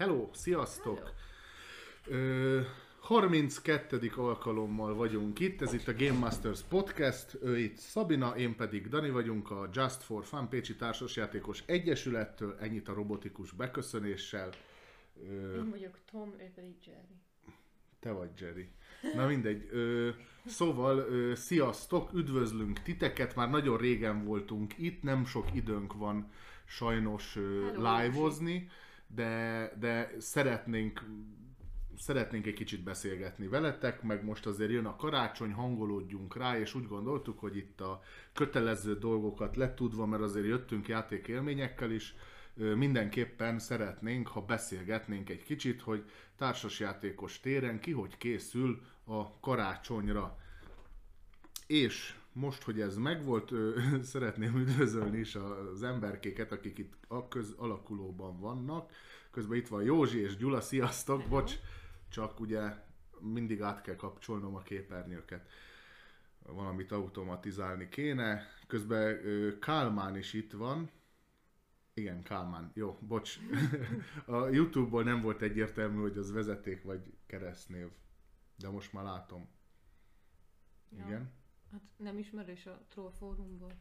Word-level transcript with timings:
Hello, 0.00 0.28
sziasztok! 0.32 1.12
Ö, 2.06 2.60
32. 3.00 4.10
alkalommal 4.16 4.94
vagyunk 4.94 5.40
itt, 5.40 5.60
ez 5.62 5.72
itt 5.72 5.88
a 5.88 5.94
Game 5.94 6.18
Masters 6.18 6.60
Podcast, 6.60 7.38
ő 7.42 7.58
itt 7.58 7.76
Szabina, 7.76 8.36
én 8.36 8.56
pedig 8.56 8.88
Dani 8.88 9.10
vagyunk 9.10 9.50
a 9.50 9.68
Just 9.72 10.02
for 10.02 10.24
Fun 10.24 10.48
Pécsi 10.48 10.76
Társasjátékos 10.76 11.62
Egyesülettől, 11.66 12.56
ennyit 12.60 12.88
a 12.88 12.92
robotikus 12.92 13.52
beköszönéssel. 13.52 14.50
Ö, 15.28 15.56
Én 15.56 15.70
vagyok 15.70 15.98
Tom, 16.10 16.34
ő 16.38 16.50
pedig 16.54 16.74
Jerry. 16.86 17.20
te 18.00 18.10
vagy 18.12 18.30
Jerry. 18.40 18.68
Na 19.14 19.26
mindegy. 19.26 19.68
Ö, 19.70 20.08
szóval, 20.46 20.98
ö, 20.98 21.34
sziasztok, 21.34 22.12
üdvözlünk 22.12 22.82
titeket, 22.82 23.34
már 23.34 23.50
nagyon 23.50 23.76
régen 23.78 24.24
voltunk 24.24 24.78
itt, 24.78 25.02
nem 25.02 25.24
sok 25.24 25.54
időnk 25.54 25.92
van 25.94 26.30
sajnos 26.64 27.36
ö, 27.36 27.64
Hello, 27.64 27.96
live-ozni, 27.96 28.68
de, 29.14 29.72
de 29.78 30.10
szeretnénk 30.18 31.04
szeretnénk 31.96 32.46
egy 32.46 32.54
kicsit 32.54 32.82
beszélgetni 32.82 33.46
veletek, 33.46 34.02
meg 34.02 34.24
most 34.24 34.46
azért 34.46 34.70
jön 34.70 34.86
a 34.86 34.96
karácsony, 34.96 35.52
hangolódjunk 35.52 36.36
rá, 36.36 36.58
és 36.58 36.74
úgy 36.74 36.86
gondoltuk, 36.86 37.38
hogy 37.38 37.56
itt 37.56 37.80
a 37.80 38.02
kötelező 38.32 38.98
dolgokat 38.98 39.56
letudva, 39.56 40.06
mert 40.06 40.22
azért 40.22 40.46
jöttünk 40.46 40.88
játékélményekkel 40.88 41.90
is, 41.90 42.14
mindenképpen 42.54 43.58
szeretnénk, 43.58 44.28
ha 44.28 44.40
beszélgetnénk 44.40 45.30
egy 45.30 45.42
kicsit, 45.42 45.80
hogy 45.80 46.10
társasjátékos 46.36 47.40
téren 47.40 47.80
ki 47.80 47.90
hogy 47.92 48.16
készül 48.16 48.82
a 49.04 49.40
karácsonyra. 49.40 50.38
És 51.66 52.14
most, 52.32 52.62
hogy 52.62 52.80
ez 52.80 52.96
megvolt, 52.96 53.50
ö, 53.50 53.80
szeretném 54.02 54.56
üdvözölni 54.56 55.18
is 55.18 55.34
az 55.34 55.82
emberkéket, 55.82 56.52
akik 56.52 56.78
itt 56.78 56.94
a 57.08 57.28
köz 57.28 57.54
alakulóban 57.56 58.40
vannak. 58.40 58.92
Közben 59.30 59.58
itt 59.58 59.68
van 59.68 59.82
Józsi 59.82 60.18
és 60.18 60.36
Gyula, 60.36 60.60
sziasztok, 60.60 61.20
Hello. 61.20 61.30
bocs, 61.30 61.54
csak 62.08 62.40
ugye 62.40 62.74
mindig 63.20 63.62
át 63.62 63.80
kell 63.80 63.96
kapcsolnom 63.96 64.54
a 64.54 64.62
képernyőket. 64.62 65.48
Valamit 66.42 66.92
automatizálni 66.92 67.88
kéne. 67.88 68.46
Közben 68.66 69.26
ö, 69.26 69.58
Kálmán 69.58 70.16
is 70.16 70.32
itt 70.32 70.52
van. 70.52 70.90
Igen, 71.94 72.22
Kálmán. 72.22 72.70
Jó, 72.74 72.98
bocs. 73.00 73.38
a 74.26 74.48
YouTube-ból 74.48 75.02
nem 75.02 75.20
volt 75.20 75.42
egyértelmű, 75.42 76.00
hogy 76.00 76.18
az 76.18 76.32
vezeték 76.32 76.82
vagy 76.82 77.14
keresztnév. 77.26 77.88
De 78.56 78.68
most 78.68 78.92
már 78.92 79.04
látom. 79.04 79.48
Ja. 81.08 81.39
Hát 81.72 81.80
nem 81.96 82.18
ismerős 82.18 82.66
a 82.66 82.80
Troll 82.88 83.10
fórumból. 83.18 83.72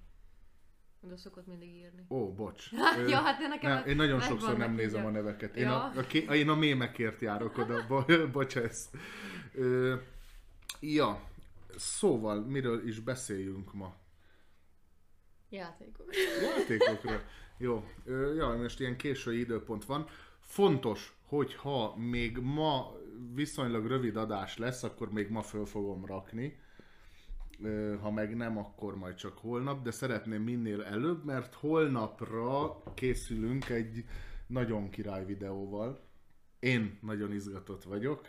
Oda 1.02 1.18
szokott 1.18 1.48
mindig 1.48 1.70
írni. 1.74 2.06
Ó, 2.10 2.34
bocs. 2.34 2.72
ja, 3.08 3.18
hát 3.18 3.40
de 3.40 3.48
nekem 3.48 3.72
nem, 3.72 3.88
én 3.88 3.96
nagyon 3.96 4.22
sokszor 4.22 4.58
nem 4.58 4.74
nézem 4.74 5.06
a 5.06 5.10
neveket. 5.10 5.56
Én, 5.56 5.64
Ja. 5.64 5.84
a, 5.84 5.98
a, 6.00 6.02
ké- 6.02 6.32
én 6.34 6.50
a 6.50 6.56
mémekért 6.56 7.22
járok 7.22 7.58
oda, 7.58 7.86
bo- 7.88 8.32
bocs 8.32 8.58
ez. 8.58 8.90
Ö, 9.54 9.96
ja, 10.80 11.24
szóval 11.76 12.42
miről 12.42 12.88
is 12.88 13.00
beszéljünk 13.00 13.74
ma? 13.74 13.96
Játékok. 15.50 16.10
Játékokról. 16.42 17.22
Jó, 17.58 17.84
ö, 18.06 18.34
ja, 18.36 18.48
most 18.58 18.80
ilyen 18.80 18.98
késői 18.98 19.40
időpont 19.40 19.86
van. 19.86 20.08
Fontos, 20.40 21.18
hogy 21.26 21.56
ha 21.56 21.96
még 21.96 22.38
ma 22.38 22.92
viszonylag 23.34 23.86
rövid 23.88 24.16
adás 24.16 24.58
lesz, 24.58 24.84
akkor 24.84 25.12
még 25.12 25.30
ma 25.30 25.42
föl 25.42 25.66
fogom 25.66 26.06
rakni. 26.06 26.60
Ha 28.02 28.12
meg 28.12 28.36
nem, 28.36 28.58
akkor 28.58 28.96
majd 28.98 29.16
csak 29.16 29.38
holnap, 29.38 29.84
de 29.84 29.92
szeretném 29.92 30.44
minél 30.44 30.84
előbb, 30.84 31.26
mert 31.26 31.54
holnapra 31.54 32.84
készülünk 32.94 33.70
egy 33.70 34.06
nagyon 34.48 34.90
király 34.90 35.26
videóval. 35.26 36.08
Én 36.60 36.98
nagyon 37.02 37.32
izgatott 37.32 37.84
vagyok, 37.84 38.28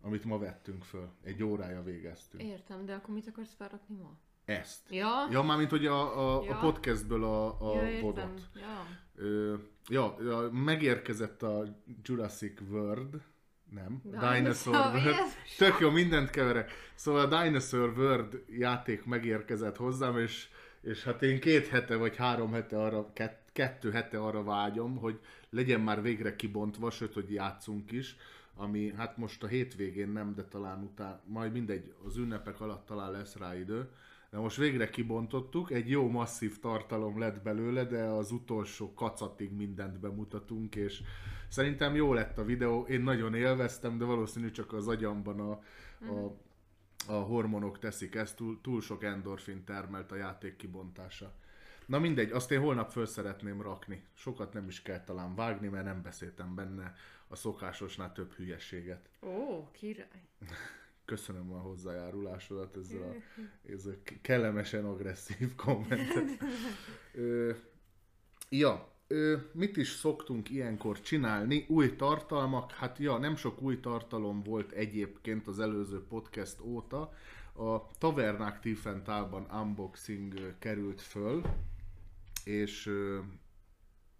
amit 0.00 0.24
ma 0.24 0.38
vettünk 0.38 0.84
föl. 0.84 1.08
Egy 1.22 1.42
órája 1.42 1.82
végeztünk. 1.82 2.42
Értem, 2.42 2.84
de 2.84 2.94
akkor 2.94 3.14
mit 3.14 3.26
akarsz 3.28 3.54
felrakni 3.54 3.96
ma? 3.96 4.18
Ezt. 4.44 4.90
Ja? 4.90 5.08
Ja, 5.30 5.42
mármint, 5.42 5.70
hogy 5.70 5.86
a, 5.86 6.18
a, 6.18 6.40
a 6.40 6.44
Ja. 6.44 6.58
podcastből 6.58 7.24
a, 7.24 7.72
a 7.72 7.82
ja, 7.82 8.00
vodot. 8.00 8.40
Ja. 8.54 8.86
Ö, 9.14 9.54
ja, 9.88 10.16
megérkezett 10.52 11.42
a 11.42 11.80
Jurassic 12.02 12.60
World, 12.70 13.22
nem, 13.70 14.00
Dinosaur, 14.02 14.34
Dinosaur 14.34 14.74
World. 14.74 15.04
Jézus! 15.04 15.56
Tök 15.56 15.78
jó, 15.80 15.90
mindent 15.90 16.30
keverek. 16.30 16.70
Szóval 16.94 17.32
a 17.32 17.42
Dinosaur 17.42 17.98
World 17.98 18.44
játék 18.48 19.04
megérkezett 19.04 19.76
hozzám, 19.76 20.18
és, 20.18 20.48
és 20.80 21.04
hát 21.04 21.22
én 21.22 21.40
két 21.40 21.68
hete 21.68 21.96
vagy 21.96 22.16
három 22.16 22.52
hete 22.52 22.82
arra, 22.82 23.12
kett, 23.12 23.48
kettő 23.52 23.90
hete 23.90 24.18
arra 24.18 24.42
vágyom, 24.42 24.96
hogy 24.96 25.20
legyen 25.50 25.80
már 25.80 26.02
végre 26.02 26.36
kibontva, 26.36 26.90
sőt, 26.90 27.14
hogy 27.14 27.32
játszunk 27.32 27.92
is, 27.92 28.16
ami 28.54 28.92
hát 28.96 29.16
most 29.16 29.42
a 29.42 29.46
hétvégén 29.46 30.08
nem, 30.08 30.34
de 30.34 30.44
talán 30.44 30.82
után, 30.82 31.20
majd 31.24 31.52
mindegy, 31.52 31.92
az 32.06 32.16
ünnepek 32.16 32.60
alatt 32.60 32.86
talán 32.86 33.10
lesz 33.10 33.36
rá 33.36 33.56
idő. 33.56 33.88
De 34.30 34.38
most 34.38 34.56
végre 34.56 34.90
kibontottuk, 34.90 35.70
egy 35.70 35.90
jó 35.90 36.08
masszív 36.08 36.58
tartalom 36.60 37.18
lett 37.18 37.42
belőle, 37.42 37.84
de 37.84 38.02
az 38.02 38.30
utolsó 38.30 38.94
kacatig 38.94 39.52
mindent 39.52 40.00
bemutatunk, 40.00 40.76
és 40.76 41.02
szerintem 41.48 41.94
jó 41.94 42.12
lett 42.12 42.38
a 42.38 42.44
videó, 42.44 42.82
én 42.82 43.00
nagyon 43.00 43.34
élveztem, 43.34 43.98
de 43.98 44.04
valószínű 44.04 44.50
csak 44.50 44.72
az 44.72 44.88
agyamban 44.88 45.40
a, 45.40 45.50
a, 46.06 46.36
a 47.06 47.12
hormonok 47.12 47.78
teszik 47.78 48.14
ezt, 48.14 48.36
túl, 48.36 48.60
túl 48.60 48.80
sok 48.80 49.04
endorfin 49.04 49.64
termelt 49.64 50.12
a 50.12 50.16
játék 50.16 50.56
kibontása. 50.56 51.34
Na 51.86 51.98
mindegy, 51.98 52.30
azt 52.30 52.50
én 52.50 52.60
holnap 52.60 52.90
föl 52.90 53.06
szeretném 53.06 53.62
rakni. 53.62 54.04
Sokat 54.14 54.52
nem 54.52 54.68
is 54.68 54.82
kell 54.82 55.04
talán 55.04 55.34
vágni, 55.34 55.68
mert 55.68 55.84
nem 55.84 56.02
beszéltem 56.02 56.54
benne 56.54 56.94
a 57.28 57.36
szokásosnál 57.36 58.12
több 58.12 58.32
hülyeséget. 58.32 59.08
Ó, 59.22 59.70
király. 59.70 60.28
Köszönöm 61.10 61.52
a 61.52 61.58
hozzájárulásodat 61.58 62.76
ezzel 62.76 63.02
a, 63.02 63.40
ezzel 63.72 63.96
a 64.04 64.12
kellemesen 64.22 64.84
agresszív 64.84 65.54
kommentet. 65.54 66.38
Ö, 67.14 67.52
ja, 68.48 68.88
ö, 69.06 69.36
mit 69.52 69.76
is 69.76 69.88
szoktunk 69.88 70.50
ilyenkor 70.50 71.00
csinálni? 71.00 71.64
Új 71.68 71.96
tartalmak? 71.96 72.72
Hát 72.72 72.98
ja, 72.98 73.18
nem 73.18 73.36
sok 73.36 73.62
új 73.62 73.80
tartalom 73.80 74.42
volt 74.42 74.72
egyébként 74.72 75.46
az 75.46 75.60
előző 75.60 76.04
podcast 76.06 76.60
óta. 76.60 77.12
A 77.52 77.90
Tavernák 77.98 78.60
Tiefentálban 78.60 79.46
unboxing 79.60 80.58
került 80.58 81.00
föl, 81.00 81.42
és 82.44 82.86
ö, 82.86 83.18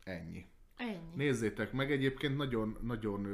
ennyi. 0.05 0.50
Ennyi. 0.81 1.15
Nézzétek 1.15 1.73
meg, 1.73 1.93
egyébként 1.93 2.37
nagyon, 2.37 2.77
nagyon 2.81 3.27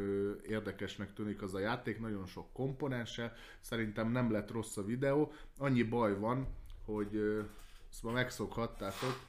érdekesnek 0.46 1.12
tűnik 1.12 1.42
az 1.42 1.54
a 1.54 1.58
játék, 1.58 2.00
nagyon 2.00 2.26
sok 2.26 2.52
komponense, 2.52 3.34
szerintem 3.60 4.10
nem 4.10 4.30
lett 4.30 4.50
rossz 4.50 4.76
a 4.76 4.84
videó, 4.84 5.32
annyi 5.58 5.82
baj 5.82 6.18
van, 6.18 6.46
hogy 6.84 7.16
ezt 7.90 8.02
ma 8.02 8.10
megszokhattátok, 8.10 9.20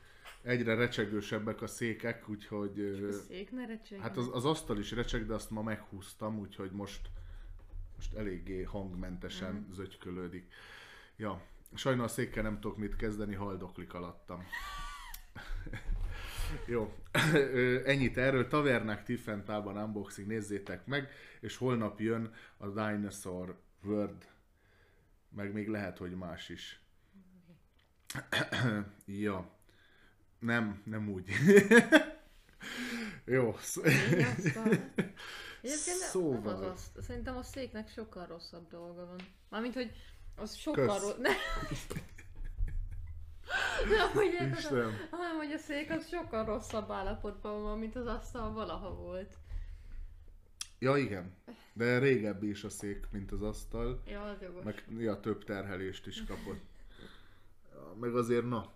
egyre 0.42 0.76
recsegősebbek 0.76 1.62
a 1.62 1.68
székek, 1.68 2.30
úgyhogy 2.30 2.80
ö, 2.80 3.08
A 3.08 3.12
szék 3.12 3.52
ne 3.52 3.66
recsegjen. 3.66 4.02
hát 4.02 4.18
az, 4.18 4.30
az 4.32 4.46
asztal 4.46 4.78
is 4.78 4.92
recseg, 4.92 5.26
de 5.26 5.34
azt 5.34 5.50
ma 5.50 5.62
meghúztam, 5.62 6.40
úgyhogy 6.40 6.72
most, 6.72 7.10
most 7.96 8.14
eléggé 8.14 8.64
hangmentesen 8.64 9.54
mm. 9.54 9.72
zögykölődik. 9.72 10.52
Ja, 11.16 11.42
sajnos 11.74 12.06
a 12.06 12.08
székkel 12.08 12.44
nem 12.44 12.60
tudok 12.60 12.78
mit 12.78 12.96
kezdeni, 12.96 13.36
haldoklik 13.36 13.94
alattam. 13.94 14.44
Jó, 16.66 16.94
ennyit 17.92 18.18
erről. 18.18 18.48
Tavernák 18.48 19.04
Tiffentában 19.04 19.78
unboxing, 19.78 20.28
nézzétek 20.28 20.86
meg, 20.86 21.10
és 21.40 21.58
holnap 21.58 22.00
jön 22.00 22.34
a 22.58 22.68
Dinosaur 22.68 23.56
World, 23.84 24.28
meg 25.30 25.54
még 25.54 25.68
lehet, 25.68 25.98
hogy 25.98 26.16
más 26.16 26.50
is. 26.50 26.82
ja, 29.06 29.52
nem, 30.40 30.82
nem 30.86 31.10
úgy. 31.10 31.30
Jó. 33.26 33.56
Egyébként 35.62 35.98
Szóval. 35.98 36.54
az, 36.54 36.92
az, 36.96 37.04
szerintem 37.04 37.38
a 37.38 37.44
széknek 37.44 37.90
sokkal 37.90 38.26
rosszabb 38.26 38.68
dolga 38.70 39.06
van. 39.06 39.20
Mármint, 39.50 39.74
hogy 39.74 39.92
az 40.36 40.56
sokkal 40.56 41.00
rossz. 41.00 41.16
Ne. 43.86 43.96
Nem, 43.96 44.12
hogy 44.12 44.34
érted, 44.34 44.94
hanem, 45.10 45.36
hogy 45.38 45.52
a 45.52 45.58
szék 45.58 45.92
az 45.92 46.08
sokkal 46.08 46.46
rosszabb 46.46 46.92
állapotban 46.92 47.62
van, 47.62 47.80
mint 47.80 47.96
az 47.96 48.06
asztal 48.06 48.54
valaha 48.54 48.96
volt. 48.96 49.38
ja 50.80 50.98
igen, 50.98 51.36
de 51.74 52.00
régebbi 52.00 52.50
is 52.50 52.64
a 52.64 52.70
szék, 52.70 53.08
mint 53.12 53.32
az 53.32 53.42
asztal. 53.42 54.02
Ja, 54.08 54.24
az 54.24 54.42
jogos. 54.42 54.64
Meg 54.64 54.86
ja, 54.98 55.20
több 55.20 55.44
terhelést 55.44 56.08
is 56.08 56.24
kapott. 56.26 56.62
Meg 58.00 58.16
azért, 58.16 58.48
na, 58.50 58.72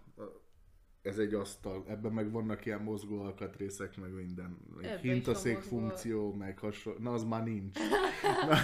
ez 1.02 1.18
egy 1.18 1.34
asztal, 1.34 1.84
ebben 1.88 2.12
meg 2.12 2.32
vannak 2.32 2.66
ilyen 2.66 2.82
mozgó 2.82 3.22
alkatrészek, 3.22 3.98
meg 3.98 4.14
minden. 4.14 4.58
Ebben 4.82 5.00
hintaszék 5.00 5.58
funkció, 5.58 6.34
meg 6.34 6.60
hasonló. 6.60 7.00
Na, 7.00 7.14
az 7.14 7.24
már 7.24 7.44
nincs. 7.44 7.78
Na, 8.50 8.58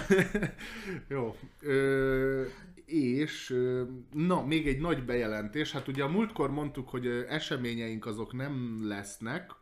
jó. 1.14 1.36
Ö, 1.60 2.44
és, 2.84 3.56
na, 4.12 4.44
még 4.46 4.68
egy 4.68 4.80
nagy 4.80 5.04
bejelentés. 5.04 5.72
Hát 5.72 5.88
ugye 5.88 6.02
a 6.02 6.08
múltkor 6.08 6.50
mondtuk, 6.50 6.88
hogy 6.88 7.06
eseményeink 7.28 8.06
azok 8.06 8.32
nem 8.32 8.78
lesznek, 8.82 9.56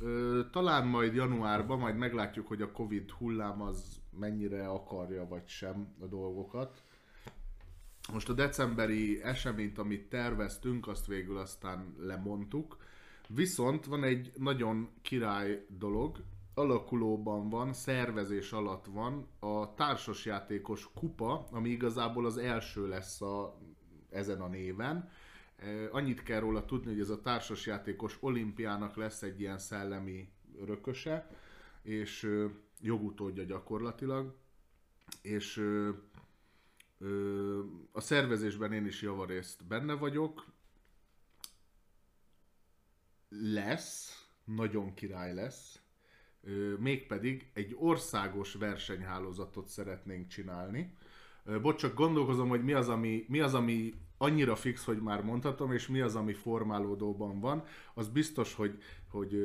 Ö, 0.00 0.40
talán 0.52 0.86
majd 0.86 1.14
januárban, 1.14 1.78
majd 1.78 1.96
meglátjuk, 1.96 2.46
hogy 2.46 2.62
a 2.62 2.72
Covid 2.72 3.10
hullám 3.10 3.62
az 3.62 4.00
mennyire 4.18 4.68
akarja 4.68 5.26
vagy 5.28 5.46
sem 5.46 5.94
a 6.00 6.06
dolgokat. 6.06 6.82
Most 8.12 8.28
a 8.28 8.32
decemberi 8.32 9.22
eseményt, 9.22 9.78
amit 9.78 10.08
terveztünk, 10.08 10.88
azt 10.88 11.06
végül 11.06 11.38
aztán 11.38 11.94
lemondtuk. 11.98 12.76
Viszont 13.28 13.84
van 13.84 14.04
egy 14.04 14.32
nagyon 14.36 14.88
király 15.02 15.66
dolog, 15.68 16.22
alakulóban 16.54 17.48
van, 17.48 17.72
szervezés 17.72 18.52
alatt 18.52 18.86
van 18.86 19.26
a 19.38 19.74
társasjátékos 19.74 20.90
kupa, 20.94 21.46
ami 21.50 21.68
igazából 21.68 22.26
az 22.26 22.36
első 22.36 22.88
lesz 22.88 23.20
a, 23.22 23.58
ezen 24.10 24.40
a 24.40 24.48
néven. 24.48 25.10
E, 25.56 25.88
Annyit 25.90 26.22
kell 26.22 26.40
róla 26.40 26.64
tudni, 26.64 26.90
hogy 26.90 27.00
ez 27.00 27.10
a 27.10 27.20
társasjátékos 27.20 28.16
olimpiának 28.20 28.96
lesz 28.96 29.22
egy 29.22 29.40
ilyen 29.40 29.58
szellemi 29.58 30.28
örököse, 30.60 31.30
és 31.82 32.44
jogutódja 32.80 33.44
gyakorlatilag, 33.44 34.34
és 35.22 35.62
a 37.92 38.00
szervezésben 38.00 38.72
én 38.72 38.86
is 38.86 39.02
javarészt 39.02 39.66
benne 39.66 39.92
vagyok. 39.92 40.44
Lesz, 43.28 44.26
nagyon 44.44 44.94
király 44.94 45.34
lesz, 45.34 45.80
mégpedig 46.78 47.50
egy 47.52 47.76
országos 47.78 48.54
versenyhálózatot 48.54 49.68
szeretnénk 49.68 50.28
csinálni. 50.28 50.96
Bocs, 51.62 51.80
csak 51.80 51.94
gondolkozom, 51.94 52.48
hogy 52.48 52.64
mi 52.64 52.72
az, 52.72 52.88
ami, 52.88 53.24
mi 53.28 53.40
az, 53.40 53.54
ami 53.54 53.94
annyira 54.18 54.56
fix, 54.56 54.84
hogy 54.84 55.02
már 55.02 55.22
mondhatom, 55.22 55.72
és 55.72 55.86
mi 55.86 56.00
az, 56.00 56.16
ami 56.16 56.32
formálódóban 56.32 57.40
van. 57.40 57.64
Az 57.94 58.08
biztos, 58.08 58.54
hogy, 58.54 58.82
hogy 59.10 59.36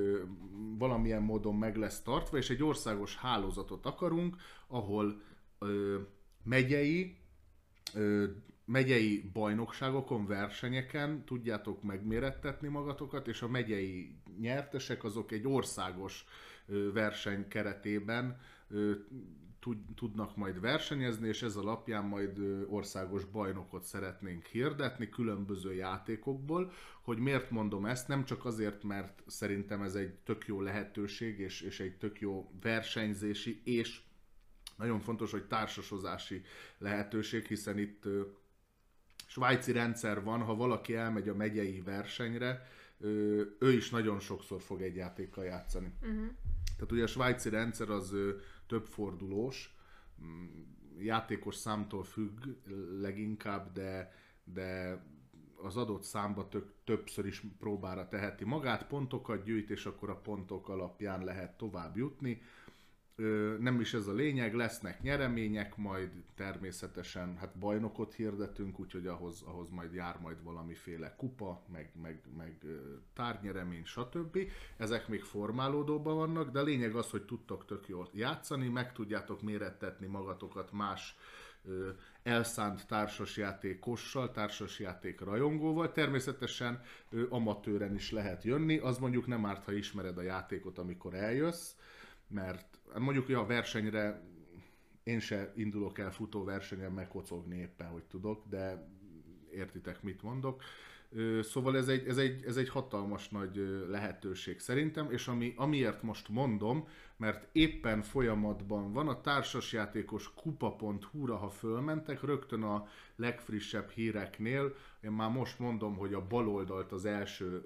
valamilyen 0.78 1.22
módon 1.22 1.56
meg 1.56 1.76
lesz 1.76 2.02
tartva, 2.02 2.38
és 2.38 2.50
egy 2.50 2.64
országos 2.64 3.16
hálózatot 3.18 3.86
akarunk, 3.86 4.36
ahol 4.68 5.22
ö, 5.60 6.00
megyei, 6.44 7.21
ö, 7.96 8.26
megyei 8.66 9.30
bajnokságokon, 9.34 10.26
versenyeken 10.26 11.26
tudjátok 11.26 11.84
megmérettetni 11.84 12.68
magatokat, 12.68 13.28
és 13.28 13.42
a 13.42 13.48
megyei 13.48 14.16
nyertesek 14.40 15.04
azok 15.04 15.32
egy 15.32 15.48
országos 15.48 16.26
ö, 16.68 16.92
verseny 16.92 17.48
keretében 17.48 18.40
ö, 18.70 18.92
tud- 19.62 19.96
tudnak 19.96 20.36
majd 20.36 20.60
versenyezni, 20.60 21.28
és 21.28 21.42
ez 21.42 21.56
alapján 21.56 22.06
majd 22.06 22.40
országos 22.68 23.26
bajnokot 23.26 23.84
szeretnénk 23.84 24.46
hirdetni 24.46 25.10
különböző 25.10 25.74
játékokból. 25.74 26.72
Hogy 27.02 27.18
miért 27.18 27.52
mondom 27.52 27.86
ezt? 27.86 28.08
Nem 28.08 28.26
csak 28.26 28.46
azért, 28.46 28.84
mert 28.84 29.24
szerintem 29.28 29.82
ez 29.82 29.96
egy 29.96 30.14
tök 30.14 30.48
jó 30.48 30.62
lehetőség, 30.62 31.40
és, 31.40 31.62
és 31.62 31.80
egy 31.80 31.98
tök 31.98 32.20
jó 32.20 32.52
versenyzési, 32.62 33.62
és 33.64 34.02
nagyon 34.76 35.00
fontos, 35.00 35.32
hogy 35.32 35.48
társasozási 35.48 36.42
lehetőség, 36.78 37.46
hiszen 37.46 37.78
itt 37.78 38.04
svájci 39.28 39.72
rendszer 39.72 40.24
van, 40.24 40.42
ha 40.42 40.56
valaki 40.56 40.96
elmegy 40.96 41.30
a 41.30 41.36
megyei 41.36 41.82
versenyre, 41.82 42.68
ő 43.60 43.72
is 43.72 43.90
nagyon 43.90 44.20
sokszor 44.20 44.62
fog 44.62 44.82
egy 44.82 44.96
játékkal 44.96 45.44
játszani. 45.44 45.94
Uh-huh. 46.02 46.28
Tehát 46.76 46.92
ugye 46.92 47.04
a 47.04 47.08
svájci 47.08 47.50
rendszer 47.50 47.90
az 47.90 48.16
több 48.68 48.86
fordulós, 48.86 49.76
mm, 50.24 50.46
játékos 51.00 51.56
számtól 51.56 52.04
függ 52.04 52.46
leginkább, 53.02 53.74
de, 53.74 54.14
de 54.44 55.02
az 55.56 55.78
adott 55.78 56.04
számba 56.04 56.48
tök, 56.48 56.74
többször 56.84 57.26
is 57.26 57.44
próbára 57.60 58.08
teheti 58.08 58.46
magát, 58.46 58.88
pontokat 58.88 59.44
gyűjt, 59.44 59.70
és 59.70 59.86
akkor 59.86 60.10
a 60.10 60.16
pontok 60.16 60.70
alapján 60.70 61.24
lehet 61.24 61.58
tovább 61.58 61.98
jutni. 61.98 62.42
Nem 63.60 63.80
is 63.80 63.94
ez 63.94 64.08
a 64.08 64.14
lényeg, 64.14 64.54
lesznek 64.54 65.02
nyeremények, 65.02 65.76
majd 65.78 66.10
természetesen 66.36 67.38
hát 67.38 67.58
bajnokot 67.58 68.14
hirdetünk, 68.14 68.80
úgyhogy 68.80 69.08
ahhoz, 69.08 69.42
ahhoz 69.42 69.70
majd 69.70 69.94
jár 69.94 70.20
majd 70.22 70.44
valamiféle 70.44 71.16
kupa, 71.16 71.62
meg, 71.72 71.92
meg, 72.02 72.22
meg 72.38 72.58
ö, 72.64 72.76
tárgyeremény, 73.14 73.86
stb. 73.86 74.38
Ezek 74.78 75.08
még 75.08 75.24
formálódóban 75.24 76.16
vannak, 76.16 76.52
de 76.52 76.62
lényeg 76.62 76.96
az, 76.96 77.10
hogy 77.10 77.26
tudtok 77.26 77.66
tök 77.66 77.88
jól 77.88 78.10
játszani, 78.14 78.68
meg 78.68 78.94
tudjátok 78.94 79.42
mérettetni 79.42 80.08
magatokat 80.08 80.72
más 80.72 81.16
elszánt 82.24 82.88
társasjátékossal, 82.88 84.32
társasjáték 84.32 85.20
rajongóval. 85.20 85.92
Természetesen 85.92 86.82
amatőren 87.30 87.96
is 87.96 88.12
lehet 88.12 88.44
jönni, 88.44 88.78
az 88.78 88.98
mondjuk 88.98 89.28
nem 89.28 89.46
árt, 89.46 89.66
ha 89.66 89.72
ismered 89.72 90.18
a 90.18 90.22
játékot, 90.22 90.78
amikor 90.78 91.14
eljössz, 91.14 91.76
mert 92.28 92.71
mondjuk 92.98 93.26
hogy 93.26 93.36
a 93.36 93.46
versenyre 93.46 94.22
én 95.04 95.20
se 95.20 95.52
indulok 95.56 96.00
el 96.00 96.12
futó 96.12 96.44
versenyen 96.44 96.92
megkocogni 96.92 97.58
éppen, 97.58 97.88
hogy 97.88 98.04
tudok, 98.04 98.44
de 98.50 98.88
értitek, 99.52 100.04
mit 100.04 100.22
mondok. 100.22 100.64
Szóval 101.42 101.78
ez 101.78 101.88
egy, 101.88 102.08
ez 102.08 102.18
egy, 102.18 102.44
ez 102.46 102.58
egy 102.58 102.70
hatalmas 102.70 103.30
nagy 103.30 103.56
lehetőség 103.90 104.60
szerintem, 104.60 105.12
és 105.12 105.28
ami, 105.28 105.54
amiért 105.56 106.02
most 106.04 106.30
mondom, 106.30 106.88
mert 107.18 107.48
éppen 107.52 108.02
folyamatban 108.02 108.94
van 108.94 109.08
a 109.08 109.22
társasjátékos 109.22 110.34
kupa.hu-ra, 110.34 111.36
ha 111.36 111.50
fölmentek, 111.50 112.22
rögtön 112.22 112.64
a 112.64 112.88
legfrissebb 113.16 113.90
híreknél, 113.90 114.76
én 115.04 115.12
már 115.12 115.30
most 115.30 115.60
mondom, 115.60 115.96
hogy 115.96 116.14
a 116.14 116.28
baloldalt 116.28 116.92
az 116.92 117.06
első 117.06 117.64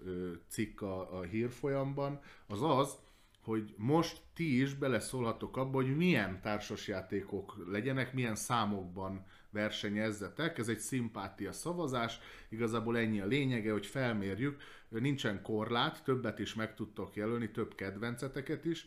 cikk 0.48 0.82
a, 0.82 1.18
a 1.20 1.22
hírfolyamban, 1.22 2.20
az 2.48 2.62
az, 2.62 2.98
hogy 3.46 3.74
most 3.78 4.22
ti 4.34 4.62
is 4.62 4.74
beleszólhatok 4.74 5.58
abba, 5.58 5.76
hogy 5.76 5.96
milyen 5.96 6.42
társasjátékok 6.42 7.66
legyenek, 7.72 8.14
milyen 8.14 8.36
számokban 8.36 9.26
versenyezzetek. 9.50 10.58
Ez 10.58 10.68
egy 10.68 10.80
szimpátia 10.80 11.52
szavazás, 11.52 12.20
igazából 12.50 12.98
ennyi 12.98 13.20
a 13.20 13.26
lényege, 13.26 13.72
hogy 13.72 13.86
felmérjük, 13.86 14.62
nincsen 14.90 15.42
korlát, 15.42 16.04
többet 16.04 16.40
is 16.40 16.54
meg 16.54 16.76
tudtok 16.76 17.16
jelölni, 17.16 17.52
több 17.52 17.76
kedvenceteket 17.76 18.66
is. 18.66 18.86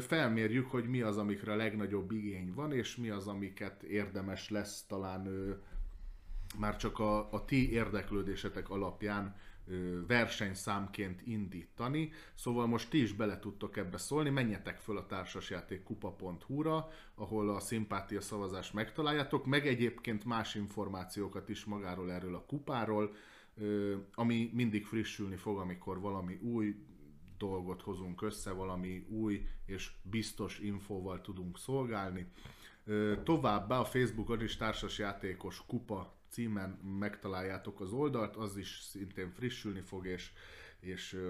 Felmérjük, 0.00 0.70
hogy 0.70 0.88
mi 0.88 1.00
az, 1.00 1.16
amikre 1.16 1.52
a 1.52 1.56
legnagyobb 1.56 2.12
igény 2.12 2.52
van, 2.54 2.72
és 2.72 2.96
mi 2.96 3.10
az, 3.10 3.26
amiket 3.26 3.82
érdemes 3.82 4.50
lesz 4.50 4.84
talán 4.88 5.28
már 6.58 6.76
csak 6.76 6.98
a, 6.98 7.32
a 7.32 7.44
ti 7.44 7.72
érdeklődésetek 7.72 8.70
alapján 8.70 9.36
versenyszámként 10.06 11.22
indítani. 11.24 12.10
Szóval 12.34 12.66
most 12.66 12.90
ti 12.90 13.02
is 13.02 13.12
bele 13.12 13.38
tudtok 13.38 13.76
ebbe 13.76 13.98
szólni, 13.98 14.30
menjetek 14.30 14.78
föl 14.78 14.96
a 14.96 15.06
társasjátékkupa.hu-ra, 15.06 16.88
ahol 17.14 17.50
a 17.50 17.60
szimpátia 17.60 18.20
szavazást 18.20 18.72
megtaláljátok, 18.72 19.46
meg 19.46 19.66
egyébként 19.66 20.24
más 20.24 20.54
információkat 20.54 21.48
is 21.48 21.64
magáról 21.64 22.12
erről 22.12 22.34
a 22.34 22.44
kupáról, 22.44 23.14
ami 24.14 24.50
mindig 24.52 24.86
frissülni 24.86 25.36
fog, 25.36 25.58
amikor 25.58 26.00
valami 26.00 26.34
új 26.34 26.74
dolgot 27.38 27.82
hozunk 27.82 28.22
össze, 28.22 28.52
valami 28.52 29.06
új 29.08 29.48
és 29.66 29.92
biztos 30.02 30.58
infóval 30.58 31.20
tudunk 31.20 31.58
szolgálni. 31.58 32.26
Továbbá 33.24 33.78
a 33.78 33.84
Facebookon 33.84 34.42
is 34.42 34.56
társasjátékos 34.56 35.66
kupa 35.66 36.15
címen 36.28 36.70
megtaláljátok 36.98 37.80
az 37.80 37.92
oldalt, 37.92 38.36
az 38.36 38.56
is 38.56 38.80
szintén 38.80 39.30
frissülni 39.30 39.80
fog, 39.80 40.06
és, 40.06 40.32
és 40.80 41.20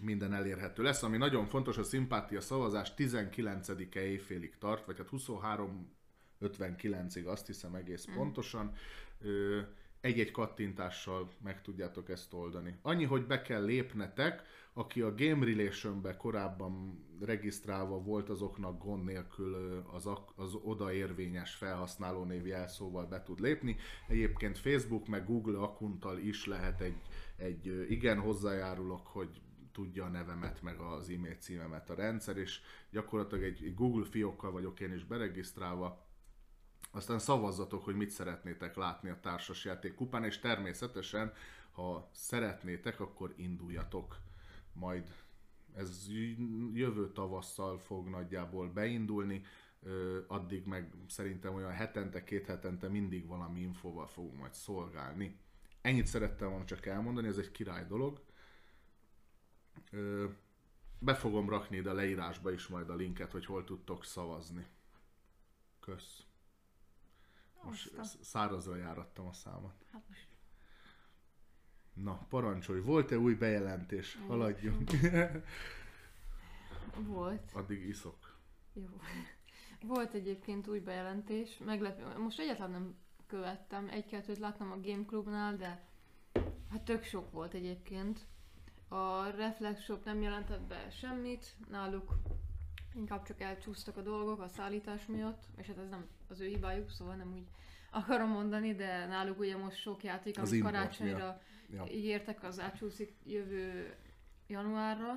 minden 0.00 0.32
elérhető 0.32 0.82
lesz. 0.82 1.02
Ami 1.02 1.16
nagyon 1.16 1.46
fontos, 1.46 1.78
a 1.78 1.82
szimpátia 1.82 2.40
szavazás 2.40 2.92
19-e 2.96 4.00
éjfélig 4.00 4.58
tart, 4.58 4.86
vagy 4.86 4.96
hát 4.96 5.08
23.59-ig 5.10 7.26
azt 7.26 7.46
hiszem 7.46 7.74
egész 7.74 8.06
pontosan. 8.14 8.72
Ö, 9.20 9.60
egy-egy 10.04 10.30
kattintással 10.30 11.28
meg 11.42 11.62
tudjátok 11.62 12.08
ezt 12.08 12.32
oldani. 12.32 12.78
Annyi, 12.82 13.04
hogy 13.04 13.26
be 13.26 13.42
kell 13.42 13.64
lépnetek, 13.64 14.42
aki 14.72 15.00
a 15.00 15.14
Game 15.14 15.44
Relation-be 15.44 16.16
korábban 16.16 17.04
regisztrálva 17.20 18.02
volt, 18.02 18.28
azoknak 18.28 18.84
gond 18.84 19.04
nélkül 19.04 19.82
az, 19.92 20.08
az 20.36 20.54
odaérvényes 20.62 21.54
felhasználónév 21.54 22.46
jelszóval 22.46 23.06
be 23.06 23.22
tud 23.22 23.40
lépni. 23.40 23.76
Egyébként 24.08 24.58
Facebook 24.58 25.06
meg 25.06 25.26
Google 25.26 25.58
akuntal 25.58 26.18
is 26.18 26.46
lehet 26.46 26.80
egy, 26.80 27.00
egy 27.36 27.90
igen 27.90 28.18
hozzájárulok, 28.18 29.06
hogy 29.06 29.40
tudja 29.72 30.04
a 30.04 30.08
nevemet, 30.08 30.62
meg 30.62 30.78
az 30.78 31.08
e-mail 31.08 31.34
címemet 31.34 31.90
a 31.90 31.94
rendszer, 31.94 32.36
és 32.36 32.60
gyakorlatilag 32.90 33.44
egy 33.44 33.74
Google 33.74 34.04
fiókkal 34.04 34.50
vagyok 34.50 34.80
én 34.80 34.92
is 34.92 35.04
beregisztrálva, 35.04 36.03
aztán 36.94 37.18
szavazzatok, 37.18 37.84
hogy 37.84 37.96
mit 37.96 38.10
szeretnétek 38.10 38.76
látni 38.76 39.08
a 39.08 39.20
társasjáték 39.20 39.94
kupán, 39.94 40.24
és 40.24 40.38
természetesen, 40.38 41.32
ha 41.72 42.08
szeretnétek, 42.12 43.00
akkor 43.00 43.32
induljatok. 43.36 44.18
Majd 44.72 45.14
ez 45.74 46.06
jövő 46.72 47.12
tavasszal 47.12 47.78
fog 47.78 48.08
nagyjából 48.08 48.68
beindulni, 48.68 49.44
addig 50.26 50.66
meg 50.66 50.94
szerintem 51.08 51.54
olyan 51.54 51.72
hetente, 51.72 52.24
két 52.24 52.46
hetente 52.46 52.88
mindig 52.88 53.26
valami 53.26 53.60
infóval 53.60 54.06
fogunk 54.06 54.38
majd 54.38 54.54
szolgálni. 54.54 55.38
Ennyit 55.80 56.06
szerettem 56.06 56.48
volna 56.48 56.64
csak 56.64 56.86
elmondani, 56.86 57.26
ez 57.26 57.38
egy 57.38 57.50
király 57.50 57.86
dolog. 57.86 58.20
Be 60.98 61.14
fogom 61.14 61.48
rakni 61.48 61.76
ide 61.76 61.90
a 61.90 61.94
leírásba 61.94 62.52
is 62.52 62.66
majd 62.66 62.90
a 62.90 62.94
linket, 62.94 63.32
hogy 63.32 63.46
hol 63.46 63.64
tudtok 63.64 64.04
szavazni. 64.04 64.66
Kösz. 65.80 66.24
Most 67.64 67.92
Aztán. 67.98 68.22
szárazra 68.22 68.76
járattam 68.76 69.26
a 69.26 69.32
számat. 69.32 69.74
Hát 69.92 70.02
most 70.08 70.28
Na, 71.94 72.26
parancsolj, 72.28 72.80
volt-e 72.80 73.18
új 73.18 73.34
bejelentés? 73.34 74.18
Haladjunk. 74.26 74.90
volt. 77.06 77.50
Addig 77.52 77.86
iszok. 77.86 78.38
Jó. 78.72 78.86
Volt 79.86 80.14
egyébként 80.14 80.68
új 80.68 80.78
bejelentés, 80.78 81.58
meglepő. 81.64 82.18
Most 82.18 82.40
egyáltalán 82.40 82.70
nem 82.70 82.96
követtem, 83.26 83.88
egy-kettőt 83.88 84.38
láttam 84.38 84.70
a 84.70 84.80
Game 84.80 85.04
Clubnál, 85.04 85.56
de 85.56 85.84
hát 86.70 86.82
tök 86.84 87.02
sok 87.02 87.30
volt 87.30 87.54
egyébként. 87.54 88.26
A 88.88 89.24
Reflex 89.30 89.82
Shop 89.82 90.04
nem 90.04 90.22
jelentett 90.22 90.62
be 90.62 90.90
semmit, 90.90 91.56
náluk 91.68 92.14
inkább 92.94 93.22
csak 93.22 93.40
elcsúsztak 93.40 93.96
a 93.96 94.02
dolgok 94.02 94.40
a 94.40 94.48
szállítás 94.48 95.06
miatt, 95.06 95.44
és 95.56 95.66
hát 95.66 95.78
ez 95.78 95.88
nem 95.88 96.08
az 96.34 96.40
ő 96.40 96.46
hibájuk, 96.46 96.90
szóval 96.90 97.14
nem 97.14 97.32
úgy 97.34 97.46
akarom 97.90 98.28
mondani, 98.28 98.74
de 98.74 99.06
náluk 99.06 99.38
ugye 99.38 99.56
most 99.56 99.76
sok 99.76 100.02
játék, 100.02 100.38
Az 100.38 100.48
ami 100.48 100.56
import 100.56 100.74
karácsonyra 100.74 101.40
Ja. 101.72 101.84
ígértek, 101.90 102.42
az 102.42 102.60
átsúszik 102.60 103.12
jövő 103.24 103.94
januárra, 104.46 105.14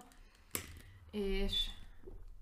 és 1.12 1.69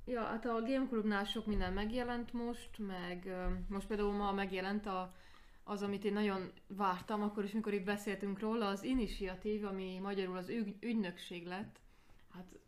ja, 0.05 0.23
hát 0.23 0.45
a 0.45 0.61
Game 0.61 0.87
Clubnál 0.89 1.23
sok 1.23 1.45
minden 1.45 1.73
megjelent 1.73 2.33
most, 2.33 2.69
meg 2.77 3.35
most 3.69 3.87
például 3.87 4.11
ma 4.11 4.31
megjelent 4.31 4.85
a, 4.85 5.15
az, 5.63 5.81
amit 5.81 6.03
én 6.03 6.13
nagyon 6.13 6.51
vártam, 6.67 7.21
akkor 7.21 7.43
is, 7.43 7.51
mikor 7.51 7.73
itt 7.73 7.85
beszéltünk 7.85 8.39
róla, 8.39 8.67
az 8.67 8.83
Initiatív, 8.83 9.65
ami 9.65 9.99
magyarul 9.99 10.37
az 10.37 10.49
ügy, 10.49 10.75
ügynökség 10.79 11.45
lett. 11.45 11.79
Hát 12.33 12.59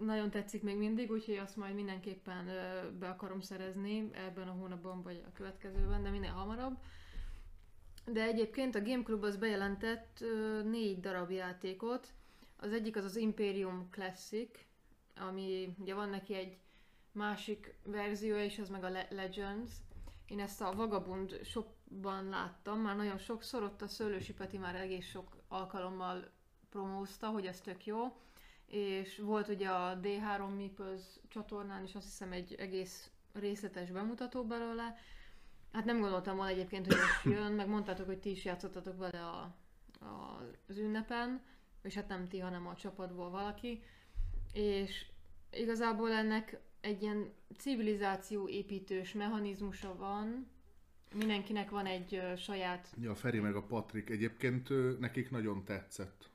nagyon 0.00 0.30
tetszik 0.30 0.62
még 0.62 0.76
mindig, 0.76 1.10
úgyhogy 1.10 1.36
azt 1.36 1.56
majd 1.56 1.74
mindenképpen 1.74 2.44
be 2.98 3.08
akarom 3.08 3.40
szerezni 3.40 4.10
ebben 4.12 4.48
a 4.48 4.52
hónapban, 4.52 5.02
vagy 5.02 5.22
a 5.26 5.32
következőben, 5.32 6.02
de 6.02 6.10
minél 6.10 6.30
hamarabb. 6.30 6.78
De 8.06 8.22
egyébként 8.22 8.74
a 8.74 8.82
Game 8.82 9.02
Club 9.02 9.22
az 9.22 9.36
bejelentett 9.36 10.24
négy 10.64 11.00
darab 11.00 11.30
játékot. 11.30 12.08
Az 12.56 12.72
egyik 12.72 12.96
az 12.96 13.04
az 13.04 13.16
Imperium 13.16 13.88
Classic, 13.90 14.58
ami 15.16 15.74
ugye 15.78 15.94
van 15.94 16.08
neki 16.08 16.34
egy 16.34 16.58
másik 17.12 17.74
verziója, 17.84 18.44
és 18.44 18.58
az 18.58 18.68
meg 18.68 18.84
a 18.84 18.88
Le- 18.88 19.08
Legends. 19.10 19.72
Én 20.26 20.40
ezt 20.40 20.60
a 20.60 20.74
Vagabund 20.74 21.40
shopban 21.44 22.28
láttam, 22.28 22.80
már 22.80 22.96
nagyon 22.96 23.18
sokszor, 23.18 23.62
ott 23.62 23.82
a 23.82 23.86
Szőlősi 23.86 24.32
Peti 24.34 24.58
már 24.58 24.74
egész 24.74 25.06
sok 25.06 25.36
alkalommal 25.48 26.30
promózta, 26.70 27.28
hogy 27.28 27.46
ez 27.46 27.60
tök 27.60 27.86
jó. 27.86 28.16
És 28.72 29.18
volt 29.18 29.48
ugye 29.48 29.68
a 29.68 30.00
D3 30.00 30.56
Meeples 30.56 31.02
csatornán 31.28 31.84
is 31.84 31.94
azt 31.94 32.04
hiszem 32.04 32.32
egy 32.32 32.54
egész 32.54 33.10
részletes 33.32 33.90
bemutató 33.90 34.44
belőle. 34.44 34.96
Hát 35.72 35.84
nem 35.84 36.00
gondoltam 36.00 36.36
volna 36.36 36.50
egyébként, 36.50 36.86
hogy 36.86 36.96
most 36.96 37.24
jön, 37.38 37.52
meg 37.52 37.68
mondtátok, 37.68 38.06
hogy 38.06 38.18
ti 38.18 38.30
is 38.30 38.44
játszottatok 38.44 38.98
vele 38.98 39.24
a, 39.24 39.40
a, 40.04 40.42
az 40.68 40.78
ünnepen, 40.78 41.42
és 41.82 41.94
hát 41.94 42.08
nem 42.08 42.28
ti, 42.28 42.38
hanem 42.38 42.66
a 42.66 42.74
csapatból 42.74 43.30
valaki. 43.30 43.82
És 44.52 45.06
igazából 45.50 46.12
ennek 46.12 46.60
egy 46.80 47.02
ilyen 47.02 47.32
civilizáció 47.56 48.48
építős 48.48 49.12
mechanizmusa 49.12 49.96
van, 49.96 50.50
mindenkinek 51.14 51.70
van 51.70 51.86
egy 51.86 52.14
ö, 52.14 52.36
saját... 52.36 52.94
Ja, 53.00 53.10
a 53.10 53.14
Feri 53.14 53.38
meg 53.38 53.56
a 53.56 53.62
Patrik 53.62 54.10
egyébként 54.10 54.70
ö, 54.70 54.96
nekik 54.98 55.30
nagyon 55.30 55.64
tetszett. 55.64 56.30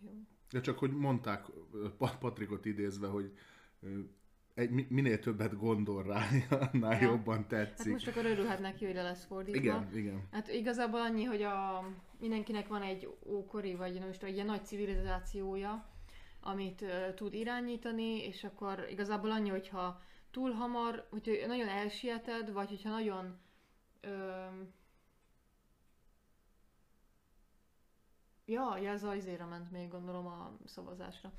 Jó. 0.00 0.10
De 0.50 0.60
csak 0.60 0.78
hogy 0.78 0.90
mondták 0.92 1.44
Patrikot 2.20 2.64
idézve, 2.64 3.06
hogy 3.06 3.32
egy, 4.54 4.70
mi- 4.70 4.86
minél 4.88 5.18
többet 5.18 5.58
gondol 5.58 6.02
rá, 6.02 6.22
annál 6.72 7.00
Ja. 7.00 7.08
jobban 7.10 7.36
Hát 7.36 7.46
tetszik. 7.46 7.92
most 7.92 8.08
akkor 8.08 8.24
örülhet 8.24 8.58
neki, 8.60 8.84
hogy 8.84 8.94
le 8.94 9.02
lesz 9.02 9.24
fordítva. 9.24 9.60
igen, 9.60 9.90
igen. 9.94 10.28
Hát 10.32 10.48
igazából 10.48 11.00
annyi, 11.00 11.24
hogy 11.24 11.42
a, 11.42 11.84
mindenkinek 12.20 12.68
van 12.68 12.82
egy 12.82 13.08
ókori, 13.26 13.74
vagy 13.74 13.98
nem 13.98 14.08
is 14.08 14.14
tudom, 14.14 14.28
egy 14.28 14.34
ilyen 14.34 14.46
nagy 14.46 14.64
civilizációja, 14.64 15.88
amit 16.40 16.80
uh, 16.80 17.14
tud 17.14 17.34
irányítani, 17.34 18.24
és 18.24 18.44
akkor 18.44 18.86
igazából 18.90 19.30
annyi, 19.30 19.48
hogyha 19.48 20.00
túl 20.30 20.50
hamar, 20.50 21.06
hogyha 21.10 21.46
nagyon 21.46 21.68
elsieted, 21.68 22.52
vagy 22.52 22.68
hogyha 22.68 22.90
nagyon 22.90 23.38
um, 24.06 24.72
Ja, 28.46 28.78
ja, 28.78 28.90
ez 28.90 29.04
az 29.04 29.14
izére 29.14 29.44
ment 29.44 29.70
még 29.70 29.88
gondolom 29.88 30.26
a 30.26 30.56
szavazásra. 30.64 31.32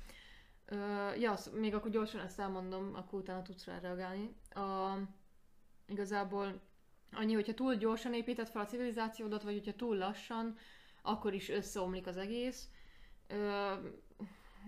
Uh, 0.70 1.20
ja, 1.20 1.34
még 1.52 1.74
akkor 1.74 1.90
gyorsan 1.90 2.20
ezt 2.20 2.38
elmondom, 2.38 2.94
akkor 2.94 3.20
utána 3.20 3.42
tudsz 3.42 3.64
rá 3.64 3.78
reagálni. 3.78 4.34
Uh, 4.56 5.08
igazából 5.86 6.60
annyi, 7.12 7.34
hogyha 7.34 7.54
túl 7.54 7.74
gyorsan 7.74 8.14
építed 8.14 8.48
fel 8.48 8.62
a 8.62 8.66
civilizációdat, 8.66 9.42
vagy 9.42 9.52
hogyha 9.52 9.74
túl 9.74 9.96
lassan, 9.96 10.56
akkor 11.02 11.34
is 11.34 11.48
összeomlik 11.48 12.06
az 12.06 12.16
egész. 12.16 12.68
Ö, 13.26 13.72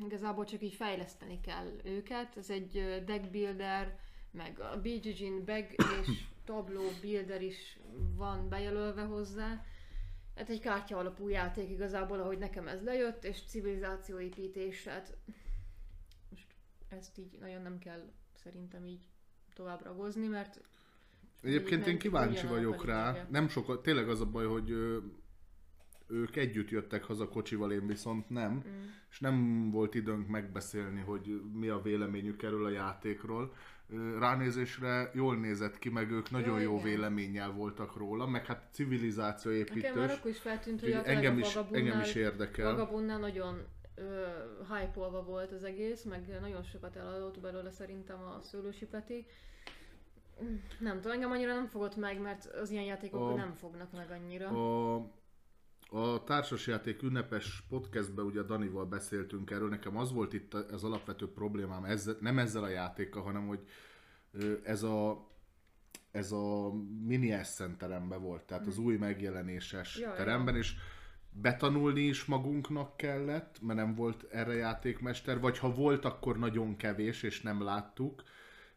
igazából 0.05 0.45
csak 0.45 0.63
így 0.63 0.75
fejleszteni 0.75 1.41
kell 1.41 1.71
őket. 1.85 2.37
Ez 2.37 2.51
egy 2.51 3.03
deck 3.05 3.31
builder, 3.31 3.99
meg 4.31 4.61
a 4.61 4.81
BGG 4.81 5.45
bag 5.45 5.67
és 6.01 6.09
tabló 6.45 6.83
builder 7.01 7.43
is 7.43 7.79
van 8.17 8.49
bejelölve 8.49 9.03
hozzá. 9.03 9.65
Hát 10.35 10.49
egy 10.49 10.61
kártya 10.61 10.99
alapú 10.99 11.29
játék 11.29 11.71
igazából, 11.71 12.21
ahogy 12.21 12.39
nekem 12.39 12.69
ez 12.69 12.83
lejött, 12.83 13.25
és 13.25 13.43
civilizációépítés, 13.47 14.85
hát 14.85 15.17
most 16.31 16.47
ezt 16.89 17.19
így 17.19 17.39
nagyon 17.41 17.63
nem 17.63 17.79
kell 17.79 18.13
szerintem 18.35 18.87
így 18.87 19.01
tovább 19.55 19.85
ragozni, 19.85 20.27
mert 20.27 20.61
Egyébként 21.43 21.87
én 21.87 21.99
kíváncsi 21.99 22.47
vagyok 22.47 22.85
rá. 22.85 23.27
Nem 23.31 23.49
sokat, 23.49 23.83
tényleg 23.83 24.09
az 24.09 24.21
a 24.21 24.27
baj, 24.27 24.47
hogy 24.47 24.75
ők 26.11 26.37
együtt 26.37 26.71
jöttek 26.71 27.05
haza 27.05 27.29
kocsival, 27.29 27.73
én 27.73 27.87
viszont 27.87 28.29
nem. 28.29 28.53
Mm. 28.53 28.83
És 29.11 29.21
nem 29.21 29.71
volt 29.71 29.95
időnk 29.95 30.29
megbeszélni, 30.29 31.01
hogy 31.01 31.43
mi 31.53 31.69
a 31.69 31.81
véleményük 31.83 32.43
erről 32.43 32.65
a 32.65 32.71
játékról. 32.71 33.53
Ránézésre 34.19 35.11
jól 35.15 35.37
nézett 35.37 35.79
ki, 35.79 35.89
meg 35.89 36.11
ők 36.11 36.31
nagyon 36.31 36.57
Ja, 36.57 36.63
jó 36.65 36.73
igen. 36.73 36.85
véleménnyel 36.85 37.51
voltak 37.53 37.97
róla, 37.97 38.27
meg 38.27 38.41
hát 38.41 38.49
Nekem 38.49 38.63
már 38.65 38.73
civilizációépítős. 38.75 40.13
akkor 40.17 40.31
is 40.31 40.39
feltűnt, 40.39 40.81
hogy 40.81 40.91
engem 40.91 41.39
is, 41.39 41.57
engem 41.71 42.01
is 42.01 42.15
érdekel. 42.15 42.75
Vagabundnál 42.75 43.19
nagyon 43.19 43.63
hype 44.69 45.01
volt 45.27 45.53
az 45.53 45.65
egész, 45.65 46.03
meg 46.05 46.39
nagyon 46.41 46.63
sokat 46.63 46.97
eladott 46.97 47.41
belőle 47.41 47.71
szerintem 47.71 48.19
a 48.23 48.41
Szőlősi 48.41 48.87
Peti. 48.87 49.27
Nem 50.79 50.97
tudom, 50.97 51.13
engem 51.13 51.31
annyira 51.31 51.55
nem 51.55 51.67
fogott 51.67 51.97
meg, 51.97 52.21
mert 52.21 52.45
az 52.45 52.71
ilyen 52.71 52.85
játékok 52.85 53.21
A- 53.31 53.35
nem 53.35 53.53
fognak 53.53 53.93
meg 53.93 54.11
annyira. 54.11 54.49
A, 54.49 55.11
a 55.91 56.25
társasjáték 56.25 57.03
ünnepes 57.03 57.63
podcastben 57.69 58.25
ugye 58.25 58.43
Danival 58.43 58.87
beszéltünk 58.87 59.51
erről, 59.51 59.69
nekem 59.69 59.97
az 59.97 60.13
volt 60.13 60.33
itt 60.33 60.55
az 60.55 60.85
alapvető 60.85 61.33
problémám, 61.33 61.85
ezzel, 61.85 62.17
nem 62.21 62.39
ezzel 62.39 62.63
a 62.63 62.69
játékkal, 62.69 63.23
hanem 63.23 63.47
hogy 63.47 63.61
ez 64.63 64.83
a 64.83 65.29
ez 66.11 66.33
a 66.33 66.73
mini 67.07 67.33
Essen 67.33 67.77
teremben 67.79 68.23
volt, 68.23 68.43
tehát 68.43 68.67
az 68.67 68.79
új 68.79 68.97
megjelenéses 68.97 69.97
Ja, 69.97 70.09
ja. 70.09 70.15
teremben, 70.15 70.57
és 70.57 70.75
betanulni 71.31 72.01
is 72.01 72.25
magunknak 72.25 72.97
kellett, 72.97 73.61
mert 73.61 73.79
nem 73.79 73.95
volt 73.95 74.23
erre 74.31 74.55
játékmester, 74.55 75.41
vagy 75.41 75.59
ha 75.59 75.75
volt, 75.75 76.05
akkor 76.05 76.39
nagyon 76.39 76.77
kevés, 76.77 77.23
és 77.23 77.41
nem 77.41 77.63
láttuk, 77.63 78.23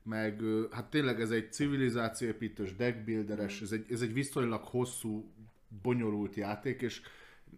meg 0.03 0.41
hát 0.72 0.89
tényleg 0.89 1.22
ez 1.22 1.32
egy 1.32 1.51
civilizációépítős, 1.51 2.75
deckbuilderes, 2.75 3.62
ez 3.62 3.72
egy, 3.72 3.86
ez 3.89 4.01
egy 4.01 4.13
viszonylag 4.13 4.63
hosszú, 4.63 5.34
bonyolult 5.82 6.36
játék, 6.36 6.82
és 6.82 7.01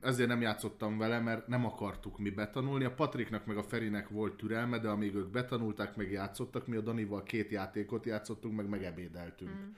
ezért 0.02 0.30
nem 0.30 0.42
játszottam 0.42 0.98
vele, 0.98 1.20
mert 1.20 1.48
nem 1.48 1.66
akartuk 1.66 2.18
mi 2.18 2.30
betanulni. 2.30 2.84
A 2.84 2.94
Patriknak 2.94 3.46
meg 3.46 3.58
a 3.58 3.64
Ferinek 3.64 4.10
volt 4.10 4.36
türelme, 4.36 4.80
de 4.80 4.88
amíg 4.88 5.16
ők 5.16 5.30
betanulták, 5.30 5.96
meg 5.96 6.12
játszottak, 6.12 6.68
mi 6.68 6.76
a 6.76 6.82
Danival 6.82 7.24
két 7.24 7.52
játékot 7.52 8.06
játszottunk, 8.06 8.56
meg 8.56 8.70
megebédeltünk. 8.70 9.52
Mm. 9.52 9.72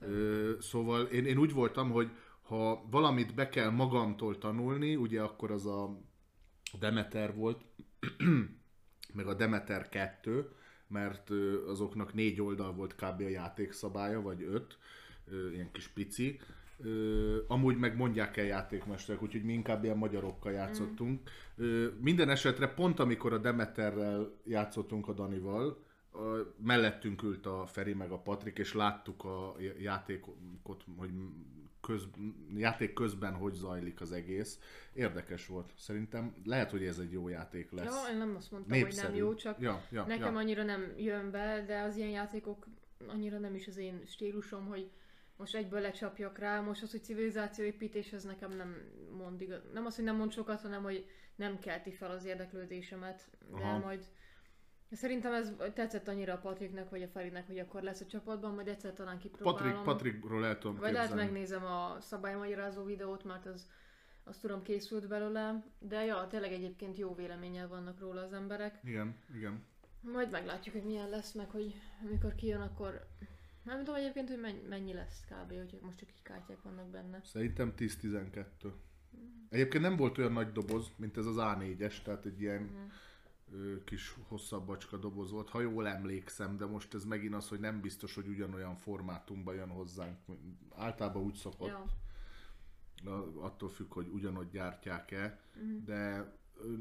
Ö, 0.00 0.52
szóval 0.60 1.02
én, 1.02 1.26
én 1.26 1.38
úgy 1.38 1.52
voltam, 1.52 1.90
hogy 1.90 2.10
ha 2.42 2.84
valamit 2.90 3.34
be 3.34 3.48
kell 3.48 3.70
magamtól 3.70 4.38
tanulni, 4.38 4.96
ugye 4.96 5.22
akkor 5.22 5.50
az 5.50 5.66
a 5.66 6.00
Demeter 6.78 7.34
volt, 7.34 7.64
meg 9.14 9.26
a 9.26 9.34
Demeter 9.34 9.88
2, 9.88 10.50
mert 10.86 11.30
azoknak 11.66 12.14
négy 12.14 12.40
oldal 12.40 12.72
volt 12.72 12.94
kb. 12.94 13.20
a 13.20 13.28
játékszabálya, 13.28 14.20
vagy 14.20 14.42
öt, 14.42 14.78
ilyen 15.52 15.70
kis 15.72 15.88
pici. 15.88 16.40
Ö, 16.82 17.38
amúgy 17.46 17.76
meg 17.76 17.96
mondják 17.96 18.36
el 18.36 18.44
játékmesterek, 18.44 19.22
úgyhogy 19.22 19.44
mi 19.44 19.52
inkább 19.52 19.84
ilyen 19.84 19.96
magyarokkal 19.96 20.52
játszottunk. 20.52 21.20
Ö, 21.56 21.86
minden 22.00 22.28
esetre 22.28 22.68
pont 22.68 23.00
amikor 23.00 23.32
a 23.32 23.38
Demeterrel 23.38 24.30
játszottunk 24.44 25.08
a 25.08 25.12
Danival, 25.12 25.82
a, 26.12 26.18
mellettünk 26.56 27.22
ült 27.22 27.46
a 27.46 27.66
Feri 27.66 27.94
meg 27.94 28.10
a 28.10 28.18
Patrik, 28.18 28.58
és 28.58 28.74
láttuk 28.74 29.24
a 29.24 29.56
játékot, 29.78 30.84
hogy 30.96 31.10
köz, 31.82 32.08
játék 32.56 32.92
közben 32.92 33.34
hogy 33.34 33.52
zajlik 33.52 34.00
az 34.00 34.12
egész. 34.12 34.58
Érdekes 34.92 35.46
volt. 35.46 35.72
Szerintem 35.76 36.34
lehet, 36.44 36.70
hogy 36.70 36.84
ez 36.84 36.98
egy 36.98 37.12
jó 37.12 37.28
játék 37.28 37.70
lesz. 37.70 38.06
Ja, 38.06 38.12
én 38.12 38.18
nem 38.18 38.34
azt 38.36 38.50
mondtam, 38.50 38.80
hogy 38.80 38.94
nem 39.02 39.14
jó, 39.14 39.34
csak 39.34 39.60
ja, 39.60 39.82
ja, 39.90 40.04
nekem 40.06 40.32
ja. 40.32 40.38
annyira 40.38 40.62
nem 40.62 40.92
jön 40.96 41.30
be, 41.30 41.64
de 41.66 41.80
az 41.80 41.96
ilyen 41.96 42.10
játékok 42.10 42.66
annyira 43.06 43.38
nem 43.38 43.54
is 43.54 43.68
az 43.68 43.76
én 43.76 44.00
stílusom, 44.06 44.66
hogy 44.66 44.90
most 45.42 45.54
egyből 45.54 45.80
lecsapjak 45.80 46.38
rá, 46.38 46.60
most 46.60 46.82
az, 46.82 46.90
hogy 46.90 47.02
civilizációépítés, 47.02 48.12
ez 48.12 48.24
nekem 48.24 48.56
nem 48.56 48.76
mond 49.16 49.40
igaz. 49.40 49.60
Nem 49.72 49.86
az, 49.86 49.94
hogy 49.94 50.04
nem 50.04 50.16
mond 50.16 50.32
sokat, 50.32 50.60
hanem 50.60 50.82
hogy 50.82 51.06
nem 51.36 51.58
kelti 51.58 51.92
fel 51.92 52.10
az 52.10 52.24
érdeklődésemet, 52.24 53.28
de 53.50 53.62
Aha. 53.62 53.78
majd 53.78 54.04
Szerintem 54.92 55.32
ez 55.32 55.52
tetszett 55.74 56.08
annyira 56.08 56.32
a 56.32 56.38
Patriknek 56.38 56.90
vagy 56.90 57.02
a 57.02 57.08
Ferinek, 57.08 57.46
hogy 57.46 57.58
akkor 57.58 57.82
lesz 57.82 58.00
a 58.00 58.06
csapatban, 58.06 58.54
majd 58.54 58.68
egyszer 58.68 58.92
talán 58.92 59.18
kipróbálom. 59.18 59.58
Patrik, 59.58 59.82
Patrikról 59.84 60.46
el 60.46 60.58
tudom 60.58 60.76
Vagy 60.76 60.92
lehet 60.92 61.14
megnézem 61.14 61.64
a 61.64 61.96
szabálymagyarázó 62.00 62.84
videót, 62.84 63.24
mert 63.24 63.46
az, 63.46 63.68
azt 64.24 64.40
tudom 64.40 64.62
készült 64.62 65.08
belőle. 65.08 65.64
De 65.78 66.04
ja, 66.04 66.26
tényleg 66.30 66.52
egyébként 66.52 66.98
jó 66.98 67.14
véleménnyel 67.14 67.68
vannak 67.68 68.00
róla 68.00 68.20
az 68.20 68.32
emberek. 68.32 68.78
Igen, 68.84 69.16
igen. 69.34 69.64
Majd 70.00 70.30
meglátjuk, 70.30 70.74
hogy 70.74 70.84
milyen 70.84 71.08
lesz, 71.08 71.32
meg 71.32 71.50
hogy 71.50 71.74
amikor 72.04 72.34
kijön, 72.34 72.60
akkor 72.60 73.06
nem 73.64 73.78
tudom 73.78 73.94
egyébként, 73.94 74.28
hogy 74.28 74.40
mennyi, 74.68 74.92
lesz 74.92 75.24
kb, 75.24 75.48
hogy 75.52 75.78
most 75.82 75.98
csak 75.98 76.08
így 76.10 76.22
kártyák 76.22 76.62
vannak 76.62 76.90
benne. 76.90 77.20
Szerintem 77.24 77.72
10-12. 77.76 78.44
Egyébként 79.48 79.82
nem 79.82 79.96
volt 79.96 80.18
olyan 80.18 80.32
nagy 80.32 80.52
doboz, 80.52 80.90
mint 80.96 81.16
ez 81.16 81.26
az 81.26 81.36
A4-es, 81.38 82.02
tehát 82.02 82.26
egy 82.26 82.40
ilyen 82.40 82.90
ö, 83.52 83.84
kis 83.84 84.14
hosszabb 84.28 84.66
bacska 84.66 84.96
doboz 84.96 85.30
volt, 85.30 85.48
ha 85.48 85.60
jól 85.60 85.88
emlékszem, 85.88 86.56
de 86.56 86.66
most 86.66 86.94
ez 86.94 87.04
megint 87.04 87.34
az, 87.34 87.48
hogy 87.48 87.60
nem 87.60 87.80
biztos, 87.80 88.14
hogy 88.14 88.26
ugyanolyan 88.26 88.76
formátumban 88.76 89.54
jön 89.54 89.68
hozzánk. 89.68 90.18
Általában 90.76 91.22
úgy 91.22 91.34
szokott, 91.34 91.68
Ja. 91.68 91.84
attól 93.40 93.68
függ, 93.68 93.92
hogy 93.92 94.06
ugyanott 94.08 94.50
gyártják-e, 94.50 95.40
de 95.84 96.16
ö, 96.18 96.20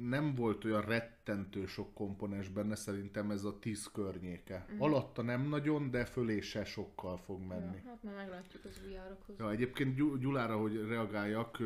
nem 0.10 0.36
volt 0.36 0.66
olyan 0.66 0.82
rettentő 0.82 1.66
sok 1.66 1.94
komponens 1.94 2.50
benne, 2.50 2.76
szerintem 2.76 3.32
ez 3.32 3.44
a 3.44 3.60
10 3.60 3.90
környéke. 3.94 4.66
Alatta 4.78 5.22
nem 5.22 5.42
nagyon, 5.50 5.92
de 5.92 6.06
fölé 6.06 6.40
se 6.40 6.64
sokkal 6.64 7.18
fog 7.18 7.42
menni. 7.48 7.76
Ja, 7.84 7.90
hát 7.90 8.04
majd 8.04 8.16
meglátjuk 8.16 8.64
az 8.66 8.82
új 8.88 8.98
árokhoz. 8.98 9.36
Ja, 9.40 9.52
egyébként 9.52 9.96
Gyu- 9.96 10.20
Gyulára, 10.20 10.58
hogy 10.58 10.86
reagáljak, 10.88 11.58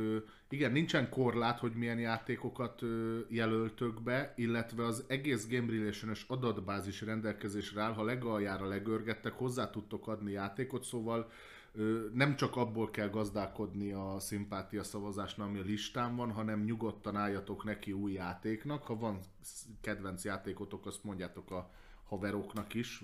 igen, 0.50 0.72
nincsen 0.72 1.10
korlát, 1.10 1.60
hogy 1.60 1.74
milyen 1.74 2.00
játékokat 2.00 2.82
jelöltök 3.28 4.02
be, 4.02 4.34
illetve 4.36 4.86
az 4.86 5.04
egész 5.08 5.48
Game 5.48 5.72
relation 5.72 6.12
adatbázis 6.28 7.02
rendelkezésre 7.02 7.82
áll, 7.82 7.94
ha 7.94 8.04
legaljára 8.04 8.68
legörgettek, 8.68 9.34
hozzá 9.34 9.70
tudtok 9.70 10.08
adni 10.08 10.32
játékot, 10.32 10.84
szóval 10.84 11.32
nem 12.14 12.36
csak 12.36 12.56
abból 12.56 12.90
kell 12.90 13.10
gazdálkodni 13.10 13.92
a 13.92 14.16
szimpátia 14.20 14.84
szavazásnál, 14.84 15.48
ami 15.48 15.60
a 15.60 15.64
listán 15.64 16.16
van, 16.16 16.32
hanem 16.32 16.64
nyugodtan 16.64 17.16
álljatok 17.16 17.64
neki 17.64 17.92
új 17.92 18.12
játéknak. 18.12 18.84
Ha 18.84 18.98
van 18.98 19.20
kedvenc 19.82 20.24
játékotok, 20.24 20.86
azt 20.86 21.04
mondjátok 21.04 21.52
a 21.52 21.72
haveroknak 22.04 22.74
is, 22.74 23.04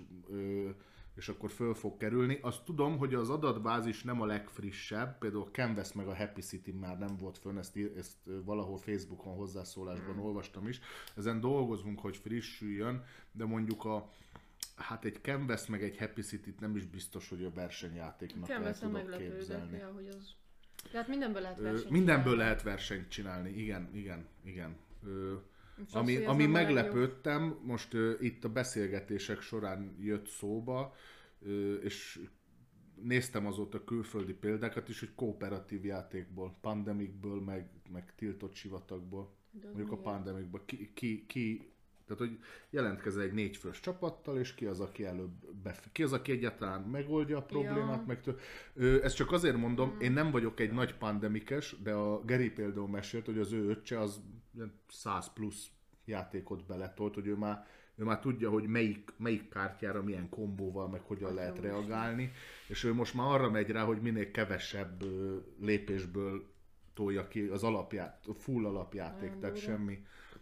és 1.15 1.29
akkor 1.29 1.49
föl 1.49 1.73
fog 1.73 1.97
kerülni. 1.97 2.39
Azt 2.41 2.63
tudom, 2.63 2.97
hogy 2.97 3.13
az 3.13 3.29
adatbázis 3.29 4.03
nem 4.03 4.21
a 4.21 4.25
legfrissebb, 4.25 5.17
például 5.17 5.43
a 5.43 5.51
Canvas 5.51 5.93
meg 5.93 6.07
a 6.07 6.15
Happy 6.15 6.41
City 6.41 6.71
már 6.71 6.97
nem 6.97 7.17
volt 7.17 7.37
fönn, 7.37 7.57
ezt, 7.57 7.77
ezt 7.97 8.17
valahol 8.45 8.77
Facebookon 8.77 9.35
hozzászólásban 9.35 10.19
olvastam 10.19 10.67
is. 10.67 10.79
Ezen 11.15 11.39
dolgozunk, 11.39 11.99
hogy 11.99 12.17
frissüljön, 12.17 13.03
de 13.31 13.45
mondjuk 13.45 13.85
a 13.85 14.09
Hát 14.81 15.05
egy 15.05 15.19
Canvas 15.21 15.67
meg 15.67 15.83
egy 15.83 15.97
Happy 15.97 16.21
City-t 16.21 16.59
nem 16.59 16.75
is 16.75 16.85
biztos, 16.85 17.29
hogy 17.29 17.43
a 17.43 17.51
versenyjátéknak 17.51 18.49
el 18.49 18.55
Canvas-en 18.55 18.91
tudok 18.91 19.17
képzelni. 19.17 19.77
ja, 19.77 19.91
hogy 19.95 20.07
az... 20.07 20.35
Tehát 20.91 21.07
mindenből 21.07 21.41
lehet 21.41 21.59
Ö, 21.59 21.63
versenyt 21.63 21.89
mindenből 21.89 22.23
csinálni. 22.23 22.43
lehet 22.43 22.61
versenyt 22.63 23.09
csinálni, 23.09 23.49
igen, 23.49 23.89
igen, 23.93 24.27
igen. 24.43 24.75
Ö, 25.03 25.35
az, 25.85 25.93
ami 25.93 26.25
ami 26.25 26.45
meglepődtem, 26.45 27.59
most 27.63 27.93
ö, 27.93 28.13
itt 28.19 28.43
a 28.43 28.49
beszélgetések 28.49 29.41
során 29.41 29.95
jött 29.99 30.27
szóba, 30.27 30.95
ö, 31.41 31.73
és 31.75 32.19
néztem 33.01 33.45
azóta 33.45 33.83
külföldi 33.83 34.33
példákat 34.33 34.89
is, 34.89 34.99
hogy 34.99 35.13
kooperatív 35.15 35.85
játékból, 35.85 36.57
Pandemicből, 36.61 37.41
meg, 37.41 37.69
meg 37.91 38.15
Tiltott 38.15 38.53
sivatagból, 38.53 39.35
De 39.51 39.65
mondjuk 39.65 39.91
a 39.91 39.95
milyen? 39.95 40.11
Pandemicból, 40.13 40.65
ki, 40.65 40.91
ki, 40.93 41.25
ki 41.25 41.70
tehát, 42.15 42.31
hogy 42.33 42.39
jelentkezel 42.69 43.21
egy 43.21 43.33
négyfős 43.33 43.79
csapattal, 43.79 44.37
és 44.37 44.53
ki 44.53 44.65
az, 44.65 44.79
aki 44.79 45.05
előbb 45.05 45.53
bef- 45.63 45.91
ki 45.91 46.03
az, 46.03 46.13
aki 46.13 46.31
egyáltalán 46.31 46.81
megoldja 46.81 47.37
a 47.37 47.41
problémát, 47.43 47.99
Ja. 47.99 48.03
meg 48.07 48.21
tő... 48.21 48.37
Ö, 48.73 49.03
ezt 49.03 49.15
csak 49.15 49.31
azért 49.31 49.57
mondom, 49.57 49.95
én 49.99 50.11
nem 50.11 50.31
vagyok 50.31 50.59
egy 50.59 50.71
nagy 50.71 50.95
pandemikes, 50.97 51.75
de 51.83 51.93
a 51.93 52.21
Geri 52.25 52.49
például 52.51 52.87
mesélt, 52.87 53.25
hogy 53.25 53.37
az 53.39 53.51
ő 53.51 53.69
öccse 53.69 53.99
az 53.99 54.21
ilyen 54.55 54.79
100 54.87 55.33
plusz 55.33 55.67
játékot 56.05 56.65
beletolt, 56.65 57.13
hogy 57.13 57.27
ő 57.27 57.35
már, 57.35 57.65
ő 57.95 58.03
már 58.03 58.19
tudja, 58.19 58.49
hogy 58.49 58.67
melyik, 58.67 59.09
melyik 59.17 59.49
kártyára 59.49 60.03
milyen 60.03 60.29
kombóval, 60.29 60.87
meg 60.89 61.01
hogyan 61.01 61.25
Atya 61.29 61.35
lehet 61.35 61.59
reagálni, 61.59 62.31
és 62.67 62.83
ő 62.83 62.93
most 62.93 63.13
már 63.13 63.27
arra 63.27 63.49
megy 63.49 63.69
rá, 63.69 63.83
hogy 63.83 64.01
minél 64.01 64.31
kevesebb 64.31 65.03
lépésből 65.59 66.49
tolja 66.93 67.27
ki 67.27 67.41
az 67.41 67.63
alapját, 67.63 68.25
a 68.27 68.33
full 68.33 68.65
alapjáték, 68.65 69.21
Nagyon 69.29 69.39
tehát 69.39 69.55
durva. 69.55 69.71
semmi, 69.71 69.99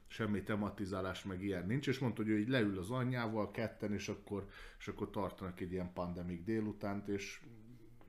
semmi 0.10 0.44
tematizálás 0.44 1.24
meg 1.24 1.44
ilyen 1.44 1.66
nincs, 1.66 1.88
és 1.88 2.00
mondta, 2.00 2.22
hogy 2.22 2.32
ő 2.32 2.40
így 2.40 2.50
leül 2.50 2.78
az 2.78 2.92
anyjával 2.92 3.52
ketten, 3.52 3.94
és 3.94 4.08
akkor, 4.08 4.48
és 4.80 4.88
akkor 4.88 5.10
tartanak 5.10 5.60
egy 5.60 5.72
ilyen 5.72 5.94
pandemik 5.94 6.44
délutánt, 6.44 7.08
és 7.08 7.42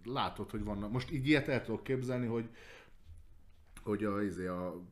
látod, 0.04 0.50
hogy 0.50 0.64
vannak. 0.64 0.92
Most 0.92 1.10
így 1.10 1.26
ilyet 1.26 1.48
el 1.48 1.64
tudok 1.64 1.82
képzelni, 1.82 2.26
hogy, 2.26 2.48
hogy 3.82 4.04
a, 4.04 4.22
izé, 4.22 4.46
a 4.46 4.82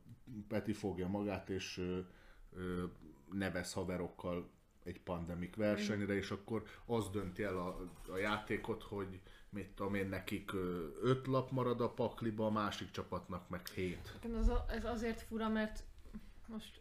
Peti 0.48 0.72
fogja 0.72 1.08
magát, 1.08 1.50
és 1.50 1.78
ö, 1.78 1.98
ö, 2.52 2.84
nevez 3.32 3.72
haverokkal 3.72 4.50
egy 4.84 5.00
pandemik 5.00 5.56
versenyre, 5.56 6.14
és 6.14 6.30
akkor 6.30 6.62
az 6.86 7.10
dönti 7.10 7.42
el 7.42 7.56
a, 7.56 7.90
a 8.12 8.16
játékot, 8.16 8.82
hogy 8.82 9.20
mit 9.50 9.68
tudom 9.68 9.94
én, 9.94 10.08
nekik 10.08 10.50
öt 11.02 11.26
lap 11.26 11.50
marad 11.50 11.80
a 11.80 11.90
pakliba, 11.90 12.46
a 12.46 12.50
másik 12.50 12.90
csapatnak 12.90 13.48
meg 13.48 13.66
hét. 13.66 14.10
Nekem 14.14 14.38
az, 14.38 14.52
ez 14.68 14.84
azért 14.84 15.22
fura, 15.22 15.48
mert 15.48 15.84
most 16.46 16.80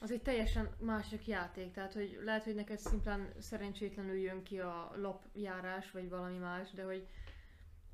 az 0.00 0.10
egy 0.10 0.22
teljesen 0.22 0.68
másik 0.80 1.26
játék, 1.26 1.72
tehát 1.72 1.92
hogy 1.92 2.20
lehet, 2.24 2.44
hogy 2.44 2.54
neked 2.54 2.78
szimplán 2.78 3.28
szerencsétlenül 3.38 4.16
jön 4.16 4.42
ki 4.42 4.58
a 4.58 4.92
lapjárás, 4.96 5.90
vagy 5.90 6.08
valami 6.08 6.38
más, 6.38 6.70
de 6.70 6.84
hogy 6.84 7.06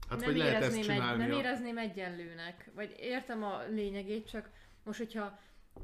Hát 0.08 0.18
nem, 0.20 0.28
vagy 0.28 0.38
lehet 0.38 0.62
ezt 0.62 0.76
egy, 0.76 0.86
nem 0.86 1.30
a- 1.30 1.36
érezném 1.36 1.78
egyenlőnek. 1.78 2.70
Vagy 2.74 2.94
értem 2.98 3.42
a 3.44 3.62
lényegét, 3.68 4.28
csak 4.28 4.50
most, 4.84 4.98
hogyha 4.98 5.38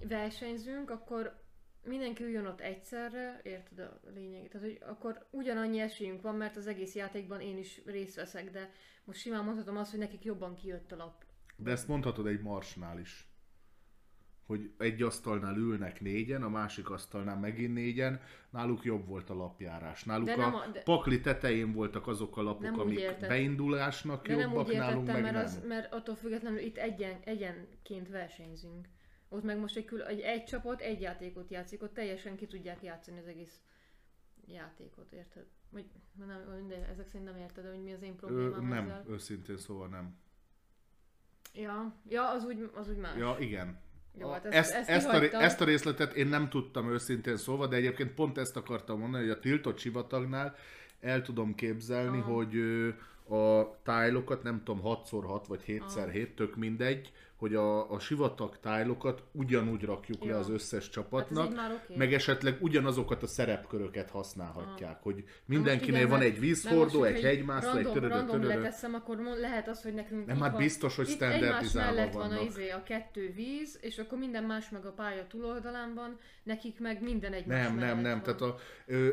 versenyzünk, 0.08 0.90
akkor 0.90 1.40
mindenki 1.84 2.22
üljön 2.22 2.46
ott 2.46 2.60
egyszerre, 2.60 3.40
érted 3.42 3.78
a 3.78 4.00
lényegét? 4.14 4.50
Tehát, 4.50 4.66
hogy 4.66 4.78
akkor 4.80 5.26
ugyanannyi 5.30 5.80
esélyünk 5.80 6.22
van, 6.22 6.34
mert 6.34 6.56
az 6.56 6.66
egész 6.66 6.94
játékban 6.94 7.40
én 7.40 7.58
is 7.58 7.80
részt 7.86 8.14
veszek, 8.16 8.50
de 8.50 8.70
most 9.04 9.20
simán 9.20 9.44
mondhatom 9.44 9.76
azt, 9.76 9.90
hogy 9.90 10.00
nekik 10.00 10.24
jobban 10.24 10.54
kijött 10.54 10.92
a 10.92 10.96
lap. 10.96 11.24
De 11.56 11.70
ezt 11.70 11.88
mondhatod 11.88 12.26
egy 12.26 12.40
marsnál 12.40 12.98
is. 12.98 13.27
Hogy 14.48 14.70
egy 14.78 15.02
asztalnál 15.02 15.56
ülnek 15.56 16.00
négyen, 16.00 16.42
a 16.42 16.48
másik 16.48 16.90
asztalnál 16.90 17.38
megint 17.38 17.74
négyen, 17.74 18.20
náluk 18.50 18.84
jobb 18.84 19.06
volt 19.06 19.30
a 19.30 19.34
lapjárás. 19.34 20.04
Náluk 20.04 20.26
De 20.26 20.32
a, 20.32 20.36
nem 20.36 20.54
a- 20.54 20.66
de- 20.66 20.82
pakli 20.82 21.20
tetején 21.20 21.72
voltak 21.72 22.06
azok 22.06 22.36
a 22.36 22.42
lapok, 22.42 22.62
Nem 22.62 22.74
úgy 22.74 22.80
amik 22.80 23.18
beindulásnak 23.20 24.26
De 24.26 24.34
nem 24.36 24.48
jobbak, 24.50 24.66
úgy 24.66 24.76
nálunk 24.76 25.08
értettem, 25.08 25.22
meg 25.22 25.32
mert, 25.32 25.34
nem. 25.34 25.44
az, 25.44 25.66
mert 25.66 25.92
attól 25.92 26.14
függetlenül 26.14 26.58
itt 26.58 26.76
egyen, 26.76 27.20
egyenként 27.24 28.08
versenyzünk. 28.08 28.88
Ott 29.28 29.42
meg 29.42 29.58
most 29.58 29.76
egy, 29.76 29.84
kül, 29.84 30.02
egy, 30.02 30.20
egy 30.20 30.44
csapat 30.44 30.80
egy 30.80 31.00
játékot 31.00 31.50
játszik, 31.50 31.82
ott 31.82 31.94
teljesen 31.94 32.36
ki 32.36 32.46
tudják 32.46 32.82
játszani 32.82 33.18
az 33.18 33.26
egész 33.26 33.60
játékot, 34.46 35.12
érted? 35.12 35.46
Vagy 35.70 35.84
nem, 36.26 36.40
mindegy, 36.58 36.84
ezek 36.90 37.06
szerint 37.06 37.30
nem 37.30 37.38
érted, 37.40 37.68
hogy 37.68 37.82
mi 37.82 37.92
az 37.92 38.02
én 38.02 38.12
Ö, 38.12 38.16
problémám 38.16 38.68
nem, 38.68 38.84
ezzel. 38.84 39.04
őszintén 39.08 39.56
szóval 39.56 39.88
nem. 39.88 40.16
Ja, 41.54 42.00
ja 42.08 42.30
az, 42.30 42.44
úgy, 42.44 42.70
az 42.74 42.88
úgy 42.88 42.96
más. 42.96 43.16
Ja, 43.16 43.36
igen. 43.38 43.86
Jó, 44.20 44.30
hát 44.30 44.44
ezt, 44.44 44.74
ezt- 44.74 44.88
ezt, 44.88 45.08
a, 45.08 45.42
ezt 45.42 45.60
a 45.60 45.64
részletet 45.64 46.14
én 46.14 46.26
nem 46.26 46.48
tudtam 46.48 46.90
őszintén 46.90 47.36
szólva, 47.36 47.66
de 47.66 47.76
egyébként 47.76 48.10
pont 48.10 48.38
ezt 48.38 48.56
akartam 48.56 48.98
mondani, 48.98 49.22
hogy 49.22 49.32
a 49.32 49.40
tiltott 49.40 49.78
sivatagnál 49.78 50.56
el 51.00 51.22
tudom 51.22 51.54
képzelni, 51.54 52.18
Aha. 52.18 52.32
hogy 52.32 52.58
a 53.28 53.76
tájlokat, 53.82 54.42
nem 54.42 54.62
tudom, 54.64 54.80
6x6 54.84 55.42
vagy 55.48 55.62
7x7, 55.66 56.34
tök 56.34 56.56
mindegy, 56.56 57.12
hogy 57.38 57.54
a, 57.54 57.90
a 57.90 57.98
sivatag 57.98 58.58
tájlokat 58.60 59.22
ugyanúgy 59.32 59.82
rakjuk 59.82 60.24
le 60.24 60.30
Ja. 60.30 60.38
az 60.38 60.50
összes 60.50 60.82
hát 60.84 60.92
csapatnak, 60.92 61.54
már 61.54 61.72
oké. 61.72 61.96
meg 61.96 62.12
esetleg 62.14 62.56
ugyanazokat 62.60 63.22
a 63.22 63.26
szerepköröket 63.26 64.10
használhatják, 64.10 65.02
hogy 65.02 65.24
mindenkinél 65.44 65.96
igen, 65.96 66.08
van 66.10 66.20
egy 66.20 66.38
vízhordó, 66.38 67.04
egy 67.04 67.12
hogyha 67.12 67.28
hegymászó, 67.28 67.76
egy 67.76 67.92
törödö, 67.92 68.08
random 68.08 68.40
törödö. 68.40 68.60
leteszem, 68.60 68.94
akkor 68.94 69.16
lehet 69.40 69.68
az, 69.68 69.82
hogy 69.82 69.94
nekünk 69.94 70.26
Nem, 70.26 70.40
hát 70.40 70.50
van- 70.50 70.60
biztos, 70.60 70.96
hogy 70.96 71.06
standardizálva 71.08 71.94
mellett 71.94 72.12
van 72.12 72.22
a, 72.22 72.28
vannak. 72.28 72.44
izé, 72.44 72.68
a 72.70 72.82
kettő 72.82 73.32
víz, 73.32 73.78
és 73.80 73.98
akkor 73.98 74.18
minden 74.18 74.44
más 74.44 74.70
meg 74.70 74.86
a 74.86 74.92
pálya 74.92 75.26
túloldalán 75.26 75.94
van, 75.94 76.18
nekik 76.42 76.80
meg 76.80 77.02
minden 77.02 77.32
egymás 77.32 77.66
Nem, 77.66 77.76
nem, 77.76 78.00
nem. 78.00 78.10
van. 78.10 78.22
Tehát 78.22 78.40
a, 78.40 78.56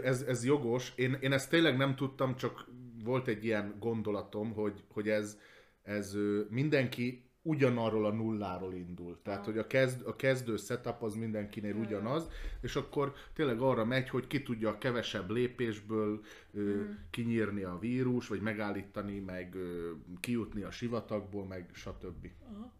ez, 0.04 0.22
ez 0.22 0.46
jogos. 0.46 0.94
Én, 0.96 1.18
én 1.22 1.32
ezt 1.32 1.50
tényleg 1.50 1.78
nem 1.78 1.96
tudtam, 1.96 2.36
csak 2.36 2.66
volt 3.04 3.28
egy 3.28 3.46
ilyen 3.46 3.76
gondolatom, 3.80 4.54
hogy, 4.54 4.84
hogy 4.94 5.10
ez 5.10 5.38
ez 5.84 6.16
mindenki 6.50 7.25
ugyanarról 7.48 8.06
a 8.06 8.12
nulláról 8.12 8.74
indul. 8.74 9.18
Tehát, 9.24 9.46
hogy 9.46 9.58
a, 9.58 9.68
kezd, 9.68 10.08
a 10.08 10.16
kezdő 10.16 10.56
setup 10.58 11.02
az 11.04 11.16
mindenkinél 11.16 11.76
Jaj, 11.76 11.86
ugyanaz, 11.86 12.30
és 12.62 12.76
akkor 12.76 13.14
tényleg 13.34 13.60
arra 13.60 13.86
megy, 13.86 14.10
hogy 14.10 14.28
ki 14.28 14.44
tudja 14.44 14.70
a 14.70 14.78
kevesebb 14.78 15.30
lépésből 15.30 16.22
ö, 16.54 16.62
Mhm. 16.62 16.92
kinyírni 17.10 17.64
a 17.64 17.78
vírus, 17.80 18.28
vagy 18.28 18.42
megállítani, 18.42 19.20
meg 19.20 19.56
ö, 19.56 19.92
kijutni 20.20 20.62
a 20.62 20.72
sivatagból, 20.72 21.46
meg 21.46 21.70
stb. 21.74 22.28
Aha. 22.54 22.74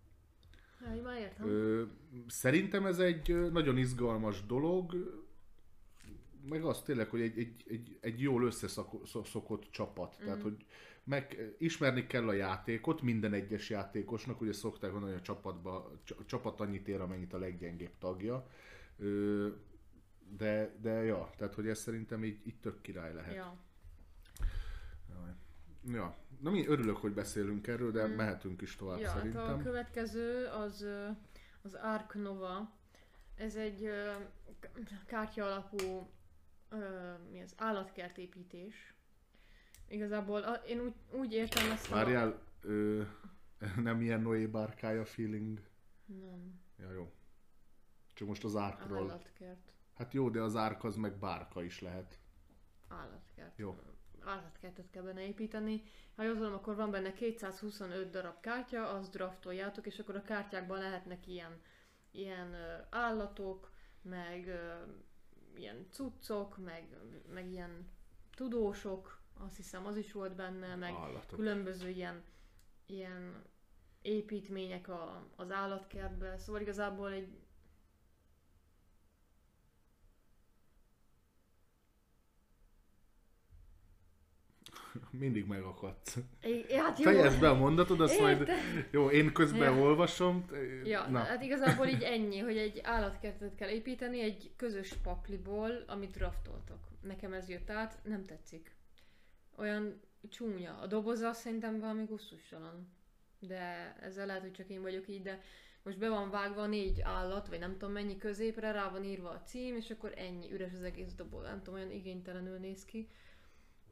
Ja, 0.86 0.96
én 0.96 1.02
már 1.02 1.20
értem. 1.20 1.48
Ö, 1.48 1.84
szerintem 2.28 2.86
ez 2.86 3.00
egy 3.00 3.52
nagyon 3.52 3.78
izgalmas 3.78 4.46
dolog, 4.46 4.94
meg 6.50 6.64
az 6.64 6.82
tényleg, 6.82 7.10
hogy 7.10 7.22
egy, 7.22 7.38
egy, 7.38 7.64
egy, 7.68 7.98
egy 8.02 8.22
jól 8.22 8.44
összeszokott 8.44 9.68
csapat. 9.72 10.18
Tehát, 10.24 10.42
hogy 10.42 10.66
meg 11.06 11.54
ismerni 11.58 12.08
kell 12.08 12.28
a 12.28 12.34
játékot, 12.34 13.02
minden 13.02 13.34
egyes 13.34 13.70
játékosnak, 13.70 14.42
ugye 14.42 14.54
szokták 14.54 14.92
mondani, 14.92 15.12
hogy 15.12 15.22
a 15.22 15.26
csapatba, 15.26 15.92
a 16.08 16.26
csapat 16.26 16.62
annyit 16.62 16.88
ér, 16.88 17.02
amennyit 17.02 17.34
a 17.34 17.38
leggyengébb 17.38 17.98
tagja. 18.00 18.48
De, 20.38 20.76
de 20.82 20.92
ja, 21.04 21.30
tehát 21.38 21.54
hogy 21.54 21.68
ez 21.68 21.80
szerintem 21.80 22.24
így, 22.24 22.48
így 22.48 22.60
tök 22.60 22.82
király 22.82 23.14
lehet. 23.14 23.36
Ja. 23.36 23.58
Ja, 25.92 26.16
na 26.40 26.50
mi 26.50 26.68
örülök, 26.68 26.98
hogy 26.98 27.14
beszélünk 27.14 27.68
erről, 27.68 27.92
de 27.92 28.08
mehetünk 28.08 28.62
is 28.62 28.76
tovább 28.76 29.00
Ja, 29.00 29.08
hát 29.08 29.18
szerintem. 29.18 29.60
a 29.60 29.64
következő 29.64 30.46
az 30.46 30.86
az 31.66 31.74
Ark 31.74 32.14
Nova. 32.14 32.72
Ez 33.36 33.56
egy 33.56 33.90
kártya 35.06 35.46
alapú 35.46 36.10
mi 37.32 37.42
az 37.42 37.54
állatkertépítés. 37.58 38.95
Igazából 39.88 40.42
a, 40.42 40.54
én 40.54 40.80
úgy, 40.80 40.94
úgy 41.12 41.34
értem 41.34 41.72
ezt 41.72 41.92
a... 41.92 41.96
Várjál, 41.96 42.40
ö, 42.62 43.02
nem 43.84 44.02
ilyen 44.02 44.22
Noé 44.22 44.46
bárkája 44.46 45.06
feeling. 45.06 45.62
Nem, 46.06 46.64
Ja, 46.80 46.92
jó. 46.92 47.12
Csak 48.14 48.28
most 48.28 48.44
az 48.44 48.56
árkról. 48.56 48.98
állatkert. 48.98 49.72
Hát 49.96 50.14
jó, 50.14 50.30
de 50.30 50.42
az 50.42 50.56
árk 50.56 50.84
az 50.84 50.96
meg 50.96 51.18
bárka 51.20 51.64
is 51.64 51.82
lehet. 51.82 52.20
Állatkert. 52.88 53.58
Jó. 53.58 53.80
Állatkertet 54.24 54.90
kell 54.90 55.04
benne 55.04 55.28
építeni. 55.28 55.84
Ha 56.16 56.24
jól 56.24 56.36
tudom, 56.36 56.54
akkor 56.54 56.76
van 56.76 56.92
benne 56.92 57.14
225 57.14 58.10
darab 58.10 58.40
kártya, 58.40 58.90
azt 58.90 59.12
draftoljátok, 59.12 59.86
és 59.86 60.00
akkor 60.00 60.16
a 60.16 60.22
kártyákban 60.22 60.80
lehetnek 60.80 61.28
ilyen, 61.28 61.62
ilyen 62.12 62.56
állatok, 62.90 63.72
meg 64.02 64.60
ilyen 65.56 65.88
cuccok, 65.90 66.58
meg, 66.58 66.98
meg 67.34 67.52
ilyen 67.52 67.90
tudósok, 68.36 69.22
azt 69.40 69.56
hiszem 69.56 69.86
az 69.86 69.98
is 69.98 70.12
volt 70.12 70.36
benne, 70.36 70.76
meg 70.76 70.94
Állatok. 70.94 71.38
különböző 71.40 71.90
ilyen, 71.90 72.24
ilyen 72.86 73.44
építmények 74.02 74.88
a, 74.88 75.26
az 75.36 75.52
állatkertbe, 75.52 76.38
szóval 76.38 76.62
igazából 76.62 77.12
egy 77.12 77.28
Mindig 85.20 85.46
megakadsz. 85.48 86.18
egy, 86.42 86.74
hát 86.74 87.00
jó, 87.00 87.04
Fejezd 87.12 87.40
be 87.40 87.50
a 87.50 87.54
mondatod, 87.56 88.02
azt 88.02 88.20
majd... 88.22 88.40
Érted? 88.40 88.88
Jó, 88.92 89.10
én 89.10 89.34
közben 89.34 89.74
Ja. 89.76 89.82
olvasom. 89.82 90.46
Ja, 90.84 91.08
Na, 91.10 91.20
hát 91.20 91.44
igazából 91.44 91.88
így 91.88 92.04
ennyi, 92.04 92.40
hogy 92.40 92.58
egy 92.58 92.80
állatkertet 92.84 93.56
kell 93.56 93.70
építeni 93.70 94.20
egy 94.22 94.52
közös 94.56 94.94
pakliból, 94.94 95.84
amit 95.88 96.12
draftoltok. 96.12 96.80
Nekem 97.02 97.34
ez 97.34 97.50
jött 97.50 97.70
át, 97.70 98.00
nem 98.04 98.24
tetszik. 98.24 98.75
Olyan 99.56 100.02
csúnya. 100.30 100.78
A 100.78 100.88
doboza 100.88 101.34
szerintem 101.34 101.80
valami 101.80 102.06
gusztustalan. 102.06 102.94
De 103.40 103.96
ezzel 104.02 104.26
lehet, 104.26 104.42
hogy 104.42 104.52
csak 104.52 104.70
én 104.70 104.82
vagyok 104.82 105.08
így, 105.08 105.22
de 105.22 105.42
most 105.84 105.98
be 105.98 106.10
van 106.10 106.30
vágva 106.30 106.66
négy 106.66 107.02
állat, 107.02 107.48
vagy 107.48 107.60
nem 107.60 107.72
tudom 107.72 107.92
mennyi 107.92 108.18
középre, 108.18 108.72
rá 108.72 108.90
van 108.90 109.04
írva 109.04 109.30
a 109.30 109.42
cím, 109.42 109.76
és 109.76 109.90
akkor 109.90 110.14
ennyi, 110.16 110.52
üres 110.52 110.74
az 110.74 110.84
egész 110.84 111.14
doboz. 111.14 111.44
Nem 111.44 111.58
tudom, 111.64 111.80
olyan 111.80 111.92
igénytelenül 111.92 112.58
néz 112.58 112.86
ki. 112.86 113.10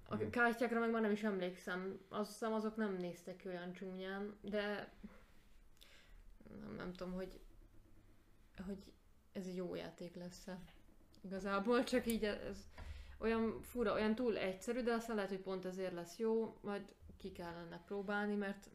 A 0.08 0.30
kártyákra 0.30 0.80
meg 0.80 0.92
már 0.92 1.02
nem 1.02 1.12
is 1.12 1.24
emlékszem. 1.24 2.00
Azt 2.10 2.32
hiszem 2.32 2.54
azok 2.54 2.76
nem 2.76 2.96
néztek 2.96 3.36
ki 3.36 3.48
olyan 3.48 3.74
csúnyán, 3.74 4.38
de 4.42 4.94
nem, 6.60 6.76
nem 6.76 6.94
tudom, 6.94 7.14
hogy, 7.14 7.40
hogy 8.66 8.94
ez 9.32 9.46
egy 9.46 9.56
jó 9.56 9.76
játék 9.76 10.16
lesz-e. 10.16 10.60
Igazából 11.22 11.84
csak 11.84 12.06
így 12.06 12.24
ez 12.24 12.58
olyan 13.24 13.62
fura, 13.62 13.94
olyan 13.94 14.16
túl 14.16 14.38
egyszerű, 14.38 14.82
de 14.82 14.94
aztán 14.94 15.16
lehet, 15.16 15.32
hogy 15.32 15.40
pont 15.40 15.66
ezért 15.66 15.94
lesz 15.94 16.18
jó, 16.18 16.58
majd 16.62 16.96
ki 17.18 17.32
kellene 17.32 17.82
próbálni, 17.86 18.36
mert 18.36 18.70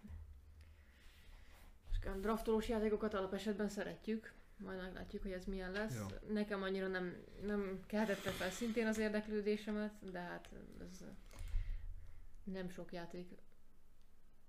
draftolós 2.21 2.69
játékokat 2.69 3.15
alapesetben 3.15 3.69
szeretjük, 3.69 4.33
majd 4.57 4.81
meglátjuk, 4.81 5.23
hogy 5.23 5.33
ez 5.33 5.45
milyen 5.45 5.73
lesz. 5.73 5.97
Jó. 5.99 6.33
Nekem 6.33 6.63
annyira 6.63 6.87
nem, 6.87 7.17
nem 7.43 7.81
keltette 7.87 8.31
fel 8.31 8.51
szintén 8.51 8.87
az 8.87 8.99
érdeklődésemet, 8.99 10.11
de 10.11 10.19
hát 10.19 10.49
ez 10.91 11.05
nem 12.45 12.69
sok 12.69 12.93
játék 12.93 13.29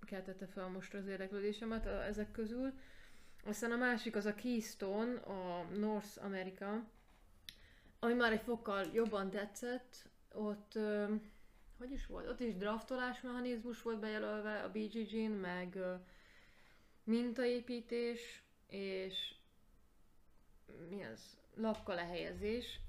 keltette 0.06 0.48
fel 0.48 0.68
most 0.68 0.94
az 0.94 1.08
érdeklődésemet 1.08 1.86
ezek 1.86 2.32
közül. 2.32 2.74
Aztán 3.46 3.72
a 3.72 3.76
másik 3.76 4.16
az 4.16 4.26
a 4.26 4.36
Keystone, 4.36 5.20
a 5.20 5.64
North 5.64 6.26
America, 6.26 6.90
ami 8.00 8.14
már 8.14 8.32
egy 8.32 8.42
fokkal 8.42 8.86
jobban 8.94 9.30
tetszett. 9.30 10.10
Ott, 10.34 10.76
ö, 10.76 11.14
hogy 11.78 11.92
is 11.92 12.06
volt? 12.06 12.28
Ott 12.28 12.40
is 12.40 12.56
draftolás 12.56 13.22
mechanizmus 13.22 13.82
volt 13.82 14.00
bejelölve 14.00 14.64
a 14.64 14.72
BGG-n, 14.72 15.32
meg 15.32 15.76
ö, 15.76 15.94
mintaépítés, 17.04 18.44
és 18.68 19.36
mi 20.90 21.04
az? 21.04 21.38
Lapka 21.56 21.94
lehelyezés. 21.94 22.80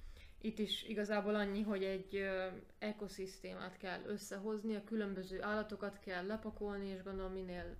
Itt 0.40 0.58
is 0.58 0.82
igazából 0.82 1.34
annyi, 1.34 1.62
hogy 1.62 1.84
egy 1.84 2.16
ö, 2.16 2.46
ekoszisztémát 2.78 3.76
kell 3.76 4.00
összehozni, 4.06 4.74
a 4.76 4.84
különböző 4.84 5.42
állatokat 5.42 5.98
kell 5.98 6.26
lepakolni, 6.26 6.88
és 6.88 7.02
gondolom 7.02 7.32
minél 7.32 7.76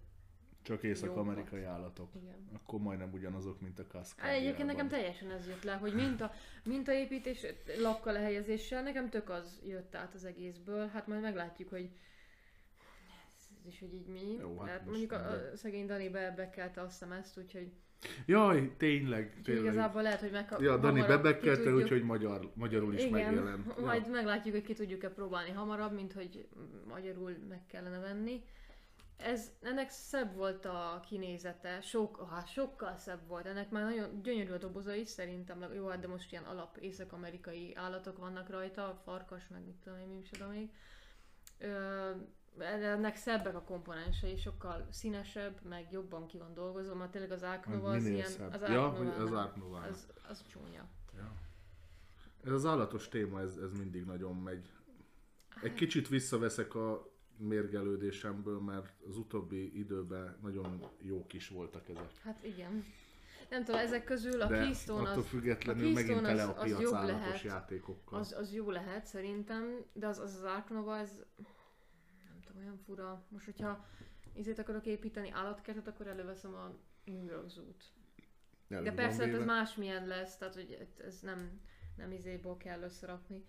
csak 0.62 0.82
észak-amerikai 0.82 1.62
állatok. 1.62 2.08
igen. 2.22 2.48
Akkor 2.54 2.80
majdnem 2.80 3.12
ugyanazok, 3.12 3.60
mint 3.60 3.78
a 3.78 3.82
Hát 3.82 3.90
Cascadia. 3.90 4.32
egyébként 4.32 4.66
nekem 4.66 4.88
teljesen 4.88 5.30
ez 5.30 5.46
jött 5.48 5.62
le, 5.64 5.72
hogy 5.72 5.94
minta, 5.94 6.32
mintaépítés, 6.64 7.46
lapka 7.78 8.12
lehelyezéssel, 8.12 8.82
nekem 8.82 9.08
tök 9.10 9.30
az 9.30 9.60
jött 9.66 9.94
át 9.94 10.14
az 10.14 10.24
egészből, 10.24 10.86
hát 10.86 11.06
majd 11.06 11.20
meglátjuk, 11.20 11.68
hogy 11.68 11.90
ez 13.26 13.66
is, 13.66 13.80
hogy 13.80 13.94
így 13.94 14.06
mi. 14.06 14.36
Jó, 14.40 14.58
hát 14.58 14.68
hát 14.68 14.84
mondjuk 14.86 15.12
a, 15.12 15.30
a 15.30 15.56
szegény 15.56 15.86
Dani 15.86 16.08
be, 16.08 16.32
bekelte 16.36 16.80
azt 16.80 16.90
hiszem 16.90 17.12
ezt, 17.12 17.38
úgyhogy, 17.38 17.72
Jaj, 18.26 18.76
tényleg, 18.76 19.40
tényleg. 19.42 19.64
igazából 19.64 20.02
lehet, 20.02 20.20
hogy 20.20 20.30
meg 20.30 20.54
Ja, 20.58 20.76
Dani 20.76 21.00
bebekkelte, 21.00 21.74
úgyhogy 21.74 22.02
magyar, 22.02 22.50
magyarul 22.54 22.94
is 22.94 23.04
Igen, 23.04 23.12
megjelent. 23.34 23.66
Ja. 23.76 23.84
majd 23.84 24.10
meglátjuk, 24.10 24.54
hogy 24.54 24.64
ki 24.64 24.72
tudjuk-e 24.74 25.08
próbálni 25.10 25.50
hamarabb, 25.50 25.92
mint 25.92 26.12
hogy 26.12 26.48
magyarul 26.88 27.36
meg 27.48 27.66
kellene 27.66 27.98
venni. 27.98 28.42
Ez, 29.22 29.50
ennek 29.62 29.90
szebb 29.90 30.34
volt 30.34 30.64
a 30.64 31.02
kinézete, 31.08 31.80
sok, 31.80 32.26
hát 32.30 32.48
sokkal 32.48 32.96
szebb 32.96 33.26
volt. 33.26 33.46
Ennek 33.46 33.70
már 33.70 33.84
nagyon 33.84 34.22
gyönyörű 34.22 34.52
a 34.52 34.58
doboza 34.58 34.94
is 34.94 35.08
szerintem. 35.08 35.72
Jó, 35.74 35.86
hát 35.86 36.00
de 36.00 36.06
most 36.06 36.32
ilyen 36.32 36.44
alap 36.44 36.76
észak-amerikai 36.76 37.74
állatok 37.74 38.18
vannak 38.18 38.48
rajta, 38.48 39.00
farkas, 39.04 39.48
meg 39.48 39.64
mit 39.64 39.76
tudom 39.82 39.98
én, 39.98 40.06
mi 40.06 40.14
micsoda 40.14 40.48
még. 40.48 40.70
Ö, 41.58 42.10
ennek 42.58 43.16
szebbek 43.16 43.54
a 43.54 43.62
komponensei, 43.62 44.36
sokkal 44.36 44.86
színesebb, 44.90 45.60
meg 45.62 45.92
jobban 45.92 46.26
ki 46.26 46.38
van 46.38 46.54
dolgozva, 46.54 46.94
mert 46.94 47.10
tényleg 47.10 47.30
az 47.30 47.42
Ark 47.42 47.66
Nova 47.66 47.90
az 47.90 48.06
ilyen, 48.06 48.28
szebb. 48.28 48.52
az 48.52 48.68
ja, 48.68 48.88
hogy 48.88 49.08
az 49.08 49.30
az, 49.90 50.06
az 50.28 50.44
csúnya. 50.46 50.88
Ja. 51.16 51.32
Ez 52.44 52.52
az 52.52 52.66
állatos 52.66 53.08
téma, 53.08 53.40
ez, 53.40 53.56
ez 53.56 53.72
mindig 53.72 54.04
nagyon 54.04 54.36
megy. 54.36 54.72
Egy 55.62 55.74
kicsit 55.74 56.08
visszaveszek 56.08 56.74
a 56.74 57.09
mérgelődésemből, 57.40 58.60
mert 58.60 59.02
az 59.08 59.16
utóbbi 59.16 59.78
időben 59.78 60.38
nagyon 60.42 60.88
jók 60.98 61.32
is 61.32 61.48
voltak 61.48 61.88
ezek. 61.88 62.10
Hát 62.22 62.44
igen. 62.44 62.84
Nem 63.50 63.64
tudom, 63.64 63.80
ezek 63.80 64.04
közül 64.04 64.40
a 64.40 64.46
De 64.46 64.56
Keystone 64.56 65.08
attól 65.08 65.22
az, 65.22 65.28
függetlenül 65.28 65.86
a 65.86 65.92
megint 65.92 66.06
Keystone 66.06 66.28
tele 66.28 66.42
a 66.42 66.48
az- 66.50 66.56
az 66.58 66.64
piac 66.64 66.80
jobb 66.80 66.92
lehet. 66.92 67.42
játékokkal. 67.42 68.18
az, 68.18 68.32
az 68.32 68.52
jó 68.54 68.70
lehet 68.70 69.06
szerintem, 69.06 69.84
de 69.92 70.06
az 70.06 70.18
az, 70.18 70.34
az 70.34 70.42
Ark 70.42 70.68
Nova, 70.70 70.96
ez 70.98 71.10
nem 72.28 72.40
tudom, 72.46 72.62
olyan 72.62 72.78
fura. 72.78 73.24
Most, 73.28 73.44
hogyha 73.44 73.84
izét 74.34 74.58
akarok 74.58 74.86
építeni 74.86 75.30
állatkertet, 75.30 75.86
akkor 75.88 76.06
előveszem 76.06 76.54
a. 76.54 76.74
Elő 77.04 77.42
De 78.68 78.92
persze 78.92 79.24
hát 79.26 79.34
ez 79.34 79.44
másmilyen 79.44 80.06
lesz, 80.06 80.36
tehát 80.36 80.54
hogy 80.54 80.86
ez 81.04 81.20
nem, 81.20 81.60
nem 81.96 82.12
izéból 82.12 82.56
kell 82.56 82.82
összerakni. 82.82 83.44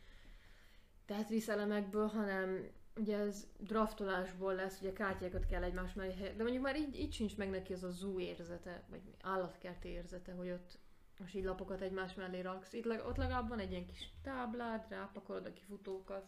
Tehát 1.06 1.30
vízelemekből, 1.30 2.08
hanem 2.08 2.69
ugye 2.95 3.17
ez 3.17 3.47
draftolásból 3.58 4.56
lesz, 4.56 4.80
ugye 4.80 4.93
kártyákat 4.93 5.45
kell 5.45 5.63
egymás 5.63 5.93
mellé 5.93 6.13
helyezni. 6.13 6.38
De 6.38 6.43
mondjuk 6.43 6.63
már 6.63 6.77
így, 6.77 6.99
így 6.99 7.13
sincs 7.13 7.38
meg 7.38 7.49
neki 7.49 7.73
az 7.73 7.84
a 7.84 7.91
zoo 7.91 8.19
érzete, 8.19 8.84
vagy 8.89 9.01
állatkert 9.21 9.86
érzete, 9.86 10.34
hogy 10.34 10.49
ott 10.49 10.80
most 11.19 11.36
így 11.36 11.43
lapokat 11.43 11.82
egymás 11.82 12.13
mellé 12.13 12.39
raksz. 12.39 12.73
Itt, 12.73 12.86
ott 12.86 13.17
legalább 13.17 13.47
van 13.47 13.60
egy 13.60 13.71
ilyen 13.71 13.86
kis 13.86 14.10
táblád, 14.23 14.86
rápakolod 14.89 15.45
a 15.45 15.54
kifutókat. 15.54 16.27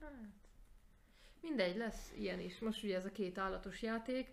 Hát. 0.00 0.12
Mindegy, 1.40 1.76
lesz 1.76 2.12
ilyen 2.16 2.40
is. 2.40 2.58
Most 2.58 2.82
ugye 2.82 2.96
ez 2.96 3.04
a 3.04 3.12
két 3.12 3.38
állatos 3.38 3.82
játék. 3.82 4.30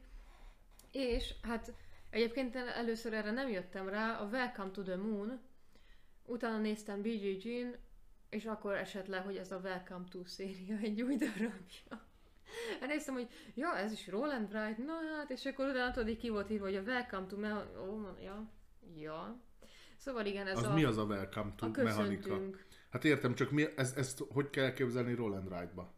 És 0.91 1.34
hát 1.41 1.73
egyébként 2.10 2.56
először 2.56 3.13
erre 3.13 3.32
nem 3.32 3.49
jöttem 3.49 3.89
rá, 3.89 4.19
a 4.19 4.28
Welcome 4.28 4.71
to 4.71 4.82
the 4.84 4.95
Moon, 4.95 5.39
utána 6.25 6.58
néztem 6.58 7.02
BGG-n, 7.02 7.75
és 8.30 8.46
akkor 8.46 8.74
esett 8.74 9.08
le, 9.08 9.18
hogy 9.18 9.36
ez 9.36 9.52
a 9.52 9.60
Welcome 9.63 10.06
to 10.12 10.26
széria 10.26 10.78
egy 10.78 11.02
új 11.02 11.15
darabja. 11.15 12.08
Elnéztem, 12.82 13.13
hogy 13.13 13.28
ja, 13.56 13.78
ez 13.78 13.92
is 13.92 14.08
Roland 14.08 14.48
Bright, 14.48 14.78
na 14.78 14.94
hát, 15.18 15.30
és 15.30 15.46
akkor 15.46 15.68
utána 15.68 15.92
tudod, 15.92 16.18
ki 16.18 16.30
volt 16.30 16.50
írva, 16.50 16.65
hogy 16.65 16.76
a 16.76 16.82
Welcome 16.82 17.26
to 17.26 17.38
Mechanika, 17.38 17.82
oh, 17.82 18.24
ja, 18.24 18.50
ja. 18.96 19.39
Szóval 19.98 20.26
igen, 20.26 20.48
ez 20.48 20.58
Az 20.58 20.63
a, 20.63 20.74
mi 20.74 20.84
az 20.84 20.98
a 20.98 21.04
Welcome 21.04 21.54
to 21.56 21.65
a 21.65 21.84
mechanika? 21.84 22.39
Hát 22.89 23.06
értem, 23.06 23.36
csak 23.36 23.52
mi, 23.52 23.65
ez, 23.76 23.94
ezt 23.98 24.24
hogy 24.30 24.50
kell 24.50 24.74
képzelni 24.74 25.13
Roland 25.13 25.52
Wright-ba? 25.52 25.94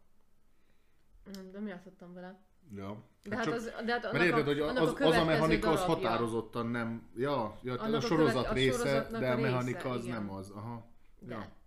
Nem, 1.34 1.50
De 1.50 1.60
mi 1.60 1.68
játszottam 1.68 2.14
vele? 2.14 2.40
Ja. 2.74 3.04
De 3.22 3.36
hát, 3.36 3.44
csak, 3.44 3.54
az, 3.54 3.64
de 3.84 3.92
hát 3.92 4.12
mert 4.12 4.24
érted, 4.24 4.46
hogy 4.46 4.60
a, 4.60 4.68
az, 4.68 4.76
annak 4.76 5.00
az, 5.00 5.06
az 5.06 5.16
a 5.16 5.24
mechanika 5.24 5.70
az 5.70 5.80
darabja. 5.80 6.08
határozottan 6.08 6.66
nem, 6.66 7.10
ja, 7.16 7.58
ja 7.62 7.74
a, 7.74 7.96
a 7.96 8.00
sorozat 8.00 8.32
követ- 8.32 8.50
a 8.50 8.54
része, 8.54 8.78
sorozatnak 8.78 9.20
de 9.20 9.28
a 9.28 9.32
a 9.32 9.34
része, 9.36 9.50
mechanika 9.50 9.90
az 9.90 10.04
igen. 10.04 10.16
nem 10.16 10.30
az. 10.30 10.50
Aha. 10.50 10.90
De. 11.18 11.34
Ja. 11.34 11.60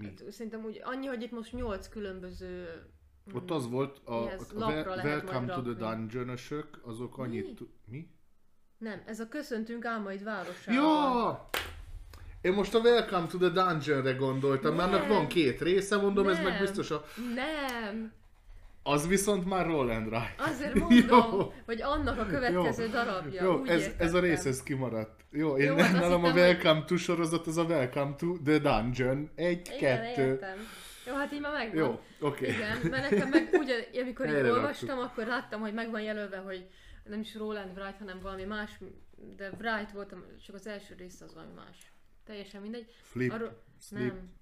Mi? 0.00 0.06
Hát, 0.06 0.32
szerintem 0.32 0.64
úgy, 0.64 0.80
annyi, 0.84 1.06
hogy 1.06 1.22
itt 1.22 1.30
most 1.30 1.52
nyolc 1.52 1.88
különböző... 1.88 2.82
mm, 3.30 3.36
Ott 3.36 3.50
az 3.50 3.68
volt, 3.68 4.00
a, 4.04 4.12
a 4.14 4.28
lehet 4.54 5.04
Welcome 5.04 5.54
to 5.54 5.62
the 5.62 5.72
dungeon 5.72 6.36
azok 6.82 7.18
annyit... 7.18 7.60
Mi? 7.60 7.66
Mi? 7.84 8.08
Nem, 8.78 9.02
ez 9.06 9.20
a 9.20 9.28
Köszöntünk 9.28 9.84
Álmaid 9.84 10.24
Városában. 10.24 10.74
Ja! 10.74 11.48
Én 12.40 12.52
most 12.52 12.74
a 12.74 12.78
Welcome 12.78 13.26
to 13.26 13.38
the 13.38 13.48
Dungeon-re 13.48 14.12
gondoltam, 14.12 14.74
mert 14.74 14.88
annak 14.88 15.00
Nem. 15.00 15.08
van 15.08 15.26
két 15.26 15.60
része, 15.60 15.96
mondom, 15.96 16.28
ez 16.28 16.36
meg 16.36 16.52
Nem. 16.52 16.60
biztos 16.60 16.90
a... 16.90 17.04
Nem! 17.34 18.12
Az 18.82 19.06
viszont 19.06 19.44
már 19.44 19.66
Roland 19.66 20.06
Wright. 20.06 20.40
Azért 20.40 20.74
mondom, 20.88 21.30
Jó. 21.32 21.52
hogy 21.66 21.82
annak 21.82 22.18
a 22.18 22.26
következő 22.26 22.88
darabja. 22.88 23.44
Jó, 23.44 23.64
ez, 23.64 23.80
ez 23.80 23.84
a 23.84 23.86
értettem. 23.86 24.20
rész 24.20 24.44
ez 24.44 24.62
kimaradt. 24.62 25.20
Jó, 25.30 25.56
én 25.56 25.66
Jó, 25.66 25.72
Jó, 25.76 25.78
hát 25.82 25.92
nálam 25.92 26.24
a 26.24 26.26
hittem, 26.32 26.32
hogy- 26.32 26.40
Welcome 26.64 26.84
to 26.84 26.96
sorozat, 26.96 27.46
az 27.46 27.56
a 27.56 27.64
Welcome 27.64 28.14
to 28.14 28.36
the 28.44 28.58
Dungeon. 28.58 29.30
Egy, 29.34 29.70
Igen, 29.76 30.02
kettő. 30.02 30.22
értem. 30.26 30.56
Jó, 31.06 31.14
hát 31.14 31.32
így 31.32 31.40
már 31.40 31.52
megvan. 31.52 31.84
Jó, 31.84 32.00
oké. 32.28 32.46
Igen, 32.48 32.78
mert 32.90 33.10
nekem 33.10 33.28
meg 33.28 33.48
úgy, 33.52 33.88
amikor 34.02 34.26
Helyre 34.26 34.50
olvastam, 34.52 34.98
akkor 34.98 35.26
láttam, 35.26 35.60
hogy 35.60 35.74
meg 35.74 35.90
van 35.90 36.00
jelölve, 36.00 36.36
hogy 36.36 36.68
nem 37.04 37.20
is 37.20 37.34
Roland 37.34 37.76
Wright, 37.78 37.98
hanem 37.98 38.18
valami 38.20 38.44
más, 38.44 38.78
de 39.36 39.50
Wright 39.58 39.92
volt, 39.92 40.14
csak 40.46 40.54
az 40.54 40.66
első 40.66 40.94
rész 40.98 41.20
az 41.20 41.34
valami 41.34 41.52
más. 41.54 41.92
Teljesen 42.24 42.60
mindegy. 42.62 42.86
Flip, 43.02 43.32
Arról- 43.32 43.62
slip, 43.80 43.98
Nem. 44.00 44.32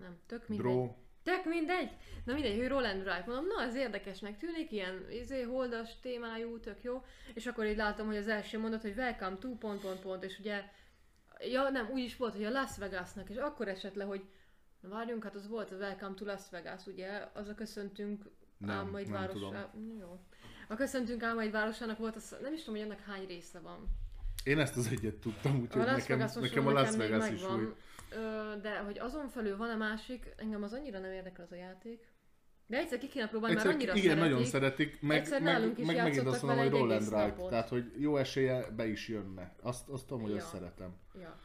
Nem, 0.00 0.16
tök 0.26 0.48
mindegy. 0.48 0.66
draw. 0.66 0.90
Tök 1.26 1.44
mindegy. 1.44 1.90
Na 2.24 2.32
mindegy, 2.32 2.56
hogy 2.56 2.68
Roland 2.68 3.06
Wright. 3.06 3.26
Mondom, 3.26 3.46
na 3.46 3.62
ez 3.62 3.74
érdekesnek 3.74 4.38
tűnik, 4.38 4.72
ilyen 4.72 5.06
izé, 5.10 5.42
holdas 5.42 6.00
témájú, 6.00 6.60
tök 6.60 6.82
jó. 6.82 7.04
És 7.34 7.46
akkor 7.46 7.66
így 7.66 7.76
látom, 7.76 8.06
hogy 8.06 8.16
az 8.16 8.28
első 8.28 8.58
mondat, 8.58 8.82
hogy 8.82 8.94
welcome 8.96 9.36
to, 9.36 9.56
pont, 9.56 9.80
pont, 9.80 10.00
pont, 10.00 10.24
és 10.24 10.38
ugye, 10.38 10.64
ja 11.50 11.70
nem, 11.70 11.88
úgy 11.92 12.02
is 12.02 12.16
volt, 12.16 12.34
hogy 12.34 12.44
a 12.44 12.50
Las 12.50 12.76
Vegasnak, 12.78 13.30
és 13.30 13.36
akkor 13.36 13.68
esett 13.68 13.94
le, 13.94 14.04
hogy 14.04 14.24
na 14.80 14.88
várjunk, 14.88 15.22
hát 15.24 15.34
az 15.34 15.48
volt 15.48 15.70
a 15.70 15.76
Welcome 15.76 16.14
to 16.14 16.24
Las 16.24 16.42
Vegas, 16.50 16.86
ugye, 16.86 17.28
az 17.32 17.48
a 17.48 17.54
köszöntünk 17.54 18.24
Nem, 18.58 18.70
Álmaid 18.70 19.08
nem 19.08 19.20
városá... 19.20 19.70
Jó. 20.00 20.20
A 20.68 20.74
köszöntünk 20.74 21.22
Álmaid 21.22 21.50
városának 21.50 21.98
volt, 21.98 22.16
az, 22.16 22.36
nem 22.42 22.52
is 22.52 22.64
tudom, 22.64 22.80
hogy 22.80 22.90
ennek 22.90 23.04
hány 23.04 23.26
része 23.26 23.58
van. 23.58 23.88
Én 24.44 24.58
ezt 24.58 24.76
az 24.76 24.88
egyet 24.90 25.14
tudtam, 25.14 25.60
úgyhogy 25.60 25.84
nekem, 25.84 26.28
nekem 26.40 26.66
a 26.66 26.72
Las 26.72 26.96
Vegas 26.96 27.30
is 27.30 27.42
új. 27.42 27.74
Ö, 28.10 28.52
de 28.62 28.78
hogy 28.78 28.98
azon 28.98 29.28
felül 29.28 29.56
van-e 29.56 29.74
másik, 29.74 30.34
engem 30.36 30.62
az 30.62 30.72
annyira 30.72 30.98
nem 30.98 31.12
érdekel 31.12 31.44
az 31.44 31.52
a 31.52 31.56
játék. 31.56 32.14
De 32.66 32.76
egyszer 32.76 32.98
ki 32.98 33.08
kéne 33.08 33.28
próbálni, 33.28 33.54
Egyszer, 33.56 33.70
mert 33.70 33.78
annyira 33.80 33.94
igen, 33.96 34.08
szeretik. 34.16 34.30
nagyon 34.32 34.44
szeretik, 34.46 35.00
meg, 35.00 35.18
Egyszer 35.18 35.42
meg, 35.42 35.52
nálunk 35.52 35.78
is 35.78 35.86
meg 35.86 35.96
megint 35.96 36.26
azt 36.26 36.42
mondom, 36.42 36.70
hogy 36.70 36.80
Wright, 36.80 37.10
napot. 37.10 37.50
tehát 37.50 37.68
hogy 37.68 37.92
jó 38.00 38.16
esélye 38.16 38.70
be 38.70 38.86
is 38.86 39.08
jönne. 39.08 39.54
Azt, 39.62 39.88
azt 39.88 40.06
tudom, 40.06 40.22
hogy 40.22 40.30
Ja. 40.30 40.36
azt 40.36 40.48
szeretem. 40.48 40.94
Ja. 41.20 41.38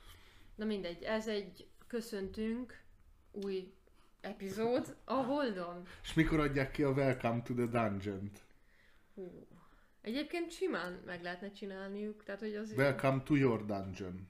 Na 0.55 0.65
mindegy, 0.65 1.03
ez 1.03 1.27
egy 1.27 1.67
köszöntünk 1.87 2.81
új 3.31 3.73
epizód 4.21 4.95
a 5.05 5.13
Holdon. 5.13 5.81
És 6.03 6.13
mikor 6.13 6.39
adják 6.39 6.71
ki 6.71 6.83
a 6.83 6.89
Welcome 6.89 7.41
to 7.41 7.53
the 7.53 7.65
Dungeon-t? 7.65 8.39
Hú. 9.15 9.47
Egyébként 10.01 10.51
simán 10.51 11.01
meg 11.05 11.21
lehetne 11.21 11.51
csinálniuk, 11.51 12.23
tehát 12.23 12.39
hogy 12.39 12.55
az... 12.55 12.73
Welcome 12.75 13.21
to 13.23 13.35
your 13.35 13.65
dungeon. 13.65 14.27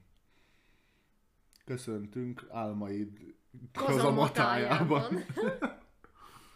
Köszöntünk 1.64 2.46
álmaid 2.50 3.34
kazamatájában. 3.72 5.04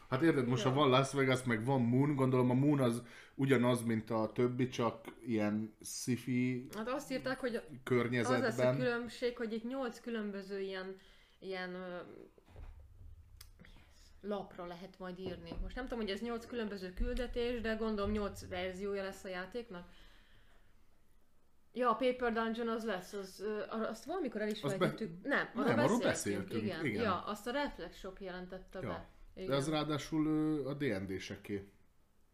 Hát 0.09 0.23
érted, 0.23 0.47
most 0.49 0.63
ha 0.63 0.73
van 0.73 0.89
Las 0.89 1.13
Vegas, 1.13 1.43
meg 1.43 1.65
van 1.65 1.81
Moon, 1.83 2.15
gondolom 2.15 2.51
a 2.51 2.55
Moon 2.55 2.81
az 2.81 3.03
ugyanaz, 3.35 3.83
mint 3.83 4.11
a 4.11 4.31
többi, 4.35 4.69
csak 4.69 5.05
ilyen 5.27 5.77
sci-fi 5.81 6.67
Hát 6.77 6.89
azt 6.89 7.13
írták, 7.13 7.39
hogy 7.39 7.55
az 7.55 7.63
lesz 7.63 7.73
a 7.73 7.81
környezetben. 7.83 8.77
különbség, 8.77 9.37
hogy 9.37 9.53
itt 9.53 9.69
nyolc 9.69 10.01
különböző 10.01 10.61
ilyen, 10.61 10.97
ilyen 11.39 11.77
lapra 14.21 14.67
lehet 14.67 14.99
majd 14.99 15.19
írni. 15.19 15.51
Most 15.63 15.75
nem 15.75 15.85
tudom, 15.85 15.99
hogy 16.05 16.11
ez 16.11 16.21
nyolc 16.21 16.47
különböző 16.47 16.93
küldetés, 16.93 17.61
de 17.61 17.75
gondolom 17.75 18.11
nyolc 18.11 18.49
verziója 18.49 19.03
lesz 19.03 19.25
a 19.25 19.29
játéknak. 19.29 19.89
Ja, 21.79 21.91
a 21.91 21.95
Paper 21.95 22.33
Dungeon 22.33 22.69
az 22.69 22.85
lesz, 22.85 23.13
az, 23.13 23.41
ö, 23.41 23.61
arra- 23.71 23.89
azt 23.89 24.05
valamikor 24.05 24.41
el 24.41 24.49
is 24.49 24.63
Azt 24.63 24.79
be-. 24.79 24.95
Nem, 25.23 25.49
arról 25.55 25.75
Nem, 25.75 25.85
arról 25.85 25.99
beszéltünk, 25.99 26.63
igen. 26.63 26.85
igen. 26.85 27.03
Ja, 27.03 27.25
azt 27.25 27.47
a 27.47 27.51
Reflex 27.51 27.97
Shop 27.99 28.19
jelentette 28.19 28.79
Ja. 28.83 28.89
be. 28.89 29.09
Igen. 29.35 29.49
De 29.51 29.57
az 29.57 29.69
ráadásul 29.69 30.27
ö, 30.27 30.69
a 30.69 30.75
D&D-seké. 30.75 31.69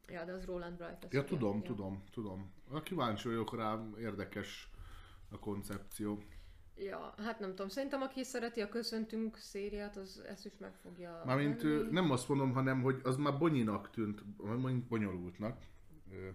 Ja, 0.09 0.24
de 0.24 0.33
az 0.33 0.44
Roland 0.44 0.76
Bright. 0.76 1.07
Ja, 1.12 1.24
tudom, 1.24 1.57
ja. 1.57 1.62
tudom, 1.62 2.02
tudom. 2.11 2.52
A 2.70 2.83
kíváncsi 2.83 3.28
vagyok 3.28 3.57
rá, 3.57 3.81
érdekes 3.98 4.70
a 5.31 5.38
koncepció. 5.38 6.22
Ja, 6.76 7.14
hát 7.18 7.38
nem 7.40 7.48
tudom, 7.48 7.68
szerintem 7.68 8.02
aki 8.02 8.24
szereti 8.24 8.61
a 8.61 8.68
Köszöntünk 8.68 9.37
szériát, 9.37 9.96
az 9.96 10.22
ezt 10.28 10.46
is 10.46 10.52
meg 10.59 10.74
fogja 10.83 11.22
Mármint 11.26 11.62
venni. 11.62 11.90
nem 11.90 12.11
azt 12.11 12.28
mondom, 12.28 12.52
hanem 12.52 12.83
hogy 12.83 13.00
az 13.02 13.16
már 13.16 13.38
bonyinak 13.38 13.90
tűnt, 13.90 14.22
mondjuk 14.37 14.85
bonyolultnak. 14.85 15.59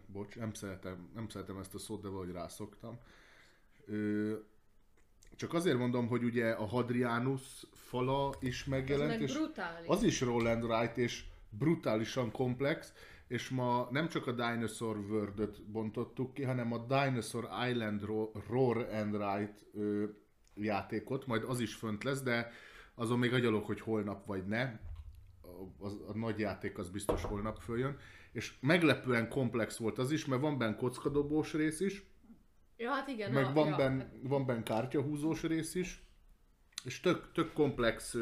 Bocs, 0.06 0.36
nem 0.36 0.54
szeretem, 0.54 1.10
nem 1.13 1.30
szeretem 1.30 1.58
ezt 1.58 1.74
a 1.76 1.80
szót, 1.80 2.02
de 2.02 2.08
valahogy 2.08 2.32
rászoktam. 2.32 3.00
Csak 5.36 5.54
azért 5.54 5.78
mondom, 5.78 6.08
hogy 6.08 6.24
ugye 6.24 6.52
a 6.52 6.66
Hadrianus 6.66 7.66
fala 7.74 8.36
is 8.40 8.66
megjelent, 8.66 9.10
meg 9.10 9.22
és 9.22 9.34
brutális. 9.34 9.88
az 9.88 10.04
is 10.04 10.22
Roland 10.22 10.63
Wright, 10.63 10.98
és 10.98 11.24
brutálisan 11.50 12.32
komplex, 12.32 12.94
és 13.28 13.50
ma 13.50 13.88
nem 13.92 14.08
csak 14.08 14.28
a 14.28 14.32
Dinosaur 14.32 14.98
world 14.98 15.62
bontottuk 15.66 16.34
ki, 16.34 16.44
hanem 16.44 16.74
a 16.74 16.78
Dinosaur 16.78 17.50
Island 17.70 18.04
Ro- 18.04 18.44
Roar 18.50 18.78
and 18.78 19.16
Write 19.16 19.56
ö, 19.74 20.06
játékot, 20.56 21.28
majd 21.28 21.44
az 21.44 21.60
is 21.60 21.76
fönt 21.76 22.04
lesz, 22.04 22.22
de 22.22 22.52
azon 22.96 23.20
még 23.20 23.34
agyalok, 23.34 23.66
hogy 23.66 23.80
holnap 23.82 24.26
vagy 24.26 24.46
ne. 24.46 24.62
A, 25.42 25.86
a, 25.86 25.88
a 26.08 26.18
nagy 26.18 26.40
játék 26.40 26.78
az 26.78 26.90
biztos 26.90 27.24
holnap 27.24 27.58
följön. 27.58 27.98
És 28.32 28.54
meglepően 28.60 29.30
komplex 29.30 29.78
volt 29.78 29.98
az 29.98 30.12
is, 30.12 30.26
mert 30.26 30.42
van 30.42 30.58
benne 30.58 30.76
kockadobós 30.76 31.54
rész 31.54 31.80
is, 31.80 32.06
Ja, 32.78 32.92
hát 32.92 33.08
igen. 33.08 33.32
meg 33.32 33.46
a, 33.46 33.54
van, 33.54 33.68
ja, 33.68 33.76
benne, 33.76 34.12
van 34.22 34.46
benne 34.46 34.63
kártyahúzós 34.63 35.44
rész 35.44 35.76
is, 35.76 36.04
és 36.84 37.00
tök, 37.00 37.32
tök 37.32 37.54
komplex 37.54 38.16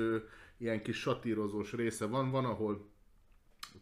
ilyen 0.58 0.82
kis 0.82 0.98
satírozós 0.98 1.74
része 1.74 2.06
van, 2.06 2.32
van 2.32 2.46
ahol 2.46 2.90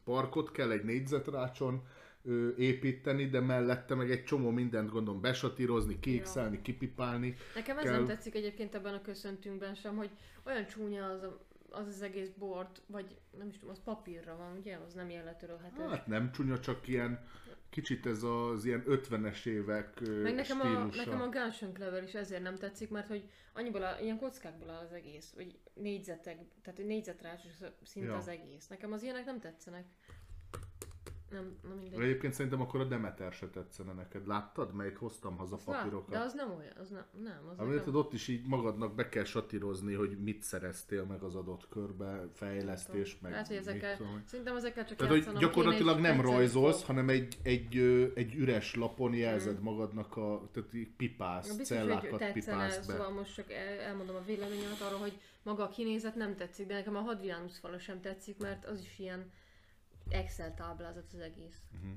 parkot 0.04 0.52
kell 0.52 0.72
egy 0.72 0.84
négyzetrácson 0.84 1.88
ö, 2.24 2.50
építeni, 2.58 3.26
de 3.30 3.40
mellette 3.40 3.96
meg 3.96 4.12
egy 4.12 4.24
csomó 4.24 4.50
mindent 4.50 4.90
gondolom 4.90 5.22
besatírozni, 5.22 6.00
kiixelni, 6.00 6.62
kipipálni. 6.62 7.36
Nekem 7.56 7.78
ez 7.78 7.84
kell. 7.84 7.94
nem 7.94 8.06
tetszik 8.06 8.36
egyébként 8.36 8.76
ebben 8.76 8.94
a 8.94 9.02
köszöntünkben 9.02 9.76
sem, 9.76 9.96
hogy 9.96 10.10
olyan 10.44 10.66
csúnya 10.68 11.06
az 11.06 11.24
a, 11.24 11.46
az, 11.74 11.88
az 11.88 12.02
egész 12.02 12.30
board, 12.38 12.82
vagy 12.86 13.18
nem 13.38 13.48
is 13.48 13.58
tudom, 13.58 13.70
az 13.70 13.82
papírra 13.84 14.36
van, 14.36 14.58
ugye? 14.58 14.78
Az 14.88 14.94
nem 14.94 15.10
ilyen 15.10 15.24
letörölhető. 15.24 15.84
Hát 15.84 16.08
nem 16.08 16.32
csúnya, 16.32 16.60
csak 16.60 16.88
ilyen 16.88 17.20
kicsit 17.70 18.06
ez 18.06 18.24
az 18.24 18.66
ilyen 18.66 18.84
50-es 18.88 19.46
évek 19.46 20.00
Meg 20.00 20.36
nekem 20.36 20.60
a, 20.62 20.84
nekem 20.96 21.22
a 21.22 21.30
Gunshot 21.30 21.74
Clever 21.74 22.04
is 22.04 22.14
ezért 22.14 22.42
nem 22.42 22.56
tetszik, 22.56 22.90
mert 22.90 23.08
hogy 23.08 23.30
annyiból 23.54 23.84
a, 23.84 24.00
ilyen 24.00 24.18
kockákból 24.18 24.70
áll 24.70 24.84
az 24.84 24.92
egész, 24.92 25.32
vagy 25.36 25.60
négyzetek, 25.74 26.38
tehát 26.62 26.84
négyzetrásos 26.84 27.52
szinte 27.84 28.10
Ja. 28.10 28.16
az 28.18 28.28
egész. 28.28 28.68
Nekem 28.68 28.92
az 28.92 29.04
ilyenek 29.04 29.26
nem 29.26 29.40
tetszenek. 29.40 29.86
Nem, 31.34 31.58
nem 31.64 31.78
mindegy. 31.78 32.02
Egyébként 32.02 32.34
szerintem 32.34 32.62
akkor 32.62 32.80
a 32.80 32.84
Demeter 32.84 33.32
se 33.34 33.48
tetszene 33.50 33.94
neked. 33.94 34.28
Láttad, 34.28 34.74
melyik 34.74 34.98
hoztam 34.98 35.38
haza 35.38 35.56
Azt 35.56 35.68
lát- 35.68 35.78
papírokat? 35.78 36.10
De 36.10 36.20
az 36.20 36.34
nem 36.34 36.52
olyan, 36.58 36.74
az 36.80 36.90
nem, 36.90 37.06
nem. 37.24 37.40
Az 37.52 37.58
Amit 37.60 37.76
nekem- 37.76 37.96
ott 37.96 38.14
is 38.14 38.28
így 38.28 38.46
magadnak 38.48 38.96
be 38.96 39.10
kell 39.10 39.24
satírozni, 39.24 39.94
hogy 39.94 40.18
mit 40.24 40.42
szereztél 40.44 41.04
meg 41.04 41.22
az 41.22 41.36
adott 41.36 41.68
körbe, 41.70 42.28
fejlesztés, 42.34 43.18
meg 43.22 43.32
Lehet, 43.32 43.48
hogy 43.48 43.56
ezekkel, 43.56 43.98
tudom. 43.98 44.24
szerintem 44.26 44.56
ezekkel 44.56 44.86
csak 44.86 44.98
Tehát, 44.98 45.24
hogy 45.24 45.38
gyakorlatilag 45.38 46.00
nem 46.00 46.22
rajzolsz, 46.22 46.78
fog. 46.78 46.86
hanem 46.86 47.10
egy, 47.10 47.38
egy, 47.44 47.78
egy 48.16 48.36
üres 48.36 48.76
lapon 48.76 49.14
jelzed 49.14 49.60
magadnak 49.62 50.18
a, 50.18 50.50
tehát 50.52 50.74
így 50.74 50.90
pipálsz, 50.98 51.48
Ja, 51.48 51.56
biztos, 51.56 51.78
hogy 51.78 51.88
cellákat 51.88 52.20
tetszene, 52.20 52.34
pipálsz 52.34 52.88
be. 52.88 52.94
szóval 52.94 53.10
most 53.12 53.34
csak 53.36 53.52
el, 53.52 53.80
elmondom 53.80 54.16
a 54.16 54.24
véleményemet 54.26 54.82
arról, 54.82 55.00
hogy 55.00 55.20
maga 55.44 55.64
a 55.64 55.70
kinézet 55.70 56.16
nem 56.16 56.36
tetszik, 56.36 56.68
de 56.68 56.74
nekem 56.74 56.96
a 56.96 57.00
Hadrianus 57.00 57.60
fala 57.60 57.80
sem 57.80 58.02
tetszik, 58.02 58.38
mert 58.38 58.66
az 58.66 58.80
is 58.82 59.00
ilyen 59.00 59.32
Excel 60.10 60.54
táblázat 60.54 61.12
az 61.14 61.20
egész. 61.20 61.62
Mhm. 61.72 61.92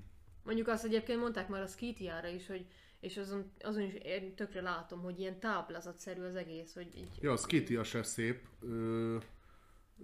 Mondjuk 0.44 0.68
azt 0.68 0.84
egyébként 0.84 1.20
mondták 1.20 1.48
már 1.48 1.62
a 1.62 1.66
Skitiára 1.66 2.28
is, 2.28 2.46
hogy 2.46 2.66
és 3.00 3.16
azon, 3.16 3.50
azon 3.60 3.82
is 3.82 3.94
én 3.94 4.34
tökre 4.34 4.60
látom, 4.60 5.00
hogy 5.00 5.20
ilyen 5.20 5.38
táblázatszerű 5.38 6.22
az 6.22 6.34
egész, 6.34 6.74
hogy 6.74 6.88
így... 6.96 7.08
Ja, 7.20 7.32
a 7.32 7.36
Skitty 7.36 7.82
se 7.82 8.02
szép. 8.02 8.48
Ö, 8.60 9.16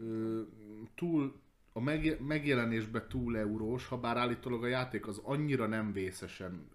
ö, 0.00 0.42
túl, 0.94 1.40
a 1.72 1.80
meg, 1.80 2.20
megjelenésbe 2.20 3.06
túl 3.06 3.38
eurós, 3.38 3.86
ha 3.86 3.98
bár 3.98 4.16
állítólag 4.16 4.62
a 4.62 4.66
játék 4.66 5.06
az 5.06 5.20
annyira 5.24 5.66
nem 5.66 5.92
vészesen 5.92 6.70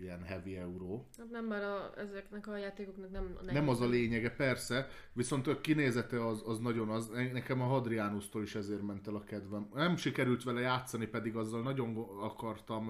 ilyen 0.00 0.22
heavy 0.22 0.56
euró. 0.56 1.08
Hát 1.18 1.30
nem, 1.30 1.44
mert 1.44 1.64
a, 1.64 1.92
ezeknek 1.96 2.46
a 2.46 2.56
játékoknak 2.56 3.10
nem... 3.10 3.36
A 3.40 3.52
Nem 3.52 3.68
az 3.68 3.80
a 3.80 3.88
lényege, 3.88 4.30
persze, 4.30 4.88
viszont 5.12 5.46
a 5.46 5.60
kinézete 5.60 6.26
az, 6.26 6.42
az 6.46 6.58
nagyon 6.58 6.88
az. 6.88 7.10
Nekem 7.32 7.60
a 7.60 7.64
Hadrianusztól 7.64 8.42
is 8.42 8.54
ezért 8.54 8.82
ment 8.82 9.06
el 9.06 9.14
a 9.14 9.24
kedvem. 9.24 9.68
Nem 9.74 9.96
sikerült 9.96 10.42
vele 10.42 10.60
játszani, 10.60 11.06
pedig 11.06 11.36
azzal 11.36 11.62
nagyon 11.62 11.96
akartam 12.20 12.88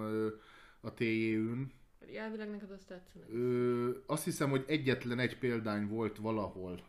a 0.81 0.95
TJ-ün. 0.95 1.73
Elvileg 2.15 2.51
neked 2.51 2.71
azt 2.71 2.87
tetszene. 2.87 3.25
Ö, 3.33 3.91
azt 4.07 4.25
hiszem, 4.25 4.51
hogy 4.51 4.65
egyetlen 4.67 5.19
egy 5.19 5.39
példány 5.39 5.89
volt 5.89 6.17
valahol. 6.17 6.81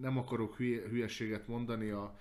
Nem 0.00 0.18
akarok 0.18 0.56
hülye, 0.56 0.88
hülyeséget 0.88 1.48
mondani, 1.48 1.90
a, 1.90 2.18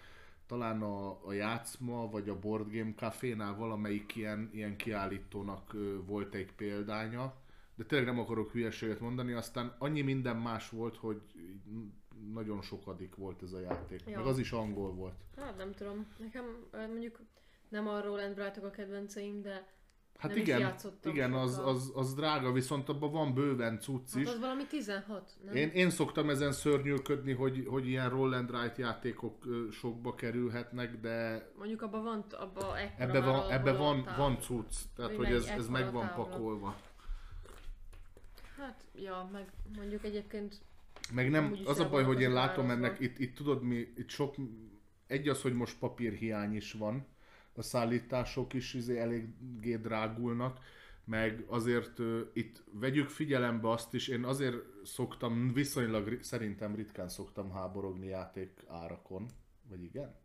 talán 0.47 0.81
a, 0.81 1.27
a 1.27 1.33
játszma, 1.33 2.09
vagy 2.09 2.29
a 2.29 2.39
Board 2.39 2.71
Game 2.71 2.93
Cafénál 2.95 3.55
valamelyik 3.55 4.15
ilyen, 4.15 4.49
ilyen 4.53 4.75
kiállítónak 4.75 5.75
volt 6.05 6.33
egy 6.33 6.51
példánya, 6.55 7.35
de 7.75 7.83
tényleg 7.83 8.07
nem 8.07 8.19
akarok 8.19 8.51
hülyeséget 8.51 8.99
mondani, 8.99 9.33
aztán 9.33 9.75
annyi 9.77 10.01
minden 10.01 10.37
más 10.37 10.69
volt, 10.69 10.97
hogy 10.97 11.21
nagyon 12.33 12.61
sokadik 12.61 13.15
volt 13.15 13.41
ez 13.41 13.51
a 13.51 13.59
játék. 13.59 14.01
Ja. 14.05 14.17
Meg 14.17 14.27
az 14.27 14.39
is 14.39 14.51
angol 14.51 14.93
volt. 14.93 15.15
Hát 15.37 15.57
nem 15.57 15.71
tudom. 15.71 16.07
Nekem 16.17 16.45
mondjuk 16.71 17.19
nem 17.69 17.87
a 17.87 18.01
Roland 18.01 18.35
Brightok 18.35 18.63
a 18.63 18.69
kedvenceim, 18.69 19.41
de 19.41 19.73
Hát 20.17 20.31
Nem 20.31 20.41
igen, 20.41 20.75
igen 21.03 21.33
az, 21.33 21.61
az, 21.65 21.91
az 21.95 22.13
drága, 22.13 22.51
viszont 22.51 22.89
abban 22.89 23.11
van 23.11 23.33
bőven 23.33 23.79
cucc 23.79 24.13
hát 24.13 24.21
is. 24.21 24.27
az 24.27 24.39
valami 24.39 24.65
16, 24.67 25.31
nem? 25.45 25.55
Én, 25.55 25.69
én 25.69 25.89
szoktam 25.89 26.29
ezen 26.29 26.51
szörnyűködni, 26.51 27.33
hogy, 27.33 27.65
hogy 27.67 27.87
ilyen 27.87 28.09
roll 28.09 28.33
and 28.33 28.49
write 28.49 28.81
játékok 28.81 29.45
sokba 29.71 30.15
kerülhetnek, 30.15 30.99
de 30.99 31.47
Mondjuk 31.57 31.81
abban 31.81 32.03
van, 32.03 32.25
abban 32.31 32.75
ekkora 32.75 33.07
ebbe 33.07 33.19
van, 33.19 33.51
ebbe 33.51 33.73
van, 33.73 34.07
van 34.17 34.39
cucc, 34.39 34.75
tehát 34.95 35.15
Hogy 35.15 35.25
hogy 35.25 35.35
ez, 35.35 35.45
ez 35.45 35.67
meg 35.67 35.91
van 35.91 36.13
pakolva. 36.15 36.75
Hát, 38.63 38.85
ja, 38.95 39.29
meg 39.31 39.51
mondjuk 39.75 40.03
egyébként 40.03 40.61
Meg 41.13 41.29
nem, 41.29 41.55
az 41.65 41.79
a 41.79 41.89
baj, 41.89 42.03
hogy 42.03 42.21
én 42.21 42.33
látom 42.33 42.65
árazva. 42.65 42.85
ennek, 42.85 42.99
itt, 42.99 43.19
itt 43.19 43.35
tudod 43.35 43.63
mi, 43.63 43.75
itt 43.75 44.09
sok, 44.09 44.35
egy 45.07 45.29
az, 45.29 45.41
hogy 45.41 45.53
most 45.53 45.79
papírhiány 45.79 46.55
is 46.55 46.71
van, 46.73 47.05
a 47.55 47.61
szállítások 47.61 48.53
is 48.53 48.73
izé 48.73 48.99
eléggé 48.99 49.75
drágulnak, 49.75 50.59
meg 51.03 51.43
azért 51.47 51.99
ö, 51.99 52.21
itt 52.33 52.63
vegyük 52.71 53.09
figyelembe 53.09 53.69
azt 53.69 53.93
is, 53.93 54.07
én 54.07 54.23
azért 54.23 54.55
szoktam, 54.83 55.53
viszonylag 55.53 56.07
ri- 56.07 56.23
szerintem 56.23 56.75
ritkán 56.75 57.09
szoktam 57.09 57.51
háborogni 57.51 58.07
játék 58.07 58.63
árakon, 58.67 59.25
vagy 59.69 59.83
igen? 59.83 60.15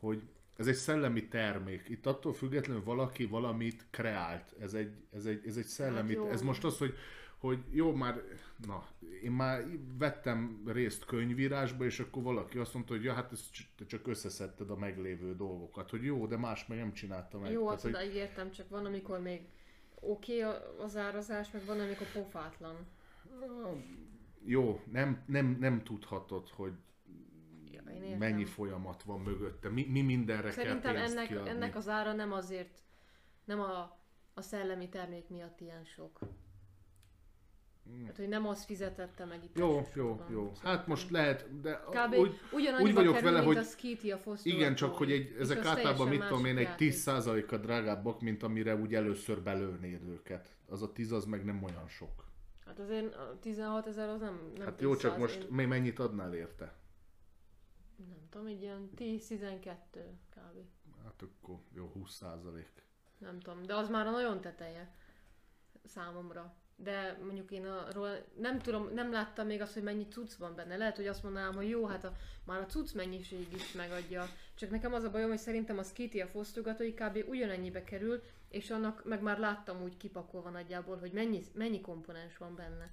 Hogy 0.00 0.22
ez 0.58 0.66
egy 0.66 0.74
szellemi 0.74 1.28
termék. 1.28 1.88
Itt 1.88 2.06
attól 2.06 2.32
függetlenül 2.32 2.84
valaki 2.84 3.24
valamit 3.24 3.86
kreált. 3.90 4.54
Ez 4.60 4.74
egy, 4.74 4.92
ez 5.10 5.24
egy, 5.24 5.46
ez 5.46 5.56
egy 5.56 5.64
szellemi... 5.64 6.14
Hát 6.14 6.24
jó. 6.24 6.30
ez 6.30 6.42
most 6.42 6.64
az, 6.64 6.78
hogy, 6.78 6.94
hogy 7.38 7.58
jó, 7.70 7.92
már, 7.92 8.22
na, 8.66 8.86
én 9.22 9.30
már 9.30 9.64
vettem 9.98 10.62
részt 10.66 11.04
könyvírásba, 11.04 11.84
és 11.84 12.00
akkor 12.00 12.22
valaki 12.22 12.58
azt 12.58 12.74
mondta, 12.74 12.92
hogy 12.92 13.04
ja, 13.04 13.12
hát 13.12 13.32
te 13.76 13.86
csak 13.86 14.06
összeszedted 14.06 14.70
a 14.70 14.76
meglévő 14.76 15.36
dolgokat. 15.36 15.90
Hogy 15.90 16.04
jó, 16.04 16.26
de 16.26 16.36
más 16.36 16.66
meg 16.66 16.78
nem 16.78 16.92
csinálta 16.92 17.38
meg. 17.38 17.52
jó, 17.52 17.60
Tehát, 17.62 17.74
azt 17.74 17.82
hogy, 17.82 17.92
odáig 17.92 18.14
értem, 18.14 18.50
csak 18.50 18.68
van, 18.68 18.84
amikor 18.84 19.20
még 19.20 19.48
oké 20.00 20.44
okay 20.44 20.56
az 20.78 20.96
árazás, 20.96 21.50
meg 21.50 21.64
van, 21.64 21.80
amikor 21.80 22.06
pofátlan. 22.12 22.76
jó, 24.44 24.80
nem, 24.92 25.22
nem, 25.26 25.56
nem 25.60 25.82
tudhatod, 25.82 26.48
hogy 26.48 26.72
Ja, 27.70 28.16
mennyi 28.18 28.44
folyamat 28.44 29.02
van 29.02 29.20
mögötte, 29.20 29.68
mi, 29.68 29.86
mi 29.90 30.02
mindenre 30.02 30.50
Szerintem 30.50 30.94
kell 30.94 31.02
ennek, 31.02 31.26
kiadni. 31.26 31.48
ennek 31.48 31.76
az 31.76 31.88
ára 31.88 32.12
nem 32.12 32.32
azért, 32.32 32.82
nem 33.44 33.60
a, 33.60 33.98
a 34.34 34.40
szellemi 34.40 34.88
termék 34.88 35.28
miatt 35.28 35.60
ilyen 35.60 35.84
sok. 35.84 36.18
Hát, 38.06 38.16
hogy 38.16 38.28
nem 38.28 38.46
az 38.46 38.64
fizetette 38.64 39.24
meg 39.24 39.44
itt. 39.44 39.58
Jó, 39.58 39.86
jó, 39.94 40.20
jó. 40.30 40.44
Szerintem. 40.44 40.54
Hát 40.62 40.86
most 40.86 41.10
lehet, 41.10 41.60
de 41.60 41.80
Kb. 41.90 42.14
úgy, 42.14 42.40
úgy 42.82 42.94
vagyok 42.94 43.14
kerül, 43.14 43.30
vele, 43.30 43.44
hogy 43.44 43.56
a 43.56 43.62
Skitty 43.62 44.10
a 44.10 44.18
igen, 44.42 44.74
csak 44.74 44.94
hogy 44.94 45.12
egy, 45.12 45.36
ezek 45.38 45.64
általában, 45.64 46.08
mit 46.08 46.26
tudom 46.26 46.44
én, 46.44 46.56
egy 46.56 46.62
játék. 46.62 46.92
10%-a 46.94 47.56
drágábbak, 47.56 48.20
mint 48.20 48.42
amire 48.42 48.76
úgy 48.76 48.94
először 48.94 49.42
belőnéd 49.42 50.02
őket. 50.02 50.56
Az 50.68 50.82
a 50.82 50.92
10 50.92 51.12
az 51.12 51.24
meg 51.24 51.44
nem 51.44 51.62
olyan 51.62 51.88
sok. 51.88 52.26
Hát 52.66 52.78
azért 52.78 53.14
a 53.14 53.38
16 53.40 53.86
ezer 53.86 54.08
az 54.08 54.20
nem, 54.20 54.52
nem 54.56 54.66
Hát 54.66 54.80
jó, 54.80 54.96
csak 54.96 55.14
200, 55.14 55.18
most 55.18 55.42
Én, 55.42 55.54
még 55.54 55.66
mennyit 55.66 55.98
adnál 55.98 56.34
érte? 56.34 56.76
nem 58.08 58.28
tudom, 58.30 58.46
egy 58.46 58.62
ilyen 58.62 58.90
10-12 58.96 59.74
kb. 60.30 60.58
Hát 61.04 61.22
akkor 61.22 61.58
jó, 61.74 61.92
20%. 61.96 62.64
Nem 63.18 63.40
tudom, 63.40 63.62
de 63.62 63.74
az 63.74 63.88
már 63.88 64.06
a 64.06 64.10
nagyon 64.10 64.40
teteje 64.40 64.94
számomra. 65.84 66.54
De 66.82 67.18
mondjuk 67.24 67.50
én 67.50 67.66
arról 67.66 68.24
nem 68.40 68.58
tudom, 68.58 68.90
nem 68.94 69.12
láttam 69.12 69.46
még 69.46 69.60
azt, 69.60 69.72
hogy 69.72 69.82
mennyi 69.82 70.06
cucc 70.08 70.34
van 70.34 70.54
benne. 70.54 70.76
Lehet, 70.76 70.96
hogy 70.96 71.06
azt 71.06 71.22
mondanám, 71.22 71.54
hogy 71.54 71.68
jó, 71.68 71.86
hát 71.86 72.04
a, 72.04 72.16
már 72.44 72.60
a 72.60 72.66
cucc 72.66 72.92
mennyiség 72.92 73.46
is 73.54 73.72
megadja. 73.72 74.26
Csak 74.54 74.70
nekem 74.70 74.92
az 74.92 75.04
a 75.04 75.10
bajom, 75.10 75.28
hogy 75.28 75.38
szerintem 75.38 75.78
a 75.78 75.82
Skitty 75.82 76.20
a 76.20 76.26
fosztogatói 76.26 76.94
kb. 76.94 77.24
ugyanennyibe 77.28 77.84
kerül, 77.84 78.22
és 78.48 78.70
annak 78.70 79.04
meg 79.04 79.22
már 79.22 79.38
láttam 79.38 79.82
úgy 79.82 79.96
kipakolva 79.96 80.50
nagyjából, 80.50 80.96
hogy 80.96 81.12
mennyi, 81.12 81.42
mennyi 81.54 81.80
komponens 81.80 82.36
van 82.36 82.54
benne. 82.54 82.90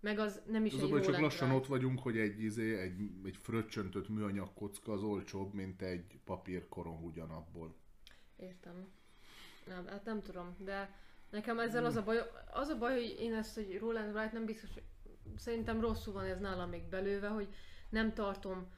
Meg 0.00 0.18
az 0.18 0.40
nem 0.46 0.64
is 0.64 0.72
Az 0.72 0.82
egy 0.82 0.90
baj, 0.90 1.00
csak 1.00 1.18
lassan 1.18 1.48
Wright. 1.48 1.62
ott 1.62 1.68
vagyunk, 1.68 2.00
hogy 2.00 2.18
egy, 2.18 2.42
izé, 2.42 2.78
egy, 2.78 3.00
egy 3.24 3.36
fröccsöntött 3.36 4.08
műanyag 4.08 4.54
kocka 4.54 4.92
az 4.92 5.02
olcsóbb, 5.02 5.54
mint 5.54 5.82
egy 5.82 6.18
papír 6.24 6.68
koron 6.68 7.02
ugyanabból. 7.02 7.74
Értem. 8.36 8.88
Nem, 9.66 9.86
hát 9.86 10.04
nem 10.04 10.22
tudom, 10.22 10.56
de 10.58 10.98
nekem 11.30 11.58
ezzel 11.58 11.84
az 11.84 11.96
a 11.96 12.02
baj, 12.02 12.30
az 12.52 12.68
a 12.68 12.78
baj, 12.78 12.92
hogy 12.92 13.16
én 13.20 13.34
ezt, 13.34 13.54
hogy 13.54 13.78
Roland 13.78 14.14
Wright 14.14 14.32
nem 14.32 14.44
biztos, 14.44 14.70
szerintem 15.36 15.80
rosszul 15.80 16.12
van 16.12 16.24
ez 16.24 16.38
nálam 16.40 16.68
még 16.68 16.88
belőve, 16.88 17.28
hogy 17.28 17.48
nem 17.90 18.12
tartom 18.14 18.68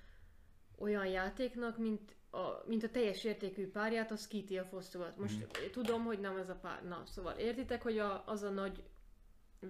olyan 0.78 1.06
játéknak, 1.06 1.78
mint 1.78 2.16
a, 2.30 2.62
mint 2.66 2.82
a 2.82 2.90
teljes 2.90 3.24
értékű 3.24 3.70
párját, 3.70 4.10
a 4.10 4.16
Skitty 4.16 4.58
a 4.58 4.64
fosztogat. 4.64 5.16
Most 5.16 5.38
Mhm. 5.38 5.70
tudom, 5.72 6.04
hogy 6.04 6.20
nem 6.20 6.36
ez 6.36 6.48
a 6.48 6.54
pár. 6.54 6.84
Na, 6.84 7.02
szóval 7.06 7.32
értitek, 7.32 7.82
hogy 7.82 7.98
a, 7.98 8.22
az 8.26 8.42
a 8.42 8.50
nagy 8.50 8.82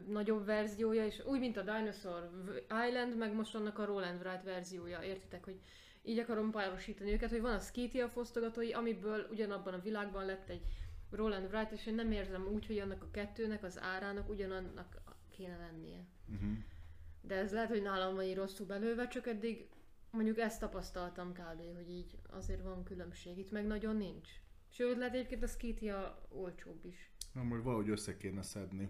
nagyobb 0.07 0.45
verziója, 0.45 1.05
és 1.07 1.23
úgy, 1.25 1.39
mint 1.39 1.57
a 1.57 1.63
Dinosaur 1.63 2.31
Island, 2.89 3.17
meg 3.17 3.35
most 3.35 3.55
annak 3.55 3.79
a 3.79 3.85
Roland 3.85 4.21
Wright 4.21 4.45
verziója, 4.45 5.03
értitek, 5.03 5.45
hogy 5.45 5.61
így 6.03 6.19
akarom 6.19 6.51
párosítani 6.51 7.13
őket, 7.13 7.31
hogy 7.31 7.41
van 7.41 7.55
a 7.55 7.59
Skitty 7.59 8.01
a 8.01 8.09
fosztogatói, 8.09 8.73
amiből 8.73 9.27
ugyanabban 9.31 9.75
a 9.75 9.81
világban 9.81 10.25
lett 10.27 10.49
egy 10.49 10.63
Roland 11.13 11.53
Wright, 11.53 11.73
és 11.73 11.87
én 11.87 11.95
nem 11.95 12.13
érzem 12.13 12.47
úgy, 12.47 12.67
hogy 12.67 12.79
annak 12.79 13.03
a 13.03 13.11
kettőnek 13.11 13.63
az 13.63 13.81
árának 13.81 14.29
ugyanannak 14.29 15.03
kéne 15.31 15.57
lennie. 15.57 16.05
Uh-huh. 16.29 16.51
De 17.21 17.35
ez 17.35 17.53
lehet, 17.53 17.69
hogy 17.69 17.83
nálam 17.83 18.15
van 18.15 18.25
így 18.25 18.37
rosszul 18.37 18.67
belőve, 18.67 19.09
csak 19.09 19.27
eddig 19.27 19.69
mondjuk 20.11 20.39
ezt 20.39 20.61
tapasztaltam 20.61 21.33
kb. 21.33 21.75
hogy 21.75 21.91
így 21.91 22.19
azért 22.31 22.63
van 22.63 22.85
különbség. 22.85 23.39
Itt 23.39 23.51
meg 23.51 23.67
nagyon 23.67 23.97
nincs. 23.97 24.29
Sőt, 24.69 24.97
lehet 24.97 25.15
egyébként 25.15 25.43
a 25.43 25.47
Skitty 25.47 25.89
a 25.89 26.27
olcsóbb 26.29 26.85
is. 26.85 27.11
Na, 27.33 27.43
majd 27.43 27.63
valahogy 27.63 27.89
össze 27.89 28.17
kéne 28.17 28.43
szedni. 28.43 28.89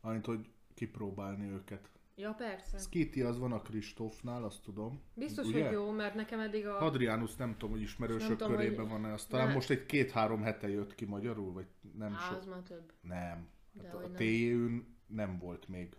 Annyit, 0.00 0.26
hogy 0.26 0.48
kipróbálni 0.74 1.50
őket. 1.50 1.90
Ja, 2.18 2.32
persze. 2.32 2.78
Skitty 2.78 3.20
az 3.22 3.38
van 3.38 3.52
a 3.52 3.62
Kristófnál, 3.62 4.44
azt 4.44 4.62
tudom. 4.62 5.02
Biztos, 5.14 5.46
Ugye? 5.46 5.62
hogy 5.64 5.72
jó, 5.72 5.90
mert 5.90 6.14
nekem 6.14 6.40
eddig 6.40 6.66
a... 6.66 6.78
Hadrianus 6.78 7.36
nem 7.36 7.52
tudom, 7.52 7.70
hogy 7.70 7.80
ismerősök 7.80 8.36
tudom, 8.36 8.56
körében 8.56 8.88
hogy- 8.88 9.00
van-e, 9.02 9.14
talán 9.28 9.46
Ne. 9.46 9.54
most 9.54 9.70
egy 9.70 9.86
két-három 9.86 10.42
hete 10.42 10.68
jött 10.68 10.94
ki 10.94 11.04
magyarul, 11.04 11.52
vagy 11.52 11.66
nem 11.98 12.14
Á, 12.14 12.18
sok. 12.18 12.36
az 12.36 12.46
már 12.46 12.62
több. 12.62 12.92
Nem. 13.00 13.48
Hát 13.82 13.94
a. 13.94 14.10
TJ-ün 14.12 14.96
nem 15.06 15.38
volt 15.38 15.68
még 15.68 15.96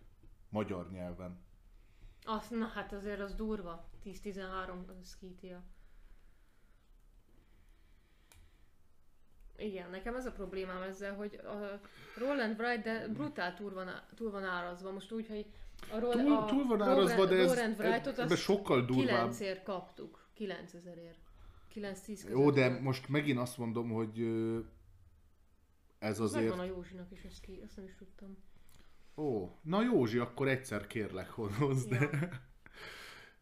magyar 0.50 0.92
nyelven. 0.92 1.40
Azt, 2.24 2.52
na 2.52 2.66
hát 2.66 2.94
azért 2.94 3.20
az 3.20 3.36
durva. 3.36 3.90
10-13 4.06 5.04
skítia. 5.04 5.64
Igen, 9.58 9.90
nekem 9.90 10.16
ez 10.16 10.26
a 10.26 10.32
problémám 10.32 10.82
ezzel, 10.82 11.16
hogy 11.16 11.36
a 11.36 11.80
Roland 12.18 12.60
Wright, 12.60 12.84
de 12.84 13.08
brutál 13.08 13.54
túl 13.56 13.74
van, 13.74 13.88
túl 14.16 14.32
van 14.32 14.44
árazva. 14.44 14.92
Most 14.92 15.12
úgy, 15.12 15.28
hogy 15.28 15.46
a, 15.92 16.00
Roll, 16.00 16.12
Túl, 16.12 16.36
a 16.36 16.46
túl 16.46 16.66
van 16.68 16.78
Roland- 16.78 16.98
árazva, 16.98 17.26
de 17.26 17.36
ez, 17.36 17.54
Roland 17.54 17.80
Wrightot 17.80 18.18
ebbe 18.20 18.36
sokkal 18.36 18.86
durvább. 18.86 19.32
9-ért 19.32 19.64
kaptuk. 19.64 20.28
9000ért. 20.38 21.18
9-10 21.76 22.06
között. 22.06 22.30
Jó, 22.30 22.52
de 22.52 22.80
most 22.80 23.10
megint 23.10 23.40
azt 23.40 23.58
mondom, 23.58 23.90
hogy 23.90 24.20
ez 26.00 26.20
azért... 26.20 26.44
Megvan 26.48 26.60
a 26.60 26.64
Józsinak 26.64 27.12
is 27.12 27.24
ez 27.24 27.40
ki, 27.40 27.62
azt 27.66 27.76
nem 27.76 27.86
is 27.86 27.96
tudtam. 27.96 28.38
Ó, 29.16 29.58
na 29.62 29.82
Józsi, 29.84 30.18
akkor 30.18 30.48
egyszer 30.48 30.88
kérlek 30.88 31.30
hozz, 31.30 31.86
de 31.86 32.10
Ja. 32.12 32.30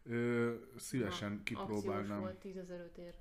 ö, 0.14 0.54
szívesen 0.76 1.32
Na, 1.32 1.42
kipróbálnám. 1.42 2.20
volt 2.20 2.36
10 2.38 2.56
ér. 2.96 3.14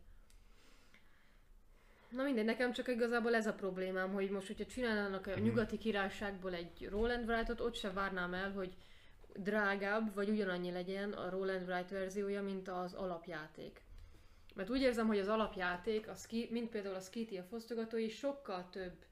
Na 2.09 2.23
mindegy, 2.23 2.45
nekem 2.45 2.71
csak 2.73 2.87
igazából 2.87 3.35
ez 3.35 3.47
a 3.47 3.53
problémám, 3.53 4.13
hogy 4.13 4.29
most, 4.29 4.47
hogyha 4.47 4.65
csinálnának 4.65 5.27
a 5.27 5.39
nyugati 5.39 5.77
királyságból 5.77 6.53
egy 6.53 6.87
Roll 6.89 7.09
and 7.09 7.29
Write-ot, 7.29 7.59
ott 7.61 7.75
se 7.75 7.91
várnám 7.91 8.33
el, 8.33 8.51
hogy 8.51 8.75
drágább, 9.37 10.13
vagy 10.13 10.29
ugyanannyi 10.29 10.71
legyen 10.71 11.11
a 11.13 11.29
Roll 11.29 11.49
and 11.49 11.69
Write 11.69 11.95
verziója, 11.95 12.41
mint 12.41 12.67
az 12.67 12.93
alapjáték. 12.93 13.81
Mert 14.55 14.69
úgy 14.69 14.81
érzem, 14.81 15.07
hogy 15.07 15.19
az 15.19 15.27
alapjáték, 15.27 16.07
a 16.07 16.13
ski, 16.13 16.47
mint 16.51 16.69
például 16.69 16.95
a 16.95 16.99
Skitty 16.99 17.37
a 17.37 17.43
fosztogatói, 17.43 18.09
sokkal 18.09 18.69
több 18.69 19.05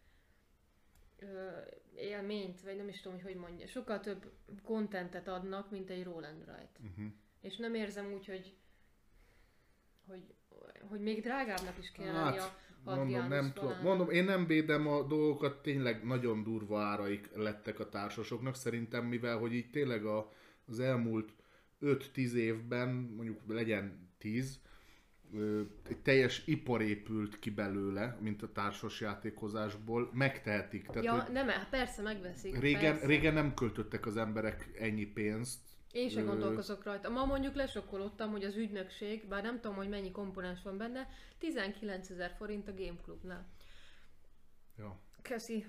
ö, 1.19 1.49
élményt, 1.95 2.61
vagy 2.61 2.75
nem 2.75 2.87
is 2.87 3.01
tudom, 3.01 3.21
hogy 3.21 3.31
hogy 3.31 3.41
mondja, 3.41 3.67
sokkal 3.67 3.99
több 3.99 4.31
kontentet 4.63 5.27
adnak, 5.27 5.71
mint 5.71 5.89
egy 5.89 6.03
Roll 6.03 6.23
and 6.23 6.41
Write. 6.47 6.79
Uh-huh. 6.79 7.05
És 7.41 7.57
nem 7.57 7.73
érzem 7.73 8.13
úgy, 8.13 8.25
hogy, 8.25 8.55
hogy, 10.07 10.35
hogy 10.89 10.99
még 10.99 11.21
drágábbnak 11.21 11.77
is 11.77 11.91
kéne 11.91 12.11
lenni 12.11 12.37
a 12.37 12.41
Hát, 12.41 12.74
mondom, 12.85 13.27
nem 13.27 13.51
tudom. 13.53 13.79
Mondom, 13.81 14.09
én 14.09 14.23
nem 14.23 14.45
védem 14.45 14.87
a 14.87 15.01
dolgokat, 15.01 15.61
tényleg 15.61 16.03
nagyon 16.05 16.43
durva 16.43 16.81
áraik 16.81 17.29
lettek 17.35 17.79
a 17.79 17.89
társasoknak. 17.89 18.55
Szerintem, 18.55 19.05
mivel 19.05 19.37
hogy 19.37 19.53
így 19.53 19.69
tényleg 19.69 20.05
a, 20.05 20.31
az 20.67 20.79
elmúlt 20.79 21.33
5-10 21.81 22.31
évben, 22.33 22.89
mondjuk 22.89 23.39
legyen 23.47 24.09
10, 24.17 24.59
ö, 25.33 25.61
egy 25.89 25.97
teljes 25.97 26.47
ipar 26.47 26.81
épült 26.81 27.39
ki 27.39 27.49
belőle, 27.49 28.17
mint 28.21 28.41
a 28.41 28.51
társas 28.51 29.01
játékozásból, 29.01 30.09
megtehetik. 30.13 30.85
Tehát, 30.87 31.03
Ja, 31.03 31.27
nem, 31.31 31.47
persze 31.69 32.01
megveszik. 32.01 32.59
régen, 32.59 32.91
persze. 32.91 33.07
régen 33.07 33.33
nem 33.33 33.53
költöttek 33.53 34.05
az 34.05 34.17
emberek 34.17 34.69
ennyi 34.79 35.05
pénzt. 35.05 35.59
Én 35.95 36.09
sem 36.09 36.25
gondolkozok 36.25 36.83
rajta. 36.83 37.09
Ma 37.09 37.25
mondjuk 37.25 37.55
lesokkolottam, 37.55 38.31
hogy 38.31 38.43
az 38.43 38.55
ügynökség, 38.55 39.27
bár 39.27 39.43
nem 39.43 39.59
tudom, 39.59 39.75
hogy 39.75 39.89
mennyi 39.89 40.11
komponens 40.11 40.61
van 40.61 40.77
benne, 40.77 41.09
19 41.37 42.09
ezer 42.09 42.33
forint 42.37 42.67
a 42.67 42.73
Game 42.73 42.99
Clubnál. 43.03 43.45
Ja. 44.77 44.99
Köszi. 45.21 45.65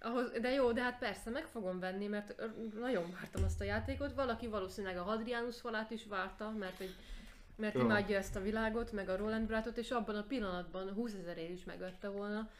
Ahhoz, 0.00 0.30
de 0.40 0.50
jó, 0.50 0.72
de 0.72 0.82
hát 0.82 0.98
persze, 0.98 1.30
meg 1.30 1.46
fogom 1.46 1.78
venni, 1.78 2.06
mert 2.06 2.34
nagyon 2.80 3.10
vártam 3.10 3.44
azt 3.44 3.60
a 3.60 3.64
játékot. 3.64 4.12
Valaki 4.12 4.46
valószínűleg 4.46 4.98
a 4.98 5.02
Hadrianus 5.02 5.60
falát 5.60 5.90
is 5.90 6.06
várta, 6.06 6.50
mert, 6.50 6.76
hogy, 6.76 6.94
mert 7.56 7.74
Ja. 7.74 7.80
imádja 7.80 8.16
ezt 8.16 8.36
a 8.36 8.40
világot, 8.40 8.92
meg 8.92 9.08
a 9.08 9.16
Roland 9.16 9.46
Bratot, 9.46 9.76
és 9.76 9.90
abban 9.90 10.16
a 10.16 10.22
pillanatban 10.22 10.92
20 10.92 11.14
ezerért 11.14 11.50
is 11.50 11.64
megvette 11.64 12.08
volna. 12.08 12.50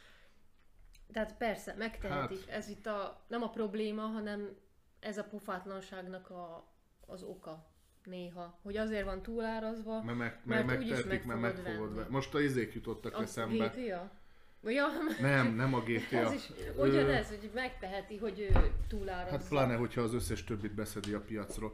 Tehát 1.11 1.37
persze, 1.37 1.73
megtehetik. 1.77 2.45
Hát. 2.45 2.57
Ez 2.57 2.67
itt 2.67 2.85
a, 2.85 3.25
nem 3.27 3.43
a 3.43 3.49
probléma, 3.49 4.01
hanem 4.01 4.57
ez 4.99 5.17
a 5.17 5.23
pofátlanságnak 5.23 6.29
a, 6.29 6.70
az 7.11 7.23
oka 7.23 7.65
néha. 8.03 8.59
Hogy 8.61 8.77
azért 8.77 9.05
van 9.05 9.21
túlárazva, 9.21 10.03
Mert, 10.03 10.17
meg, 10.17 10.39
Mert 10.43 10.65
mert 10.65 10.79
úgyis 10.79 11.03
meg 11.03 11.21
fogod 11.21 11.39
meg 11.39 11.55
fogod 11.55 11.95
venni. 11.95 12.07
Most 12.09 12.33
a 12.33 12.41
izék 12.41 12.73
jutottak 12.73 13.17
a 13.17 13.21
eszembe. 13.21 13.67
GTA. 13.67 14.19
Ja, 14.63 14.87
Nem, 15.21 15.55
nem 15.55 15.73
a 15.73 15.79
GTA. 15.79 16.17
ez 16.17 16.31
is 16.31 16.49
ugyanez, 16.77 17.27
hogy 17.27 17.49
megteheti, 17.53 18.17
hogy 18.17 18.39
ő 18.39 18.71
túlárazza. 18.87 19.37
Hát 19.37 19.47
pláne, 19.47 19.75
hogyha 19.75 20.01
az 20.01 20.13
összes 20.13 20.43
többit 20.43 20.73
beszedi 20.73 21.13
a 21.13 21.21
piacról. 21.21 21.71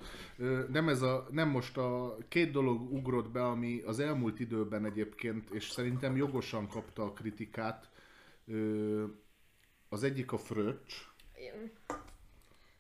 Nem, 0.72 0.90
ez 0.90 1.02
a, 1.02 1.28
nem 1.32 1.50
most 1.50 1.78
a 1.78 2.18
két 2.28 2.52
dolog 2.52 2.94
ugrott 2.94 3.30
be, 3.30 3.44
ami 3.46 3.82
az 3.86 4.00
elmúlt 4.00 4.40
időben 4.40 4.86
egyébként, 4.86 5.50
és 5.50 5.70
szerintem 5.70 6.16
jogosan 6.16 6.68
kapta 6.68 7.04
a 7.04 7.14
kritikát. 7.14 7.90
Az 9.90 10.04
egyik 10.04 10.32
a 10.32 10.38
fröccs, 10.38 10.94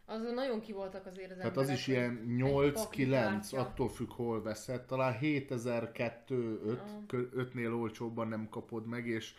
Azon 0.10 0.34
nagyon 0.34 0.62
ki 0.62 0.72
voltak 0.72 1.06
azért 1.06 1.32
az 1.32 1.38
tehát 1.38 1.58
az 1.58 1.70
is 1.70 1.88
ilyen 1.88 2.12
egy 2.12 2.42
8-9, 2.42 2.72
paklikártya. 2.74 3.60
attól 3.60 3.90
függ 3.90 4.12
hol 4.12 4.42
veszed. 4.42 4.82
Talán 4.86 5.18
7002 5.18 6.32
Ah. 6.32 7.22
5-nél 7.36 7.80
olcsóbban 7.80 8.28
nem 8.28 8.50
kapod 8.50 8.86
meg, 8.86 9.08
és 9.08 9.34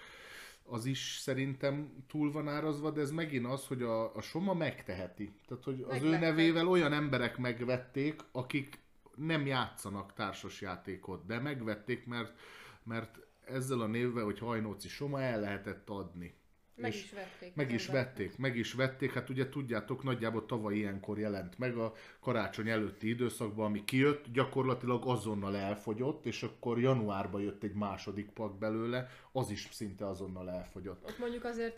az 0.64 0.84
is 0.84 1.16
szerintem 1.20 2.04
túl 2.08 2.32
van 2.32 2.48
árazva, 2.48 2.90
de 2.90 3.00
ez 3.00 3.10
megint 3.10 3.46
az, 3.46 3.66
hogy 3.66 3.82
a, 3.82 4.14
a 4.16 4.20
Soma 4.20 4.54
megteheti. 4.54 5.32
Tehát, 5.48 5.64
hogy 5.64 5.84
az 5.88 6.02
ő 6.02 6.10
Megvettek. 6.10 6.20
nevével 6.20 6.68
olyan 6.68 6.92
emberek 6.92 7.38
megvették, 7.38 8.20
akik 8.32 8.78
nem 9.14 9.46
játszanak 9.46 10.12
társasjátékot, 10.12 11.26
de 11.26 11.38
megvették, 11.38 12.06
mert, 12.06 12.38
mert 12.82 13.18
ezzel 13.44 13.80
a 13.80 13.86
névvel, 13.86 14.24
hogy 14.24 14.38
Hajnóci 14.38 14.88
Soma 14.88 15.20
el 15.22 15.40
lehetett 15.40 15.88
adni. 15.88 16.34
Meg 16.80 16.92
És 16.94 17.02
is 17.04 17.12
vették. 17.12 17.54
meg 17.54 17.72
is 17.72 17.86
vették, 17.86 18.38
meg 18.38 18.56
is 18.56 18.72
vették, 18.72 19.12
hát 19.12 19.28
ugye 19.28 19.48
tudjátok, 19.48 20.02
nagyjából 20.02 20.46
tavaly 20.46 20.74
ilyenkor 20.76 21.18
jelent 21.18 21.58
meg 21.58 21.76
a 21.76 21.92
karácsony 22.20 22.68
előtti 22.68 23.08
időszakban, 23.08 23.66
ami 23.66 23.84
kijött, 23.84 24.24
gyakorlatilag 24.32 25.02
azonnal 25.06 25.56
elfogyott, 25.56 26.26
és 26.26 26.42
akkor 26.42 26.80
januárban 26.80 27.42
jött 27.42 27.62
egy 27.62 27.74
második 27.74 28.30
pak 28.30 28.58
belőle, 28.58 29.08
az 29.32 29.50
is 29.50 29.68
szinte 29.72 30.06
azonnal 30.06 30.50
elfogyott. 30.50 31.04
Ott 31.04 31.18
mondjuk 31.18 31.44
azért 31.44 31.76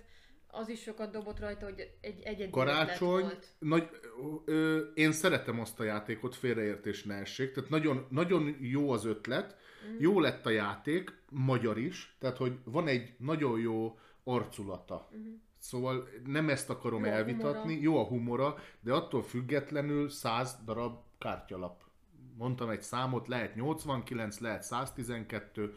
az 0.53 0.69
is 0.69 0.81
sokat 0.83 1.11
dobott 1.11 1.41
rajta, 1.41 1.65
hogy 1.65 1.91
egy 2.01 2.23
egyedi 2.23 2.51
Karácsony, 2.51 3.21
volt. 3.23 3.49
nagy, 3.59 3.89
ö, 4.45 4.79
én 4.95 5.13
szeretem 5.13 5.61
azt 5.61 5.81
a 5.81 5.85
játékot, 5.85 6.35
félreértés 6.37 7.03
ne 7.03 7.15
essék, 7.15 7.53
tehát 7.53 7.71
nagyon, 7.71 8.07
nagyon 8.11 8.57
jó 8.61 8.91
az 8.91 9.05
ötlet, 9.05 9.57
Mm. 9.89 9.97
jó 9.99 10.21
lett 10.21 10.47
a 10.47 10.51
játék, 10.51 11.13
magyar 11.31 11.79
is, 11.79 12.17
tehát 12.19 12.37
hogy 12.37 12.53
van 12.65 12.87
egy 12.89 13.13
nagyon 13.19 13.61
jó 13.61 13.99
arculata. 14.35 15.09
Szóval 15.59 16.09
nem 16.25 16.49
ezt 16.49 16.71
akarom. 16.71 17.05
Jó 17.05 17.11
elvitatni, 17.11 17.75
humora. 17.75 17.83
jó 17.83 17.99
a 17.99 18.05
humora, 18.05 18.57
de 18.81 18.93
attól 18.93 19.23
függetlenül 19.23 20.09
100 20.09 20.59
darab 20.65 20.99
kártyalap. 21.19 21.83
Mondtam 22.37 22.69
egy 22.69 22.83
számot, 22.83 23.29
lehet 23.29 23.55
89, 23.55 24.39
lehet 24.39 24.63
112, 24.63 25.75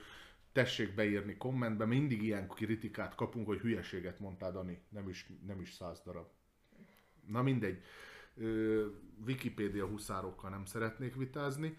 tessék 0.52 0.96
beírni 0.96 1.38
kommentbe, 1.38 1.86
mindig 1.86 2.24
ilyen 2.24 2.48
kritikát 2.48 3.16
kapunk, 3.16 3.48
hogy 3.48 3.60
hülyeséget 3.60 4.20
mondtál, 4.20 4.52
Dani, 4.52 4.82
nem 4.90 5.10
is, 5.10 5.30
nem 5.46 5.62
is 5.62 5.74
100 5.74 6.02
darab. 6.06 6.28
Na 7.28 7.42
mindegy. 7.42 7.82
Ö, 8.36 8.86
Wikipédia 9.26 9.86
huszárokkal 9.86 10.50
nem 10.50 10.66
szeretnék 10.66 11.16
vitázni, 11.16 11.76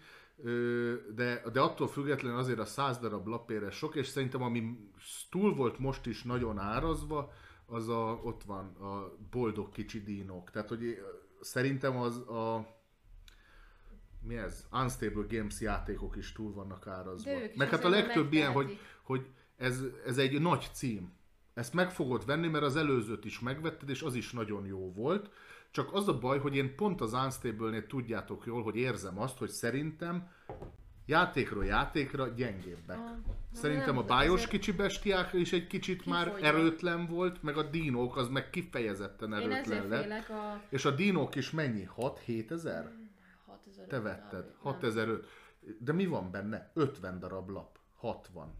de, 1.15 1.43
de 1.53 1.61
attól 1.61 1.87
függetlenül 1.87 2.37
azért 2.37 2.59
a 2.59 2.65
100 2.65 2.97
darab 2.97 3.27
lapére 3.27 3.69
sok, 3.69 3.95
és 3.95 4.07
szerintem 4.07 4.41
ami 4.41 4.89
túl 5.29 5.55
volt 5.55 5.79
most 5.79 6.05
is 6.05 6.23
nagyon 6.23 6.59
árazva, 6.59 7.31
az 7.65 7.89
a, 7.89 8.19
ott 8.23 8.43
van 8.43 8.65
a 8.65 9.17
boldog 9.31 9.71
kicsi 9.71 10.03
dínok. 10.03 10.51
Tehát, 10.51 10.69
hogy 10.69 10.97
szerintem 11.41 11.97
az 11.97 12.17
a 12.17 12.73
mi 14.21 14.35
ez? 14.35 14.67
Unstable 14.71 15.25
Games 15.29 15.61
játékok 15.61 16.15
is 16.15 16.31
túl 16.31 16.53
vannak 16.53 16.87
árazva. 16.87 17.31
Meg 17.55 17.69
hát 17.69 17.83
a 17.83 17.89
legtöbb 17.89 18.33
ilyen, 18.33 18.51
hogy, 18.51 18.79
hogy 19.03 19.27
ez, 19.57 19.83
ez 20.05 20.17
egy 20.17 20.41
nagy 20.41 20.69
cím. 20.73 21.13
Ezt 21.53 21.73
meg 21.73 21.91
fogod 21.91 22.25
venni, 22.25 22.47
mert 22.47 22.63
az 22.63 22.75
előzőt 22.75 23.25
is 23.25 23.39
megvetted, 23.39 23.89
és 23.89 24.01
az 24.01 24.15
is 24.15 24.31
nagyon 24.31 24.65
jó 24.65 24.93
volt. 24.93 25.29
Csak 25.75 25.93
az 25.93 26.07
a 26.07 26.17
baj, 26.19 26.39
hogy 26.39 26.55
én 26.55 26.75
pont 26.75 27.01
az 27.01 27.13
Unstable-nél 27.13 27.87
tudjátok 27.87 28.45
jól, 28.45 28.63
hogy 28.63 28.75
érzem 28.75 29.19
azt, 29.19 29.37
hogy 29.37 29.49
szerintem 29.49 30.31
játékról 31.05 31.65
játékra 31.65 32.27
gyengébbek. 32.27 32.97
Ah, 32.97 33.11
Szerintem 33.51 33.95
nem, 33.95 33.97
a 33.97 34.03
bájos 34.05 34.33
azért- 34.33 34.49
kicsi 34.51 34.71
bestiák 34.71 35.33
is 35.33 35.53
egy 35.53 35.67
kicsit 35.67 36.05
már 36.05 36.25
Kifogynak. 36.25 36.49
erőtlen 36.53 37.05
volt, 37.07 37.43
meg 37.43 37.57
a 37.57 37.63
dinók 37.63 38.17
az 38.17 38.27
meg 38.27 38.49
kifejezetten 38.49 39.33
erőtlen 39.33 39.87
lett. 39.87 40.29
a 40.29 40.61
És 40.69 40.85
a 40.85 40.91
dinók 40.91 41.35
is 41.35 41.51
mennyi? 41.51 41.87
6-7 41.95 42.51
ezer? 42.51 42.91
6000 43.45 43.87
Te 43.87 43.99
vetted. 43.99 44.53
6005. 44.61 45.25
De 45.79 45.93
mi 45.93 46.05
van 46.05 46.31
benne? 46.31 46.71
50 46.73 47.19
darab 47.19 47.49
lap. 47.49 47.77
60. 47.95 48.53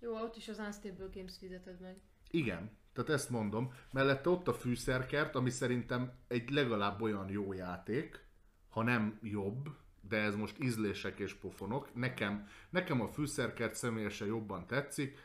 Jó, 0.00 0.12
ott 0.20 0.36
is 0.36 0.48
az 0.48 0.58
Unstable 0.58 1.08
Games 1.14 1.36
fizeted 1.38 1.80
meg. 1.80 1.96
Igen, 2.30 2.70
tehát 2.92 3.10
ezt 3.10 3.30
mondom. 3.30 3.72
Mellette 3.92 4.30
ott 4.30 4.48
a 4.48 4.54
fűszerkert, 4.54 5.34
ami 5.34 5.50
szerintem 5.50 6.12
egy 6.28 6.50
legalább 6.50 7.02
olyan 7.02 7.28
jó 7.30 7.52
játék, 7.52 8.26
ha 8.68 8.82
nem 8.82 9.18
jobb, 9.22 9.68
de 10.00 10.16
ez 10.16 10.34
most 10.34 10.58
ízlések 10.58 11.18
és 11.18 11.34
pofonok. 11.34 11.94
Nekem, 11.94 12.48
nekem 12.70 13.00
a 13.00 13.08
fűszerkert 13.08 13.74
személyesen 13.74 14.26
jobban 14.26 14.66
tetszik. 14.66 15.18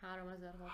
3006. 0.00 0.70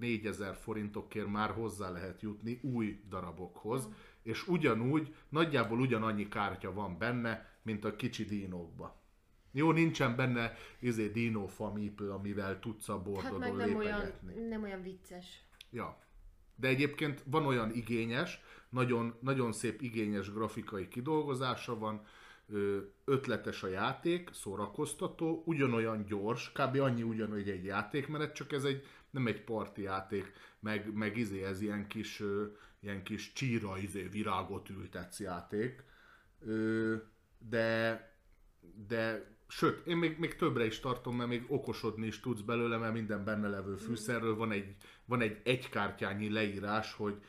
3005-4000 0.00 0.56
forintokért 0.60 1.26
már 1.26 1.50
hozzá 1.50 1.90
lehet 1.90 2.22
jutni 2.22 2.60
új 2.62 3.02
darabokhoz, 3.08 3.88
és 4.22 4.48
ugyanúgy, 4.48 5.14
nagyjából 5.28 5.80
ugyanannyi 5.80 6.28
kártya 6.28 6.72
van 6.72 6.98
benne, 6.98 7.48
mint 7.62 7.84
a 7.84 7.96
kicsi 7.96 8.24
dínókba. 8.24 8.99
Jó, 9.52 9.72
nincsen 9.72 10.16
benne 10.16 10.56
izé 10.78 11.08
dino 11.08 11.46
famípő, 11.46 12.10
amivel 12.10 12.58
tudsz 12.58 12.88
a 12.88 12.94
Hát 12.94 13.02
bordodon 13.02 13.56
meg 13.56 13.68
nem 13.68 13.76
olyan, 13.76 14.12
nem 14.48 14.62
olyan 14.62 14.82
vicces. 14.82 15.44
Ja. 15.70 15.98
De 16.56 16.68
egyébként 16.68 17.22
van 17.26 17.46
olyan 17.46 17.70
igényes, 17.70 18.40
nagyon, 18.68 19.14
nagyon 19.20 19.52
szép 19.52 19.82
igényes 19.82 20.32
grafikai 20.32 20.88
kidolgozása 20.88 21.78
van, 21.78 22.06
ötletes 23.04 23.62
a 23.62 23.68
játék, 23.68 24.30
szórakoztató, 24.32 25.42
ugyanolyan 25.46 26.04
gyors, 26.04 26.52
kb. 26.52 26.80
annyi 26.80 27.02
ugyanúgy 27.02 27.48
egy 27.48 27.64
játékmenet, 27.64 28.34
csak 28.34 28.52
ez 28.52 28.64
egy, 28.64 28.86
nem 29.10 29.26
egy 29.26 29.44
parti 29.44 29.82
játék, 29.82 30.32
meg, 30.60 30.92
meg 30.92 31.16
izé, 31.16 31.44
ez 31.44 31.60
ilyen 31.60 31.86
kis, 31.86 32.22
ilyen 32.80 33.02
kis 33.02 33.32
csíra 33.32 33.78
izé, 33.78 34.02
virágot 34.02 34.68
ültetsz 34.68 35.20
játék, 35.20 35.84
de, 37.48 38.04
de 38.88 39.34
Sőt, 39.50 39.86
én 39.86 39.96
még, 39.96 40.18
még 40.18 40.36
többre 40.36 40.66
is 40.66 40.80
tartom, 40.80 41.16
mert 41.16 41.28
még 41.28 41.44
okosodni 41.48 42.06
is 42.06 42.20
tudsz 42.20 42.40
belőle, 42.40 42.76
mert 42.76 42.92
minden 42.92 43.24
benne 43.24 43.48
levő 43.48 43.74
fűszerről 43.74 44.36
van 44.36 44.52
egy, 44.52 44.74
van 45.04 45.20
egy 45.20 45.40
egykártyányi 45.44 46.32
leírás, 46.32 46.94
hogy 46.94 47.20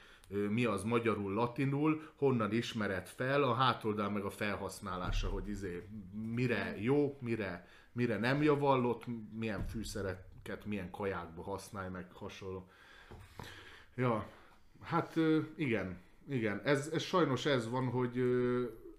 mi 0.49 0.65
az 0.65 0.83
magyarul, 0.83 1.33
latinul, 1.33 2.01
honnan 2.15 2.51
ismered 2.51 3.07
fel, 3.07 3.43
a 3.43 3.53
hátoldal 3.53 4.09
meg 4.09 4.23
a 4.23 4.29
felhasználása, 4.29 5.29
hogy 5.29 5.47
izé, 5.47 5.87
mire 6.35 6.75
jó, 6.81 7.17
mire, 7.21 7.67
mire 7.91 8.17
nem 8.17 8.41
javallott, 8.41 9.03
milyen 9.37 9.67
fűszereket, 9.67 10.65
milyen 10.65 10.91
kajákba 10.91 11.43
használj, 11.43 11.89
meg 11.89 12.11
hasonló. 12.13 12.69
Ja, 13.95 14.27
hát 14.81 15.15
igen, 15.55 16.01
igen, 16.29 16.61
ez, 16.63 16.89
ez 16.93 17.01
sajnos 17.01 17.45
ez 17.45 17.69
van, 17.69 17.85
hogy 17.89 18.21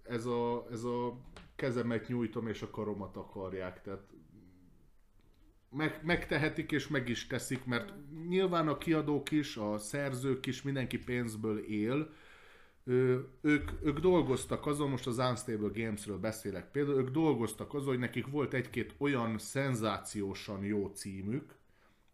ez 0.02 0.26
a, 0.26 0.66
ez 0.70 0.84
a 0.84 1.16
kezemet 1.62 2.08
nyújtom 2.08 2.46
és 2.46 2.62
a 2.62 2.70
karomat 2.70 3.16
akarják, 3.16 3.82
tehát 3.82 4.02
meg, 5.70 6.00
megtehetik 6.04 6.72
és 6.72 6.88
meg 6.88 7.08
is 7.08 7.26
teszik, 7.26 7.64
mert 7.64 7.92
nyilván 8.28 8.68
a 8.68 8.78
kiadók 8.78 9.30
is, 9.30 9.56
a 9.56 9.78
szerzők 9.78 10.46
is, 10.46 10.62
mindenki 10.62 10.98
pénzből 10.98 11.58
él, 11.58 12.12
Ö, 12.84 13.18
ők, 13.40 13.70
ők 13.82 13.98
dolgoztak 13.98 14.66
azon, 14.66 14.90
most 14.90 15.06
az 15.06 15.18
Unstable 15.18 15.70
Gamesről 15.74 16.18
beszélek 16.18 16.70
például, 16.70 16.98
ők 16.98 17.10
dolgoztak 17.10 17.74
azon, 17.74 17.88
hogy 17.88 17.98
nekik 17.98 18.26
volt 18.26 18.54
egy-két 18.54 18.94
olyan 18.98 19.38
szenzációsan 19.38 20.64
jó 20.64 20.86
címük, 20.86 21.54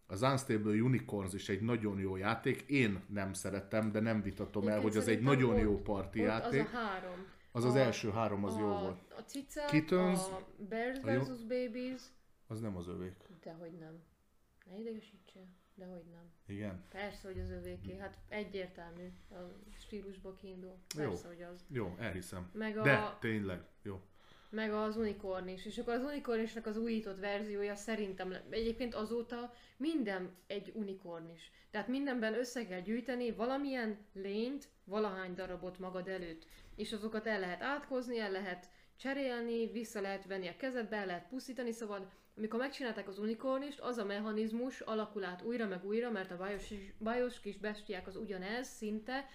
az 0.07 0.21
Unstable 0.21 0.81
Unicorns 0.81 1.33
is 1.33 1.49
egy 1.49 1.61
nagyon 1.61 1.99
jó 1.99 2.15
játék, 2.15 2.61
én 2.61 2.99
nem 3.07 3.33
szeretem, 3.33 3.91
de 3.91 3.99
nem 3.99 4.21
vitatom 4.21 4.67
el, 4.67 4.75
Én 4.75 4.81
hogy 4.81 4.97
az 4.97 5.07
egy 5.07 5.21
nagyon 5.21 5.53
ott- 5.55 5.61
jó 5.61 5.81
parti 5.81 6.19
játék. 6.19 6.61
Az 6.61 6.73
a 6.73 6.77
három. 6.77 7.25
Az 7.51 7.63
az 7.65 7.73
a- 7.75 7.79
első 7.79 8.09
három, 8.09 8.43
az 8.43 8.55
a, 8.55 8.59
jó 8.59 8.67
volt. 8.67 8.99
A 9.17 9.21
cica, 9.21 9.65
Kittens, 9.65 10.19
a 10.19 10.47
Bears 10.69 10.99
a 11.03 11.11
jó- 11.11 11.21
vs. 11.21 11.43
Babies, 11.43 12.01
Az 12.47 12.59
nem 12.59 12.75
az 12.77 12.87
övék. 12.87 13.15
dehogy 13.43 13.71
nem. 13.79 13.99
Ne 14.69 14.77
idegesítsél, 14.79 15.45
dehogy 15.75 16.03
nem. 16.11 16.31
Igen. 16.47 16.83
Persze, 16.91 17.27
hogy 17.27 17.39
az 17.39 17.49
övéké, 17.49 17.97
hát 17.97 18.17
egyértelmű 18.27 19.07
a 19.29 19.35
stílusból 19.79 20.35
kiindul. 20.35 20.75
Jó. 20.97 21.07
Persze, 21.07 21.27
hogy 21.27 21.41
az. 21.41 21.65
Jó, 21.71 21.95
elhiszem. 21.99 22.49
Meg, 22.53 22.77
a, 22.77 22.81
De, 22.81 23.17
tényleg, 23.19 23.61
jó. 23.81 23.99
meg 24.49 24.73
az 24.73 24.97
unicorn 24.97 25.47
is. 25.47 25.65
És 25.65 25.77
akkor 25.77 25.93
az 25.93 26.03
unicornisnak 26.03 26.65
az 26.65 26.77
újított 26.77 27.19
verziója 27.19 27.75
szerintem, 27.75 28.33
egyébként 28.49 28.95
azóta 28.95 29.53
minden 29.77 30.35
egy 30.47 30.71
unicorn 30.75 31.29
is. 31.29 31.51
Tehát 31.71 31.87
mindenben 31.87 32.33
össze 32.33 32.65
kell 32.65 32.79
gyűjteni 32.81 33.31
valamilyen 33.31 33.97
lényt, 34.13 34.69
valahány 34.83 35.33
darabot 35.33 35.79
magad 35.79 36.07
előtt. 36.07 36.45
És 36.79 36.93
azokat 36.93 37.27
el 37.27 37.39
lehet 37.39 37.61
átkozni, 37.61 38.19
el 38.19 38.31
lehet 38.31 38.69
cserélni, 38.97 39.71
vissza 39.71 40.01
lehet 40.01 40.25
venni 40.25 40.47
a 40.47 40.55
kezedbe, 40.57 40.95
el 40.95 41.05
lehet 41.05 41.27
pusztítani, 41.27 41.71
szóval 41.71 42.11
amikor 42.37 42.59
megcsinálták 42.59 43.07
az 43.07 43.19
unicornist, 43.19 43.79
az 43.79 43.97
a 43.97 44.05
mechanizmus 44.05 44.79
alakul 44.79 45.23
át 45.23 45.41
újra 45.41 45.67
meg 45.67 45.85
újra, 45.85 46.11
mert 46.11 46.31
a 46.31 46.37
bajos, 46.37 46.73
bajos 46.99 47.39
kis 47.39 47.57
bestiák 47.57 48.07
az 48.07 48.15
ugyanez 48.15 48.67
szinte, 48.67 49.25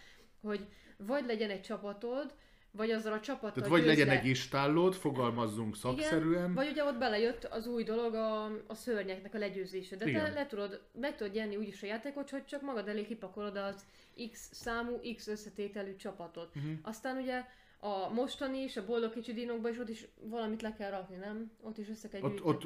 hogy 0.41 0.69
vagy 0.97 1.27
legyen 1.27 1.51
egy 1.51 1.63
csapatod, 1.63 2.35
vagy 2.77 2.91
azzal 2.91 3.13
a 3.13 3.21
csapattal 3.21 3.53
Tehát 3.53 3.69
vagy 3.69 3.85
legyen 3.85 4.09
egy 4.09 4.27
istállód, 4.27 4.95
fogalmazzunk 4.95 5.77
szakszerűen, 5.77 6.55
vagy 6.55 6.71
ugye 6.71 6.85
ott 6.85 6.99
belejött 6.99 7.45
az 7.45 7.67
új 7.67 7.83
dolog 7.83 8.15
a, 8.15 8.45
a 8.45 8.75
szörnyeknek 8.75 9.35
a 9.35 9.39
legyőzése. 9.39 9.97
De 9.97 10.05
te 10.05 10.11
Igen. 10.11 10.33
le 10.33 10.47
tudod, 10.47 10.81
meg 11.01 11.17
tudod 11.17 11.33
nyerni 11.33 11.57
úgyis 11.57 11.83
a 11.83 11.87
játékot, 11.87 12.31
hogy 12.31 12.45
csak 12.45 12.63
magad 12.63 12.89
elé 12.89 13.05
kipakolod 13.05 13.57
az 13.57 13.85
X 14.33 14.49
számú, 14.53 15.01
X 15.17 15.27
összetételű 15.27 15.97
csapatot. 15.97 16.51
Uh-huh. 16.57 16.73
Aztán 16.83 17.17
ugye 17.17 17.45
a 17.79 18.13
mostani 18.13 18.59
is, 18.59 18.77
a 18.77 18.85
boldog 18.85 19.13
kicsi 19.13 19.33
dinokban 19.33 19.71
is 19.71 19.79
ott 19.79 19.89
is 19.89 20.07
valamit 20.21 20.63
le 20.63 20.75
kell 20.75 20.91
rakni, 20.91 21.17
nem? 21.17 21.51
Ott 21.63 21.79
is 21.79 21.89
össze 21.89 22.09
kell 22.09 22.21
ott, 22.23 22.31
gyűjteni. 22.31 22.51
ott 22.51 22.65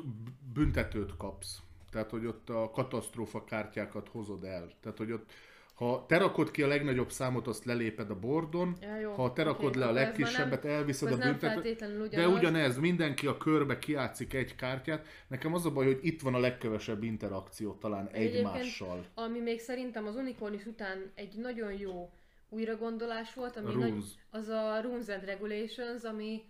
büntetőt 0.53 1.17
kapsz. 1.17 1.59
Tehát, 1.91 2.11
hogy 2.11 2.27
ott 2.27 2.49
a 2.49 2.71
katasztrófa 2.71 3.45
kártyákat 3.45 4.09
hozod 4.09 4.45
el. 4.45 4.73
Tehát, 4.81 4.99
hogy 4.99 5.13
ott 5.13 5.33
ha 5.79 6.05
te 6.09 6.19
rakod 6.19 6.51
ki 6.51 6.63
a 6.63 6.67
legnagyobb 6.67 7.11
számot, 7.11 7.47
azt 7.47 7.65
leléped 7.65 8.11
a 8.11 8.19
bordon, 8.19 8.77
Ja, 8.81 8.99
jó, 8.99 9.13
ha 9.13 9.33
te 9.33 9.43
rakod 9.43 9.65
oké, 9.69 9.79
le 9.79 9.87
a 9.87 9.93
legkisebbet, 9.93 10.63
nem- 10.63 10.73
elviszed 10.73 11.13
a 11.13 11.17
nem 11.17 11.31
büntetőt. 11.31 12.09
De 12.11 12.29
ugyanez, 12.29 12.79
mindenki 12.79 13.27
a 13.27 13.37
körbe 13.37 13.79
kiátszik 13.79 14.35
egy 14.35 14.55
kártyát. 14.55 15.07
Nekem 15.29 15.55
az 15.55 15.67
a 15.67 15.71
baj, 15.71 15.87
hogy 15.87 15.99
itt 16.03 16.21
van 16.21 16.35
a 16.35 16.39
legkevesebb 16.39 17.03
interakció 17.03 17.73
talán 17.73 18.09
Egyébként 18.09 18.35
egymással. 18.47 19.05
Ami 19.15 19.39
még 19.41 19.61
szerintem 19.61 20.07
az 20.07 20.17
Unicornis 20.17 20.65
után 20.67 21.11
egy 21.15 21.35
nagyon 21.37 21.73
jó 21.73 22.11
újragondolás 22.49 23.35
volt, 23.35 23.57
ami 23.57 23.75
nagy, 23.75 24.05
az 24.31 24.49
a 24.49 24.81
Runes 24.83 25.09
and 25.09 25.25
Regulations, 25.25 26.03
ami 26.03 26.43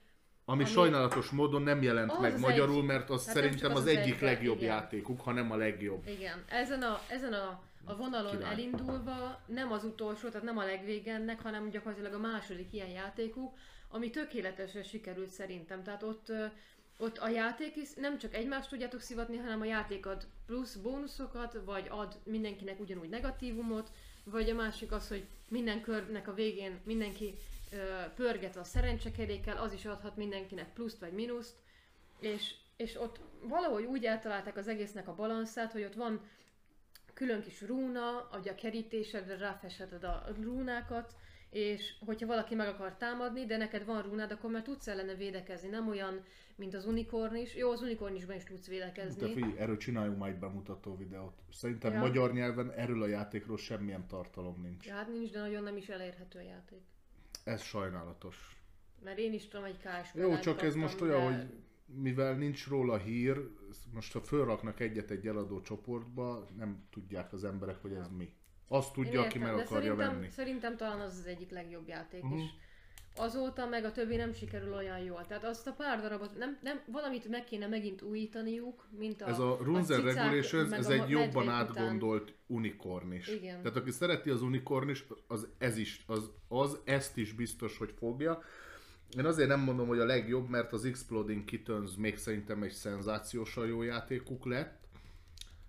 Ami, 0.45 0.62
ami- 0.62 0.64
sajnálatos 0.72 1.29
módon 1.31 1.62
nem 1.62 1.83
jelent 1.83 2.11
Az 2.12 2.18
meg 2.20 2.33
az 2.33 2.41
magyarul, 2.41 2.76
egy. 2.81 2.85
mert 2.87 3.11
az 3.11 3.26
Hát 3.26 3.35
nem 3.35 3.43
szerintem 3.45 3.70
az 3.70 3.76
az, 3.76 3.83
az 3.83 3.89
egyik 3.97 4.14
egy, 4.14 4.20
legjobb 4.20 4.57
igen. 4.57 4.68
játékuk, 4.68 5.20
hanem 5.20 5.51
a 5.51 5.57
legjobb. 5.57 6.07
Igen, 6.07 6.45
ezen 6.49 6.83
a, 6.83 7.01
ezen 7.09 7.33
a, 7.33 7.61
a 7.85 7.97
vonalon 7.97 8.37
Király. 8.37 8.53
elindulva 8.53 9.41
nem 9.47 9.72
az 9.72 9.85
utolsó, 9.85 10.29
tehát 10.29 10.47
nem 10.47 10.59
a 10.59 10.64
legvégennek, 10.64 11.43
hanem 11.43 11.70
gyakorlatilag 11.70 12.12
a 12.12 12.18
második 12.18 12.72
ilyen 12.72 12.89
játékuk, 12.89 13.57
ami 13.89 14.11
tökéletesen 14.11 14.83
sikerült 14.83 15.31
szerintem. 15.31 15.83
Tehát 15.83 16.03
ott, 16.03 16.33
ott 16.99 17.18
a 17.18 17.29
játék 17.29 17.76
is 17.76 17.95
nem 17.95 18.18
csak 18.18 18.35
egymást 18.35 18.68
tudjátok 18.68 19.01
szivatni, 19.01 19.37
hanem 19.37 19.61
a 19.61 19.64
játék 19.64 20.07
ad 20.07 20.26
plusz 20.47 20.74
bónuszokat, 20.74 21.61
vagy 21.64 21.87
ad 21.91 22.18
mindenkinek 22.24 22.81
ugyanúgy 22.81 23.09
negatívumot, 23.09 23.91
vagy 24.24 24.51
a 24.51 24.55
másik 24.55 24.93
az, 24.93 25.09
hogy 25.09 25.26
minden 25.49 25.81
körnek 25.81 26.29
a 26.29 26.35
végén 26.35 26.81
mindenki 26.85 27.35
ö, 27.72 27.76
pörget 28.14 28.57
a 28.57 28.64
szerencsekerékkel, 28.64 29.57
az 29.57 29.72
is 29.72 29.85
adhat 29.85 30.16
mindenkinek 30.16 30.72
pluszt 30.72 30.99
vagy 30.99 31.12
mínuszt, 31.12 31.57
és, 32.20 32.55
és 32.76 33.01
ott 33.01 33.20
valahogy 33.43 33.85
úgy 33.85 34.05
eltalálták 34.05 34.57
az 34.57 34.68
egésznek 34.68 35.09
a 35.09 35.14
balanszát, 35.14 35.72
hogy 35.72 35.85
ott 35.85 35.95
van 35.95 36.20
külön 37.19 37.43
kis 37.43 37.61
rúna, 37.62 38.29
hogy 38.31 38.49
a 38.49 38.55
kerítésedre 38.55 39.37
ráfesheted 39.37 40.05
a 40.05 40.25
rúnákat, 40.43 41.14
és 41.51 41.95
hogyha 42.07 42.27
valaki 42.27 42.55
meg 42.55 42.69
akar 42.69 42.97
támadni, 42.97 43.47
de 43.47 43.57
neked 43.57 43.85
van 43.85 44.03
rúnád, 44.03 44.31
akkor 44.31 44.51
már 44.51 44.62
tudsz 44.62 44.87
ellene 44.89 45.14
védekezni, 45.14 45.69
nem 45.69 45.89
olyan, 45.89 46.25
mint 46.57 46.75
az 46.75 46.87
unikorn 46.87 47.35
is. 47.35 47.55
Jó, 47.55 47.71
az 47.71 47.83
unikornisban 47.83 48.37
is 48.37 48.45
tudsz 48.45 48.64
De 48.66 48.71
védekezni. 48.73 49.33
figyelj, 49.33 49.59
erről 49.59 49.77
csináljunk 49.77 50.27
egy 50.27 50.39
bemutató 50.39 50.97
videót. 50.97 51.35
Szerintem 51.53 51.93
Ja. 51.93 51.99
magyar 51.99 52.33
nyelven 52.33 52.71
erről 52.73 53.03
a 53.03 53.07
játékról 53.07 53.57
semmilyen 53.59 54.07
tartalom 54.07 54.61
nincs. 54.62 54.87
Ja, 54.87 54.95
hát 54.95 55.09
nincs, 55.09 55.31
de 55.31 55.41
nagyon 55.41 55.62
nem 55.62 55.77
is 55.77 55.89
elérhető 55.89 56.39
a 56.39 56.43
játék. 56.43 56.83
Ez 57.45 57.62
sajnálatos. 57.62 58.57
Mert 59.05 59.19
én 59.19 59.33
is 59.33 59.49
tudom, 59.49 59.64
egy 59.64 59.79
KSP 59.79 60.16
Jó, 60.16 60.39
csak 60.39 60.62
ez 60.62 60.75
most 60.75 61.01
olyan, 61.01 61.35
hogy 61.35 61.47
mivel 61.95 62.34
nincs 62.34 62.66
róla 62.68 62.97
hír, 62.97 63.49
most 63.95 64.12
ha 64.12 64.20
fölraknak 64.20 64.80
egyet 64.80 65.11
egy 65.11 65.26
eladó 65.26 65.61
csoportba, 65.61 66.47
nem 66.57 66.86
tudják 66.91 67.32
az 67.32 67.45
emberek, 67.45 67.82
hogy 67.82 67.93
ez 67.93 68.09
mi. 68.16 68.32
Azt 68.68 68.93
tudja, 68.93 69.20
aki 69.22 69.39
meg 69.39 69.55
akarja 69.55 69.66
szerintem, 69.66 69.97
venni. 69.97 70.30
Szerintem 70.30 70.76
talán 70.76 71.01
az 71.01 71.16
az 71.18 71.26
egyik 71.26 71.51
legjobb 71.51 71.89
játék 71.89 72.22
Mhm. 72.22 72.34
is. 72.39 72.45
Azóta 73.16 73.66
meg 73.66 73.84
a 73.84 73.93
többi 73.93 74.16
nem 74.16 74.32
sikerül 74.32 74.72
olyan 74.74 74.99
jól. 74.99 75.26
Tehát 75.26 75.45
azt 75.45 75.66
a 75.66 75.72
pár 75.72 76.01
darabot, 76.01 76.36
nem, 76.39 76.59
nem, 76.62 76.80
valamit 76.93 77.28
meg 77.28 77.45
kéne 77.45 77.66
megint 77.66 78.03
újítaniuk, 78.03 78.86
mint 78.99 79.22
a 79.22 79.28
Ez 79.28 79.39
a 79.39 79.59
Runes 79.62 79.89
and 79.89 80.05
Regulations, 80.05 80.70
ez 80.72 80.89
egy 80.89 81.09
jobban 81.09 81.45
medvék 81.45 81.70
után. 81.70 81.84
átgondolt 81.84 82.34
unikorn 82.47 83.12
is. 83.12 83.28
Igen. 83.28 83.62
Tehát 83.62 83.76
aki 83.76 83.91
szereti 83.91 84.30
az 84.30 84.43
unikorn 84.43 84.89
is, 84.89 85.05
az, 85.26 85.49
ez 85.59 85.76
is, 85.78 86.05
az, 86.07 86.30
az 86.49 86.80
ezt 86.84 87.16
is 87.16 87.32
biztos, 87.32 87.78
hogy 87.78 87.95
fogja. 87.99 88.43
Én 89.16 89.24
azért 89.24 89.48
nem 89.48 89.61
mondom, 89.61 89.86
hogy 89.88 89.98
a 89.98 90.04
legjobb, 90.04 90.48
mert 90.48 90.72
az 90.72 90.84
Exploding 90.84 91.44
Kittens 91.44 91.96
még 91.96 92.16
szerintem 92.16 92.62
egy 92.62 92.72
szenzációsan 92.72 93.66
jó 93.66 93.82
játékuk 93.82 94.44
lett. 94.44 94.86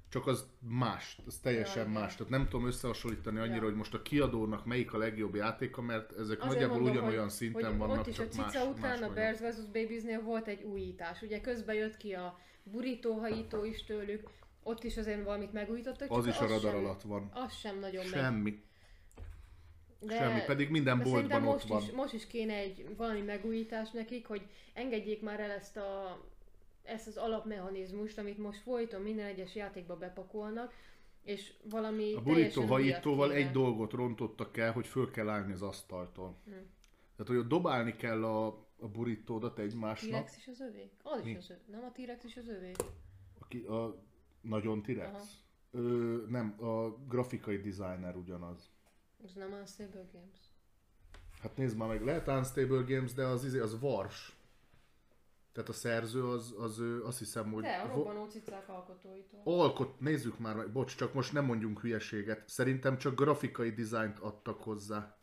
Csak 0.10 0.28
az 0.28 0.46
más, 0.60 1.20
az 1.26 1.38
teljesen 1.38 1.84
Ja, 1.84 1.90
igen. 1.90 2.02
más. 2.02 2.16
Tehát 2.16 2.32
nem 2.32 2.48
tudom 2.48 2.66
összehasonlítani 2.66 3.40
annyira, 3.40 3.56
Ja. 3.56 3.64
hogy 3.64 3.76
most 3.76 3.94
a 3.94 4.02
kiadónak 4.02 4.66
melyik 4.66 4.94
a 4.94 4.98
legjobb 4.98 5.36
játéka, 5.36 5.82
mert 5.82 6.12
ezek 6.12 6.40
Azért 6.40 6.40
nagyjából 6.52 6.76
mondom, 6.76 6.96
ugyanolyan 6.96 7.22
hogy, 7.22 7.32
szinten 7.32 7.70
hogy 7.70 7.78
vannak, 7.78 8.00
ott 8.00 8.08
is 8.08 8.16
csak 8.16 8.30
a 8.34 8.42
más, 8.42 8.52
cica 8.52 8.66
után 8.66 9.00
más 9.00 9.10
a. 9.10 9.14
Bears 9.14 9.40
vs. 9.40 9.66
Babiesnél 9.66 10.22
volt 10.22 10.48
egy 10.48 10.64
újítás. 10.64 11.22
Ugye 11.22 11.42
közben 11.42 11.76
jött 11.76 11.98
ki 11.98 12.14
a 12.14 12.40
burítóhajító 12.64 13.64
is 13.64 13.84
tőlük, 13.84 14.30
ott 14.64 14.84
is 14.84 14.98
azért 14.98 15.24
valamit 15.24 15.54
megújítottak. 15.54 16.12
Az 16.12 16.28
is 16.28 16.38
a 16.38 16.48
radar 16.48 16.72
sem, 16.72 16.86
alatt 16.86 17.02
van. 17.02 17.30
Az 17.34 17.54
sem 17.54 17.80
nagyon. 17.80 18.04
Semmi. 18.04 18.64
De, 20.00 20.18
Semmi, 20.18 20.40
pedig 20.46 20.70
minden 20.70 20.98
de 20.98 21.04
boltban 21.04 21.44
ott 21.44 21.54
most 21.54 21.68
van. 21.68 21.82
Is, 21.82 21.92
most 21.92 22.14
is 22.14 22.28
kéne 22.28 22.54
egy 22.54 22.96
valami 22.98 23.22
megújítás 23.22 23.92
nekik, 23.92 24.28
hogy 24.28 24.42
engedjék 24.74 25.22
már 25.22 25.40
el 25.40 25.52
ezt 25.52 25.78
a 25.78 26.20
ezt 26.84 27.08
az 27.08 27.18
alapmechanizmust, 27.18 28.18
amit 28.18 28.38
most 28.38 28.62
folyton 28.62 29.02
minden 29.02 29.26
egyes 29.26 29.56
játékba 29.56 29.98
bepakolnak, 29.98 30.74
és 31.24 31.54
valami 31.70 32.14
A 32.14 32.22
újat 32.30 32.54
hajítóval 32.54 33.34
egy 33.34 33.52
dolgot 33.52 33.92
rontottak 33.92 34.58
el, 34.58 34.72
hogy 34.72 34.88
föl 34.88 35.12
kell 35.12 35.30
állni 35.30 35.52
az 35.52 35.62
asztaltól. 35.62 36.36
Hm. 36.46 36.52
Tehát, 36.52 37.28
hogy 37.28 37.38
ott 37.38 37.48
dobálni 37.48 37.96
kell 37.96 38.24
a, 38.24 38.48
a 38.80 38.88
burítódat 38.88 39.60
egymásnak. 39.60 40.12
T-rex 40.12 40.38
is 40.38 40.48
az 40.48 40.60
övé? 40.60 40.90
Az 41.04 41.24
Mi? 41.24 41.30
is 41.30 41.38
az 41.38 41.50
övé. 41.50 41.60
Nem 41.66 41.84
a 41.84 41.92
T-rex 41.92 42.24
is 42.24 42.38
az 42.38 42.48
övé? 42.48 42.72
Aki 43.40 43.60
a 43.60 44.04
nagyon. 44.42 44.82
T-rex. 44.82 45.38
Ö, 45.72 46.18
nem, 46.30 46.64
a 46.64 46.90
grafikai 47.08 47.58
designer 47.58 48.16
ugyanaz. 48.16 48.70
Az 49.24 49.34
nem 49.34 49.54
a 49.54 49.66
Stable 49.66 50.06
Games. 50.12 50.40
Hát 51.42 51.58
nézd 51.58 51.78
már 51.78 51.88
meg, 51.88 52.04
lehet 52.04 52.28
Unstable 52.28 52.84
Games, 52.88 53.14
de 53.14 53.26
az, 53.26 53.46
izé, 53.46 53.60
az 53.60 53.80
Vars. 53.80 54.38
Tehát 55.52 55.70
a 55.70 55.74
szerző 55.74 56.28
az, 56.28 56.54
az 56.58 56.80
ő, 56.80 57.04
azt 57.04 57.20
hiszem, 57.20 57.52
hogy... 57.52 57.64
De, 57.64 57.76
a 57.76 57.88
robbanó 57.88 58.26
cicák 58.26 58.70
alkotóitól. 58.70 59.42
Alkot, 59.44 60.00
nézzük 60.00 60.40
már 60.40 60.56
meg, 60.56 60.72
bocs, 60.72 60.96
csak 60.96 61.14
most 61.14 61.34
nem 61.34 61.46
mondjunk 61.46 61.80
hülyeséget. 61.80 62.50
Szerintem 62.50 62.98
csak 62.98 63.16
grafikai 63.16 63.72
dizájnt 63.72 64.20
adtak 64.20 64.64
hozzá. 64.64 65.18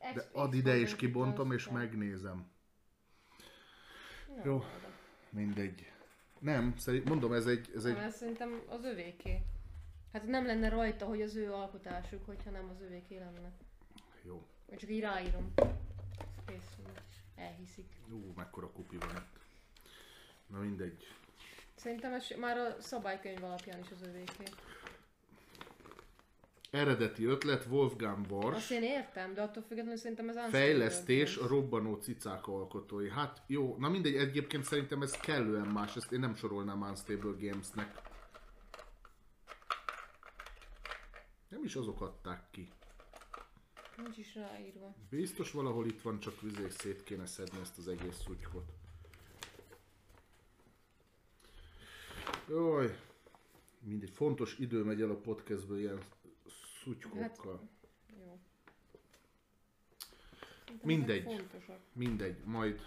Hát 0.00 0.14
De 0.14 0.28
add 0.32 0.52
ide 0.52 0.76
és 0.76 0.96
kibontom 0.96 1.52
és 1.52 1.68
megnézem. 1.68 2.50
Na, 4.36 4.42
Jó. 4.44 4.64
Mindegy. 5.30 5.92
Nem, 6.38 6.74
szerint, 6.76 7.04
mondom, 7.04 7.32
ez 7.32 7.46
egy, 7.46 7.70
ez 7.74 7.84
Nem, 7.84 7.96
egy 7.96 8.02
ez 8.02 8.16
szerintem 8.16 8.62
az 8.68 8.84
övéké. 8.84 9.42
Hát 10.12 10.26
nem 10.26 10.46
lenne 10.46 10.68
rajta, 10.68 11.04
hogy 11.06 11.22
az 11.22 11.34
ő 11.36 11.52
alkotásuk, 11.52 12.26
hogyha 12.26 12.50
nem 12.50 12.68
az 12.74 12.80
övéké 12.80 13.18
lenne. 13.18 13.52
jó. 14.22 14.46
Vagy 14.68 14.78
csak 14.78 14.90
így 14.90 15.00
ráírom. 15.00 15.52
Kész. 16.46 16.76
Elhiszik. 17.36 17.86
Ú, 18.12 18.32
mekkora 18.36 18.70
kupi 18.70 18.96
van 18.96 19.08
itt. 19.10 19.38
Na 20.46 20.58
mindegy. 20.58 21.06
Szerintem 21.74 22.12
ez 22.12 22.26
már 22.40 22.56
a 22.58 22.76
szabálykönyv 22.80 23.44
alapján 23.44 23.78
is 23.80 23.86
az 23.90 24.06
övéké. 24.06 24.44
Eredeti 26.70 27.24
ötlet 27.24 27.66
Wolfgang 27.70 28.18
Azt 28.20 28.30
Wars. 28.30 28.70
én 28.70 28.82
értem, 28.82 29.34
de 29.34 29.42
attól 29.42 29.62
függetlenül 29.62 29.98
szerintem 29.98 30.28
ez 30.28 30.34
Unstable 30.34 30.60
Fejlesztés 30.60 31.36
a 31.36 31.46
robbanó 31.46 31.94
cicák 31.94 32.46
alkotói. 32.46 33.10
Hát 33.10 33.42
jó, 33.46 33.76
na 33.78 33.88
mindegy, 33.88 34.16
egyébként 34.16 34.64
szerintem 34.64 35.02
ez 35.02 35.10
kellően 35.12 35.66
más, 35.66 35.96
ezt 35.96 36.12
én 36.12 36.20
nem 36.20 36.34
sorolnám 36.34 36.82
Unstable 36.82 37.34
Gamesnek. 37.40 38.00
Nem 41.48 41.64
is 41.64 41.74
azok 41.76 42.00
adták 42.00 42.50
ki. 42.50 42.68
Nincs 43.96 44.16
is 44.16 44.34
ráírva. 44.34 44.94
Biztos 45.10 45.50
valahol 45.50 45.86
itt 45.86 46.02
van, 46.02 46.20
csak 46.20 46.40
vizé 46.40 46.68
szét 46.68 47.02
kéne 47.02 47.26
szedni 47.26 47.60
ezt 47.60 47.78
az 47.78 47.88
egész 47.88 48.20
szutykot. 48.22 48.72
Jaj, 52.48 52.98
mindegy, 53.80 54.10
fontos 54.10 54.58
idő 54.58 54.82
megy 54.84 55.00
el 55.00 55.10
a 55.10 55.16
podcastből 55.16 55.78
ilyen 55.78 55.98
szutykokkal. 56.82 57.58
Hát- 57.58 58.18
Jó. 58.20 58.38
Mindegy. 60.82 61.44
Mindegy, 61.92 62.44
majd, 62.44 62.80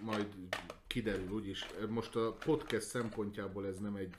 majd 0.00 0.34
kiderül 0.86 1.30
úgyis. 1.30 1.66
Most 1.88 2.16
a 2.16 2.32
podcast 2.32 2.86
szempontjából 2.86 3.66
ez 3.66 3.78
nem 3.78 3.96
egy 3.96 4.14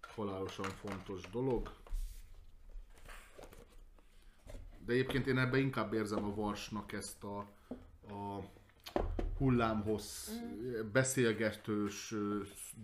halálosan 0.00 0.70
fontos 0.70 1.20
dolog. 1.30 1.74
De 4.86 4.92
egyébként 4.92 5.26
én 5.26 5.38
ebben 5.38 5.60
inkább 5.60 5.92
érzem 5.92 6.24
a 6.24 6.34
Varsnak 6.34 6.92
ezt 6.92 7.24
a, 7.24 7.38
a 8.08 8.40
hullámhossz, 9.38 10.30
beszélgetős, 10.92 12.14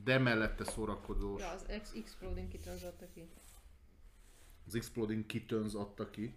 de 0.04 0.18
mellette 0.18 0.64
szórakozós. 0.64 1.40
Ja, 1.40 1.50
az 1.50 1.64
Exploding 1.94 2.48
Kittens 2.48 2.82
adta 2.82 3.06
ki. 3.14 3.28
Az 4.66 4.74
Exploding 4.74 5.26
Kittens 5.26 5.74
adta 5.74 6.10
ki. 6.10 6.34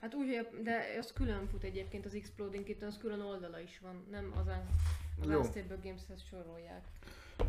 Hát 0.00 0.14
úgy, 0.14 0.48
de 0.62 0.96
az 0.98 1.12
külön 1.12 1.46
fut 1.48 1.62
egyébként 1.64 2.06
az 2.06 2.14
Exploding 2.14 2.64
Kittens, 2.64 2.98
külön 2.98 3.20
oldala 3.20 3.60
is 3.60 3.78
van, 3.78 4.04
nem 4.10 4.32
az, 4.36 4.46
a-. 4.46 4.62
Unstable 5.36 5.78
Games-hez 5.82 6.22
sorolják, 6.30 6.84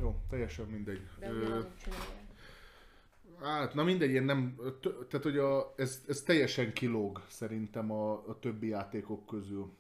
Jó, 0.02 0.16
teljesen 0.30 0.66
mindegy. 0.66 1.02
de 1.20 1.28
Ö, 1.30 1.64
csinálják. 1.84 2.30
Hát, 3.39 3.73
na 3.73 3.84
mindegy, 3.84 4.09
én 4.11 4.23
nem, 4.23 4.55
tehát 4.82 5.23
hogy 5.23 5.38
a, 5.38 5.73
ez, 5.77 6.03
ez 6.07 6.21
teljesen 6.21 6.73
kilóg 6.73 7.25
szerintem 7.29 7.91
a, 7.91 8.27
a 8.27 8.39
többi 8.39 8.67
játékok 8.67 9.25
közül. 9.25 9.71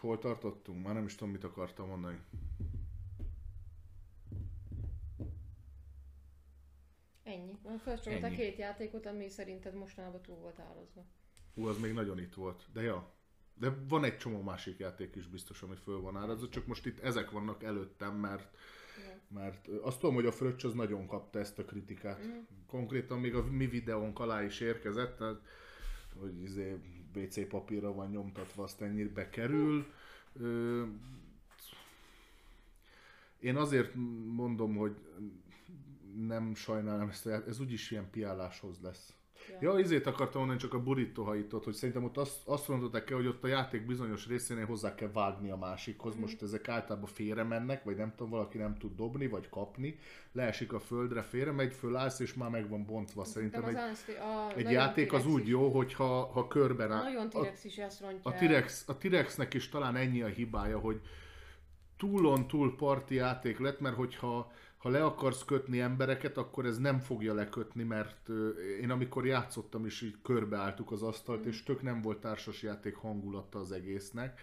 Hol 0.00 0.18
tartottunk? 0.18 0.84
Már 0.84 0.94
nem 0.94 1.04
is 1.04 1.14
tudom, 1.14 1.32
mit 1.32 1.44
akartam 1.44 1.88
mondani. 1.88 2.20
Ennyi. 7.22 7.58
Felsoroltál 7.78 8.30
Ennyi. 8.30 8.36
két 8.36 8.56
játékot, 8.56 9.06
ami 9.06 9.28
szerinted 9.28 9.74
mostanában 9.74 10.22
túl 10.22 10.36
volt 10.36 10.58
árazva. 10.58 11.04
Ú, 11.54 11.66
az 11.66 11.78
még 11.78 11.92
nagyon 11.92 12.18
itt 12.18 12.34
volt, 12.34 12.66
de 12.72 12.82
ja. 12.82 13.12
De 13.60 13.76
van 13.88 14.04
egy 14.04 14.16
csomó 14.16 14.42
másik 14.42 14.78
játék 14.78 15.16
is 15.16 15.26
biztos, 15.26 15.62
ami 15.62 15.74
föl 15.74 16.00
van 16.00 16.16
árazva, 16.16 16.48
csak 16.48 16.66
most 16.66 16.86
itt 16.86 16.98
ezek 16.98 17.30
vannak 17.30 17.62
előttem, 17.62 18.14
mert 18.14 18.56
mert 19.28 19.68
azt 19.68 20.00
tudom, 20.00 20.14
hogy 20.14 20.26
a 20.26 20.32
Fröccs 20.32 20.64
az 20.64 20.74
nagyon 20.74 21.06
kapta 21.06 21.38
ezt 21.38 21.58
a 21.58 21.64
kritikát. 21.64 22.18
Mhm. 22.18 22.36
Konkrétan 22.66 23.20
még 23.20 23.34
a 23.34 23.44
mi 23.44 23.66
videónk 23.66 24.18
alá 24.18 24.42
is 24.42 24.60
érkezett, 24.60 25.16
tehát, 25.16 25.40
hogy 26.18 26.42
izé 26.42 26.76
WC 27.14 27.48
papírra 27.48 27.92
van 27.92 28.10
nyomtatva, 28.10 28.62
azt 28.62 28.80
ennyire 28.80 29.08
bekerül. 29.08 29.86
Ö, 30.32 30.84
én 33.38 33.56
azért 33.56 33.94
mondom, 34.26 34.76
hogy 34.76 34.96
nem 36.26 36.54
sajnálom 36.54 37.08
ezt, 37.08 37.26
ez 37.26 37.60
úgyis 37.60 37.90
ilyen 37.90 38.10
piáláshoz 38.10 38.80
lesz. 38.80 39.14
Ja, 39.60 39.78
izét 39.78 40.06
akartam 40.06 40.38
mondani, 40.38 40.60
csak 40.60 40.74
a 40.74 40.82
burrito 40.82 41.22
hajított, 41.22 41.64
hogy 41.64 41.74
szerintem 41.74 42.04
ott 42.04 42.16
azt, 42.16 42.40
azt 42.44 42.68
mondották 42.68 43.10
el, 43.10 43.16
hogy 43.16 43.26
ott 43.26 43.44
a 43.44 43.46
játék 43.46 43.86
bizonyos 43.86 44.26
részénél 44.26 44.66
hozzá 44.66 44.94
kell 44.94 45.10
vágni 45.12 45.50
a 45.50 45.56
másikhoz. 45.56 46.12
Mhm. 46.12 46.22
Most 46.22 46.42
ezek 46.42 46.68
általában 46.68 47.08
félre 47.08 47.42
mennek, 47.42 47.84
vagy 47.84 47.96
nem 47.96 48.12
tudom, 48.16 48.30
valaki 48.30 48.58
nem 48.58 48.74
tud 48.78 48.96
dobni, 48.96 49.26
vagy 49.28 49.48
kapni, 49.48 49.98
leesik 50.32 50.72
a 50.72 50.80
földre, 50.80 51.22
félre 51.22 51.52
megy, 51.52 51.72
fölállsz, 51.72 52.20
és 52.20 52.34
már 52.34 52.50
meg 52.50 52.68
van 52.68 52.84
bontva. 52.84 53.24
Szerintem 53.24 53.64
egy, 53.64 53.74
az 53.74 54.04
a 54.08 54.48
egy 54.56 54.64
nagyon 54.64 54.72
játék 54.72 55.12
az 55.12 55.26
úgy 55.26 55.48
jó, 55.48 55.68
hogyha 55.68 56.24
ha 56.24 56.46
körben 56.46 56.92
áll. 56.92 57.02
nagyon 57.02 57.28
T-rex 57.28 57.64
is 57.64 57.76
ezt 57.76 58.00
rontja 58.00 58.30
a. 58.30 58.34
T-rex, 58.34 58.84
a 58.88 58.96
T-rexnek 58.96 59.54
is 59.54 59.68
talán 59.68 59.96
ennyi 59.96 60.22
a 60.22 60.26
hibája, 60.26 60.78
hogy 60.78 61.00
túlon 61.96 62.46
túl 62.46 62.76
parti 62.76 63.14
játék 63.14 63.58
lett, 63.58 63.80
mert 63.80 63.96
hogyha 63.96 64.52
ha 64.80 64.88
le 64.88 65.04
akarsz 65.04 65.44
kötni 65.44 65.80
embereket, 65.80 66.36
akkor 66.36 66.66
ez 66.66 66.78
nem 66.78 66.98
fogja 66.98 67.34
lekötni, 67.34 67.82
mert 67.82 68.28
én 68.80 68.90
amikor 68.90 69.26
játszottam 69.26 69.86
is 69.86 70.02
így 70.02 70.16
körbeálltuk 70.22 70.92
az 70.92 71.02
asztalt, 71.02 71.44
és 71.44 71.62
tök 71.62 71.82
nem 71.82 72.02
volt 72.02 72.20
társasjáték 72.20 72.94
hangulata 72.94 73.58
az 73.58 73.72
egésznek. 73.72 74.40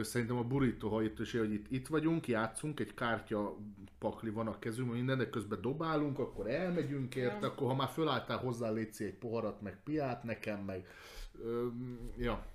Szerintem 0.00 0.36
a 0.36 0.42
burrito 0.42 0.88
hajít 0.88 1.18
is, 1.18 1.32
hogy 1.32 1.52
itt, 1.52 1.70
itt 1.70 1.86
vagyunk, 1.86 2.28
játszunk, 2.28 2.80
egy 2.80 2.94
kártya 2.94 3.56
pakli 3.98 4.30
van 4.30 4.46
a 4.46 4.58
kezünkben, 4.58 4.96
minden, 4.96 5.18
de 5.18 5.30
közben 5.30 5.60
dobálunk, 5.60 6.18
akkor 6.18 6.50
elmegyünk 6.50 7.14
érte, 7.14 7.38
Ja. 7.40 7.46
akkor 7.46 7.68
ha 7.68 7.74
már 7.74 7.88
fölálltál 7.88 8.38
hozzá, 8.38 8.70
létszi 8.70 9.04
egy 9.04 9.18
poharat, 9.18 9.60
meg 9.60 9.82
piát 9.84 10.22
nekem, 10.24 10.60
meg... 10.60 10.86
Ö, 11.42 11.66
ja, 12.16 12.46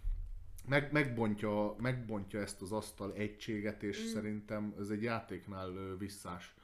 meg, 0.68 0.92
megbontja, 0.92 1.76
megbontja 1.78 2.40
ezt 2.40 2.62
az 2.62 2.72
asztal 2.72 3.14
egységet, 3.14 3.84
és 3.84 4.02
mm. 4.04 4.14
szerintem 4.14 4.74
ez 4.80 4.90
egy 4.90 5.04
játéknál 5.04 5.96
visszás. 5.98 6.56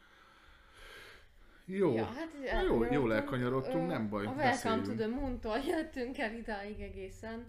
Jó, 1.72 1.94
Ja, 1.96 2.04
hát 2.06 2.30
jó, 2.42 2.46
elkanyarodtunk. 2.48 2.92
jól 2.94 3.14
elkanyarodtunk, 3.14 3.88
nem 3.88 4.10
baj, 4.10 4.26
A 4.26 4.30
Welcome 4.32 4.76
to 4.76 4.80
beszéljünk. 4.80 4.98
the 4.98 5.08
Moon-tól 5.08 5.58
jöttünk 5.58 6.18
el 6.18 6.34
idáig 6.34 6.80
egészen. 6.82 7.48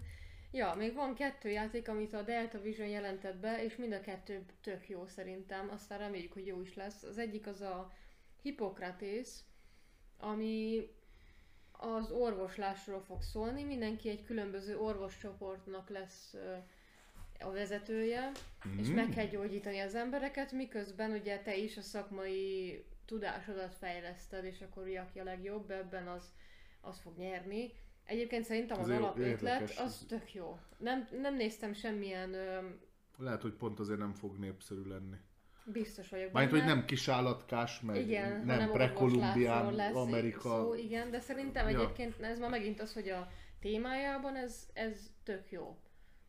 Ja, 0.51 0.73
még 0.77 0.93
van 0.93 1.13
kettő 1.15 1.49
játék, 1.49 1.87
amit 1.89 2.13
a 2.13 2.21
Delta 2.21 2.61
Vision 2.61 2.87
jelentett 2.87 3.37
be, 3.37 3.63
és 3.63 3.75
mind 3.75 3.93
a 3.93 4.01
kettő 4.01 4.45
tök 4.63 4.89
jó 4.89 5.05
szerintem, 5.07 5.69
aztán 5.73 5.97
reméljük, 5.99 6.33
hogy 6.33 6.45
jó 6.47 6.61
is 6.61 6.75
lesz. 6.75 7.03
Az 7.03 7.17
egyik 7.17 7.47
az 7.47 7.61
a 7.61 7.91
Hippokratész, 8.41 9.43
ami 10.19 10.87
az 11.71 12.11
orvoslásról 12.11 13.01
fog 13.07 13.21
szólni, 13.21 13.63
mindenki 13.63 14.09
egy 14.09 14.23
különböző 14.23 14.77
orvoscsoportnak 14.77 15.89
lesz 15.89 16.35
a 17.39 17.51
vezetője, 17.51 18.31
és 18.79 18.87
Mhm. 18.87 18.95
meg 18.95 19.09
kell 19.09 19.25
gyógyítani 19.25 19.79
az 19.79 19.95
embereket, 19.95 20.51
miközben 20.51 21.11
ugye 21.11 21.39
te 21.39 21.55
is 21.55 21.77
a 21.77 21.81
szakmai 21.81 22.83
tudásodat 23.11 23.73
fejleszted, 23.75 24.43
és 24.43 24.61
akkor 24.61 24.83
ugye, 24.83 24.99
aki 24.99 25.19
a 25.19 25.23
legjobb 25.23 25.71
ebben, 25.71 26.07
az, 26.07 26.33
az 26.81 26.99
fog 26.99 27.17
nyerni. 27.17 27.71
Egyébként 28.05 28.45
szerintem 28.45 28.79
az 28.79 28.89
jó, 28.89 28.95
alapötlet 28.95 29.73
az 29.77 30.05
tök 30.07 30.33
jó. 30.33 30.59
Nem, 30.77 31.07
nem 31.21 31.35
néztem 31.35 31.73
semmilyen, 31.73 32.35
Lehet, 33.17 33.41
hogy 33.41 33.53
pont 33.53 33.79
azért 33.79 33.99
nem 33.99 34.13
fog 34.13 34.37
népszerű 34.37 34.81
lenni. 34.83 35.15
biztos 35.65 36.09
vagyok 36.09 36.31
Mármint, 36.31 36.57
hogy 36.57 36.65
nem 36.67 36.85
kisállatkás, 36.85 37.81
meg 37.81 37.95
igen, 37.95 38.45
nem 38.45 38.71
prekolumbián, 38.71 39.79
Amerika. 39.93 40.39
szó, 40.63 40.73
igen, 40.73 41.11
de 41.11 41.19
szerintem 41.19 41.69
Ja. 41.69 41.79
egyébként 41.79 42.21
ez 42.21 42.39
már 42.39 42.49
megint 42.49 42.81
az, 42.81 42.93
hogy 42.93 43.09
a 43.09 43.27
témájában 43.59 44.35
ez, 44.35 44.67
ez 44.73 45.11
tök 45.23 45.51
jó. 45.51 45.77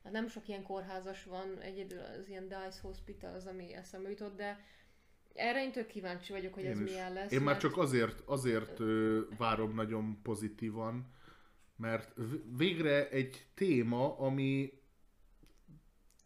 Hát 0.05 0.13
nem 0.13 0.29
sok 0.29 0.49
ilyen 0.49 0.63
kórházas 0.63 1.25
van, 1.25 1.61
egyedül 1.61 1.99
az 2.21 2.29
ilyen 2.29 2.49
Dice 2.49 2.81
Hospital 2.83 3.35
az, 3.35 3.47
ami 3.47 3.75
eszembe 3.75 4.09
jutott, 4.09 4.37
de 4.37 4.59
erre 5.35 5.63
én 5.63 5.73
tök 5.73 5.87
kíváncsi 5.87 6.33
vagyok, 6.33 6.55
hogy 6.55 6.65
ez 6.65 6.79
Én 6.79 6.85
is. 6.85 6.91
milyen 6.91 7.13
lesz. 7.13 7.33
Én 7.33 7.39
már 7.39 7.47
mert- 7.47 7.61
csak 7.61 7.77
azért, 7.77 8.23
azért 8.25 8.81
ö, 8.81 9.21
várom 9.39 9.75
nagyon 9.75 10.19
pozitívan, 10.23 11.07
mert 11.77 12.15
végre 12.57 13.09
egy 13.09 13.47
téma, 13.55 14.19
ami 14.19 14.73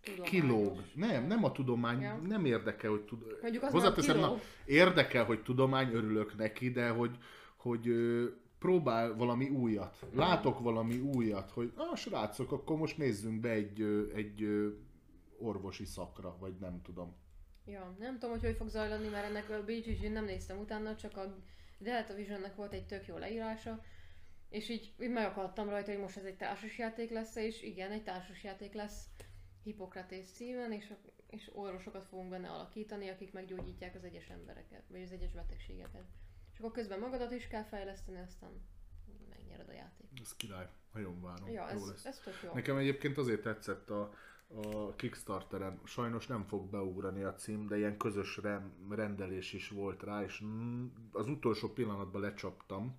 tudományos. 0.03 0.31
kilóg. 0.31 0.81
Nem, 0.95 1.27
nem 1.27 1.45
a 1.45 1.53
tudomány, 1.53 2.01
Ja. 2.01 2.17
nem 2.27 2.45
érdekel, 2.45 2.91
hogy 2.91 3.05
tud... 3.05 3.23
Mondjuk 3.43 3.63
az 3.63 3.73
Hozzáteszem, 3.73 4.19
már 4.21 4.31
na, 4.31 4.39
érdekel, 4.65 5.25
hogy 5.25 5.43
tudomány, 5.43 5.95
örülök 5.95 6.37
neki, 6.37 6.71
de 6.71 6.89
hogy, 6.89 7.19
hogy 7.57 7.89
ö, 7.89 8.27
próbál 8.59 9.15
valami 9.15 9.49
újat. 9.49 10.07
Látok 10.15 10.59
valami 10.61 10.99
újat, 10.99 11.51
hogy 11.51 11.73
ah, 11.77 11.97
srácok, 11.97 12.53
akkor 12.53 12.77
most 12.77 12.97
nézzünk 12.99 13.41
be 13.41 13.51
egy, 13.51 13.83
egy 14.15 14.47
orvosi 15.39 15.85
szakra, 15.85 16.37
vagy 16.41 16.55
nem 16.61 16.81
tudom. 16.83 17.17
Ja, 17.67 17.95
nem 17.99 18.13
tudom, 18.13 18.31
hogy 18.31 18.45
hogy 18.45 18.57
fog 18.57 18.69
zajlani, 18.69 19.09
mert 19.09 19.25
ennek 19.25 19.51
a 19.51 19.65
BGG 19.65 20.13
nem 20.13 20.25
néztem 20.25 20.59
utána, 20.59 20.97
csak 20.97 21.17
a 21.17 21.37
Delta 21.79 22.15
Visionnek 22.15 22.55
volt 22.55 22.73
egy 22.73 22.87
tök 22.87 23.07
jó 23.07 23.17
leírása, 23.17 23.85
és 24.49 24.69
így, 24.69 24.95
így 25.01 25.11
megakadtam 25.11 25.69
rajta, 25.69 25.91
hogy 25.91 26.01
most 26.01 26.17
ez 26.17 26.25
egy 26.25 26.37
társasjáték 26.37 27.11
lesz, 27.11 27.37
és 27.37 27.63
igen, 27.63 27.91
egy 27.91 28.03
társasjáték 28.03 28.73
lesz 28.73 29.05
Hippokratész 29.63 30.33
címen, 30.33 30.73
és, 30.73 30.93
és 31.27 31.51
orvosokat 31.55 32.07
fogunk 32.07 32.31
benne 32.31 32.49
alakítani, 32.49 33.09
akik 33.09 33.33
meggyógyítják 33.33 33.95
az 33.95 34.05
egyes 34.05 34.29
embereket, 34.29 34.83
vagy 34.89 35.03
az 35.03 35.13
egyes 35.13 35.33
betegségeket. 35.33 36.05
És 36.53 36.59
akkor 36.59 36.73
közben 36.73 36.99
magadat 36.99 37.33
is 37.33 37.47
kell 37.49 37.65
fejleszteni, 37.65 38.19
aztán 38.19 38.51
megnyered 39.29 39.69
a 39.69 39.73
játék. 39.73 40.07
Ez 40.23 40.37
király, 40.37 40.69
nagyon 40.93 41.23
várom. 41.23 41.51
Ja, 41.51 41.69
ez, 41.69 42.05
ez 42.05 42.19
tök 42.19 42.41
jó. 42.43 42.53
Nekem 42.53 42.77
egyébként 42.77 43.19
azért 43.19 43.43
tetszett 43.43 43.91
a, 43.91 44.15
a 44.55 44.95
Kickstarteren, 44.95 45.81
sajnos 45.85 46.27
nem 46.27 46.45
fog 46.45 46.71
beugrani 46.71 47.23
a 47.23 47.35
cím, 47.35 47.67
de 47.67 47.77
ilyen 47.77 47.97
közös 47.97 48.41
rendelés 48.89 49.53
is 49.53 49.69
volt 49.69 50.03
rá, 50.03 50.23
és 50.23 50.43
mm, 50.45 50.87
az 51.13 51.29
utolsó 51.29 51.69
pillanatban 51.69 52.21
lecsaptam. 52.21 52.97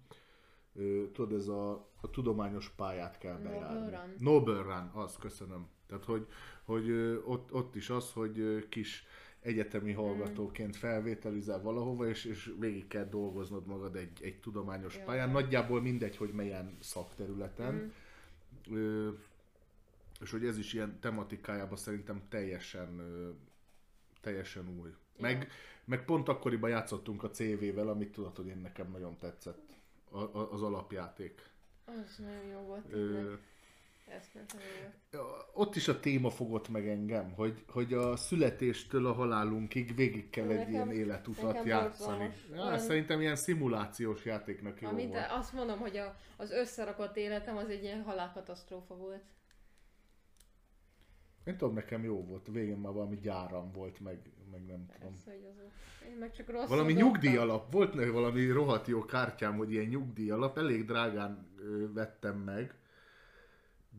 Tudod, 1.14 1.34
ez 1.34 1.48
a, 1.48 1.72
a 2.02 2.10
tudományos 2.10 2.70
pályát 2.70 3.18
kell 3.18 3.38
Noble 3.38 3.50
bejárni. 3.50 3.90
Run. 3.90 4.14
Noble 4.18 4.62
Run, 4.62 5.04
az, 5.04 5.18
köszönöm. 5.18 5.68
Tehát, 5.88 6.06
hogy, 6.06 6.28
hogy 6.64 6.92
ott, 7.26 7.54
ott 7.54 7.76
is 7.76 7.90
az, 7.90 8.14
hogy 8.14 8.68
kis 8.70 9.06
egyetemi 9.40 9.92
hallgatóként 9.92 10.76
felvételizel 10.76 11.62
valahova, 11.62 12.08
és, 12.08 12.26
és 12.26 12.54
végig 12.60 12.88
kell 12.88 13.06
dolgoznod 13.06 13.66
magad 13.66 13.96
egy, 13.96 14.18
egy 14.22 14.40
tudományos 14.40 14.98
Jó. 14.98 15.04
pályán. 15.04 15.30
Nagyjából 15.30 15.82
mindegy, 15.82 16.18
hogy 16.18 16.32
melyen 16.32 16.78
szakterületen. 16.80 17.74
Mm. 17.74 18.76
Ö, 18.76 19.10
és 20.22 20.32
hogy 20.32 20.46
ez 20.46 20.58
is 20.58 20.74
ilyen 20.74 21.00
tematikájában 21.00 21.78
szerintem 21.78 22.22
teljesen, 22.30 23.02
teljesen 24.22 24.80
új. 24.80 24.90
Meg, 25.20 25.52
meg 25.86 26.06
pont 26.06 26.28
akkoriban 26.30 26.70
játszottunk 26.70 27.24
a 27.24 27.30
CV-vel, 27.30 27.88
amit 27.88 28.12
tudod, 28.12 28.36
hogy 28.36 28.48
én 28.48 28.58
nekem 28.58 28.92
nagyon 28.92 29.18
tetszett. 29.18 29.76
A, 30.12 30.20
a, 30.20 30.52
az 30.52 30.62
alapjáték. 30.62 31.50
Az 31.86 32.18
nagyon 32.18 32.46
jó 32.46 32.60
volt. 32.60 32.94
Ö, 32.94 33.34
ott 35.54 35.76
is 35.76 35.88
a 35.88 36.00
téma 36.00 36.30
fogott 36.30 36.70
meg 36.70 36.88
engem, 36.88 37.32
hogy, 37.32 37.64
hogy 37.68 37.94
a 37.94 38.16
születéstől 38.16 39.06
a 39.08 39.14
halálunkig 39.14 39.96
végig 39.96 40.30
kell 40.30 40.48
egy 40.50 40.58
Nekem- 40.58 40.72
ilyen 40.72 40.92
életutat 40.92 41.44
nekem 41.44 41.66
játszani. 41.66 42.34
Ja, 42.52 42.66
Olyan- 42.66 42.80
szerintem 42.80 43.22
ilyen 43.22 43.36
szimulációs 43.36 44.26
játéknak 44.26 44.82
jó 44.82 44.88
Amint 44.88 45.14
volt. 45.14 45.32
azt 45.32 45.54
mondom, 45.54 45.80
hogy 45.80 45.98
a, 45.98 46.16
az 46.38 46.52
összerakott 46.52 47.16
életem 47.18 47.58
az 47.58 47.70
egy 47.70 47.84
ilyen 47.84 48.02
halálkatasztrófa 48.04 48.96
volt. 48.96 49.24
Én 51.48 51.58
tudom, 51.58 51.74
nekem 51.74 52.04
jó 52.04 52.24
volt. 52.26 52.48
Végén 52.52 52.78
már 52.78 52.94
valami 52.94 53.16
gyáram 53.20 53.72
volt, 53.72 54.00
meg, 54.00 54.20
meg 54.52 54.66
nem 54.66 54.86
tudom. 54.86 55.14
Persze, 55.14 55.32
hogy 55.32 55.46
az. 55.50 56.08
Én 56.08 56.16
meg 56.20 56.32
csak 56.32 56.50
rosszul 56.50 56.68
Valami 56.68 56.94
dobtam. 56.94 57.08
nyugdíj 57.12 57.38
alap, 57.38 57.72
volt 57.72 57.94
ne 57.94 58.10
valami 58.10 58.50
rohadt 58.52 58.88
jó 58.88 59.06
kártyám, 59.06 59.58
hogy 59.58 59.72
ilyen 59.72 59.86
nyugdíj 59.86 60.32
alap, 60.32 60.58
elég 60.58 60.86
drágán 60.86 61.48
ö, 61.60 61.94
vettem 61.94 62.38
meg, 62.38 62.76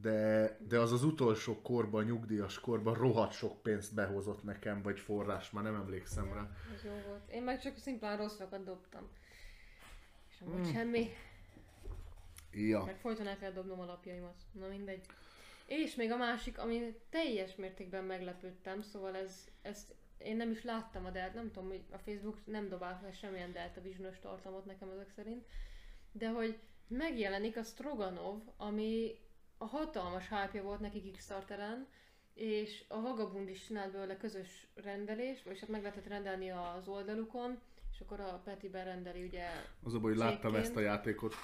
de, 0.00 0.56
de 0.68 0.78
az 0.78 0.92
az 0.92 1.04
utolsó 1.04 1.60
korban, 1.62 2.04
nyugdíjas 2.04 2.60
korban 2.60 2.94
rohadt 2.94 3.32
sok 3.32 3.62
pénzt 3.62 3.94
behozott 3.94 4.42
nekem, 4.42 4.82
vagy 4.82 4.98
forrás, 5.00 5.50
már 5.50 5.64
nem 5.64 5.74
emlékszem 5.74 6.32
rá. 6.32 6.50
Ez 6.74 6.84
jó 6.84 6.92
volt. 7.06 7.30
Én 7.30 7.42
meg 7.42 7.60
csak 7.60 7.76
szimplán 7.78 8.16
rosszakat 8.16 8.64
dobtam. 8.64 9.08
És 10.30 10.38
nem 10.38 10.48
Hmm. 10.50 10.62
volt 10.62 10.72
semmi. 10.74 11.06
Ja, 12.52 12.84
Meg 12.84 12.96
folyton 12.98 13.26
el 13.26 13.38
kell 13.38 13.52
dobnom 13.52 13.80
a 13.80 13.84
lapjaimat. 13.84 14.34
Na 14.52 14.68
mindegy. 14.68 15.06
És 15.68 15.94
még 15.94 16.10
a 16.10 16.16
másik, 16.16 16.58
ami 16.58 16.94
teljes 17.10 17.54
mértékben 17.54 18.04
meglepődtem, 18.04 18.82
szóval 18.82 19.16
ez, 19.16 19.48
ezt 19.62 19.94
én 20.18 20.36
nem 20.36 20.50
is 20.50 20.62
láttam 20.62 21.04
a 21.04 21.10
Delta, 21.10 21.34
nem 21.36 21.50
tudom, 21.50 21.68
hogy 21.68 21.84
a 21.90 21.98
Facebook 21.98 22.46
nem 22.46 22.68
dobál 22.68 22.98
fel 22.98 23.12
semmilyen 23.12 23.52
Delta 23.52 23.80
Vision-ös 23.80 24.18
tartalmat 24.18 24.64
nekem 24.64 24.90
ezek 24.90 25.10
szerint, 25.10 25.46
de 26.12 26.28
hogy 26.28 26.58
megjelenik 26.86 27.56
a 27.56 27.62
Stroganov, 27.62 28.40
ami 28.56 29.18
a 29.58 29.64
hatalmas 29.64 30.28
hype 30.28 30.62
volt 30.62 30.80
neki 30.80 31.02
Kickstarteren, 31.02 31.86
és 32.34 32.84
a 32.88 33.00
Vagabund 33.00 33.48
is 33.48 33.66
csinált 33.66 33.92
belőle 33.92 34.16
közös 34.16 34.66
rendelést, 34.74 35.44
vagyis 35.44 35.60
hát 35.60 35.68
meg 35.68 35.82
lehetett 35.82 36.06
rendelni 36.06 36.50
az 36.50 36.88
oldalukon, 36.88 37.60
és 37.98 38.04
akkor 38.04 38.20
a 38.20 38.40
Peti 38.44 38.68
berendeli 38.68 39.24
ugye 39.24 39.46
az 39.82 39.94
a 39.94 40.00
baj, 40.00 40.10
hogy 40.10 40.20
láttam 40.20 40.54
ezt 40.54 40.76
a 40.76 40.80
játékot, 40.80 41.34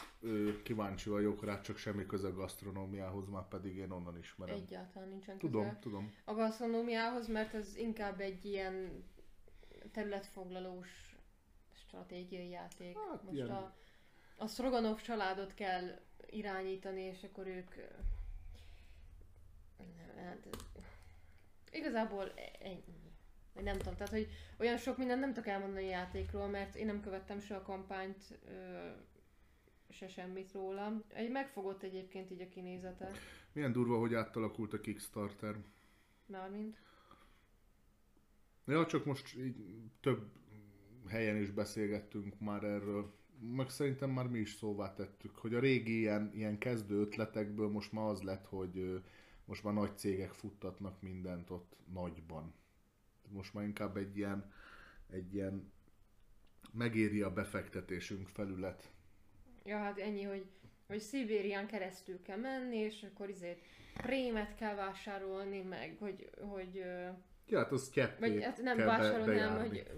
kíváncsi 0.63 1.09
vagyok 1.09 1.45
rá, 1.45 1.61
csak 1.61 1.77
semmi 1.77 2.07
köze 2.07 2.29
a 2.29 2.35
gasztronómiához, 2.35 3.29
már 3.29 3.49
pedig 3.49 3.77
én 3.77 3.91
onnan 3.91 4.19
ismerem. 4.19 4.55
egyáltalán 4.55 5.09
nincsen 5.09 5.39
köze. 5.39 5.53
Tudom, 5.53 5.79
tudom. 5.81 6.15
a 6.25 6.35
gasztronómiához, 6.35 7.29
mert 7.29 7.55
ez 7.55 7.77
inkább 7.77 8.21
egy 8.21 8.45
ilyen 8.45 9.05
területfoglalós 9.93 11.17
stratégiai 11.73 12.49
játék. 12.49 12.99
Hát, 13.11 13.23
Most 13.23 13.37
ilyen- 13.37 13.51
a, 13.51 13.75
a 14.37 14.47
Stroganov 14.47 15.01
családot 15.01 15.55
kell 15.55 16.01
irányítani, 16.31 17.01
és 17.01 17.23
akkor 17.23 17.47
ők... 17.47 17.75
Nem, 19.77 20.25
hát, 20.25 20.49
igazából 21.71 22.33
ennyi. 22.61 23.04
Vagy 23.55 23.65
nem 23.65 23.79
tudom, 23.79 23.95
tehát 23.95 24.13
hogy 24.13 24.29
olyan 24.59 24.77
sok 24.77 24.99
mindent 24.99 25.21
nem 25.21 25.33
tudok 25.33 25.49
elmondani 25.49 25.87
a 25.87 25.91
játékról, 25.91 26.49
mert 26.49 26.75
én 26.77 26.87
nem 26.87 27.01
követtem 27.01 27.41
se 27.41 27.57
a 27.57 27.63
kampányt, 27.63 28.39
ö, 28.49 28.89
se 29.89 30.09
semmit 30.09 30.53
róla. 30.53 31.03
Egy 31.09 31.31
megfogott 31.31 31.83
egyébként 31.83 32.31
így 32.31 32.41
a 32.41 32.49
kinézete, 32.49 33.11
Milyen 33.53 33.73
durva, 33.73 33.99
hogy 33.99 34.15
átalakult 34.15 34.73
a 34.73 34.81
Kickstarter. 34.81 35.57
mármint. 36.27 36.83
Ja, 38.67 38.87
csak 38.87 39.05
most 39.05 39.37
így 39.37 39.57
több 40.01 40.31
helyen 41.09 41.37
is 41.37 41.51
beszélgettünk 41.51 42.39
már 42.41 42.65
erről. 42.65 43.15
Meg 43.41 43.69
szerintem 43.71 44.11
már 44.11 44.27
mi 44.29 44.39
is 44.39 44.53
szóvá 44.53 44.95
tettük, 44.95 45.37
hogy 45.37 45.55
a 45.55 45.61
régi 45.61 45.99
ilyen, 45.99 46.31
ilyen 46.35 46.59
kezdő 46.59 47.01
ötletekből 47.01 47.69
most 47.69 47.93
már 47.93 48.05
az 48.05 48.23
lett, 48.23 48.47
hogy 48.47 49.03
most 49.45 49.65
már 49.65 49.75
nagy 49.75 49.99
cégek 49.99 50.33
futtatnak 50.33 51.03
mindent 51.03 51.51
ott 51.51 51.77
nagyban. 51.93 52.55
Most 53.29 53.55
már 53.55 53.65
inkább 53.65 53.97
egy 53.97 54.17
ilyen, 54.17 54.53
egy 55.11 55.35
ilyen 55.35 55.73
megéri 56.73 57.23
a 57.23 57.33
befektetésünk 57.33 58.29
felület. 58.29 58.91
Ja, 59.65 59.79
hát 59.79 59.99
ennyi, 59.99 60.23
hogy, 60.23 60.47
hogy 60.87 60.99
Szibérián 60.99 61.67
keresztül 61.67 62.23
kell 62.23 62.39
menni, 62.39 62.77
és 62.77 63.07
akkor 63.13 63.29
izét 63.29 63.63
prémet 63.97 64.55
kell 64.55 64.75
vásárolni, 64.75 65.61
meg 65.63 65.97
hogy, 65.99 66.31
hogy 66.41 66.75
Ja, 67.47 67.59
hát 67.59 67.73
az 67.73 67.93
vagy 68.19 68.43
hát 68.43 68.63
nem 68.63 68.77
kell 68.77 68.87
be- 68.87 68.97
vásárolni, 68.97 69.39
hanem 69.39 69.55
bejárni. 69.59 69.69
hogy 69.69 69.91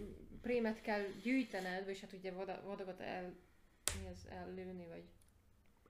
prémet 0.42 0.80
kell 0.80 1.02
gyűjtened, 1.22 1.84
vagy 1.84 2.00
hát 2.00 2.12
ugye 2.12 2.32
vada- 2.32 2.62
vadagat 2.64 3.00
el, 3.00 3.34
mi 4.02 4.08
az 4.08 4.26
ellőni, 4.30 4.86
vagy 4.86 5.04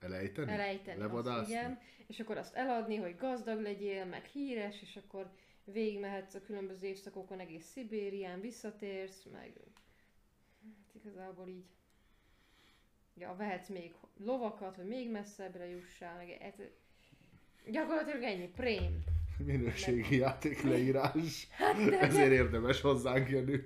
Elejteni? 0.01 0.51
elejteni. 0.53 1.01
Azt, 1.01 1.07
Levadászni? 1.09 1.53
igen, 1.53 1.79
és 2.07 2.21
akkor 2.21 2.37
azt 2.37 2.55
eladni, 2.55 2.97
hogy 2.97 3.17
gazdag 3.17 3.61
legyél, 3.61 4.05
meg 4.05 4.25
híres, 4.25 4.83
és 4.83 4.97
akkor 5.07 5.31
végigmehetsz 5.73 6.35
a 6.35 6.41
különböző 6.43 6.87
évszakokon 6.87 7.41
egész 7.41 7.67
Szibérián, 7.67 8.41
visszatérsz, 8.41 9.23
meg 9.33 9.53
hát 10.93 11.05
igazából 11.05 11.49
így 11.49 11.65
ja, 13.15 13.35
vehetsz 13.37 13.69
még 13.69 13.95
lovakat, 14.17 14.77
hogy 14.77 14.87
még 14.87 15.11
messzebbre 15.11 15.67
jussál, 15.67 16.17
meg 16.17 16.31
ez, 16.31 16.55
gyakorlatilag 17.71 18.23
ennyi, 18.23 18.49
prém. 18.49 19.05
Minőségi 19.45 20.17
játék 20.17 20.63
leírás. 20.63 21.49
Hát, 21.51 21.85
de- 21.85 22.01
Ezért 22.01 22.31
érdemes 22.33 22.81
hozzánk 22.81 23.29
jönni. 23.31 23.57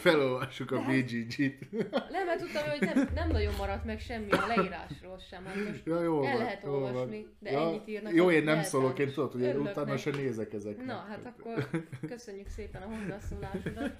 Felolvassuk 0.00 0.70
a 0.70 0.76
De- 0.76 0.82
BGG-t. 1.02 1.70
Nem, 2.10 2.26
mert 2.26 2.38
tudtam, 2.40 2.68
hogy 2.68 2.80
nem, 2.80 3.08
nem 3.14 3.28
nagyon 3.28 3.54
maradt 3.58 3.84
meg 3.84 4.00
semmi 4.00 4.30
a 4.30 4.46
leírásról 4.46 5.18
sem, 5.30 5.44
hát 5.44 5.54
most 5.68 5.82
Ja, 5.86 6.02
jó 6.02 6.22
El 6.24 6.32
van, 6.32 6.42
lehet 6.44 6.62
jó 6.64 6.70
van. 6.70 6.82
olvasni, 6.82 7.26
de 7.38 7.50
ja, 7.50 7.60
ennyit 7.68 7.88
írnak, 7.88 8.14
Jó, 8.14 8.30
én 8.30 8.44
nem 8.44 8.62
szólok, 8.62 8.98
én 8.98 9.12
tudod, 9.12 9.32
hogy 9.32 9.40
én 9.42 9.56
utána 9.56 9.96
se 9.96 10.10
nézek 10.10 10.52
ezeknek. 10.52 10.86
Na, 10.86 11.04
hát 11.08 11.24
akkor 11.26 11.68
köszönjük 12.08 12.48
szépen 12.48 12.82
a 12.82 12.86
hozzászólásodat. 12.86 13.92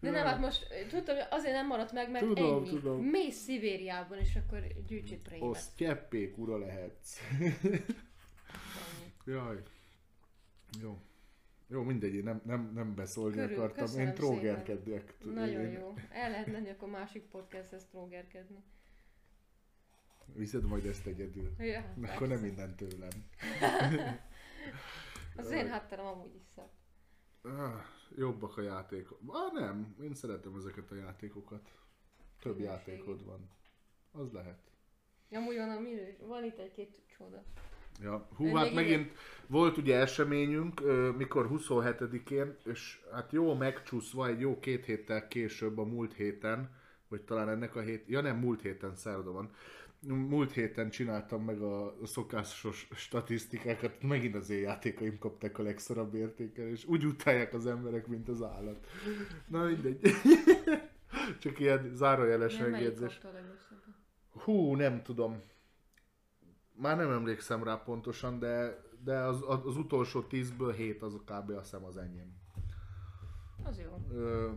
De 0.00 0.10
nem, 0.10 0.24
hát 0.26 0.40
most 0.40 0.66
tudtam, 0.90 1.14
hogy 1.16 1.24
azért 1.30 1.54
nem 1.54 1.66
maradt 1.66 1.92
meg, 1.92 2.10
mert 2.10 2.24
Tudom, 2.24 2.56
ennyi. 2.64 2.68
tudom. 2.68 3.00
Mész 3.04 3.36
Szibériában, 3.36 4.18
és 4.18 4.36
akkor 4.36 4.58
gyűjtsék 4.86 5.18
prémet. 5.18 5.48
Osz, 5.48 5.68
cseppék, 5.78 6.38
ura 6.38 6.58
lehetsz. 6.58 7.20
Jaj. 9.26 9.56
Jó. 10.80 10.98
Jó, 11.68 11.82
mindegy, 11.82 12.14
én 12.14 12.22
nem, 12.22 12.40
nem, 12.44 12.72
nem 12.74 12.94
beszólni 12.94 13.36
Körül, 13.36 13.56
akartam. 13.56 13.98
Én 14.00 14.14
trógerkedek. 14.14 15.14
Nagyon 15.24 15.60
én... 15.60 15.72
jó. 15.72 15.94
El 16.10 16.30
lehet 16.30 16.46
menni 16.46 16.70
akkor 16.70 16.88
másik 16.88 17.22
podcasthez 17.22 17.84
trógerkedni. 17.84 18.62
Viszed 20.32 20.64
majd 20.64 20.86
ezt 20.86 21.06
egyedül. 21.06 21.54
Ja, 21.58 21.94
Akkor 22.02 22.28
nem 22.28 22.40
persze. 22.40 22.44
minden 22.44 22.74
tőlem. 22.76 23.10
Az 25.36 25.50
én 25.50 25.68
hátterem 25.68 26.06
amúgy 26.06 26.34
is 26.34 26.42
szebb. 26.54 26.70
Jobbak 28.16 28.56
a 28.56 28.62
játékok. 28.62 29.20
Ah, 29.26 29.52
nem. 29.52 29.96
Én 30.02 30.14
szeretem 30.14 30.54
ezeket 30.56 30.90
a 30.90 30.94
játékokat. 30.94 31.74
Több 32.40 32.56
Minőségi. 32.56 32.90
játékod 32.90 33.24
van. 33.24 33.50
Az 34.12 34.32
lehet. 34.32 34.58
Amúgy 35.30 35.56
van, 35.56 35.70
a 35.70 35.80
minős, 35.80 36.16
van 36.20 36.44
itt 36.44 36.58
egy-két 36.58 37.02
csoda. 37.16 37.44
Ja, 38.02 38.28
hú, 38.36 38.54
hát 38.54 38.74
megint 38.74 39.12
volt 39.46 39.76
ugye 39.76 39.96
eseményünk, 39.96 40.82
mikor 41.16 41.48
27-én, 41.52 42.56
és 42.64 43.00
hát 43.12 43.32
jó 43.32 43.54
megcsúszva 43.54 44.26
egy 44.28 44.40
jó 44.40 44.58
két 44.58 44.84
héttel 44.84 45.28
később 45.28 45.78
a 45.78 45.84
múlt 45.84 46.14
héten, 46.14 46.70
vagy 47.08 47.20
talán 47.20 47.48
ennek 47.48 47.76
a 47.76 47.80
hét, 47.80 48.04
ja 48.08 48.20
nem, 48.20 48.36
múlt 48.36 48.62
héten, 48.62 48.96
szerda 48.96 49.32
van, 49.32 49.50
múlt 50.06 50.52
héten 50.52 50.90
csináltam 50.90 51.44
meg 51.44 51.60
a 51.60 51.94
szokásos 52.04 52.88
statisztikákat, 52.94 54.02
megint 54.02 54.34
az 54.34 54.50
én 54.50 54.60
játékaim 54.60 55.18
kapták 55.18 55.58
a 55.58 55.62
legszorabb 55.62 56.14
értékel, 56.14 56.68
és 56.68 56.84
úgy 56.84 57.04
utálják 57.04 57.54
az 57.54 57.66
emberek, 57.66 58.06
mint 58.06 58.28
az 58.28 58.42
állat. 58.42 58.86
Na 59.46 59.64
mindegy. 59.64 60.00
Csak 61.40 61.58
ilyen 61.58 61.92
zárójeles 61.94 62.58
megjegyzés. 62.58 63.20
Hú, 64.30 64.74
nem 64.74 65.02
tudom. 65.02 65.42
Már 66.76 66.96
nem 66.96 67.10
emlékszem 67.10 67.62
rá 67.62 67.76
pontosan, 67.76 68.38
de, 68.38 68.82
de 69.04 69.18
az, 69.18 69.44
az, 69.46 69.76
utolsó 69.76 70.22
tízből 70.22 70.72
hét 70.72 71.02
az 71.02 71.14
kb. 71.24 71.50
azt 71.50 71.62
hiszem 71.62 71.84
az 71.84 71.96
enyém. 71.96 72.36
Az 73.62 73.78
jó. 73.78 74.04
Ö, 74.10 74.52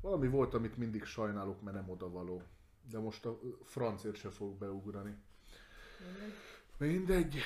valami 0.00 0.28
volt, 0.28 0.54
amit 0.54 0.76
mindig 0.76 1.04
sajnálok, 1.04 1.62
mert 1.62 1.76
nem 1.76 1.90
odavaló. 1.90 2.42
De 2.90 2.98
most 2.98 3.26
a 3.26 3.38
francért 3.64 4.16
se 4.16 4.30
fogok 4.30 4.58
beugrani. 4.58 5.16
Mindegy. 6.78 6.96
Mindegy. 6.96 7.36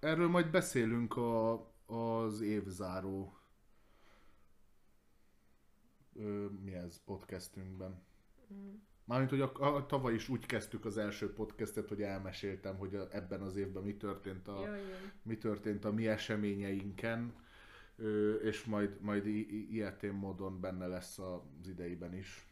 Erről 0.00 0.28
majd 0.28 0.50
beszélünk 0.50 1.16
a, 1.16 1.52
az 1.86 2.40
évzáró 2.40 3.38
ö, 6.14 6.46
mi 6.64 6.74
ez, 6.74 7.00
podcastünkben. 7.04 8.02
Mm. 8.52 8.74
Mármint, 9.06 9.30
hogy 9.30 9.40
a, 9.40 9.74
a, 9.76 9.86
tavaly 9.86 10.14
is 10.14 10.28
úgy 10.28 10.46
kezdtük 10.46 10.84
az 10.84 10.98
első 10.98 11.32
podcastet, 11.32 11.88
hogy 11.88 12.02
elmeséltem, 12.02 12.76
hogy 12.76 12.94
a, 12.94 13.08
ebben 13.10 13.40
az 13.40 13.56
évben 13.56 13.82
mi 13.82 13.96
történt 13.96 14.48
a, 14.48 14.60
Jaj, 14.64 14.80
mi 15.22 15.38
történt 15.38 15.84
a 15.84 15.92
mi 15.92 16.08
eseményeinken, 16.08 17.34
ö, 17.96 18.34
és 18.34 18.64
majd, 18.64 19.00
majd 19.00 19.26
i- 19.26 19.54
i- 19.56 19.72
ilyetén 19.72 20.12
módon 20.12 20.60
benne 20.60 20.86
lesz 20.86 21.18
az 21.18 21.68
ideiben 21.68 22.14
is. 22.14 22.46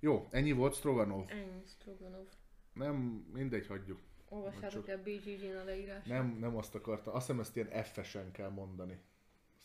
Jó, 0.00 0.28
ennyi 0.30 0.52
volt 0.52 0.74
Stroganov. 0.74 1.24
Ennyi, 1.30 1.62
Stroganov. 1.66 2.26
Nem, 2.72 2.94
mindegy, 3.32 3.66
hagyjuk. 3.66 4.00
Olvassátok 4.28 4.88
el 4.88 5.02
BGG-n 5.02 5.56
a 5.56 5.64
leírását. 5.64 6.06
Nem, 6.06 6.36
nem 6.40 6.56
azt 6.56 6.74
akarta. 6.74 7.12
Azt 7.12 7.26
hiszem 7.26 7.40
ezt 7.40 7.56
ilyen 7.56 7.84
F-esen 7.84 8.30
kell 8.32 8.50
mondani. 8.50 8.98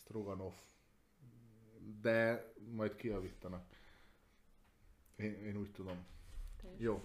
Stroganov. 0.00 0.52
De 2.00 2.46
majd 2.74 2.94
kiavítanak. 2.94 3.64
Én, 5.20 5.34
én 5.44 5.56
úgy 5.56 5.70
tudom. 5.70 6.04
Teljesen 6.60 6.84
Jó. 6.84 7.02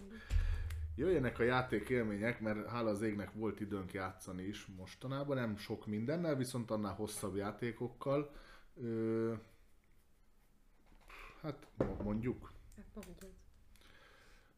Jöjjenek 0.95 1.39
a 1.39 1.43
játék 1.43 1.89
élmények, 1.89 2.39
mert 2.39 2.67
hála 2.67 2.89
az 2.89 3.01
égnek 3.01 3.33
volt 3.33 3.59
időnk 3.59 3.93
játszani 3.93 4.43
is 4.43 4.65
mostanában, 4.65 5.35
nem 5.35 5.57
sok 5.57 5.85
mindennel, 5.85 6.35
viszont 6.35 6.71
annál 6.71 6.93
hosszabb 6.93 7.35
játékokkal. 7.35 8.35
Ö, 8.81 9.33
hát 11.41 11.67
mondjuk, 12.03 12.51
Hát 12.75 13.05
mondjad. 13.05 13.31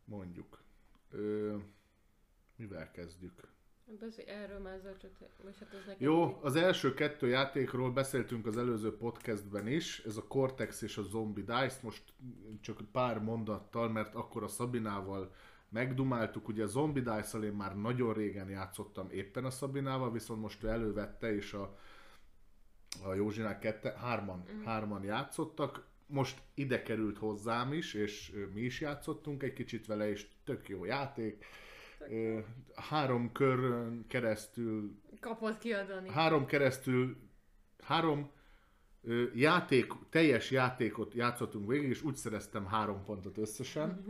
mondjuk. 0.06 0.62
Ö, 1.12 1.58
mivel 2.56 2.92
kezdjük? 2.92 3.48
Beszélj 4.00 4.30
erről 4.30 4.60
már 4.60 4.82
csak, 5.02 5.12
vagy 5.44 5.56
hát 5.60 5.74
ez 5.74 5.86
nekem 5.86 5.96
Jó, 5.98 6.40
az 6.42 6.56
első 6.56 6.94
kettő 6.94 7.28
játékról 7.28 7.92
beszéltünk 7.92 8.46
az 8.46 8.58
előző 8.58 8.98
podcastben 8.98 9.68
is, 9.68 10.00
ez 10.00 10.18
a 10.18 10.24
Cortex 10.28 10.82
és 10.82 10.98
a 10.98 11.02
Zombie 11.02 11.44
Dice, 11.44 11.80
most 11.82 12.04
csak 12.62 12.82
pár 12.92 13.20
mondattal, 13.20 13.90
mert 13.90 14.16
akkor 14.16 14.44
a 14.44 14.48
Szabinával 14.48 15.34
megdumáltuk, 15.70 16.48
ugye 16.48 16.64
a 16.64 16.68
Zombie 16.68 17.04
Dice-szal 17.04 17.44
én 17.44 17.54
már 17.54 17.78
nagyon 17.78 18.14
régen 18.14 18.50
játszottam 18.50 19.10
éppen 19.12 19.46
a 19.46 19.50
Szabinával, 19.50 20.12
viszont 20.12 20.42
most 20.42 20.64
ő 20.64 20.68
elővette, 20.68 21.36
és 21.36 21.54
a, 21.54 21.78
a 23.04 23.14
Józsinák 23.14 23.60
kette, 23.60 23.98
hárman, 23.98 24.46
mm. 24.52 24.64
hárman 24.64 25.04
játszottak, 25.04 25.86
most 26.06 26.42
ide 26.54 26.82
került 26.82 27.18
hozzám 27.18 27.74
is, 27.74 27.94
és 27.94 28.34
mi 28.54 28.62
is 28.62 28.82
játszottunk 28.82 29.44
egy 29.44 29.54
kicsit 29.54 29.86
vele, 29.86 30.10
és 30.10 30.28
tök 30.44 30.70
jó 30.70 30.86
játék. 30.86 31.46
Ö, 32.00 32.40
Három 32.76 33.32
körön 33.32 34.06
keresztül 34.08 35.00
Kapott 35.20 35.58
kiadani. 35.58 36.10
három 36.10 36.46
keresztül, 36.46 37.16
három 37.84 38.30
ö, 39.04 39.24
játék, 39.36 39.94
teljes 40.10 40.52
játékot 40.52 41.14
játszottunk 41.14 41.70
végig, 41.70 41.90
és 41.90 42.04
úgy 42.04 42.16
szereztem 42.16 42.66
három 42.66 43.04
pontot 43.06 43.38
összesen. 43.38 44.06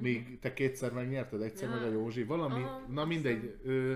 Míg 0.00 0.38
te 0.38 0.52
kétszer 0.52 0.92
megnyerted, 0.92 1.42
egyszer 1.42 1.68
Ja. 1.68 1.74
meg 1.74 1.84
a 1.84 1.90
Józsi. 1.92 2.24
Valami, 2.24 2.62
Aha, 2.62 2.86
na 2.88 3.04
mindegy. 3.04 3.56
Ö, 3.64 3.94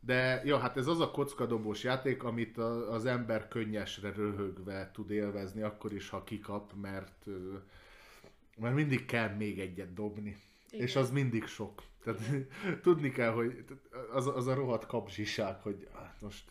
de 0.00 0.42
ja, 0.44 0.58
hát 0.58 0.76
ez 0.76 0.86
az 0.86 1.00
a 1.00 1.10
kockadobós 1.10 1.82
játék, 1.84 2.22
amit 2.22 2.58
a, 2.58 2.92
az 2.92 3.04
ember 3.06 3.48
könnyesre 3.48 4.12
röhögve 4.12 4.90
tud 4.92 5.10
élvezni, 5.10 5.62
akkor 5.62 5.92
is, 5.92 6.08
ha 6.08 6.24
kikap, 6.24 6.72
mert, 6.80 7.26
mert 8.58 8.74
mindig 8.74 9.04
kell 9.04 9.28
még 9.34 9.58
egyet 9.60 9.94
dobni. 9.94 10.36
Igen. 10.70 10.86
És 10.86 10.96
az 10.96 11.10
mindig 11.10 11.44
sok. 11.46 11.82
Tehát 12.04 12.20
tudni 12.82 13.10
kell, 13.10 13.30
hogy 13.30 13.64
az, 14.12 14.26
az 14.26 14.46
a 14.46 14.54
rohadt 14.54 14.86
kapzsiság, 14.86 15.60
hogy 15.60 15.88
hát 15.94 16.16
most 16.20 16.44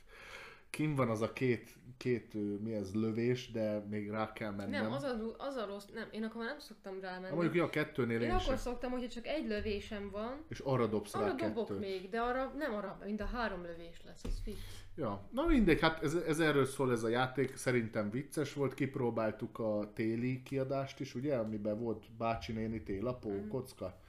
kim 0.70 0.96
van 0.96 1.10
az 1.10 1.22
a 1.22 1.34
két, 1.34 1.78
két 1.98 2.34
mi 2.64 2.74
ez, 2.74 2.94
lövés, 2.94 3.52
de 3.52 3.80
még 3.90 4.10
rá 4.10 4.34
kell 4.34 4.52
mennem. 4.52 4.84
Nem, 4.84 4.92
az 4.92 5.04
a, 5.04 5.36
az 5.38 5.56
a 5.56 5.66
rossz, 5.66 5.86
nem, 5.94 6.08
én 6.12 6.24
akkor 6.24 6.44
nem 6.44 6.60
szoktam 6.60 6.94
Ha 6.94 7.02
rámenni. 7.02 7.34
mondjuk 7.34 7.56
ja, 7.56 7.64
a 7.64 7.70
kettőnél 7.70 8.22
én 8.22 8.28
én, 8.28 8.30
akkor 8.30 8.44
sem. 8.44 8.56
szoktam, 8.56 8.92
hogyha 8.92 9.08
csak 9.08 9.28
egy 9.28 9.48
lövésem 9.48 10.10
van, 10.10 10.46
És 10.48 10.60
arra 10.60 10.88
dobsz 10.88 11.14
arra 11.16 11.26
rá 11.26 11.34
dobok 11.34 11.68
kettőt. 11.68 11.80
még, 11.80 12.10
de 12.10 12.20
arra 12.20 12.54
nem 12.58 12.74
arra, 12.74 13.00
mind 13.06 13.22
a 13.22 13.26
három 13.26 13.62
lövés 13.62 14.02
lesz, 14.06 14.24
az 14.24 14.40
fix. 14.44 14.58
Ja, 14.96 15.28
na 15.32 15.46
mindegy, 15.46 15.80
hát 15.80 16.04
ez, 16.04 16.16
ez 16.16 16.40
erről 16.40 16.66
szól 16.66 16.92
ez 16.92 17.04
a 17.04 17.08
játék, 17.08 17.56
szerintem 17.56 18.10
vicces 18.10 18.54
volt, 18.54 18.74
kipróbáltuk 18.74 19.60
a 19.60 19.92
téli 19.94 20.44
kiadást 20.44 21.00
is, 21.00 21.16
ugye, 21.16 21.36
amiben 21.36 21.80
volt 21.80 22.12
bácsi 22.18 22.52
néni 22.52 22.84
télapó, 22.84 23.32
mm. 23.32 23.48
kocka. 23.48 24.02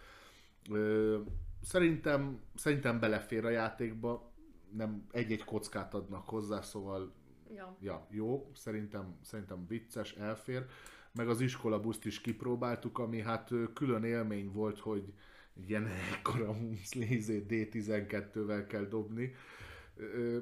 Szerintem, 1.63 2.41
szerintem 2.55 3.01
belefér 3.01 3.45
a 3.45 3.51
játékba, 3.51 4.33
nem 4.71 5.07
egy-egy 5.11 5.45
kockát 5.45 5.95
adnak 5.95 6.29
hozzá, 6.29 6.61
szóval 6.61 7.13
Ja. 7.55 7.77
ja, 7.81 8.07
jó, 8.11 8.51
szerintem, 8.55 9.17
szerintem 9.23 9.67
vicces, 9.67 10.13
elfér. 10.13 10.67
Meg 11.13 11.29
az 11.29 11.41
iskolabuszt 11.41 12.05
is 12.05 12.21
kipróbáltuk, 12.21 12.99
ami 12.99 13.21
hát 13.21 13.51
külön 13.75 14.05
élmény 14.05 14.53
volt, 14.53 14.79
hogy 14.79 15.13
ilyen 15.67 15.87
ekkora 15.87 16.53
muszlézét 16.53 17.47
D12-vel 17.49 18.65
kell 18.69 18.85
dobni. 18.85 19.35
Ö, 19.97 20.39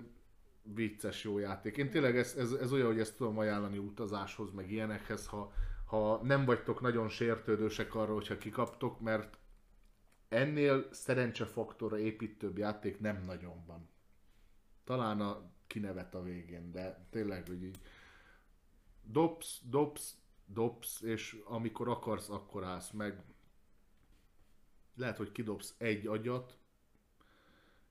vicces 0.63 1.25
jó 1.25 1.39
játék. 1.39 1.77
Én 1.77 1.91
tényleg 1.91 2.17
ez, 2.17 2.35
ez, 2.37 2.53
ez 2.53 2.73
olyan, 2.73 2.87
hogy 2.87 3.01
ezt 3.01 3.17
tudom 3.17 3.39
ajánlani 3.39 3.79
utazáshoz, 3.79 4.51
meg 4.51 4.71
ilyenekhez, 4.71 5.27
ha, 5.27 5.53
ha 5.85 6.21
nem 6.23 6.45
vagytok 6.45 6.81
nagyon 6.81 7.09
sértődősek 7.09 7.95
arra, 7.95 8.15
hogyha 8.15 8.39
kikaptok, 8.39 9.01
mert 9.01 9.39
ennél 10.33 10.89
szerencsefaktorra 10.93 11.99
építőbb 11.99 12.59
játék 12.59 13.01
nem 13.01 13.23
nagyon 13.25 13.65
van. 13.67 13.89
Talán 14.85 15.21
a 15.21 15.51
kinevet 15.67 16.15
a 16.15 16.23
végén, 16.23 16.71
de 16.71 17.07
tényleg, 17.11 17.47
hogy 17.47 17.63
így 17.63 17.79
dobsz, 19.03 19.61
dobsz, 19.65 20.17
dobsz, 20.47 21.01
és 21.01 21.43
amikor 21.45 21.89
akarsz, 21.89 22.29
akkor 22.29 22.65
állsz 22.65 22.91
meg. 22.91 23.23
Lehet, 24.95 25.17
hogy 25.17 25.33
kidobsz 25.33 25.75
egy 25.79 26.07
agyat, 26.07 26.59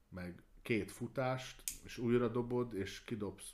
meg 0.10 0.44
két 0.62 0.92
futást, 0.92 1.64
és 1.84 1.98
újra 1.98 2.28
dobod, 2.28 2.74
és 2.74 3.04
kidobsz 3.04 3.54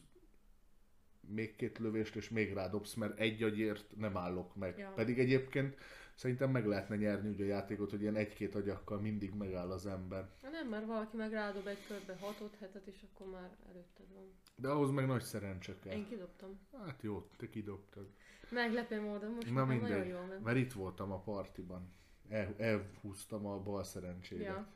még 1.27 1.55
két 1.55 1.77
lövést, 1.77 2.15
és 2.15 2.29
még 2.29 2.53
rádobsz, 2.53 2.93
mert 2.93 3.19
egy 3.19 3.43
agyért 3.43 3.95
nem 3.97 4.17
állok 4.17 4.55
meg. 4.55 4.77
Ja. 4.77 4.91
Pedig 4.95 5.19
egyébként 5.19 5.77
szerintem 6.17 6.51
meg 6.51 6.65
lehetne 6.65 6.95
nyerni 6.95 7.29
ugye 7.29 7.43
a 7.43 7.47
játékot, 7.47 7.89
hogy 7.89 8.01
ilyen 8.01 8.15
egy-két 8.15 8.55
agyakkal 8.55 8.99
mindig 8.99 9.33
megáll 9.33 9.71
az 9.71 9.85
ember. 9.85 10.29
Ha 10.41 10.49
nem, 10.49 10.67
mert 10.67 10.85
valaki 10.85 11.17
meg 11.17 11.31
rádob 11.31 11.67
egy 11.67 11.87
körbe 11.87 12.17
hatot, 12.19 12.55
hetet, 12.59 12.87
és 12.87 13.05
akkor 13.13 13.31
már 13.31 13.49
előtted 13.69 14.05
van. 14.13 14.31
De 14.55 14.67
ahhoz 14.67 14.91
meg 14.91 15.07
nagy 15.07 15.21
szerencse 15.21 15.75
kell. 15.79 15.93
Én 15.93 16.07
kidobtam. 16.07 16.59
Hát 16.85 17.01
jó, 17.01 17.27
te 17.37 17.49
kidobtad. 17.49 18.07
Meglepő 18.49 19.01
módon, 19.01 19.31
most 19.31 19.53
Na 19.53 19.65
nekem 19.65 19.79
nagyon 19.79 19.97
mindegy, 19.97 20.13
jól 20.13 20.25
ment. 20.25 20.43
mert 20.43 20.57
itt 20.57 20.73
voltam 20.73 21.11
a 21.11 21.19
partiban. 21.19 21.93
El, 22.29 22.53
elhúztam 22.57 23.45
a 23.45 23.59
bal 23.59 23.83
szerencsédet. 23.83 24.45
Ja. 24.45 24.67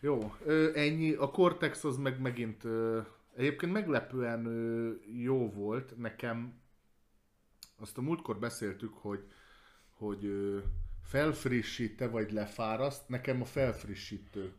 Jó, 0.00 0.34
ennyi. 0.74 1.12
A 1.12 1.30
Cortex 1.30 1.84
az 1.84 1.96
meg 1.96 2.20
megint 2.20 2.62
egyébként 3.36 3.72
meglepően 3.72 4.42
jó 5.06 5.50
volt 5.50 5.96
nekem. 5.98 6.60
Azt 7.76 7.98
a 7.98 8.00
múltkor 8.00 8.38
beszéltük, 8.38 8.94
hogy, 8.94 9.24
hogy 9.98 10.24
ö, 10.24 10.58
felfrissít-e 11.02 12.08
vagy 12.08 12.32
lefáraszt. 12.32 13.08
Nekem 13.08 13.40
a 13.40 13.44
felfrissítő 13.44 14.52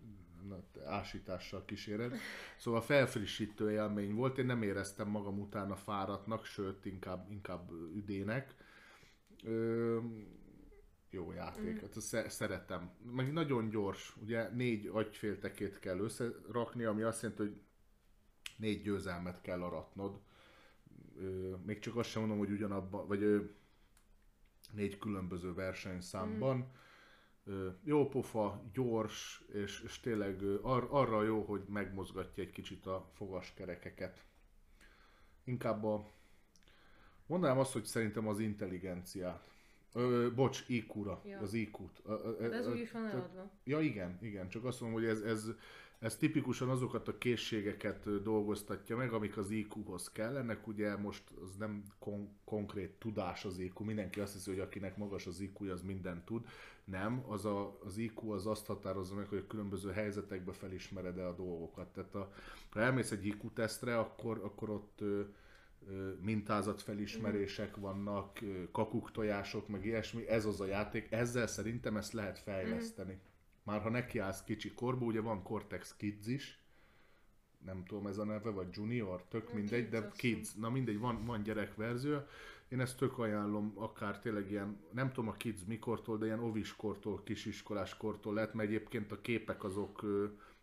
ásítással 0.85 1.65
kíséred. 1.65 2.15
Szóval 2.57 2.81
felfrissítő 2.81 3.71
élmény 3.71 4.13
volt. 4.13 4.37
Én 4.37 4.45
nem 4.45 4.61
éreztem 4.61 5.07
magam 5.07 5.39
utána 5.39 5.75
fáradtnak, 5.75 6.45
sőt 6.45 6.85
inkább, 6.85 7.31
inkább 7.31 7.71
üdének. 7.95 8.55
Ö, 9.43 9.97
jó 11.09 11.31
játék. 11.31 11.73
Mm. 11.73 11.79
Hát 11.81 12.29
szeretem. 12.29 12.91
Meg 13.15 13.33
nagyon 13.33 13.69
gyors. 13.69 14.15
Ugye 14.21 14.49
négy 14.49 14.89
agyféltekét 14.93 15.79
kell 15.79 15.99
összerakni, 15.99 16.83
ami 16.83 17.01
azt 17.01 17.21
jelenti, 17.21 17.43
hogy 17.43 17.61
négy 18.57 18.81
győzelmet 18.81 19.41
kell 19.41 19.61
aratnod. 19.61 20.19
Még 21.65 21.79
csak 21.79 21.95
azt 21.95 22.09
sem 22.09 22.21
mondom, 22.21 22.39
hogy 22.39 22.51
ugyanabban, 22.51 23.07
vagy 23.07 23.51
négy 24.71 24.97
különböző 24.97 25.53
versenyszámban. 25.53 26.57
Mm. 26.57 27.67
Jó 27.83 28.07
pofa, 28.07 28.63
gyors, 28.73 29.43
és, 29.53 29.81
és 29.81 29.99
tényleg 29.99 30.43
ar, 30.61 30.87
arra 30.89 31.23
jó, 31.23 31.41
hogy 31.41 31.61
megmozgatja 31.67 32.43
egy 32.43 32.51
kicsit 32.51 32.85
a 32.85 33.09
fogaskerekeket. 33.13 34.23
Inkább 35.43 35.83
a... 35.83 36.11
Mondanám 37.25 37.59
azt, 37.59 37.73
hogy 37.73 37.85
szerintem 37.85 38.27
az 38.27 38.39
intelligenciát. 38.39 39.49
Ö, 39.93 40.27
bocs, 40.35 40.63
IQ-ra, 40.67 41.21
ja. 41.25 41.39
az 41.39 41.53
IQ-t. 41.53 42.01
De 42.39 42.51
ez 42.51 42.67
úgy 42.67 42.79
is 42.79 42.91
van 42.91 43.05
eladva. 43.05 43.51
Ja 43.63 43.79
igen, 43.79 44.17
igen, 44.21 44.49
csak 44.49 44.65
azt 44.65 44.81
mondom, 44.81 44.99
hogy 44.99 45.09
ez, 45.09 45.21
ez, 45.21 45.51
ez 45.99 46.17
tipikusan 46.17 46.69
azokat 46.69 47.07
a 47.07 47.17
készségeket 47.17 48.21
dolgoztatja 48.21 48.95
meg, 48.97 49.13
amik 49.13 49.37
az 49.37 49.49
IQ-hoz 49.49 50.11
kellenek. 50.11 50.67
Ugye 50.67 50.97
most 50.97 51.23
az 51.43 51.55
nem 51.55 51.83
kon- 51.99 52.29
konkrét 52.43 52.91
tudás 52.91 53.45
az 53.45 53.57
IQ, 53.57 53.83
mindenki 53.83 54.19
azt 54.19 54.33
hiszi, 54.33 54.49
hogy 54.49 54.59
akinek 54.59 54.97
magas 54.97 55.25
az 55.25 55.39
IQ, 55.39 55.71
az 55.71 55.81
mindent 55.81 56.25
tud. 56.25 56.47
Nem, 56.83 57.23
az, 57.27 57.45
a, 57.45 57.79
az 57.83 57.97
IQ 57.97 58.31
az 58.31 58.47
azt 58.47 58.65
határozza 58.65 59.15
meg, 59.15 59.27
hogy 59.27 59.37
a 59.37 59.47
különböző 59.47 59.91
helyzetekben 59.91 60.53
felismered-e 60.53 61.27
a 61.27 61.35
dolgokat. 61.35 61.87
Tehát 61.87 62.15
a, 62.15 62.33
ha 62.69 62.79
elmész 62.79 63.11
egy 63.11 63.25
IQ-tesztre, 63.25 63.99
akkor, 63.99 64.39
akkor 64.43 64.69
ott 64.69 65.03
mintázatfelismerések 66.21 67.75
vannak, 67.75 68.39
kakuk 68.71 69.11
tojások, 69.11 69.67
meg 69.67 69.85
ilyesmi, 69.85 70.27
ez 70.27 70.45
az 70.45 70.61
a 70.61 70.65
játék, 70.65 71.11
ezzel 71.11 71.47
szerintem 71.47 71.97
ezt 71.97 72.13
lehet 72.13 72.39
fejleszteni. 72.39 73.19
Már 73.69 73.81
ha 73.81 73.89
nekiállsz 73.89 74.43
kicsi 74.43 74.73
korba, 74.73 75.05
ugye 75.05 75.21
van 75.21 75.43
Cortex 75.43 75.95
Kids 75.97 76.27
is, 76.27 76.63
nem 77.65 77.83
tudom 77.85 78.07
ez 78.07 78.17
a 78.17 78.23
neve, 78.23 78.49
vagy 78.49 78.67
Junior, 78.71 79.23
tök 79.27 79.53
mindegy, 79.53 79.89
de 79.89 80.11
Kids, 80.15 80.53
na 80.53 80.69
mindegy, 80.69 80.99
van, 80.99 81.25
van 81.25 81.43
gyerekverzió. 81.43 82.17
Én 82.67 82.79
ezt 82.79 82.97
tök 82.97 83.17
ajánlom, 83.17 83.73
akár 83.75 84.19
tényleg 84.19 84.51
ilyen, 84.51 84.77
nem 84.91 85.11
tudom 85.11 85.29
a 85.29 85.33
Kids 85.33 85.61
mikortól, 85.67 86.17
de 86.17 86.25
ilyen 86.25 86.39
oviskortól, 86.39 87.23
kisiskoláskortól 87.23 88.33
lehet, 88.33 88.53
mert 88.53 88.69
egyébként 88.69 89.11
a 89.11 89.21
képek 89.21 89.63
azok, 89.63 90.05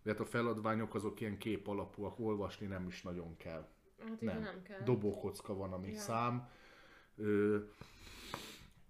tehát 0.02 0.20
a 0.20 0.24
feladványok 0.24 0.94
azok 0.94 1.20
ilyen 1.20 1.38
kép 1.38 1.66
alapúak, 1.68 2.18
olvasni 2.18 2.66
nem 2.66 2.86
is 2.86 3.02
nagyon 3.02 3.36
kell. 3.36 3.68
Hát 4.08 4.20
nem. 4.20 4.40
nem 4.40 4.62
kell. 4.62 4.82
Dobókocka 4.82 5.54
van, 5.54 5.72
ami 5.72 5.92
ja. 5.92 5.98
szám. 5.98 6.48
Ö, 7.16 7.58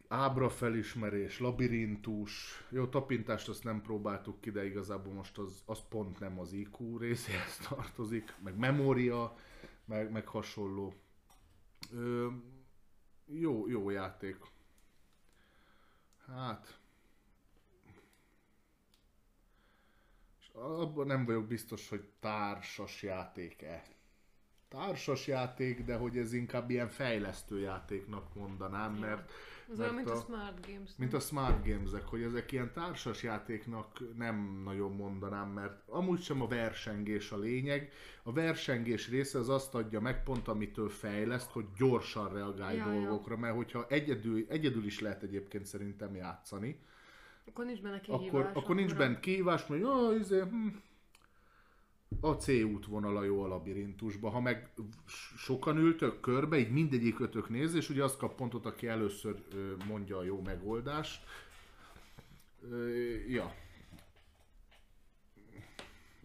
ábra 0.09 0.49
felismerés, 0.49 1.39
labirintus, 1.39 2.65
jó, 2.69 2.87
tapintást 2.87 3.49
azt 3.49 3.65
nem 3.65 3.83
próbáltuk 3.83 4.41
ki, 4.41 4.51
de 4.51 4.65
igazából 4.65 5.13
most 5.13 5.39
az, 5.39 5.63
az 5.67 5.81
pont 5.89 6.19
nem 6.19 6.39
az 6.39 6.53
IQ 6.53 6.99
részéhez 6.99 7.57
tartozik, 7.69 8.35
meg 8.43 8.57
memória, 8.57 9.37
meg, 9.85 10.11
meg 10.11 10.27
hasonló. 10.27 10.95
Ö, 11.93 12.29
jó, 13.27 13.69
jó 13.69 13.91
játék. 13.91 14.37
Hát... 16.27 16.81
Abban 20.53 21.07
nem 21.07 21.25
vagyok 21.25 21.47
biztos, 21.47 21.89
hogy 21.89 22.09
társas 22.21 23.03
játék-e 23.03 23.97
társas 24.69 25.27
játék, 25.27 25.85
de 25.85 25.97
hogy 25.97 26.19
ez 26.19 26.33
inkább 26.33 26.71
ilyen 26.71 26.89
fejlesztő 26.89 27.61
játéknak 27.61 28.35
mondanám, 28.35 28.95
mert... 28.95 29.33
Mert 29.77 29.95
mint 29.95 30.11
a, 30.11 30.17
a 30.17 30.21
Smart 30.21 30.67
Games. 30.67 30.91
Mint 30.97 31.12
a 31.12 31.21
Smart 31.21 31.67
Games-ek, 31.67 32.07
hogy 32.07 32.23
ezek 32.23 32.53
ilyen 32.53 32.73
társas 32.73 33.23
játéknak 33.23 34.17
nem 34.17 34.61
nagyon 34.64 34.93
mondanám, 34.93 35.49
mert 35.49 35.89
amúgy 35.89 36.21
sem 36.21 36.43
a 36.43 36.47
versengés 36.47 37.33
a 37.33 37.39
lényeg. 37.39 37.93
A 38.23 38.33
versengés 38.33 39.09
része 39.09 39.39
az 39.39 39.49
azt 39.49 39.75
adja 39.75 40.01
meg 40.01 40.23
pont, 40.23 40.49
amitől 40.49 40.89
fejleszt, 40.89 41.51
hogy 41.51 41.64
gyorsan 41.79 42.33
reagálj 42.33 42.77
ja, 42.77 42.85
dolgokra, 42.85 43.35
ja. 43.35 43.41
mert 43.41 43.55
hogyha 43.55 43.87
egyedül, 43.89 44.47
egyedül 44.49 44.85
is 44.85 45.01
lehet 45.01 45.23
egyébként 45.23 45.64
szerintem 45.64 46.14
játszani, 46.14 46.79
akkor 47.49 47.64
nincs 47.64 47.81
benne 47.81 48.01
kihívás. 48.01 48.29
Akkor, 48.29 48.51
akkor 48.55 48.75
nincs 48.75 48.95
benne 48.95 49.21
kihívás, 49.21 49.67
mert 49.67 49.83
jó, 49.83 50.12
izé, 50.12 50.41
hm, 50.41 50.69
a 52.21 52.33
C 52.33 52.49
útvonala 52.49 53.25
jó 53.25 53.43
a 53.43 53.47
labirintusba. 53.47 54.31
Ha 54.31 54.41
meg 54.41 54.71
sokan 55.37 55.77
ültök 55.77 56.21
körbe, 56.21 56.59
így 56.59 56.71
mindegyik 56.71 57.21
ötök 57.21 57.49
néz, 57.49 57.75
és 57.75 57.89
ugye 57.89 58.05
azt 58.05 58.19
kap 58.19 58.37
pontot, 58.37 58.67
aki 58.67 58.87
először 58.87 59.43
mondja 59.87 60.19
a 60.19 60.23
jó 60.23 60.41
megoldást. 60.41 61.25
Ja. 63.29 63.55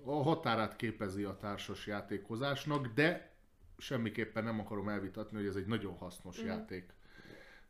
A 0.04 0.24
határát 0.24 0.76
képezi 0.76 1.24
a 1.24 1.38
társas 1.38 1.88
játékozásnak, 1.88 2.88
de 2.88 3.32
semmiképpen 3.78 4.44
nem 4.44 4.60
akarom 4.60 4.90
elvitatni, 4.90 5.38
hogy 5.38 5.46
ez 5.46 5.56
egy 5.56 5.68
nagyon 5.68 5.96
hasznos 5.96 6.42
mm. 6.42 6.46
játék. 6.46 6.94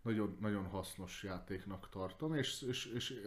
Nagyon, 0.02 0.38
nagyon 0.40 0.66
hasznos 0.66 1.24
játéknak 1.24 1.90
tartom, 1.90 2.36
és, 2.36 2.62
és, 2.62 2.86
és 2.86 3.22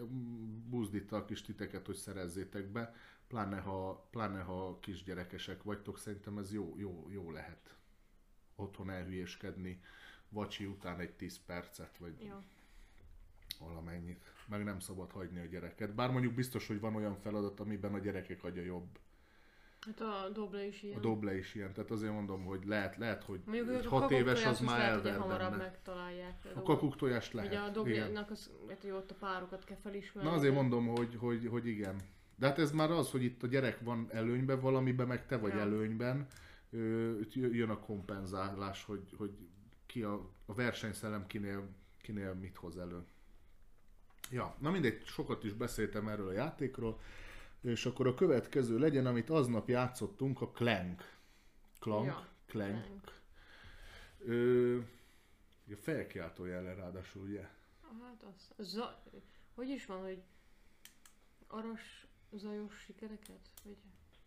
buzdítalak 0.69 1.31
is 1.31 1.43
titeket, 1.43 1.87
hogy 1.87 1.95
szerezzétek 1.95 2.67
be 2.67 2.95
pláne 3.35 3.61
ha, 3.61 4.07
pláne 4.11 4.41
ha 4.41 4.79
kisgyerekesek 4.81 5.63
vagytok, 5.63 5.99
szerintem 5.99 6.39
ez 6.39 6.53
jó, 6.53 6.75
jó, 6.79 7.09
jó 7.11 7.31
lehet 7.31 7.77
otthon 8.57 8.91
elhülyéskedni 8.91 9.81
vacsi 10.29 10.67
után 10.67 11.01
egy 11.01 11.13
10 11.13 11.41
percet, 11.47 11.99
vagy 11.99 12.15
jó. 12.21 12.35
valamennyit. 13.59 14.33
Meg 14.47 14.65
nem 14.65 14.79
szabad 14.79 15.11
hagyni 15.11 15.41
a 15.41 15.45
gyereket. 15.45 15.95
Bár 15.95 16.11
mondjuk 16.11 16.35
biztos, 16.35 16.67
hogy 16.67 16.81
van 16.81 16.95
olyan 16.95 17.17
feladat, 17.17 17.61
amiben 17.61 17.95
a 17.95 17.99
gyerekek 17.99 18.45
agya 18.45 18.63
jobb. 18.63 18.99
Hát 19.81 20.01
a 20.01 20.29
doble 20.33 20.67
is 20.67 20.83
ilyen. 20.83 20.99
A 20.99 21.01
doble 21.01 21.37
is 21.37 21.55
ilyen, 21.55 21.73
tehát 21.73 21.91
azért 21.91 22.13
mondom, 22.13 22.45
hogy 22.45 22.65
lehet, 22.65 22.97
lehet 22.97 23.23
hogy 23.23 23.41
Mondjuk, 23.45 23.69
hogy 23.69 23.87
6 23.87 24.11
éves 24.11 24.45
az 24.45 24.61
már 24.61 24.81
elver 24.81 25.19
hamarabb 25.19 25.57
megtalálják. 25.57 26.47
A 26.55 26.63
kakuk 26.63 26.97
tojást 26.97 27.33
lehet. 27.33 27.51
Ugye 27.51 27.61
a 27.61 27.71
dobjának 27.71 28.31
az, 28.31 28.51
hogy 28.81 28.91
ott 28.91 29.11
a 29.11 29.15
párokat 29.15 29.65
kell 29.65 29.77
felismerni. 29.77 30.29
Na 30.29 30.35
azért 30.37 30.55
mondom, 30.55 30.87
hogy, 30.87 31.17
hogy, 31.17 31.47
hogy 31.47 31.67
igen. 31.67 32.13
De 32.37 32.47
hát 32.47 32.59
ez 32.59 32.73
már 32.73 32.91
az, 32.91 33.11
hogy 33.11 33.23
itt 33.23 33.43
a 33.43 33.47
gyerek 33.47 33.81
van 33.81 34.09
előnyben 34.11 34.61
valamiben, 34.61 35.07
meg 35.07 35.27
te 35.27 35.37
vagy 35.37 35.53
ja. 35.53 35.61
előnyben, 35.61 36.27
jön 37.33 37.71
a 37.71 37.79
kompenzálás, 37.79 38.85
hogy, 38.85 39.15
hogy 39.17 39.31
ki 39.87 40.03
a, 40.03 40.31
a 40.47 40.55
versenyszellem 40.55 41.27
kinél, 41.27 41.69
kinél 42.03 42.35
mit 42.35 42.57
hoz 42.57 42.79
elő. 42.79 43.05
Ja, 44.31 44.57
na 44.59 44.71
mindegy, 44.71 45.05
sokat 45.05 45.45
is 45.45 45.53
beszéltem 45.53 46.09
erről 46.09 46.29
a 46.29 46.33
játékról, 46.33 47.01
és 47.61 47.87
akkor 47.87 48.07
a 48.07 48.15
következő 48.15 48.79
legyen, 48.79 49.07
amit 49.07 49.31
aznap 49.31 49.69
játszottunk, 49.69 50.41
a 50.41 50.51
Clank. 50.51 51.13
Clank? 51.79 52.07
Ja, 52.07 52.29
Clank. 52.47 52.85
Clank. 52.85 53.13
Ö, 54.19 54.79
a 55.73 55.77
felkiáltó 55.77 56.45
jelen 56.45 56.77
ráadásul, 56.77 57.23
ugye? 57.23 57.49
Hát 58.03 58.23
az, 58.23 58.67
za, 58.67 59.03
hogy 59.55 59.69
is 59.69 59.87
van, 59.87 60.03
hogy 60.03 60.23
aras 61.47 62.04
zajos 62.37 62.75
sikereket? 62.85 63.41
Vagy 63.65 63.77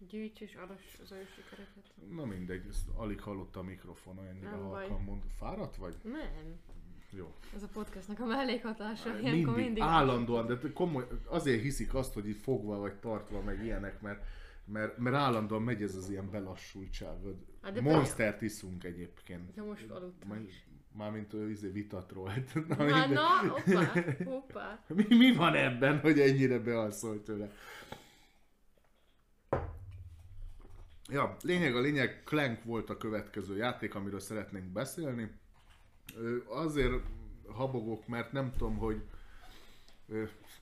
gyűjts 0.08 0.42
és 0.42 0.56
aras 0.56 0.98
zajos 1.06 1.30
sikereket? 1.34 1.94
Na 2.10 2.26
mindegy, 2.26 2.66
ezt 2.70 2.88
alig 2.96 3.22
hallotta 3.22 3.60
a 3.60 3.64
mikrofon, 3.64 4.20
ennyire 4.20 4.50
halkan 4.50 5.02
mond. 5.02 5.24
Fáradt 5.38 5.76
vagy? 5.76 5.96
Nem. 6.04 6.60
Jó. 7.12 7.36
Ez 7.56 7.64
a 7.64 7.68
podcastnak 7.68 8.20
a 8.20 8.26
mellékhatása. 8.26 9.14
Mindig, 9.14 9.46
mindig 9.46 9.84
állandóan, 9.84 10.46
de 10.46 10.72
komoly, 10.74 11.08
azért 11.26 11.62
hiszik 11.62 11.94
azt, 11.94 12.14
hogy 12.14 12.28
itt 12.28 12.42
fogva 12.42 12.78
vagy 12.78 12.96
tartva, 12.96 13.42
meg 13.42 13.64
ilyenek, 13.64 14.02
mert, 14.02 14.26
mert, 14.66 14.98
mert 14.98 15.16
állandóan 15.16 15.62
megy 15.62 15.82
ez 15.82 15.96
az 15.96 16.10
ilyen 16.10 16.30
belassultság. 16.30 17.18
Hát 17.62 17.82
Monstert 17.82 18.42
iszunk 18.42 18.84
egyébként. 18.84 19.54
De 19.54 19.62
most 19.62 19.90
aludtam 19.90 20.46
is. 20.48 20.68
Mármint 20.98 21.34
ő 21.34 21.50
izé 21.50 21.70
vitatról. 21.70 22.34
Na, 22.68 22.86
na, 22.86 23.06
na 23.06 23.48
hoppá, 23.48 24.04
hoppá. 24.26 24.84
Mi, 24.96 25.06
mi 25.10 25.34
van 25.34 25.56
ebben, 25.56 26.00
hogy 26.00 26.20
ennyire 26.20 26.60
bealszol 26.60 27.22
tőle? 27.24 27.52
Ja, 31.10 31.36
lényeg 31.42 31.76
a 31.76 31.80
lényeg, 31.80 32.22
Clank 32.26 32.64
volt 32.64 32.90
a 32.90 32.98
következő 32.98 33.58
játék, 33.58 33.96
amiről 33.96 34.20
szeretnénk 34.20 34.66
beszélni. 34.66 35.32
Azért 36.48 37.04
habogok, 37.48 38.08
mert 38.08 38.32
nem 38.32 38.52
tudom, 38.52 38.78
hogy 38.78 39.02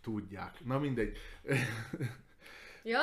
tudják. 0.02 0.66
Na 0.66 0.80
mindegy. 0.80 1.18
Ja. 2.88 3.02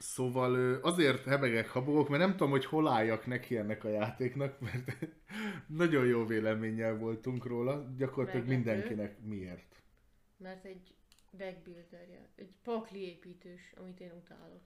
Szóval 0.00 0.74
azért 0.74 1.24
hebegek, 1.24 1.68
habogok, 1.68 2.08
mert 2.08 2.22
nem 2.22 2.30
tudom, 2.30 2.50
hogy 2.50 2.64
hol 2.64 2.88
álljak 2.88 3.26
neki 3.26 3.56
ennek 3.56 3.84
a 3.84 3.88
játéknak, 3.88 4.60
mert 4.72 5.08
nagyon 5.66 6.06
jó 6.06 6.26
véleménnyel 6.26 6.96
voltunk 6.96 7.46
róla, 7.46 7.94
gyakorlatilag 7.96 8.46
Meglepő. 8.46 8.70
mindenkinek 8.70 9.18
miért. 9.24 9.82
Mert 10.36 10.64
egy 10.64 10.94
deckbuilderje, 11.30 12.28
egy 12.34 12.52
pakli 12.64 13.08
építős, 13.08 13.72
amit 13.76 14.00
én 14.00 14.12
utálok. 14.24 14.60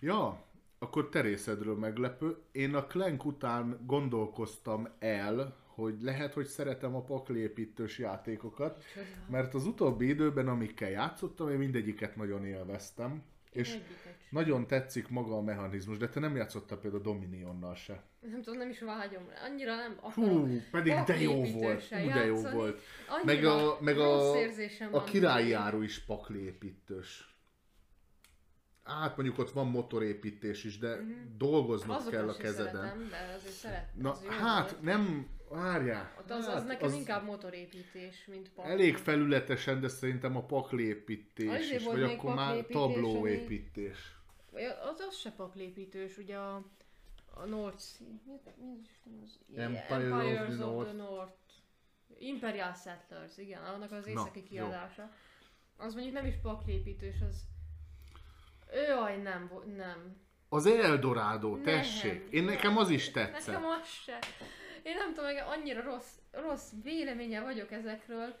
Ja, 0.00 0.44
akkor 0.78 1.08
terészedről 1.08 1.76
meglepő. 1.76 2.36
Én 2.52 2.74
a 2.74 2.86
Clank 2.86 3.24
után 3.24 3.80
gondolkoztam 3.86 4.88
el, 4.98 5.56
hogy 5.66 6.02
lehet, 6.02 6.34
hogy 6.34 6.46
szeretem 6.46 6.94
a 6.94 7.02
paklépítős 7.02 7.98
játékokat, 7.98 8.84
mert 9.28 9.54
az 9.54 9.66
utóbbi 9.66 10.08
időben, 10.08 10.48
amikkel 10.48 10.90
játszottam, 10.90 11.50
én 11.50 11.58
mindegyiket 11.58 12.16
nagyon 12.16 12.44
élveztem, 12.44 13.22
és 13.54 13.68
Egyiket 13.68 13.98
sem. 14.02 14.12
nagyon 14.30 14.66
tetszik 14.66 15.08
maga 15.08 15.36
a 15.36 15.40
mechanizmus, 15.40 15.96
de 15.96 16.08
te 16.08 16.20
nem 16.20 16.36
játszottál 16.36 16.78
például 16.78 17.02
Dominionnal 17.02 17.74
se. 17.74 18.02
Nem 18.20 18.42
tudom, 18.42 18.58
nem 18.58 18.68
is 18.70 18.80
vágyom 18.80 19.28
rá. 19.28 19.46
Annyira 19.46 19.74
nem 19.76 19.98
akarom. 20.00 20.48
Hú, 20.48 20.60
pedig 20.70 20.94
de 21.06 21.20
jó 21.20 21.42
volt, 21.44 21.84
hú, 21.88 22.08
de 22.10 22.24
jó 22.24 22.40
volt. 22.40 22.80
Annyira 23.08 23.24
Meg 23.24 23.44
a, 23.44 23.78
meg 23.80 23.98
a, 23.98 24.32
a 24.90 25.04
királyi 25.04 25.56
is 25.82 25.98
paklépítős. 26.04 27.28
Hát 28.84 29.16
mondjuk 29.16 29.38
ott 29.38 29.50
van 29.50 29.66
motorépítés 29.66 30.64
is, 30.64 30.78
de 30.78 30.98
dolgoznod 31.36 31.88
Mhm. 31.88 32.06
Azokat 32.06 32.18
kell 32.18 32.28
a 32.28 32.36
kezeden. 32.36 32.72
szeretem, 32.74 33.08
de 33.08 33.34
azért 33.36 33.54
szeret. 33.54 33.90
Na, 33.94 34.10
az 34.10 34.24
hát 34.26 34.70
volt. 34.70 34.82
nem, 34.82 35.26
várjál. 35.54 36.14
Ott 36.18 36.30
az, 36.30 36.46
hát, 36.46 36.54
az 36.54 36.64
nekem 36.64 36.92
inkább 36.92 37.24
motorépítés, 37.24 38.26
mint 38.26 38.50
pak. 38.50 38.66
Elég 38.66 38.96
felületesen, 38.96 39.80
de 39.80 39.88
szerintem 39.88 40.36
a 40.36 40.44
paklépítés 40.44 41.48
Azért 41.48 41.80
is, 41.80 41.86
vagy 41.86 42.02
akkor 42.02 42.34
már 42.34 42.64
tablóépítés. 42.66 44.16
Vagy 44.50 44.62
Az, 44.62 45.00
az 45.00 45.16
se 45.16 45.30
paklépítős, 45.30 46.18
ugye 46.18 46.36
a, 46.36 46.62
a 47.34 47.44
North. 47.44 47.84
Mi, 48.26 48.40
mi 48.64 48.78
is 48.82 48.90
az? 49.22 49.58
Empire 49.58 50.14
of 50.14 50.46
the 50.46 50.54
North. 50.54 50.94
North. 50.96 51.32
Imperial 52.18 52.74
Settlers, 52.74 53.36
igen, 53.36 53.62
annak 53.62 53.92
az 53.92 54.04
Na, 54.04 54.10
északi 54.10 54.38
jó. 54.38 54.46
kiadása. 54.46 55.10
Az 55.76 55.94
mondjuk 55.94 56.14
nem 56.14 56.26
is 56.26 56.34
paklépítős, 56.42 57.16
az... 57.28 57.42
Jaj, 58.88 59.16
nem, 59.16 59.50
nem. 59.76 60.16
Az 60.48 60.66
Eldorado, 60.66 61.58
tessék. 61.58 62.26
Én 62.30 62.44
nekem 62.44 62.76
az 62.76 62.90
is 62.90 63.10
tetszett. 63.10 63.46
Nekem 63.46 63.64
az 63.64 63.88
se. 63.88 64.18
Én 64.84 64.96
nem 64.96 65.14
tudom, 65.14 65.24
meg 65.24 65.44
annyira 65.46 65.82
rossz, 65.82 66.12
rossz 66.30 66.70
véleménye 66.82 67.40
vagyok 67.40 67.72
ezekről. 67.72 68.34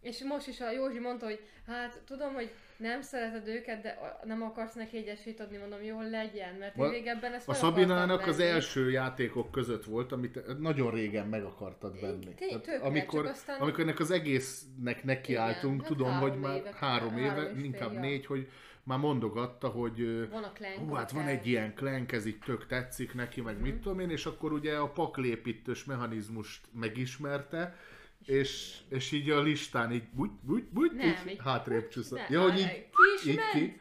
És 0.00 0.22
most 0.22 0.48
is 0.48 0.60
a 0.60 0.70
Józsi 0.70 0.98
mondta, 0.98 1.24
hogy 1.26 1.40
hát 1.66 2.00
tudom, 2.06 2.34
hogy 2.34 2.50
nem 2.76 3.02
szereted 3.02 3.46
őket, 3.48 3.82
de 3.82 3.98
nem 4.24 4.42
akarsz 4.42 4.74
neki 4.74 4.96
egy 4.96 5.06
esélyt 5.06 5.40
adni, 5.40 5.56
mondom, 5.56 5.82
jó 5.82 6.00
legyen, 6.00 6.54
mert 6.54 6.76
én 6.76 6.90
régebben 6.90 7.32
ezt 7.32 7.48
A 7.48 7.52
akartam 7.52 8.28
az 8.28 8.38
első 8.40 8.90
játékok 8.90 9.50
között 9.50 9.84
volt, 9.84 10.12
amit 10.12 10.58
nagyon 10.58 10.90
régen 10.90 11.26
meg 11.26 11.44
akartad 11.44 12.00
venni. 12.00 12.34
Té- 12.34 12.48
Tehát 12.48 12.62
tökre, 12.62 12.86
amikor, 12.86 13.26
aztán- 13.26 13.60
amikor 13.60 13.80
ennek 13.80 13.98
az 13.98 14.10
egésznek 14.10 15.04
nekiálltunk, 15.04 15.74
Igen, 15.74 15.78
hát 15.78 15.88
tudom, 15.96 16.18
hogy 16.18 16.38
már 16.38 16.56
éve- 16.56 16.74
három 16.74 17.18
éve, 17.18 17.50
inkább 17.62 17.92
négy, 17.92 18.26
hogy 18.26 18.48
már 18.82 18.98
mondogatta, 18.98 19.68
hogy 19.68 20.28
Van 20.30 20.42
a 20.42 20.52
Clank. 20.52 20.76
hú, 20.76 20.92
hát 20.94 21.10
van 21.10 21.26
egy 21.26 21.46
ilyen 21.46 21.74
klenk, 21.74 22.12
ez 22.12 22.26
így 22.26 22.38
tök 22.38 22.66
tetszik 22.66 23.14
neki, 23.14 23.40
meg 23.40 23.54
Mhm. 23.54 23.62
mit 23.62 23.74
tudom 23.80 24.00
én, 24.00 24.10
és 24.10 24.26
akkor 24.26 24.52
ugye 24.52 24.76
a 24.76 24.88
paklépítős 24.88 25.84
mechanizmust 25.84 26.60
megismerte, 26.72 27.76
és, 28.24 28.76
és 28.88 29.12
így 29.12 29.30
a 29.30 29.40
listán 29.40 29.92
így 29.92 30.08
bugy, 30.12 30.30
bugy, 30.42 30.64
bugy, 30.64 30.92
Nem, 30.92 31.06
így 31.08 31.32
így- 31.32 31.40
hátrébb 31.44 31.88
csúszott. 31.88 32.28
Ja, 32.28 32.42
hogy 32.42 32.58
így, 32.58 32.86
ki 33.22 33.30
így 33.30 33.40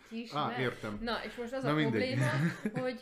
ki? 0.10 0.30
Á, 0.34 0.60
értem. 0.60 0.97
Na, 1.02 1.24
és 1.26 1.36
most 1.36 1.54
az 1.54 1.64
Na 1.64 1.70
a 1.70 1.74
mindegy. 1.74 1.91
probléma, 2.14 2.32
hogy 2.86 3.02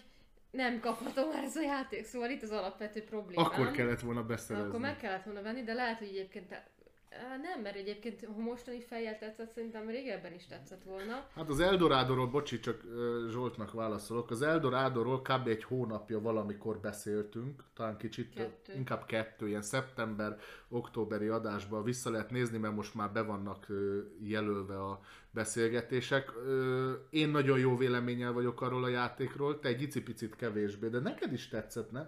nem 0.51 0.79
kapható 0.79 1.31
már 1.33 1.43
ez 1.43 1.55
a 1.55 1.61
játék, 1.61 2.05
szóval 2.05 2.29
itt 2.29 2.41
az 2.41 2.51
alapvető 2.51 3.03
problémám. 3.03 3.45
akkor 3.45 3.71
kellett 3.71 3.99
volna 3.99 4.23
beszerezni. 4.23 4.67
Akkor 4.69 4.79
meg 4.79 4.97
kellett 4.97 5.23
volna 5.23 5.41
venni, 5.41 5.63
de 5.63 5.73
lehet, 5.73 5.97
hogy 5.97 6.07
egyébként 6.07 6.61
nem, 7.41 7.61
mert 7.61 7.75
egyébként, 7.75 8.25
ha 8.25 8.41
mostani 8.41 8.81
fejjel 8.81 9.17
tetszett, 9.17 9.51
szerintem 9.51 9.87
régebben 9.87 10.33
is 10.33 10.45
tetszett 10.45 10.83
volna. 10.83 11.27
Hát 11.35 11.49
az 11.49 11.59
Eldorádóról, 11.59 12.27
bocsi, 12.27 12.59
csak 12.59 12.83
Zsoltnak 13.29 13.71
válaszolok. 13.71 14.31
Az 14.31 14.41
Eldorádóról 14.41 15.21
kb. 15.21 15.47
egy 15.47 15.63
hónapja 15.63 16.21
valamikor 16.21 16.79
beszéltünk, 16.79 17.63
talán 17.73 17.97
kicsit, 17.97 18.33
Kettő. 18.33 18.73
inkább 18.75 19.05
kettő, 19.05 19.47
ilyen 19.47 19.61
szeptember, 19.61 20.37
októberi 20.69 21.27
adásban 21.27 21.83
vissza 21.83 22.09
lehet 22.09 22.31
nézni, 22.31 22.57
mert 22.57 22.75
most 22.75 22.95
már 22.95 23.11
be 23.11 23.21
vannak 23.21 23.67
jelölve 24.21 24.83
a 24.83 24.99
beszélgetések. 25.31 26.31
Én 27.09 27.29
nagyon 27.29 27.59
jó 27.59 27.77
véleménnyel 27.77 28.33
vagyok 28.33 28.61
arról 28.61 28.83
a 28.83 28.87
játékról, 28.87 29.59
te 29.59 29.67
egy 29.67 29.81
icipicit 29.81 30.35
kevésbé, 30.35 30.87
de 30.87 30.99
neked 30.99 31.33
is 31.33 31.47
tetszett, 31.47 31.91
ne? 31.91 32.05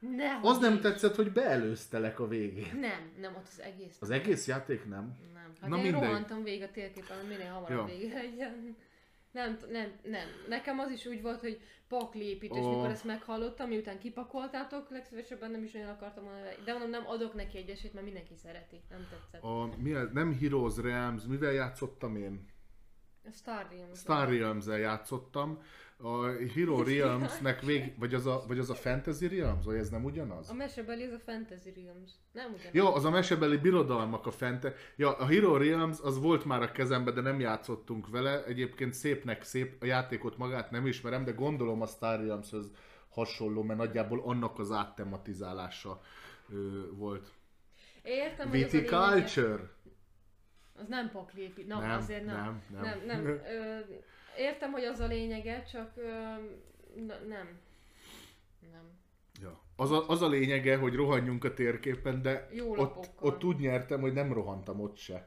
Ne, 0.00 0.38
Az 0.42 0.58
nem 0.58 0.80
tetszett, 0.80 1.14
hogy 1.14 1.32
beelőztelek 1.32 2.20
a 2.20 2.28
végén. 2.28 2.78
Nem, 2.78 3.10
nem, 3.20 3.34
ott 3.36 3.46
az 3.50 3.60
egész. 3.60 3.96
Az 4.00 4.10
egész 4.10 4.46
játék 4.46 4.84
nem? 4.88 5.18
Nem. 5.34 5.52
Hát 5.60 5.70
Na 5.70 5.76
én 5.76 5.82
mindegy. 5.82 6.02
rohantam 6.02 6.42
végig 6.42 6.62
a 6.62 6.70
térképen, 6.70 7.26
minél 7.28 7.50
hamarabb 7.50 7.88
Ja. 7.88 7.96
vége 7.96 8.14
legyen. 8.14 8.76
Nem, 9.32 9.58
nem, 9.70 9.92
nem. 10.02 10.26
Nekem 10.48 10.78
az 10.78 10.90
is 10.90 11.06
úgy 11.06 11.22
volt, 11.22 11.40
hogy 11.40 11.60
paklépítés, 11.88 12.64
Ó. 12.64 12.70
mikor 12.74 12.90
ezt 12.90 13.04
meghallottam, 13.04 13.68
miután 13.68 13.98
kipakoltátok, 13.98 14.90
legszívesebben 14.90 15.50
nem 15.50 15.62
is 15.62 15.72
nagyon 15.72 15.88
akartam 15.88 16.24
volna. 16.24 16.38
De 16.64 16.72
mondom, 16.72 16.90
nem 16.90 17.06
adok 17.06 17.34
neki 17.34 17.58
egy 17.58 17.68
esélyt, 17.68 17.92
mert 17.92 18.04
mindenki 18.04 18.34
szereti. 18.34 18.80
Nem 18.90 19.06
tetszett. 19.10 19.42
A, 19.42 19.70
mi, 19.76 19.92
a- 19.92 20.10
nem 20.12 20.38
Heroes 20.40 20.76
Realms, 20.76 21.22
mivel 21.24 21.52
játszottam 21.52 22.16
én? 22.16 22.48
Star 23.32 23.66
Realms. 23.70 23.98
Star 23.98 24.28
realms 24.28 24.66
játszottam. 24.66 25.62
A 26.02 26.26
Hero 26.54 26.82
Realms-nek 26.92 27.60
vég, 27.60 27.94
vagy 27.98 28.14
az, 28.14 28.26
a, 28.26 28.44
vagy 28.46 28.58
az 28.58 28.70
a 28.70 28.74
Fantasy 28.74 29.28
Realms, 29.28 29.64
vagy 29.64 29.76
ez 29.76 29.88
nem 29.88 30.04
ugyanaz? 30.04 30.50
A 30.50 30.54
mesebeli 30.54 31.04
az 31.04 31.12
a 31.12 31.18
Fantasy 31.18 31.72
Realms. 31.74 32.10
Nem 32.32 32.52
ugyanaz. 32.52 32.74
Jó, 32.74 32.94
az 32.94 33.04
a 33.04 33.10
mesebeli 33.10 33.56
birodalmak 33.56 34.26
a 34.26 34.30
fente. 34.30 34.74
Ja, 34.96 35.16
a 35.16 35.26
Hero 35.26 35.56
Realms 35.56 35.98
az 36.02 36.18
volt 36.20 36.44
már 36.44 36.62
a 36.62 36.72
kezembe, 36.72 37.10
de 37.10 37.20
nem 37.20 37.40
játszottunk 37.40 38.08
vele. 38.08 38.44
Egyébként 38.44 38.94
szépnek 38.94 39.42
szép, 39.42 39.82
a 39.82 39.84
játékot 39.84 40.36
magát 40.36 40.70
nem 40.70 40.86
ismerem, 40.86 41.24
de 41.24 41.32
gondolom 41.32 41.82
a 41.82 41.86
Star 41.86 42.20
Realmshöz 42.20 42.70
hasonló, 43.08 43.62
mert 43.62 43.78
nagyjából 43.78 44.22
annak 44.24 44.58
az 44.58 44.70
áttematizálása 44.70 46.02
ö, 46.52 46.56
volt. 46.92 47.30
Értem. 48.02 48.50
Viticulture? 48.50 49.70
Az 50.80 50.88
nem 50.88 51.10
paklépít. 51.10 51.66
Na, 51.66 51.78
Nem, 51.78 51.90
azért 51.90 52.24
nem. 52.24 52.36
nem, 52.36 52.82
nem. 52.82 53.02
nem, 53.06 53.22
nem. 53.22 53.26
Ö, 53.56 53.78
értem, 54.38 54.72
hogy 54.72 54.84
az 54.84 55.00
a 55.00 55.06
lényege, 55.06 55.62
csak 55.62 55.92
ö, 55.96 56.10
na, 57.06 57.14
nem. 57.28 57.58
Nem. 58.72 58.98
Ja. 59.40 59.60
Az, 59.76 59.90
a, 59.90 60.08
az 60.08 60.22
a 60.22 60.28
lényege, 60.28 60.76
hogy 60.76 60.94
rohanjunk 60.94 61.44
a 61.44 61.54
térképen, 61.54 62.22
de 62.22 62.48
Jó 62.52 62.70
ott, 62.70 62.76
lapokkal. 62.76 63.28
ott 63.28 63.44
úgy 63.44 63.58
nyertem, 63.58 64.00
hogy 64.00 64.12
nem 64.12 64.32
rohantam 64.32 64.80
ott 64.80 64.96
se. 64.96 65.22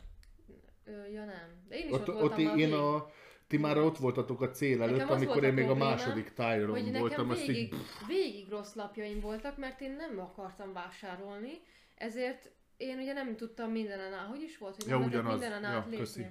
Ö, 0.85 1.07
ja 1.07 1.25
nem. 1.25 1.65
De 1.67 1.77
én 1.77 1.85
is 1.87 1.91
Ott, 1.91 2.09
ott, 2.09 2.21
ott 2.21 2.35
voltam 2.35 2.47
a 2.47 2.55
én 2.57 2.73
a... 2.73 3.07
Ti 3.47 3.57
már 3.57 3.77
ott 3.77 3.97
voltatok 3.97 4.41
a 4.41 4.49
cél 4.49 4.77
Nekem 4.77 4.93
előtt, 4.93 5.09
amikor 5.09 5.43
én 5.43 5.53
még 5.53 5.69
a 5.69 5.75
második 5.75 6.33
nekem 6.35 6.99
voltam, 6.99 7.29
azt 7.29 7.45
végig, 7.45 7.73
így... 7.73 7.79
végig 8.07 8.49
rossz 8.49 8.73
lapjaim 8.73 9.19
voltak, 9.19 9.57
mert 9.57 9.81
én 9.81 9.91
nem 9.91 10.19
akartam 10.19 10.73
vásárolni, 10.73 11.61
ezért 11.95 12.51
én 12.83 12.97
ugye 12.97 13.13
nem 13.13 13.35
tudtam 13.35 13.71
mindenen 13.71 14.13
át. 14.13 14.27
Hogy 14.27 14.41
is 14.41 14.57
volt, 14.57 14.75
hogy 14.75 14.87
Ja, 14.87 14.97
nem 14.97 15.09
lehetett 15.09 15.31
mindenen 15.31 15.61
Ja, 15.61 15.67
átlépni? 15.77 15.97
köszi. 15.97 16.25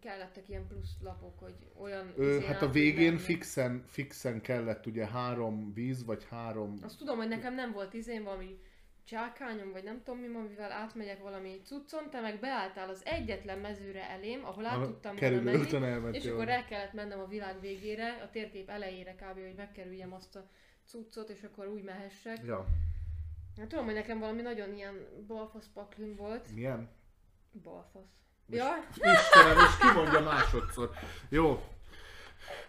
Kellettek 0.00 0.48
ilyen 0.48 0.66
plusz 0.66 0.96
lapok, 1.00 1.38
hogy 1.38 1.54
olyan... 1.80 2.12
Ö, 2.16 2.40
hát 2.40 2.62
a 2.62 2.66
át 2.66 2.72
végén 2.72 3.12
menni. 3.12 3.18
fixen, 3.18 3.84
fixen 3.86 4.40
kellett 4.40 4.86
ugye 4.86 5.06
három 5.06 5.72
víz, 5.72 6.04
vagy 6.04 6.26
három... 6.30 6.78
Azt 6.82 6.98
tudom, 6.98 7.16
hogy 7.16 7.28
nekem 7.28 7.54
nem 7.54 7.72
volt 7.72 7.94
izén 7.94 8.24
valami 8.24 8.58
csákányom, 9.04 9.72
vagy 9.72 9.82
nem 9.84 10.02
tudom 10.02 10.20
mi, 10.20 10.34
amivel 10.34 10.72
átmegyek 10.72 11.22
valami 11.22 11.60
cuccon, 11.64 12.10
te 12.10 12.20
meg 12.20 12.40
beálltál 12.40 12.88
az 12.88 13.02
egyetlen 13.04 13.58
mezőre 13.58 14.10
elém, 14.10 14.44
ahol 14.44 14.66
át 14.66 14.76
a 14.76 14.84
tudtam 14.84 15.16
volna 15.16 16.00
menni, 16.00 16.16
és 16.16 16.26
akkor 16.26 16.48
el 16.48 16.64
kellett 16.64 16.92
mennem 16.92 17.20
a 17.20 17.26
világ 17.26 17.60
végére, 17.60 18.22
a 18.22 18.30
térkép 18.30 18.68
elejére 18.68 19.14
kb. 19.14 19.40
hogy 19.40 19.54
megkerüljem 19.56 20.12
azt 20.12 20.36
a 20.36 20.50
cuccot, 20.84 21.28
és 21.30 21.42
akkor 21.42 21.66
úgy 21.68 21.82
mehessek. 21.82 22.44
Ja, 22.44 22.66
Hát 23.58 23.66
tudom, 23.68 23.84
hogy 23.84 23.94
nekem 23.94 24.18
valami 24.18 24.42
nagyon 24.42 24.74
ilyen 24.74 25.06
balfasz 25.26 25.68
paklim 25.74 26.16
volt. 26.16 26.52
milyen? 26.54 26.90
Balfasz. 27.62 28.02
Most- 28.46 28.62
Ja, 28.62 28.76
Istenem, 29.12 29.56
és 29.56 29.76
kimondja 29.80 30.20
másodszor. 30.20 30.90
Jó. 31.28 31.62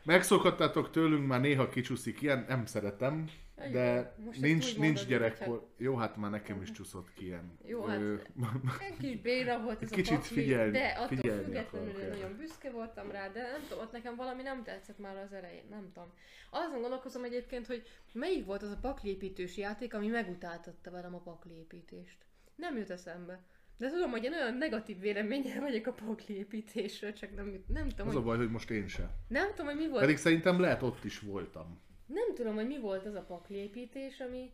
Megszokhattátok 0.04 0.92
tőlünk, 0.92 1.28
már 1.28 1.40
néha 1.42 1.70
kicsúszik 1.70 2.22
ilyen, 2.22 2.46
nem 2.48 2.66
szeretem, 2.66 3.30
de 3.58 4.16
Jó, 4.18 4.26
most 4.26 4.42
nincs, 4.42 4.66
nincs 4.66 4.78
mondod, 4.78 5.06
gyerekkor. 5.08 5.68
Jó, 5.78 5.96
hát 5.96 6.18
már 6.18 6.32
nekem 6.32 6.62
is 6.62 6.72
csúszott 6.72 7.14
ki 7.14 7.26
ilyen. 7.26 7.58
Jó, 7.66 7.84
hát 7.84 8.00
Ö, 8.00 8.16
egy 8.90 8.98
kis 9.00 9.22
béra 9.22 9.62
volt 9.62 9.82
ez 9.82 9.90
Kicsit 9.90 10.14
a 10.14 10.20
pakli, 10.20 10.42
figyelni- 10.42 10.72
de 10.72 10.88
attól 10.88 11.18
figyelni 11.18 11.44
függetlenül 11.44 11.90
akarok 11.90 12.10
nagyon 12.10 12.38
büszke 12.38 12.72
voltam 12.72 13.12
rá, 13.12 13.30
de 13.30 13.42
nem 13.42 13.62
tudom, 13.68 13.84
ott 13.84 13.92
nekem 13.92 14.16
valami 14.16 14.42
nem 14.42 14.64
tetszett 14.64 15.00
már 15.00 15.18
az 15.18 15.34
elején, 15.34 15.64
nem 15.70 15.92
tudom. 15.94 16.12
Azon 16.52 16.82
gondolkozom 16.82 17.24
egyébként, 17.24 17.68
hogy 17.68 17.84
melyik 18.14 18.46
volt 18.46 18.62
az 18.64 18.72
a 18.72 18.78
paklépítős 18.82 19.58
játék, 19.58 19.94
ami 19.94 20.08
megutáltatta 20.08 20.92
velem 20.92 21.16
a 21.16 21.20
paklépítést. 21.22 22.18
Nem 22.56 22.78
jut 22.78 22.90
eszembe. 22.90 23.44
De 23.78 23.90
tudom, 23.90 24.12
hogy 24.12 24.24
én 24.24 24.34
olyan 24.34 24.54
negatív 24.54 25.00
véleménnyel 25.00 25.60
vagyok 25.62 25.88
a 25.88 25.94
paklépítésről, 25.94 27.14
csak 27.14 27.36
nem, 27.36 27.64
nem 27.68 27.90
tudom, 27.90 28.08
az 28.08 28.14
a 28.14 28.18
hogy, 28.18 28.26
baj, 28.28 28.38
hogy 28.38 28.50
most 28.52 28.70
én 28.72 28.88
sem. 28.88 29.10
nem 29.28 29.50
tudom, 29.50 29.66
hogy 29.66 29.76
mi 29.76 29.88
volt. 29.88 30.02
Pedig 30.02 30.18
szerintem 30.18 30.60
lehet 30.60 30.82
ott 30.82 31.04
is 31.04 31.20
voltam. 31.20 31.86
Nem 32.08 32.34
tudom, 32.36 32.56
hogy 32.56 32.68
mi 32.68 32.80
volt 32.80 33.06
az 33.06 33.14
a 33.16 33.22
paklépítés, 33.22 34.20
ami 34.20 34.52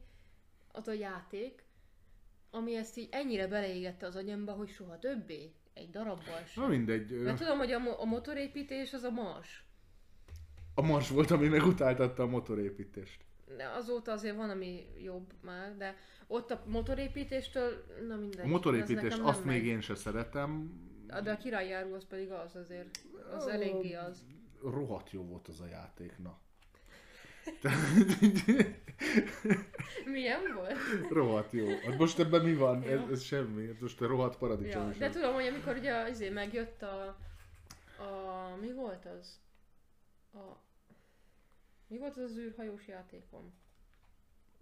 az 0.71 0.87
a 0.87 0.93
játék, 0.93 1.63
ami 2.51 2.75
ezt 2.75 2.97
így 2.97 3.07
ennyire 3.11 3.47
beleégette 3.47 4.05
az 4.05 4.15
agyamba, 4.15 4.51
hogy 4.51 4.69
soha 4.69 4.99
többé 4.99 5.53
egy 5.73 5.89
darabbal 5.89 6.43
sem. 6.45 6.63
Na 6.63 6.69
mindegy. 6.69 7.11
Mert 7.21 7.37
tudom, 7.37 7.57
hogy 7.57 7.71
a, 7.71 7.79
mo- 7.79 7.99
a 7.99 8.05
motorépítés 8.05 8.93
az 8.93 9.03
a 9.03 9.09
mars. 9.09 9.65
A 10.75 10.81
Mars 10.81 11.09
volt, 11.09 11.31
ami 11.31 11.47
megutáltatta 11.47 12.23
a 12.23 12.27
motorépítést. 12.27 13.25
de 13.57 13.67
azóta 13.67 14.11
azért 14.11 14.35
van, 14.35 14.49
ami 14.49 14.85
jobb 15.03 15.33
már, 15.41 15.77
de 15.77 15.95
ott 16.27 16.51
a 16.51 16.63
motorépítéstől, 16.67 17.85
na 18.07 18.15
mindegy. 18.15 18.45
A 18.45 18.47
motorépítést 18.47 19.19
azt 19.19 19.45
még 19.45 19.61
megy. 19.61 19.65
én 19.65 19.81
se 19.81 19.95
szeretem. 19.95 20.73
De 21.23 21.31
a 21.31 21.37
királyjáró 21.37 21.93
az 21.93 22.05
pedig 22.05 22.31
az 22.31 22.55
azért, 22.55 22.99
az 23.35 23.45
Ó, 23.45 23.49
eléggé 23.49 23.93
az. 23.93 24.25
Rohadt 24.61 25.11
jó 25.11 25.23
volt 25.23 25.47
az 25.47 25.59
a 25.61 25.65
játék, 25.67 26.17
na. 26.17 26.39
Milyen 30.05 30.41
volt? 30.55 30.77
rohadt 31.09 31.51
jó. 31.51 31.67
Hát 31.67 31.97
most 31.97 32.19
ebben 32.19 32.43
mi 32.43 32.53
van? 32.53 32.83
Ez, 32.83 32.99
ez 33.11 33.21
semmi. 33.21 33.67
Ez 33.67 33.79
most 33.79 34.01
a 34.01 34.07
rohadt 34.07 34.37
paradicsom 34.37 34.91
Ja, 34.91 34.97
de 34.97 35.09
tudom, 35.09 35.33
hogy 35.33 35.47
amikor 35.47 35.75
ugye 35.75 36.09
izé 36.09 36.29
megjött 36.29 36.81
a, 36.81 37.05
a... 37.97 38.55
Mi 38.61 38.73
volt 38.73 39.05
az? 39.05 39.39
A... 40.33 40.57
Mi 41.87 41.97
volt 41.97 42.17
az 42.17 42.23
az 42.23 42.37
űrhajós 42.37 42.87
játékom? 42.87 43.53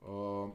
A, 0.02 0.46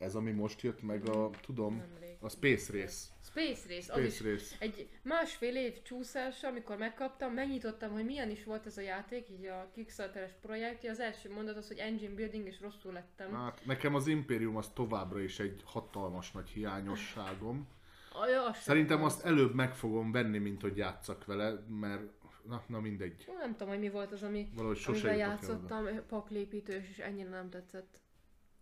ez 0.00 0.14
ami 0.14 0.30
most 0.30 0.60
jött 0.60 0.82
meg 0.82 1.08
a, 1.08 1.30
tudom, 1.40 1.82
a 2.20 2.28
Space 2.28 2.72
Race. 2.72 3.06
Space 3.24 3.68
Race, 3.68 3.92
az 3.92 4.00
Space 4.00 4.30
Race. 4.30 4.56
egy 4.58 4.88
másfél 5.02 5.56
év 5.56 5.82
csúszása, 5.82 6.48
amikor 6.48 6.76
megkaptam, 6.76 7.32
megnyitottam, 7.32 7.92
hogy 7.92 8.04
milyen 8.04 8.30
is 8.30 8.44
volt 8.44 8.66
ez 8.66 8.76
a 8.76 8.80
játék, 8.80 9.28
így 9.30 9.46
a 9.46 9.70
Kickstarteres 9.74 10.32
projektje. 10.40 10.90
Az 10.90 11.00
első 11.00 11.32
mondat 11.32 11.56
az, 11.56 11.68
hogy 11.68 11.78
engine 11.78 12.14
building, 12.14 12.46
és 12.46 12.60
rosszul 12.60 12.92
lettem. 12.92 13.34
Hát, 13.34 13.64
nekem 13.64 13.94
az 13.94 14.06
Imperium 14.06 14.56
az 14.56 14.68
továbbra 14.74 15.20
is 15.20 15.38
egy 15.38 15.62
hatalmas 15.64 16.32
nagy 16.32 16.48
hiányosságom. 16.48 17.68
A, 18.12 18.26
ja, 18.26 18.44
az 18.44 18.54
sem 18.54 18.62
Szerintem 18.62 19.04
az. 19.04 19.12
azt 19.12 19.24
előbb 19.24 19.54
meg 19.54 19.74
fogom 19.74 20.12
venni, 20.12 20.38
mint 20.38 20.60
hogy 20.60 20.76
játszak 20.76 21.24
vele, 21.24 21.64
mert 21.80 22.02
na, 22.46 22.64
na 22.66 22.80
mindegy. 22.80 23.28
Nem 23.38 23.50
tudom, 23.52 23.68
hogy 23.68 23.78
mi 23.78 23.90
volt 23.90 24.12
az, 24.12 24.22
ami, 24.22 24.50
Valahogy 24.54 24.76
sose 24.76 25.08
amivel 25.08 25.28
játszottam, 25.28 25.86
paklépítős, 26.08 26.88
és 26.90 26.98
ennyire 26.98 27.28
nem 27.28 27.50
tetszett. 27.50 28.00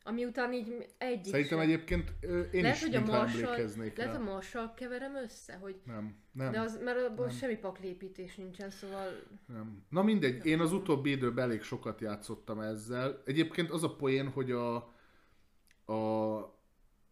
Ami 0.09 0.25
után 0.25 0.53
így 0.53 0.87
egyik 0.99 1.33
Szerintem 1.33 1.59
sem. 1.59 1.69
egyébként 1.69 2.13
ö, 2.21 2.41
én 2.41 2.63
lehet, 2.63 2.77
is 2.77 2.83
hogy 2.83 2.95
a 2.95 2.99
emlékeznék 2.99 3.97
lehet 3.97 4.15
a 4.15 4.19
rá. 4.19 4.25
Marshall 4.25 4.75
keverem 4.75 5.17
össze, 5.17 5.55
hogy 5.57 5.81
Nem, 5.85 6.17
nem, 6.33 6.51
de 6.51 6.61
az, 6.61 6.81
mert 6.85 7.07
abból 7.07 7.27
nem. 7.27 7.35
semmi 7.35 7.57
paklépítés 7.57 8.37
nincsen, 8.37 8.71
szóval 8.71 9.23
nem. 9.47 9.83
Na 9.89 10.03
mindegy, 10.03 10.47
én 10.47 10.61
az 10.61 10.73
utóbbi 10.73 11.11
időben 11.11 11.45
elég 11.45 11.63
sokat 11.63 12.01
játszottam 12.01 12.61
ezzel. 12.61 13.23
Egyébként 13.25 13.71
az 13.71 13.83
a 13.83 13.97
poén, 13.97 14.29
hogy 14.29 14.51
a, 14.51 14.75
a 15.93 16.57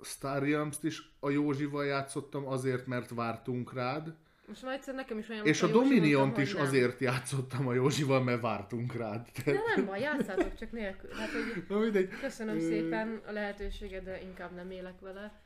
Star 0.02 0.42
Realms-t 0.42 0.84
is 0.84 1.16
a 1.20 1.30
Józsival 1.30 1.84
játszottam 1.84 2.46
azért, 2.46 2.86
mert 2.86 3.10
vártunk 3.10 3.72
rád. 3.72 4.16
Most 4.46 4.62
már 4.62 4.74
egyszer 4.74 4.94
nekem 4.94 5.18
is 5.18 5.28
olyan 5.28 5.46
És 5.46 5.62
a 5.62 5.66
hogy 5.66 5.74
Dominiont 5.74 6.38
is 6.38 6.52
nem. 6.52 6.62
azért 6.62 7.00
játszottam 7.00 7.66
a 7.66 7.72
Józsival, 7.74 8.22
mert 8.22 8.40
vártunk 8.40 8.94
rád. 8.94 9.28
De 9.44 9.60
nem 9.76 9.86
baj, 9.86 10.00
játszátok 10.00 10.54
csak 10.54 10.72
nélkül. 10.72 11.10
Hát, 11.12 11.28
hogy 11.30 11.64
Na 11.68 11.78
mindegy. 11.78 12.08
köszönöm 12.08 12.60
szépen 12.60 13.20
a 13.26 13.32
lehetőséget, 13.32 14.04
de 14.04 14.20
inkább 14.22 14.54
nem 14.54 14.70
élek 14.70 15.00
vele. 15.00 15.40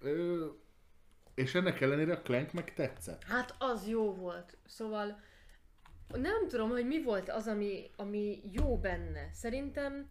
Ö, 0.00 0.46
és 1.34 1.54
ennek 1.54 1.80
ellenére 1.80 2.12
a 2.12 2.20
Clank 2.22 2.52
meg 2.52 2.74
tetszett. 2.74 3.24
Hát 3.24 3.54
az 3.58 3.88
jó 3.88 4.14
volt. 4.14 4.56
Szóval 4.66 5.20
nem 6.08 6.48
tudom, 6.48 6.68
hogy 6.70 6.86
mi 6.86 7.02
volt 7.02 7.28
az, 7.28 7.46
ami, 7.46 7.90
ami 7.96 8.40
jó 8.52 8.78
benne. 8.78 9.28
Szerintem 9.32 10.08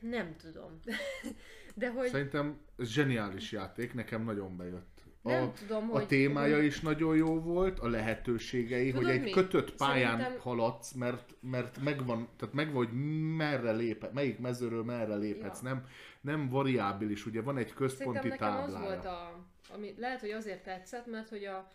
nem 0.00 0.36
tudom. 0.36 0.80
De 1.74 1.90
hogy 1.90 2.08
Szerintem 2.08 2.60
zseniális 2.78 3.52
játék, 3.52 3.94
nekem 3.94 4.22
nagyon 4.24 4.56
bejött. 4.56 4.93
Nem 5.24 5.42
A, 5.42 5.52
tudom, 5.52 5.90
a 5.90 5.92
hogy... 5.92 6.06
témája 6.06 6.62
is 6.62 6.80
nagyon 6.80 7.16
jó 7.16 7.40
volt, 7.40 7.78
a 7.78 7.88
lehetőségei, 7.88 8.90
Tudod 8.90 9.04
hogy 9.04 9.12
egy 9.14 9.22
mi? 9.22 9.30
kötött 9.30 9.74
pályán 9.74 10.18
Szerintem- 10.18 10.42
haladsz, 10.42 10.92
mert, 10.92 11.34
mert 11.40 11.78
megvan, 11.82 12.28
tehát 12.36 12.54
megvan, 12.54 12.74
hogy 12.86 12.92
merre 13.36 13.72
léphet, 13.72 14.12
melyik 14.12 14.38
mezőről 14.38 14.84
merre 14.84 15.14
léphetsz, 15.14 15.62
Ja. 15.62 15.68
nem, 15.68 15.86
nem 16.20 16.48
variábilis, 16.48 17.26
ugye 17.26 17.42
van 17.42 17.56
egy 17.58 17.72
központi 17.72 18.28
Szerintem 18.28 18.48
nekem 18.52 18.62
az 18.74 18.80
volt 18.80 19.04
a... 19.04 19.46
Ami, 19.74 19.94
lehet, 19.98 20.20
hogy 20.20 20.30
azért 20.30 20.62
tetszett, 20.64 21.06
mert 21.06 21.28
hogy 21.28 21.44
a... 21.44 21.70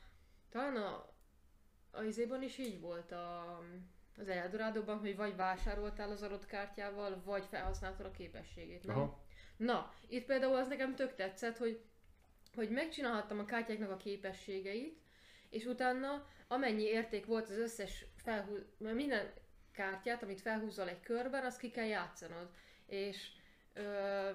Talán 0.51 0.75
a... 0.75 1.07
A 1.91 2.01
izében 2.03 2.43
is 2.43 2.57
így 2.57 2.79
volt 2.81 3.11
a, 3.11 3.59
az 4.19 4.27
Eldorádóban, 4.27 4.97
hogy 4.99 5.15
vagy 5.15 5.35
vásároltál 5.35 6.09
az 6.11 6.21
adott 6.21 6.45
kártyával, 6.45 7.21
vagy 7.25 7.45
felhasználtad 7.49 8.05
a 8.05 8.11
képességét, 8.11 8.85
nem? 8.85 8.95
Aha. 8.97 9.23
Na, 9.57 9.93
itt 10.07 10.25
például 10.25 10.55
az 10.55 10.67
nekem 10.67 10.95
tök 10.95 11.15
tetszett, 11.15 11.57
hogy, 11.57 11.81
hogy 12.59 12.69
megcsinálhattam 12.69 13.39
a 13.39 13.45
kártyáknak 13.45 13.91
a 13.91 13.97
képességeit, 13.97 14.97
és 15.49 15.65
utána 15.65 16.27
amennyi 16.47 16.83
érték 16.83 17.25
volt 17.25 17.49
az 17.49 17.57
összes 17.57 18.05
felhúz, 18.15 18.61
mert 18.77 18.95
minden 18.95 19.33
kártyát, 19.71 20.23
amit 20.23 20.41
felhúzol 20.41 20.89
egy 20.89 20.99
körben, 20.99 21.45
azt 21.45 21.59
ki 21.59 21.71
kell 21.71 21.85
játszanod. 21.85 22.49
És 22.85 23.27
ö, 23.73 24.29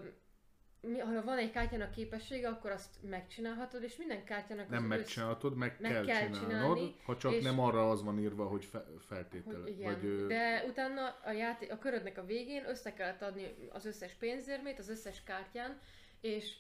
mi, 0.81 0.99
ha 0.99 1.23
van 1.23 1.39
egy 1.39 1.51
kártyának 1.51 1.91
képessége, 1.91 2.49
akkor 2.49 2.71
azt 2.71 2.95
megcsinálhatod, 3.03 3.83
és 3.83 3.97
minden 3.97 4.25
kártyának 4.25 4.69
Nem 4.69 4.83
megcsinálhatod, 4.85 5.57
meg, 5.57 5.77
meg 5.81 5.93
kell, 5.93 6.05
kell 6.05 6.31
csinálnod, 6.31 6.77
csinálni, 6.77 6.97
ha 7.05 7.17
csak 7.17 7.33
és- 7.33 7.43
nem 7.45 7.61
arra 7.61 7.91
az 7.91 8.03
van 8.03 8.19
írva, 8.19 8.47
hogy 8.47 8.65
fe, 8.65 8.85
feltétele. 9.07 9.59
Hogy 9.59 9.69
igen, 9.69 10.01
vagy, 10.01 10.27
de 10.27 10.65
utána 10.69 11.19
a, 11.25 11.31
játék, 11.31 11.73
a 11.73 11.79
körödnek 11.79 12.19
a 12.19 12.25
végén 12.25 12.69
össze 12.69 12.93
kellett 12.93 13.23
adni 13.23 13.55
az 13.73 13.87
összes 13.87 14.13
pénzérmét, 14.13 14.79
az 14.79 14.89
összes 14.89 15.23
kártyán, 15.23 15.81
és 16.21 16.57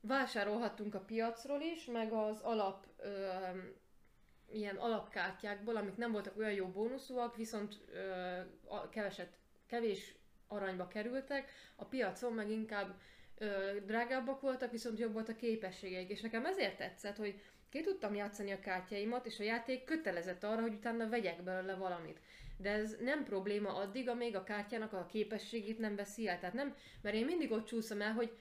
vásárolhattunk 0.00 0.94
a 0.94 1.00
piacról 1.00 1.60
is, 1.60 1.84
meg 1.84 2.12
az 2.12 2.40
alap 2.40 2.86
ö, 2.96 3.28
ilyen 4.52 4.76
alapkártyákból, 4.76 5.76
amik 5.76 5.96
nem 5.96 6.12
voltak 6.12 6.38
olyan 6.38 6.52
jó 6.52 6.66
bónuszúak, 6.66 7.36
viszont 7.36 7.74
ö, 7.92 8.38
a, 8.68 8.88
keveset, 8.88 9.38
kevés 9.66 10.14
aranyba 10.48 10.88
kerültek, 10.88 11.50
a 11.76 11.84
piacon 11.84 12.32
meg 12.32 12.50
inkább 12.50 13.00
ö, 13.38 13.76
drágábbak 13.86 14.40
voltak, 14.40 14.70
viszont 14.70 14.98
jobb 14.98 15.12
volt 15.12 15.28
a 15.28 15.36
képességeik. 15.36 16.10
És 16.10 16.20
nekem 16.20 16.46
ezért 16.46 16.76
tetszett, 16.76 17.16
hogy 17.16 17.40
ki 17.68 17.82
tudtam 17.82 18.14
játszani 18.14 18.52
a 18.52 18.60
kártyáimat, 18.60 19.26
és 19.26 19.40
a 19.40 19.42
játék 19.42 19.84
kötelezett 19.84 20.44
arra, 20.44 20.60
hogy 20.60 20.74
utána 20.74 21.08
vegyek 21.08 21.42
belőle 21.42 21.74
valamit. 21.74 22.20
De 22.56 22.70
ez 22.70 22.96
nem 23.00 23.24
probléma 23.24 23.74
addig, 23.74 24.08
amíg 24.08 24.36
a 24.36 24.42
kártyának 24.42 24.92
a 24.92 25.06
képességét 25.06 25.78
nem 25.78 25.96
veszi 25.96 26.28
el. 26.28 26.38
Tehát 26.38 26.54
nem, 26.54 26.74
mert 27.02 27.14
én 27.14 27.24
mindig 27.24 27.50
ott 27.50 27.66
csúszom 27.66 28.00
el, 28.00 28.12
hogy 28.12 28.36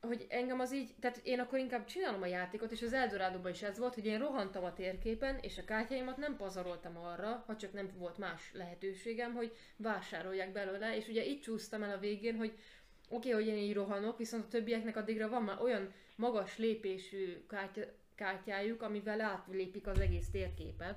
hogy 0.00 0.26
engem 0.28 0.60
az 0.60 0.74
így, 0.74 0.94
tehát 1.00 1.20
én 1.22 1.40
akkor 1.40 1.58
inkább 1.58 1.84
csinálom 1.84 2.22
a 2.22 2.26
játékot, 2.26 2.70
és 2.70 2.82
az 2.82 2.92
Eldorádóban 2.92 3.50
is 3.50 3.62
ez 3.62 3.78
volt, 3.78 3.94
hogy 3.94 4.06
én 4.06 4.18
rohantam 4.18 4.64
a 4.64 4.72
térképen, 4.72 5.38
és 5.40 5.58
a 5.58 5.64
kártyáimat 5.64 6.16
nem 6.16 6.36
pazaroltam 6.36 6.96
arra, 6.96 7.44
ha 7.46 7.56
csak 7.56 7.72
nem 7.72 7.90
volt 7.96 8.18
más 8.18 8.50
lehetőségem, 8.52 9.34
hogy 9.34 9.56
vásárolják 9.76 10.52
belőle, 10.52 10.96
és 10.96 11.08
ugye 11.08 11.24
itt 11.24 11.42
csúsztam 11.42 11.82
el 11.82 11.96
a 11.96 11.98
végén, 11.98 12.36
hogy 12.36 12.52
oké, 13.08 13.32
okay, 13.32 13.44
hogy 13.44 13.54
én 13.54 13.62
így 13.62 13.74
rohanok, 13.74 14.18
viszont 14.18 14.44
a 14.44 14.48
többieknek 14.48 14.96
addigra 14.96 15.28
van 15.28 15.42
már 15.42 15.60
olyan 15.62 15.92
magas 16.16 16.58
lépésű 16.58 17.46
kártya, 17.48 17.80
kártyájuk, 18.14 18.82
amivel 18.82 19.20
átlépik 19.20 19.86
az 19.86 19.98
egész 19.98 20.30
térképet, 20.30 20.96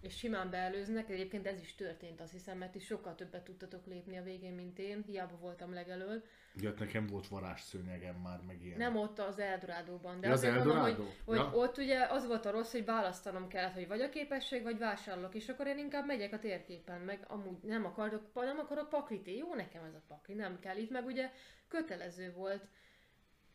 és 0.00 0.16
simán 0.16 0.50
beelőznek. 0.50 1.10
Egyébként 1.10 1.46
ez 1.46 1.60
is 1.60 1.74
történt, 1.74 2.20
azt 2.20 2.32
hiszem, 2.32 2.58
mert 2.58 2.74
is 2.74 2.84
sokkal 2.84 3.14
többet 3.14 3.44
tudtatok 3.44 3.86
lépni 3.86 4.16
a 4.16 4.22
végén, 4.22 4.52
mint 4.52 4.78
én, 4.78 5.02
hiába 5.06 5.36
voltam 5.36 5.72
legelől. 5.72 6.22
Hát 6.64 6.78
nekem 6.78 7.06
volt 7.06 7.28
varázsszőnyegem 7.28 8.14
már, 8.14 8.40
meg 8.46 8.62
ilyen. 8.64 8.78
Nem 8.78 8.96
ott 8.96 9.18
az 9.18 9.38
Eldorádóban, 9.38 10.20
de 10.20 10.26
Ja, 10.26 10.32
az 10.32 10.38
azért 10.42 10.64
mondom, 10.64 10.82
hogy, 10.82 10.96
hogy 11.24 11.36
Ja. 11.36 11.50
ott 11.54 11.78
ugye 11.78 12.06
az 12.10 12.26
volt 12.26 12.46
a 12.46 12.50
rossz, 12.50 12.72
hogy 12.72 12.84
választanom 12.84 13.48
kellett, 13.48 13.74
hogy 13.74 13.88
vagy 13.88 14.00
a 14.00 14.08
képesség, 14.08 14.62
vagy 14.62 14.78
vásárolok, 14.78 15.34
és 15.34 15.48
akkor 15.48 15.66
én 15.66 15.78
inkább 15.78 16.06
megyek 16.06 16.32
a 16.32 16.38
térképen, 16.38 17.00
meg 17.00 17.24
amúgy 17.28 17.58
nem 17.62 17.84
akarok, 17.84 18.34
nem 18.34 18.58
akarok 18.58 18.88
paklit, 18.88 19.36
jó 19.38 19.54
nekem 19.54 19.84
ez 19.84 19.94
a 19.94 20.02
pakli, 20.08 20.34
nem 20.34 20.58
kell 20.58 20.76
itt, 20.76 20.90
meg 20.90 21.06
ugye 21.06 21.30
kötelező 21.68 22.32
volt 22.32 22.68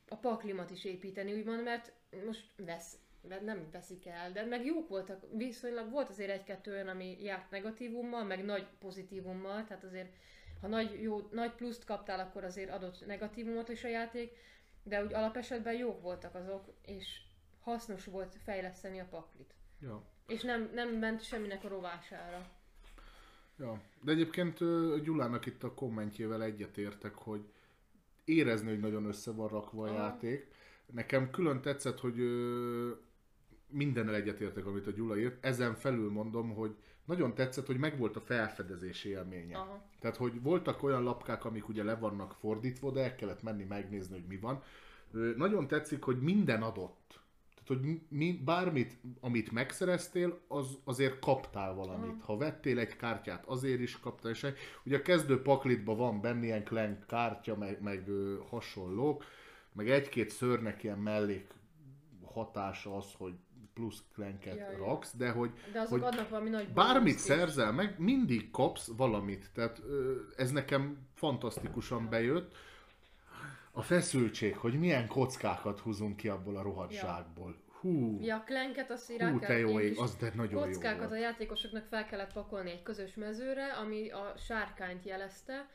a 0.07 0.15
paklimat 0.15 0.71
is 0.71 0.85
építeni, 0.85 1.33
úgymond, 1.33 1.63
mert 1.63 1.93
most 2.25 2.51
vesz, 2.55 2.97
mert 3.21 3.41
nem 3.41 3.67
veszik 3.71 4.07
el, 4.07 4.31
de 4.31 4.45
meg 4.45 4.65
jók 4.65 4.87
voltak, 4.87 5.25
viszonylag 5.31 5.91
volt 5.91 6.09
azért 6.09 6.29
egy-kettő 6.29 6.71
olyan, 6.71 6.87
ami 6.87 7.23
járt 7.23 7.51
negatívummal, 7.51 8.23
meg 8.23 8.45
nagy 8.45 8.67
pozitívummal, 8.79 9.63
tehát 9.63 9.83
azért 9.83 10.15
ha 10.61 10.67
nagy, 10.67 11.01
jó, 11.01 11.27
nagy 11.31 11.51
pluszt 11.51 11.85
kaptál, 11.85 12.19
akkor 12.19 12.43
azért 12.43 12.71
adott 12.71 13.05
negatívumot 13.05 13.69
is 13.69 13.83
a 13.83 13.87
játék, 13.87 14.31
de 14.83 15.03
úgy 15.03 15.13
alapesetben 15.13 15.73
jók 15.73 16.01
voltak 16.01 16.35
azok, 16.35 16.73
és 16.85 17.21
hasznos 17.59 18.05
volt 18.05 18.35
fejleszteni 18.43 18.99
a 18.99 19.07
paklit. 19.09 19.53
Ja. 19.81 20.03
És 20.27 20.41
nem, 20.41 20.69
nem 20.73 20.89
ment 20.89 21.23
semminek 21.23 21.63
a 21.63 21.67
rovására. 21.67 22.49
Ja, 23.57 23.81
de 24.01 24.11
egyébként 24.11 24.57
Gyulának 25.03 25.45
itt 25.45 25.63
a 25.63 25.73
kommentjével 25.73 26.43
egyetértek, 26.43 27.13
hogy 27.13 27.45
érezni, 28.25 28.69
hogy 28.69 28.79
nagyon 28.79 29.05
össze 29.05 29.31
van 29.31 29.47
rakva 29.47 29.83
a 29.83 29.89
Aha. 29.89 29.97
játék. 29.97 30.51
Nekem 30.85 31.29
külön 31.29 31.61
tetszett, 31.61 31.99
hogy 31.99 32.15
mindennel 33.67 34.15
egyetértek, 34.15 34.65
amit 34.65 34.87
a 34.87 34.91
Gyula 34.91 35.17
írt. 35.17 35.45
Ezen 35.45 35.75
felül 35.75 36.11
mondom, 36.11 36.53
hogy 36.53 36.75
nagyon 37.07 37.33
tetszett, 37.33 37.65
hogy 37.65 37.77
megvolt 37.77 38.15
a 38.15 38.21
felfedezési 38.21 39.09
élménye. 39.09 39.57
Aha. 39.57 39.81
Tehát, 39.99 40.17
hogy 40.17 40.41
voltak 40.41 40.83
olyan 40.83 41.03
lapkák, 41.03 41.45
amik 41.45 41.69
ugye 41.69 41.83
le 41.83 41.95
vannak 41.95 42.33
fordítva, 42.39 42.91
de 42.91 43.03
el 43.03 43.15
kellett 43.15 43.43
menni 43.43 43.63
megnézni, 43.63 44.13
hogy 44.13 44.27
mi 44.27 44.37
van. 44.37 44.63
Nagyon 45.37 45.67
tetszik, 45.67 46.03
hogy 46.03 46.21
minden 46.21 46.61
adott. 46.61 47.19
Tehát, 47.63 47.83
hogy 47.83 47.99
mi, 48.09 48.41
bármit, 48.45 48.97
amit 49.19 49.51
megszereztél, 49.51 50.39
az 50.47 50.77
azért 50.83 51.19
kaptál 51.19 51.73
valamit. 51.73 52.21
Ha 52.21 52.37
vettél 52.37 52.79
egy 52.79 52.95
kártyát, 52.95 53.45
azért 53.45 53.79
is 53.79 53.99
kaptál. 53.99 54.31
És 54.31 54.47
ugye 54.83 54.97
a 54.97 55.01
kezdő 55.01 55.41
paklitban 55.41 55.97
van 55.97 56.21
benne 56.21 56.43
ilyen 56.43 56.63
Clank 56.63 57.05
kártya, 57.07 57.55
meg, 57.55 57.81
meg 57.81 58.07
ö, 58.07 58.37
hasonlók, 58.49 59.23
meg 59.71 59.89
egy-két 59.89 60.29
szörnek 60.29 60.83
ilyen 60.83 60.99
mellék 60.99 61.53
hatása 62.25 62.95
az, 62.95 63.13
hogy 63.17 63.33
plusz 63.77 64.03
Clanket 64.13 64.55
Ja, 64.55 64.71
ja. 64.71 64.77
raksz, 64.77 65.13
de 65.15 65.29
hogy 65.29 65.51
De 65.71 65.79
azok 65.79 65.91
hogy 65.91 66.01
adnak 66.13 66.29
valami 66.29 66.49
nagy 66.49 66.69
Bármit 66.73 67.17
szerzel 67.17 67.71
meg, 67.71 67.99
mindig 67.99 68.51
kapsz 68.51 68.91
valamit. 68.97 69.49
Tehát 69.53 69.81
ez 70.37 70.51
nekem 70.51 71.07
fantasztikusan 71.15 72.09
bejött. 72.09 72.55
A 73.71 73.81
feszültség, 73.81 74.55
hogy 74.57 74.79
milyen 74.79 75.07
kockákat 75.07 75.79
húzunk 75.79 76.15
ki 76.15 76.27
abból 76.27 76.57
a 76.57 76.61
rohadt 76.61 76.93
Ja. 76.93 76.99
zsákból. 76.99 77.55
Hú, 77.79 78.19
Ja, 78.21 78.35
a 78.35 78.43
klenket 78.43 78.91
azt 78.91 79.11
így 79.11 79.21
hú, 79.21 79.39
te 79.39 79.57
jó 79.57 79.79
ég, 79.79 79.97
az 79.99 80.15
de 80.15 80.31
nagyon 80.35 80.59
jó 80.59 80.65
kockákat 80.65 81.05
a 81.05 81.07
volt. 81.07 81.21
játékosoknak 81.21 81.85
fel 81.85 82.05
kellett 82.05 82.33
pakolni 82.33 82.71
egy 82.71 82.83
közös 82.83 83.13
mezőre, 83.15 83.73
ami 83.73 84.09
a 84.09 84.33
sárkányt 84.37 85.05
jelezte, 85.05 85.67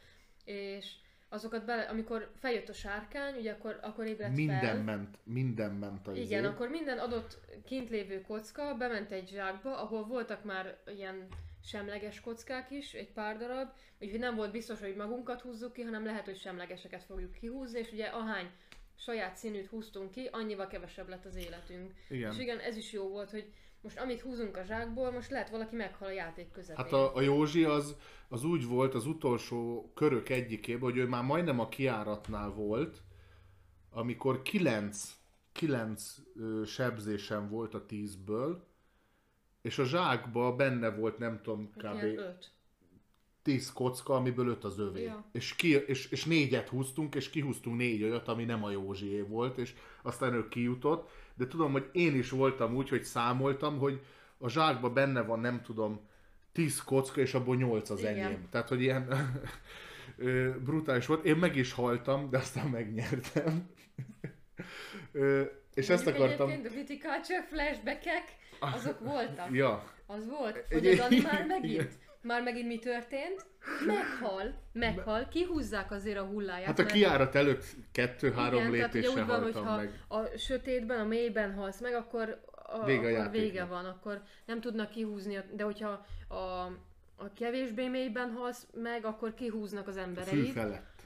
és 0.44 0.86
azokat 1.32 1.64
bele, 1.64 1.82
amikor 1.82 2.30
feljött 2.38 2.68
a 2.68 2.72
sárkány, 2.72 3.36
ugye 3.36 3.52
akkor, 3.52 3.78
akkor 3.82 4.06
ébredt 4.06 4.34
Minden 4.34 4.60
fel. 4.60 4.82
ment, 4.82 5.18
minden 5.24 5.72
ment 5.72 6.08
a 6.08 6.12
Igen, 6.12 6.24
izé. 6.24 6.46
akkor 6.46 6.68
minden 6.68 6.98
adott 6.98 7.38
kint 7.64 7.90
lévő 7.90 8.20
kocka 8.20 8.74
bement 8.74 9.12
egy 9.12 9.28
zsákba, 9.28 9.82
ahol 9.82 10.04
voltak 10.04 10.44
már 10.44 10.76
ilyen 10.96 11.26
semleges 11.64 12.20
kockák 12.20 12.70
is, 12.70 12.92
egy 12.92 13.12
pár 13.12 13.38
darab, 13.38 13.68
úgyhogy 14.00 14.18
nem 14.18 14.34
volt 14.34 14.50
biztos, 14.50 14.80
hogy 14.80 14.96
magunkat 14.96 15.40
húzzuk 15.40 15.72
ki, 15.72 15.82
hanem 15.82 16.04
lehet, 16.04 16.24
hogy 16.24 16.38
semlegeseket 16.38 17.02
fogjuk 17.02 17.32
kihúzni, 17.32 17.78
és 17.78 17.92
ugye 17.92 18.06
ahány 18.06 18.50
saját 18.96 19.36
színűt 19.36 19.66
húztunk 19.66 20.10
ki, 20.10 20.28
annyival 20.32 20.66
kevesebb 20.66 21.08
lett 21.08 21.24
az 21.24 21.36
életünk. 21.36 21.92
Igen. 22.08 22.32
És 22.32 22.38
igen, 22.38 22.58
ez 22.58 22.76
is 22.76 22.92
jó 22.92 23.08
volt, 23.08 23.30
hogy 23.30 23.52
most 23.82 23.98
amit 23.98 24.20
húzunk 24.20 24.56
a 24.56 24.62
zsákból, 24.64 25.10
most 25.10 25.30
lehet 25.30 25.50
valaki 25.50 25.76
meghal 25.76 26.08
a 26.08 26.12
játék 26.12 26.50
közepén. 26.50 26.84
Hát 26.84 26.92
a, 26.92 27.14
a 27.14 27.20
Józsi 27.20 27.64
az, 27.64 27.96
az 28.28 28.44
úgy 28.44 28.66
volt 28.66 28.94
az 28.94 29.06
utolsó 29.06 29.90
körök 29.94 30.28
egyikében, 30.28 30.82
hogy 30.82 30.96
ő 30.96 31.06
már 31.06 31.24
majdnem 31.24 31.60
a 31.60 31.68
kiáratnál 31.68 32.50
volt, 32.50 33.02
amikor 33.90 34.42
9, 34.42 35.16
9 35.52 36.16
ö, 36.36 36.62
sebzésem 36.64 37.48
volt 37.48 37.74
a 37.74 37.84
10-ből, 37.86 38.56
és 39.62 39.78
a 39.78 39.84
zsákba 39.84 40.56
benne 40.56 40.90
volt 40.90 41.18
nem 41.18 41.40
tudom 41.42 41.70
kb. 41.76 42.02
öt. 42.02 42.52
10 43.42 43.72
kocka, 43.72 44.14
amiből 44.14 44.48
5 44.48 44.64
az 44.64 44.78
övé. 44.78 45.02
Ja. 45.02 45.24
És, 45.32 45.54
ki, 45.54 45.84
és, 45.86 46.10
és 46.10 46.24
négyet 46.24 46.68
húztunk, 46.68 47.14
és 47.14 47.30
kihúztunk 47.30 47.76
négy 47.76 48.02
olyat, 48.02 48.28
ami 48.28 48.44
nem 48.44 48.64
a 48.64 48.70
Józsié 48.70 49.20
volt, 49.20 49.58
és 49.58 49.74
aztán 50.02 50.34
ő 50.34 50.48
kijutott. 50.48 51.10
De 51.34 51.46
tudom, 51.46 51.72
hogy 51.72 51.88
én 51.92 52.14
is 52.16 52.30
voltam 52.30 52.74
úgy, 52.76 52.88
hogy 52.88 53.02
számoltam, 53.02 53.78
hogy 53.78 54.00
a 54.38 54.48
zsákba 54.48 54.90
benne 54.90 55.22
van, 55.22 55.40
nem 55.40 55.62
tudom, 55.62 56.00
10 56.52 56.82
kocka, 56.82 57.20
és 57.20 57.34
abból 57.34 57.56
8 57.56 57.90
az 57.90 58.00
Igen. 58.00 58.16
enyém. 58.18 58.48
Tehát, 58.50 58.68
hogy 58.68 58.82
ilyen 58.82 59.08
brutális 60.64 61.06
volt. 61.06 61.24
Én 61.24 61.36
meg 61.36 61.56
is 61.56 61.72
haltam, 61.72 62.30
de 62.30 62.38
aztán 62.38 62.66
megnyertem. 62.66 63.68
Ö, 65.12 65.42
és 65.74 65.88
ezt 65.88 66.04
Mondjuk 66.04 66.24
akartam... 66.24 66.48
Egyébként 66.48 66.74
a 66.74 66.76
Viticulture 66.76 67.46
flashbackek, 67.48 68.24
azok 68.58 69.00
voltak. 69.00 69.48
Ja, 69.52 69.84
Az 70.06 70.28
volt, 70.28 70.64
hogy 70.70 70.86
a 70.86 70.94
Dani 70.96 71.16
igen. 71.16 71.30
már 71.32 71.46
megint, 71.46 71.98
már 72.22 72.42
megint 72.42 72.66
mi 72.66 72.78
történt? 72.78 73.46
Meghal, 73.86 74.54
meghal, 74.72 75.28
kihúzzák 75.28 75.90
azért 75.90 76.18
a 76.18 76.24
hulláját. 76.24 76.66
hát 76.66 76.78
a 76.78 76.82
mert- 76.82 76.94
kiárat 76.94 77.34
előtt 77.34 77.64
kettő-három 77.92 78.70
lépéssel 78.70 79.10
úgy 79.10 79.16
van, 79.16 79.26
haltam 79.26 79.42
hogyha 79.52 79.76
meg. 79.76 80.02
a 80.08 80.26
sötétben, 80.38 81.00
a 81.00 81.04
mélyben 81.04 81.54
halsz 81.54 81.80
meg, 81.80 81.94
akkor, 81.94 82.40
a, 82.52 82.84
Vége 82.84 83.16
a 83.16 83.20
akkor 83.20 83.30
vége 83.30 83.64
van, 83.64 83.84
akkor 83.84 84.22
nem 84.44 84.60
tudnak 84.60 84.90
kihúzni, 84.90 85.38
de 85.52 85.62
hogyha 85.64 86.06
a, 86.28 86.34
a 87.16 87.32
kevésbé 87.36 87.88
mélyben 87.88 88.30
halsz 88.30 88.66
meg, 88.74 89.04
akkor 89.04 89.34
kihúznak 89.34 89.88
az 89.88 89.96
embereid. 89.96 90.52
felett. 90.52 91.02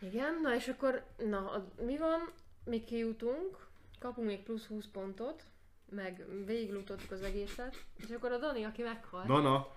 Igen, 0.00 0.38
na 0.42 0.54
és 0.54 0.68
akkor, 0.68 1.04
na, 1.28 1.64
mi 1.86 1.96
van? 1.96 2.32
Mi 2.64 2.84
kijutunk, 2.84 3.66
kapunk 3.98 4.26
még 4.26 4.42
plusz 4.42 4.66
20 4.66 4.84
pontot, 4.92 5.42
meg 5.90 6.24
végiglutottuk 6.46 7.10
az 7.10 7.22
egészet, 7.22 7.76
és 7.96 8.10
akkor 8.10 8.32
a 8.32 8.38
Dani, 8.38 8.64
aki 8.64 8.82
meghal, 8.82 9.24
Na, 9.26 9.40
na. 9.40 9.73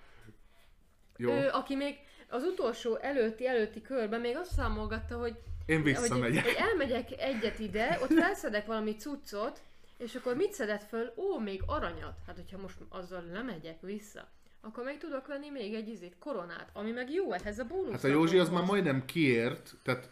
Jó, 1.18 1.32
ő, 1.32 1.50
aki 1.52 1.76
még 1.76 1.96
az 2.30 2.44
utolsó 2.44 2.96
előtti 2.96 3.48
előtti 3.48 3.82
körben 3.82 4.20
még 4.20 4.36
azt 4.36 4.54
számolgatta, 4.54 5.18
hogy 5.18 5.36
én 5.66 5.82
hogy, 5.82 5.86
visszamegyek. 5.86 6.44
hogy 6.44 6.56
elmegyek 6.58 7.22
egyet 7.22 7.60
ide, 7.60 8.00
ott 8.02 8.14
felszedek 8.14 8.66
valami 8.66 8.96
cuccot, 8.96 9.62
és 9.98 10.16
akkor 10.16 10.36
mit 10.36 10.54
szedett 10.54 10.84
föl? 10.84 11.14
Ó, 11.16 11.40
még 11.40 11.62
aranyat. 11.66 12.18
Hát, 12.28 12.36
hogyha 12.36 12.58
most 12.58 12.78
azzal 12.90 13.24
lemegyek 13.34 13.82
vissza, 13.82 14.28
akkor 14.62 14.84
meg 14.84 14.98
tudok 14.98 15.28
venni 15.28 15.50
még 15.50 15.74
egy 15.74 15.88
izét, 15.88 16.16
koronát, 16.20 16.70
ami 16.74 16.92
meg 16.92 17.12
jó 17.12 17.32
ehhez 17.32 17.60
a 17.60 17.66
bónusz. 17.66 17.92
Hát 17.92 18.04
a 18.04 18.08
Józsi 18.08 18.38
az 18.38 18.50
már 18.50 18.64
majdnem 18.64 19.06
kiért, 19.06 19.76
tehát 19.84 20.10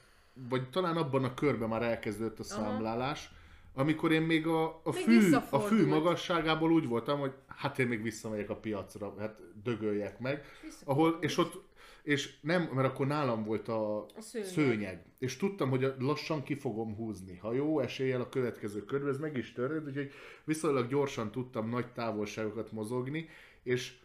vagy 0.49 0.69
talán 0.69 0.97
abban 0.97 1.23
a 1.23 1.33
körben 1.33 1.69
már 1.69 1.81
elkezdődött 1.81 2.39
a 2.39 2.43
számlálás, 2.43 3.31
amikor 3.75 4.11
én 4.11 4.21
még 4.21 4.47
a, 4.47 4.65
a, 4.65 4.91
Még 4.91 5.03
fű, 5.03 5.33
a 5.49 5.59
fű 5.59 5.87
magasságából 5.87 6.71
úgy 6.71 6.87
voltam, 6.87 7.19
hogy 7.19 7.33
hát 7.47 7.79
én 7.79 7.87
még 7.87 8.01
visszamegyek 8.01 8.49
a 8.49 8.55
piacra, 8.55 9.15
hát 9.19 9.39
dögöljek 9.63 10.19
meg. 10.19 10.45
Ahol, 10.83 11.17
és 11.21 11.37
ott, 11.37 11.63
és 12.03 12.39
nem, 12.41 12.69
mert 12.73 12.87
akkor 12.87 13.07
nálam 13.07 13.43
volt 13.43 13.67
a, 13.67 14.05
A 14.05 14.21
szőnyeg. 14.21 14.47
szőnyeg. 14.47 15.05
És 15.19 15.37
tudtam, 15.37 15.69
hogy 15.69 15.93
lassan 15.99 16.43
ki 16.43 16.55
fogom 16.55 16.95
húzni. 16.95 17.37
Ha 17.37 17.53
jó 17.53 17.79
eséllyel 17.79 18.21
a 18.21 18.29
következő 18.29 18.83
körben, 18.83 19.09
ez 19.09 19.19
meg 19.19 19.37
is 19.37 19.53
törött, 19.53 19.87
úgyhogy 19.87 20.11
viszonylag 20.43 20.87
gyorsan 20.87 21.31
tudtam 21.31 21.69
nagy 21.69 21.91
távolságokat 21.91 22.71
mozogni, 22.71 23.29
és 23.63 23.99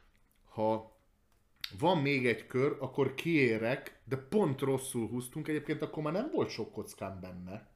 ha 0.44 0.98
van 1.78 1.98
még 1.98 2.26
egy 2.26 2.46
kör, 2.46 2.76
akkor 2.78 3.14
kiérek, 3.14 4.00
de 4.04 4.16
pont 4.16 4.60
rosszul 4.60 5.08
húztunk. 5.08 5.48
Egyébként 5.48 5.82
akkor 5.82 6.02
már 6.02 6.12
nem 6.12 6.30
volt 6.32 6.48
sok 6.48 6.72
kockám 6.72 7.18
benne. 7.20 7.69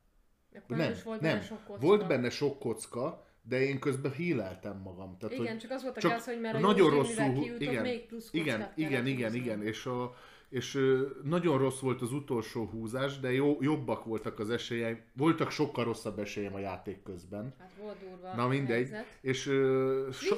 Akkor 0.54 0.76
nem, 0.76 0.92
is 0.92 1.02
volt 1.02 1.20
nem. 1.20 1.30
benne 1.30 1.44
sok 1.44 1.64
kocka. 1.64 1.86
Volt 1.86 2.06
benne 2.06 2.30
sok 2.30 2.58
kocka, 2.58 3.26
de 3.42 3.60
én 3.62 3.78
közben 3.78 4.12
híleltem 4.12 4.80
magam. 4.84 5.16
Tehát, 5.18 5.34
Igen, 5.34 5.46
hogy 5.46 5.58
csak 5.58 5.70
az 5.70 5.82
volt 5.82 5.96
a 5.96 6.00
csak 6.00 6.10
gáz, 6.10 6.24
hogy 6.24 6.44
a 6.44 6.58
nagyon 6.58 6.90
rosszul, 6.90 7.32
kijutott, 7.32 7.60
igen, 7.60 7.82
még 7.82 8.06
plusz 8.06 8.28
igen, 8.32 8.72
igen, 8.74 9.06
igen, 9.06 9.30
húzni. 9.30 9.38
igen, 9.38 9.62
és, 9.62 9.86
a, 9.86 10.14
és 10.48 10.78
nagyon 11.22 11.58
rossz 11.58 11.78
volt 11.80 12.02
az 12.02 12.12
utolsó 12.12 12.64
húzás, 12.64 13.20
de 13.20 13.32
jó, 13.32 13.56
jobbak 13.60 14.04
voltak 14.04 14.38
az 14.38 14.50
esélyeim, 14.50 15.00
voltak 15.12 15.50
sokkal 15.50 15.84
rosszabb 15.84 16.18
esélyem 16.18 16.54
a 16.54 16.58
játék 16.58 17.02
közben. 17.02 17.54
Hát 17.58 17.72
volt 17.80 17.96
durva 17.98 18.34
Na 18.34 18.48
mindegy, 18.48 18.90
helyzet. 18.90 19.18
és 19.20 19.50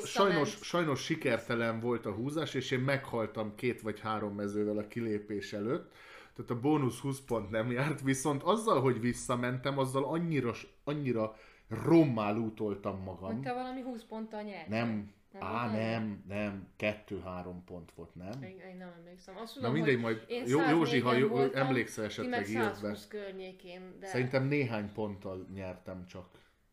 sajnos, 0.04 0.58
sajnos 0.62 1.04
sikertelen 1.04 1.80
volt 1.80 2.06
a 2.06 2.12
húzás, 2.12 2.54
és 2.54 2.70
én 2.70 2.80
meghaltam 2.80 3.54
két 3.54 3.80
vagy 3.80 4.00
három 4.00 4.34
mezővel 4.34 4.78
a 4.78 4.86
kilépés 4.86 5.52
előtt, 5.52 5.92
tehát 6.36 6.50
a 6.50 6.60
bónusz 6.60 6.98
20 6.98 7.20
pont 7.20 7.50
nem 7.50 7.70
járt, 7.70 8.00
viszont 8.00 8.42
azzal, 8.42 8.80
hogy 8.80 9.00
visszamentem, 9.00 9.78
azzal 9.78 10.04
annyira, 10.04 10.52
annyira 10.84 11.36
rommá 11.68 12.30
lútoltam 12.30 13.02
magam. 13.02 13.32
Hogy 13.32 13.40
te 13.40 13.52
valami 13.52 13.80
20 13.80 14.04
ponttal 14.04 14.42
nyert. 14.42 14.68
Nem, 14.68 15.14
Nem 15.32 15.42
á 15.42 15.70
nem, 15.70 16.24
nem, 16.28 16.68
kettő-három 16.76 17.64
pont 17.64 17.92
volt, 17.92 18.14
nem? 18.14 18.42
Én, 18.42 18.58
én 18.58 18.76
nem 18.76 18.92
emlékszem. 18.98 19.36
Azt 19.36 19.54
Na 19.54 19.60
tudom, 19.60 19.72
mindegy, 19.72 19.94
hogy 19.94 20.02
majd 20.02 20.24
Jó, 20.46 20.60
Józsi, 20.68 21.00
ha 21.00 21.12
104-en 21.12 21.18
jó, 21.18 21.28
voltam, 21.28 21.66
emlékszel 21.66 22.04
esetleg 22.04 22.48
írd 22.48 22.62
be. 22.62 22.74
120 22.74 23.06
környékén, 23.08 23.96
de... 24.00 24.06
Szerintem 24.06 24.46
néhány 24.46 24.92
ponttal 24.92 25.46
nyertem 25.54 26.06
csak. 26.06 26.28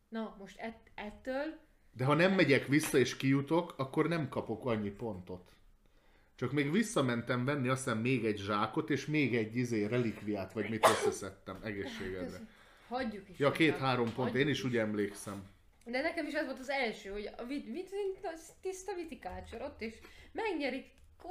Na, 0.10 0.36
most 0.40 0.60
ett, 0.60 0.92
ettől 0.96 1.60
De 1.92 2.06
ha 2.06 2.14
nem 2.14 2.34
megyek 2.34 2.68
vissza 2.68 2.98
és 2.98 3.18
kijutok, 3.18 3.74
akkor 3.78 4.08
nem 4.08 4.30
kapok 4.30 4.66
annyi 4.66 4.90
pontot. 4.90 5.52
Csak 6.44 6.52
még 6.52 6.72
visszamentem 6.72 7.46
venni 7.46 7.68
azt 7.68 7.84
hiszem 7.84 7.98
még 7.98 8.26
egy 8.26 8.38
zsákot, 8.38 8.90
és 8.90 9.06
még 9.06 9.36
egy 9.36 9.56
izé 9.56 9.86
relikviát, 9.86 10.54
vagy 10.54 10.70
mit 10.70 10.88
összeszedtem 10.88 11.60
egészségedre. 11.64 12.40
hagyjuk 12.88 13.30
is. 13.30 13.40
Ja, 13.40 13.52
két-három 13.52 14.14
pont, 14.14 14.36
én 14.36 14.48
is 14.48 14.64
úgy 14.64 14.78
emlékszem. 14.78 15.44
De 15.86 16.02
nekem 16.02 16.28
is 16.28 16.34
ez 16.34 16.46
volt 16.46 16.60
az 16.60 16.70
első, 16.70 17.10
hogy 17.10 17.30
a 17.38 17.44
vit, 17.44 17.66
vit, 17.66 17.90
az 18.22 18.54
tiszta 18.62 18.94
vitikácsor 18.96 19.62
ott 19.62 19.82
is 19.82 19.94
megnyerik 20.32 20.86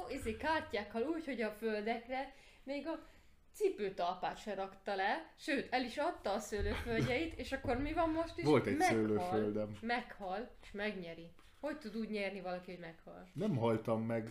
izé, 0.09 0.37
kártyákkal 0.37 1.01
úgy, 1.01 1.25
hogy 1.25 1.41
a 1.41 1.51
földekre 1.51 2.33
még 2.63 2.87
a 2.87 3.07
cipőtalpát 3.53 4.37
se 4.41 4.53
rakta 4.53 4.95
le, 4.95 5.33
sőt, 5.37 5.73
el 5.73 5.83
is 5.83 5.97
adta 5.97 6.33
a 6.33 6.39
szőlőföldjeit, 6.39 7.39
és 7.39 7.51
akkor 7.51 7.77
mi 7.77 7.93
van 7.93 8.09
most 8.09 8.37
is? 8.37 8.43
Volt 8.43 8.65
egy 8.65 8.77
meghal, 8.77 8.97
szőlőföldem. 8.97 9.77
Meghal, 9.81 10.49
és 10.61 10.71
megnyeri. 10.71 11.31
Hogy 11.59 11.77
tud 11.77 11.97
úgy 11.97 12.09
nyerni 12.09 12.41
valaki, 12.41 12.71
hogy 12.71 12.79
meghal? 12.79 13.27
Nem 13.33 13.55
haltam 13.55 14.05
meg. 14.05 14.29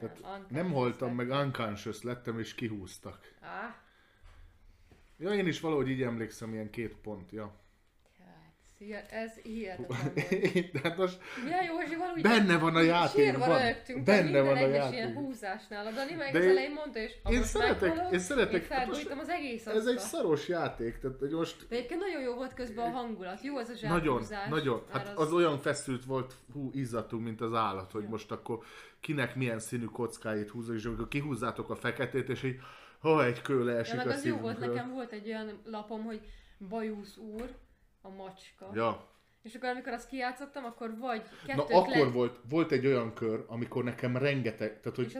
Nem, 0.00 0.08
Tehát 0.08 0.18
unconscious 0.20 0.50
nem 0.50 0.72
haltam 0.72 1.16
lett. 1.16 1.28
meg, 1.28 1.46
unconscious 1.46 2.02
lettem, 2.02 2.38
és 2.38 2.54
kihúztak. 2.54 3.34
Á, 3.40 3.84
Ja, 5.18 5.34
én 5.34 5.46
is 5.46 5.60
valahogy 5.60 5.88
így 5.88 6.02
emlékszem, 6.02 6.52
ilyen 6.52 6.70
két 6.70 6.96
pont, 6.96 7.30
ja. 7.32 7.54
Hát, 8.78 8.86
Hihe- 8.86 9.12
Ez 9.12 9.32
hihetetlen 9.42 9.88
volt. 10.54 10.82
Hát 10.82 10.96
most 10.96 11.18
Milyen 11.44 11.64
Józsival 11.64 12.12
úgy 12.16 12.22
Benne 12.22 12.58
van 12.58 12.74
a 12.76 12.80
játékban. 12.80 13.40
Sírva 13.48 13.58
rögtünk, 13.62 14.04
Benne 14.04 14.40
van 14.40 14.56
a 14.56 14.66
játék. 14.66 14.94
ilyen 14.94 15.14
húzásnál. 15.14 15.86
A 15.86 15.90
Dani 15.90 16.12
meg 16.14 16.32
De 16.32 16.38
az 16.38 16.44
én- 16.44 16.50
elején 16.50 16.72
mondta, 16.72 16.98
és 16.98 17.12
én 17.30 17.42
szeretek- 17.42 18.12
én 18.12 18.18
szeretek- 18.18 18.60
én 18.62 18.76
felbújtam 18.76 19.18
az 19.18 19.28
egész 19.28 19.66
ez 19.66 19.86
egy 19.86 19.98
szaros 19.98 20.48
játék, 20.48 20.98
tehát 20.98 21.18
hogy 21.18 21.30
most 21.30 21.66
De 21.68 21.76
egyébként 21.76 22.00
nagyon 22.00 22.20
jó 22.22 22.34
volt 22.34 22.54
közben 22.54 22.86
a 22.86 22.90
hangulat. 22.96 23.42
Jó 23.42 23.56
az 23.56 23.68
a 23.82 23.88
nagyon, 23.88 24.02
zsákhúzás. 24.22 24.48
nagyon, 24.48 24.82
már 24.92 25.06
hát 25.06 25.18
az 25.18 25.32
olyan 25.32 25.58
feszült 25.58 26.04
volt, 26.04 26.34
hú, 26.52 26.70
izzadtunk, 26.74 27.24
mint 27.24 27.40
az 27.40 27.54
állat, 27.54 27.92
hogy 27.92 28.02
Ja. 28.02 28.08
most 28.08 28.30
akkor 28.30 28.58
kinek 29.00 29.36
milyen 29.36 29.58
színű 29.58 29.84
kockáit 29.84 30.48
húzza, 30.50 30.74
és 30.74 30.84
amikor 30.84 31.08
kihúzzátok 31.08 31.70
a 31.70 31.74
feketét, 31.76 32.28
és 32.28 32.42
így, 32.42 32.60
ha 33.00 33.24
egy 33.24 33.42
kő 33.42 33.58
Ja, 33.58 33.64
leesik 33.64 33.96
meg 33.96 34.06
a 34.06 34.10
az 34.12 34.24
jó 34.24 34.36
volt, 34.36 34.58
nekem 34.58 34.90
volt 34.92 35.12
egy 35.12 35.26
olyan 35.28 35.60
lapom, 35.64 36.04
hogy 36.04 36.20
Bajusz 36.68 37.16
úr, 37.16 37.48
a 38.06 38.10
macska. 38.16 38.70
Ja. 38.74 39.14
És 39.42 39.54
akkor 39.54 39.68
amikor 39.68 39.92
azt 39.92 40.08
kijátszottam, 40.08 40.64
akkor 40.64 40.98
vagy 40.98 41.22
Na 41.46 41.54
kettőt 41.54 41.76
akkor 41.76 41.96
le... 41.96 42.10
volt, 42.10 42.40
volt 42.48 42.72
egy 42.72 42.86
olyan 42.86 43.14
kör, 43.14 43.44
amikor 43.46 43.84
nekem 43.84 44.16
rengeteg, 44.16 44.80
tehát 44.80 44.96
hogy 44.96 45.18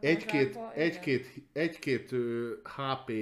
egy-két, 0.00 0.58
egy-két, 0.74 1.26
egy-két 1.52 2.14
HP 2.62 3.12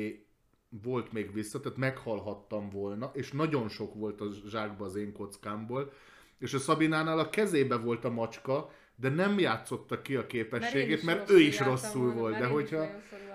volt 0.83 1.13
még 1.13 1.33
vissza, 1.33 1.61
tehát 1.61 1.79
meghalhattam 1.79 2.71
volna, 2.71 3.11
és 3.15 3.33
nagyon 3.33 3.69
sok 3.69 3.95
volt 3.95 4.21
a 4.21 4.27
zsákba 4.49 4.85
az 4.85 4.97
én 4.97 5.13
kockámból, 5.13 5.93
és 6.39 6.55
a 6.55 6.59
Szabinánál 6.59 7.19
a 7.19 7.31
kezébe 7.31 7.77
volt 7.77 8.05
a 8.05 8.11
macska, 8.11 8.71
de 8.97 9.09
nem 9.09 9.39
játszotta 9.39 10.03
ki 10.03 10.17
a 10.17 10.27
képességét, 10.27 11.03
mert, 11.03 11.31
ő 11.31 11.41
is 11.41 11.61
rosszul 11.61 12.13
volna, 12.13 12.19
volt. 12.21 12.33
mert 12.33 12.43
De 12.43 12.49
hogyha, 12.49 12.87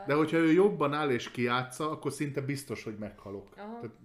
de 0.07 0.13
hogyha 0.13 0.37
ő 0.37 0.51
jobban 0.51 0.93
áll 0.93 1.09
és 1.09 1.31
kijátsza, 1.31 1.91
akkor 1.91 2.11
szinte 2.11 2.41
biztos, 2.41 2.83
hogy 2.83 2.97
meghalok. 2.97 3.47
Aha. 3.57 3.79
Tehát 3.79 3.95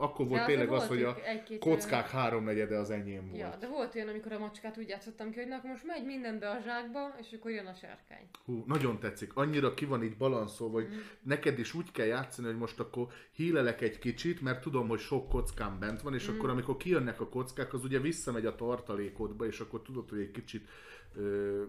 akkor 0.00 0.24
De 0.24 0.30
volt 0.30 0.40
azért 0.42 0.46
tényleg 0.58 0.72
az, 0.80 0.88
hogy 0.88 1.02
a 1.02 1.16
egy-két 1.24 1.58
kockák 1.58 2.08
háromnegyede 2.10 2.78
az 2.78 2.90
enyém 2.90 3.26
volt. 3.28 3.38
Ja, 3.40 3.56
de 3.60 3.68
volt 3.68 3.94
olyan, 3.94 4.08
amikor 4.08 4.32
a 4.32 4.38
macskát 4.38 4.78
úgy 4.78 4.88
játszottam 4.88 5.30
ki, 5.30 5.38
hogy 5.38 5.48
na, 5.48 5.60
most 5.62 5.86
megy 5.86 6.04
mindenbe 6.04 6.50
a 6.50 6.58
zsákba, 6.64 7.14
és 7.20 7.32
akkor 7.32 7.50
jön 7.50 7.66
a 7.66 7.74
sárkány. 7.74 8.28
Hú, 8.44 8.62
nagyon 8.66 8.98
tetszik. 8.98 9.34
Annyira 9.36 9.74
ki 9.74 9.84
van 9.84 10.02
így 10.02 10.16
balanszolva, 10.16 10.74
hogy 10.74 10.88
Mhm. 10.88 10.96
neked 11.22 11.58
is 11.58 11.74
úgy 11.74 11.92
kell 11.92 12.06
játszani, 12.06 12.46
hogy 12.46 12.56
most 12.58 12.80
akkor 12.80 13.06
hílelek 13.32 13.80
egy 13.80 13.98
kicsit, 13.98 14.40
mert 14.40 14.60
tudom, 14.60 14.88
hogy 14.88 14.98
sok 14.98 15.28
kockám 15.28 15.78
bent 15.78 16.02
van, 16.02 16.14
és 16.14 16.26
Mhm. 16.28 16.36
akkor 16.36 16.50
amikor 16.50 16.76
kijönnek 16.76 17.20
a 17.20 17.28
kockák, 17.28 17.72
az 17.72 17.84
ugye 17.84 17.98
visszamegy 17.98 18.46
a 18.46 18.54
tartalékodba, 18.54 19.46
és 19.46 19.60
akkor 19.60 19.82
tudod, 19.82 20.08
hogy 20.08 20.20
egy 20.20 20.30
kicsit 20.30 20.68
ö, 21.16 21.62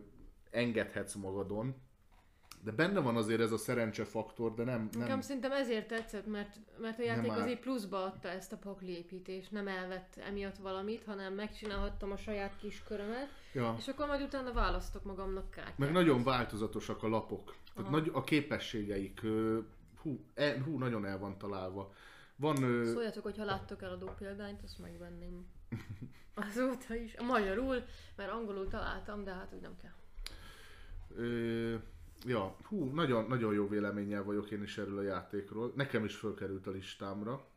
engedhetsz 0.51 1.15
magadon. 1.15 1.75
De 2.63 2.71
benne 2.71 2.99
van 2.99 3.15
azért 3.15 3.41
ez 3.41 3.51
a 3.51 3.57
szerencsefaktor, 3.57 4.53
de 4.53 4.63
nem... 4.63 4.89
nem 4.91 5.01
Nekem 5.01 5.21
szerintem 5.21 5.51
ezért 5.51 5.87
tetszett, 5.87 6.25
mert, 6.25 6.59
mert 6.79 6.99
a 6.99 7.03
játék 7.03 7.31
azért 7.31 7.59
pluszba 7.59 8.03
adta 8.03 8.29
ezt 8.29 8.51
a 8.51 8.57
pakliépítést, 8.57 9.51
nem 9.51 9.67
elvett 9.67 10.15
emiatt 10.27 10.57
valamit, 10.57 11.03
hanem 11.03 11.33
megcsinálhattam 11.33 12.11
a 12.11 12.17
saját 12.17 12.57
kis 12.57 12.83
körömet, 12.83 13.29
ja. 13.53 13.75
és 13.77 13.87
akkor 13.87 14.07
majd 14.07 14.21
utána 14.21 14.53
választok 14.53 15.03
magamnak 15.03 15.51
kártyát. 15.51 15.77
Meg 15.77 15.91
nagyon 15.91 16.23
változatosak 16.23 17.03
a 17.03 17.07
lapok. 17.07 17.55
Tehát 17.73 17.89
Aha. 17.89 17.99
nagy, 17.99 18.09
a 18.13 18.23
képességeik, 18.23 19.21
hú, 20.01 20.25
e, 20.33 20.61
hú, 20.63 20.77
nagyon 20.77 21.05
el 21.05 21.19
van 21.19 21.37
találva. 21.37 21.93
Van... 22.35 22.63
Ö, 22.63 22.85
Szóljatok, 22.85 23.23
hogy 23.23 23.37
ha 23.37 23.43
láttok 23.43 23.81
eladó 23.81 24.09
példányt, 24.17 24.61
azt 24.63 24.79
megvenném. 24.79 25.45
Azóta 26.49 26.95
is. 26.95 27.15
A 27.15 27.23
magyarul, 27.23 27.83
mert 28.15 28.31
angolul 28.31 28.67
találtam, 28.67 29.23
de 29.23 29.31
hát 29.31 29.53
úgy 29.53 29.61
nem 29.61 29.75
kell. 29.81 29.91
Ö, 31.15 31.75
ja, 32.25 32.55
hú, 32.63 32.85
nagyon, 32.85 33.27
nagyon 33.27 33.53
jó 33.53 33.67
véleménnyel 33.67 34.23
vagyok 34.23 34.51
én 34.51 34.63
is 34.63 34.77
erről 34.77 34.97
a 34.97 35.01
játékról. 35.01 35.71
Nekem 35.75 36.05
is 36.05 36.15
fölkerült 36.15 36.67
a 36.67 36.71
listámra, 36.71 37.47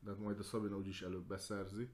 de 0.00 0.12
majd 0.12 0.38
a 0.38 0.42
Szabina 0.42 0.76
úgyis 0.76 1.02
előbb 1.02 1.26
beszerzi. 1.26 1.88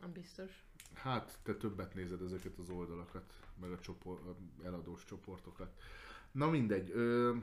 Nem 0.00 0.12
biztos. 0.12 0.64
Hát, 0.94 1.38
te 1.42 1.54
többet 1.54 1.94
nézed 1.94 2.22
ezeket 2.22 2.58
az 2.58 2.68
oldalakat, 2.68 3.34
meg 3.60 3.70
a, 3.70 3.78
csopor, 3.78 4.20
a 4.26 4.64
eladós 4.64 5.04
csoportokat. 5.04 5.80
Na 6.30 6.50
mindegy, 6.50 6.90
ö, 6.90 7.36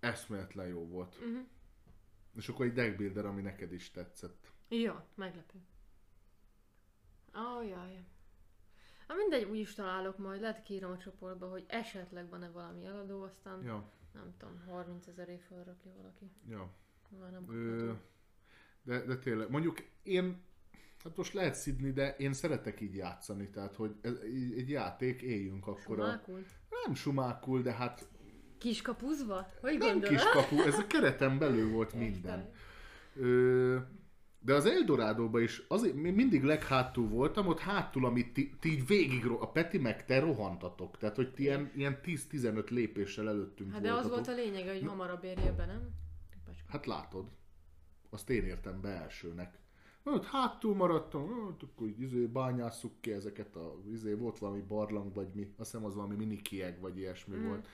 eszméletlen 0.00 0.66
jó 0.66 0.86
volt. 0.86 1.14
Uh-huh. 1.14 1.46
És 2.36 2.48
akkor 2.48 2.66
egy 2.66 2.72
deckbuilder, 2.72 3.26
ami 3.26 3.42
neked 3.42 3.72
is 3.72 3.90
tetszett. 3.90 4.52
Ja, 4.68 5.06
meglepő. 5.14 5.58
Oh, 7.34 7.68
jaj. 7.68 8.04
Na 9.08 9.14
mindegy, 9.14 9.44
úgy 9.44 9.58
is 9.58 9.74
találok 9.74 10.18
majd, 10.18 10.40
lehet 10.40 10.62
kiírom 10.62 10.90
a 10.90 10.96
csoportba, 10.98 11.48
hogy 11.48 11.64
esetleg 11.68 12.28
van-e 12.28 12.48
valami 12.48 12.84
eladó, 12.84 13.22
aztán 13.22 13.62
Ja, 13.64 13.90
nem 14.12 14.34
tudom, 14.38 14.62
30 14.66 15.06
ezeré 15.06 15.38
fölrakja 15.48 15.92
valaki. 15.96 16.30
ja. 16.48 16.70
Már 17.20 17.30
nem 17.30 17.44
Ö, 17.50 17.92
de, 18.82 19.00
de 19.04 19.16
tényleg, 19.18 19.50
mondjuk 19.50 19.78
én, 20.02 20.42
hát 21.04 21.16
most 21.16 21.32
lehet 21.32 21.54
szidni, 21.54 21.92
de 21.92 22.16
én 22.18 22.32
szeretek 22.32 22.80
így 22.80 22.94
játszani, 22.94 23.50
tehát 23.50 23.74
hogy 23.76 23.94
ez, 24.00 24.14
egy 24.56 24.70
játék, 24.70 25.22
éljünk 25.22 25.66
akkor 25.66 26.00
a... 26.00 26.04
Sumákul? 26.04 26.44
Nem 26.84 26.94
sumákul, 26.94 27.62
de 27.62 27.72
hát 27.72 28.08
Kiskapuzva? 28.58 29.50
Hogy 29.60 29.78
nem 29.78 29.88
gondolod? 29.88 30.08
kiskapu, 30.16 30.60
ez 30.60 30.78
a 30.78 30.86
kereten 30.86 31.38
belül 31.38 31.70
volt 31.70 31.92
minden. 31.92 32.50
Ö, 33.16 33.78
de 34.46 34.54
az 34.54 34.66
Eldorádóban 34.66 35.42
is 35.42 35.62
azért 35.68 35.94
mi 35.94 36.10
mindig 36.10 36.44
leghátul 36.44 37.08
voltam, 37.08 37.46
ott 37.46 37.58
hátul, 37.58 38.04
amit 38.06 38.32
ti, 38.32 38.54
ti 38.60 38.72
így 38.72 38.86
végig, 38.86 39.26
a 39.26 39.50
Peti 39.50 39.78
meg 39.78 40.04
te 40.04 40.20
rohantatok. 40.20 40.98
Tehát, 40.98 41.16
hogy 41.16 41.32
ti 41.32 41.42
ilyen, 41.42 41.70
ilyen 41.76 41.98
10-15 42.04 42.68
lépéssel 42.68 43.28
előttünk 43.28 43.72
Hát 43.72 43.80
de 43.80 43.92
az 43.92 44.08
voltatok. 44.08 44.26
volt 44.26 44.38
a 44.38 44.42
lényeg, 44.42 44.68
hogy 44.68 44.88
hamarabb 44.88 45.24
érjél 45.24 45.54
be, 45.54 45.66
nem? 45.66 45.88
Bacska. 46.44 46.64
Hát 46.68 46.86
látod, 46.86 47.26
azt 48.10 48.30
én 48.30 48.44
értem 48.44 48.80
be 48.80 48.88
elsőnek. 48.88 49.58
Na, 50.02 50.12
ott 50.12 50.26
hátul 50.26 50.74
maradtam, 50.74 51.28
hát 51.28 51.62
akkor 51.62 51.86
így 51.86 52.00
izé, 52.00 52.26
bányásszuk 52.26 52.92
ki 53.00 53.12
ezeket 53.12 53.56
a, 53.56 53.76
izé, 53.92 54.12
volt 54.12 54.38
valami 54.38 54.60
barlang, 54.60 55.14
vagy 55.14 55.28
mi, 55.34 55.54
azt 55.56 55.70
hiszem 55.70 55.86
az 55.86 55.94
valami 55.94 56.14
minikieg, 56.14 56.80
vagy 56.80 56.98
ilyesmi 56.98 57.36
mm. 57.36 57.46
volt. 57.46 57.68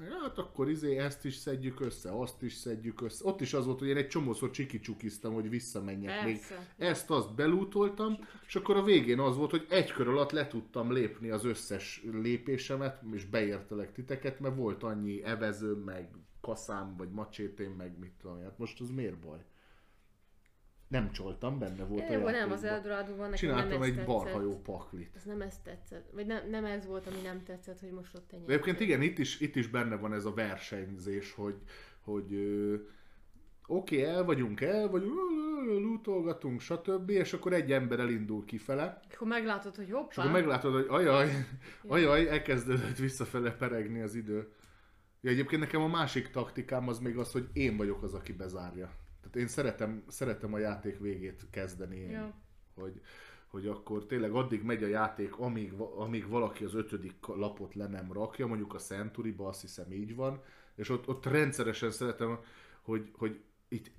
Hát 0.00 0.38
akkor 0.38 0.70
izé, 0.70 0.96
ezt 0.96 1.24
is 1.24 1.34
szedjük 1.34 1.80
össze, 1.80 2.10
azt 2.10 2.42
is 2.42 2.52
szedjük 2.52 3.00
össze. 3.00 3.24
Ott 3.26 3.40
is 3.40 3.54
az 3.54 3.66
volt, 3.66 3.78
hogy 3.78 3.88
én 3.88 3.96
egy 3.96 4.08
csomószor 4.08 4.50
csikicsukiztam, 4.50 5.34
hogy 5.34 5.48
visszamenjek 5.48 6.24
még. 6.24 6.34
Persze. 6.36 6.66
Ezt 6.76 7.10
azt 7.10 7.34
belútoltam, 7.34 8.18
és 8.46 8.56
akkor 8.56 8.76
a 8.76 8.82
végén 8.82 9.18
az 9.18 9.36
volt, 9.36 9.50
hogy 9.50 9.66
egy 9.68 9.92
kör 9.92 10.08
alatt 10.08 10.30
le 10.30 10.46
tudtam 10.46 10.92
lépni 10.92 11.30
az 11.30 11.44
összes 11.44 12.02
lépésemet, 12.12 13.02
és 13.12 13.24
beértelek 13.24 13.92
titeket, 13.92 14.40
mert 14.40 14.56
volt 14.56 14.82
annyi 14.82 15.24
evezőm, 15.24 15.78
meg 15.78 16.08
kaszám, 16.40 16.96
vagy 16.96 17.10
macsétém, 17.10 17.72
meg 17.72 17.98
mit 17.98 18.12
tudom, 18.20 18.42
hát 18.42 18.58
most 18.58 18.80
az 18.80 18.90
miért 18.90 19.18
baj? 19.18 19.38
Nem 20.92 21.12
csoltam, 21.12 21.58
benne 21.58 21.84
volt 21.84 22.08
a 22.08 22.12
Jó, 22.12 22.28
nem, 22.28 22.50
az 22.52 22.64
Eldorádóban 22.64 23.30
nekem 23.30 23.34
Csináltam 23.34 23.68
nem 23.68 23.82
egy 23.82 23.88
tetszett. 23.88 24.06
barhajó 24.06 24.60
paklit. 24.60 25.10
Ez 25.16 25.24
nem 25.24 25.40
ez 25.40 25.58
tetszett. 25.64 26.10
Vagy 26.12 26.26
nem, 26.26 26.50
nem 26.50 26.64
ez 26.64 26.86
volt, 26.86 27.06
ami 27.06 27.20
nem 27.22 27.42
tetszett, 27.42 27.80
hogy 27.80 27.90
most 27.90 28.14
ott 28.14 28.32
ennyi. 28.32 28.44
De 28.44 28.52
egyébként 28.52 28.80
igen, 28.80 29.02
itt 29.02 29.18
is, 29.18 29.40
itt 29.40 29.56
is 29.56 29.68
benne 29.68 29.96
van 29.96 30.12
ez 30.12 30.24
a 30.24 30.34
versenyzés, 30.34 31.32
hogy, 31.32 31.54
hogy 32.00 32.34
oké, 33.66 34.02
el 34.04 34.24
vagyunk, 34.24 34.60
el 34.60 34.88
vagyunk, 34.88 35.14
lootolgatunk, 35.66 36.60
stb. 36.60 37.10
És 37.10 37.32
akkor 37.32 37.52
egy 37.52 37.72
ember 37.72 38.00
elindul 38.00 38.44
kifele, 38.44 39.00
És 39.08 39.14
akkor 39.14 39.28
meglátod, 39.28 39.76
hogy 39.76 39.86
és 39.86 39.92
hoppá. 39.92 40.22
akkor 40.22 40.32
meglátod, 40.32 40.72
hogy 40.72 40.86
ajaj, 40.88 41.30
ajaj, 41.86 42.28
elkezdődött 42.28 42.96
visszafele 42.96 43.50
peregni 43.50 44.00
az 44.00 44.14
idő. 44.14 44.52
Ja, 45.20 45.30
egyébként 45.30 45.60
nekem 45.60 45.82
a 45.82 45.88
másik 45.88 46.30
taktikám 46.30 46.88
az 46.88 46.98
még 46.98 47.16
az, 47.16 47.32
hogy 47.32 47.48
én 47.52 47.76
vagyok 47.76 48.02
az, 48.02 48.14
aki 48.14 48.32
bezárja. 48.32 48.90
Én 49.34 49.46
szeretem, 49.46 50.04
szeretem 50.08 50.54
a 50.54 50.58
játék 50.58 50.98
végét 50.98 51.46
kezdeni 51.50 51.96
én. 51.96 52.10
Ja. 52.10 52.34
Hogy, 52.74 53.00
hogy 53.46 53.66
akkor 53.66 54.06
tényleg 54.06 54.32
addig 54.32 54.62
megy 54.62 54.82
a 54.82 54.86
játék, 54.86 55.38
amíg, 55.38 55.72
amíg 55.72 56.28
valaki 56.28 56.64
az 56.64 56.74
ötödik 56.74 57.26
lapot 57.26 57.74
le 57.74 57.86
nem 57.86 58.12
rakja, 58.12 58.46
mondjuk 58.46 58.74
a 58.74 58.78
Century-ba 58.78 59.48
azt 59.48 59.60
hiszem 59.60 59.92
így 59.92 60.14
van, 60.14 60.42
és 60.74 60.88
ott, 60.88 61.08
ott 61.08 61.26
rendszeresen 61.26 61.90
szeretem, 61.90 62.38
hogy, 62.82 63.10
hogy 63.12 63.40
itt 63.68 63.90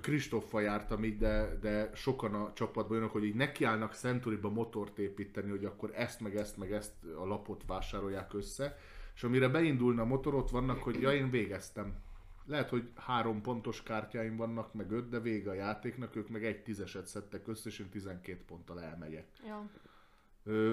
Kristoffal 0.00 0.62
jártam 0.62 1.04
így, 1.04 1.18
de, 1.18 1.58
de 1.60 1.90
sokan 1.94 2.34
a 2.34 2.52
csapatban 2.52 2.96
jönnek, 2.96 3.12
hogy 3.12 3.24
így 3.24 3.34
nekiállnak 3.34 3.92
Century-ba 3.92 4.48
motort 4.48 4.98
építeni, 4.98 5.50
hogy 5.50 5.64
akkor 5.64 5.90
ezt 5.94 6.20
meg 6.20 6.36
ezt 6.36 6.56
meg 6.56 6.72
ezt 6.72 6.92
a 7.18 7.26
lapot 7.26 7.62
vásárolják 7.66 8.34
össze, 8.34 8.78
és 9.14 9.24
amire 9.24 9.48
beindulna 9.48 10.02
a 10.02 10.04
motor, 10.04 10.34
ott 10.34 10.50
vannak, 10.50 10.82
hogy 10.82 11.00
ja, 11.00 11.12
én 11.12 11.30
végeztem. 11.30 12.02
Lehet, 12.46 12.68
hogy 12.68 12.88
három 12.94 13.40
pontos 13.40 13.82
kártyáim 13.82 14.36
vannak, 14.36 14.74
meg 14.74 14.90
öt, 14.90 15.08
de 15.08 15.20
vége 15.20 15.50
a 15.50 15.54
játéknak, 15.54 16.16
ők 16.16 16.28
meg 16.28 16.44
egy 16.44 16.62
tízeset 16.62 17.06
szedtek 17.06 17.48
össze, 17.48 17.68
és 17.68 17.78
én 17.78 17.88
12 17.88 18.42
ponttal 18.46 18.80
elmegyek. 18.80 19.26
Ja. 19.46 19.68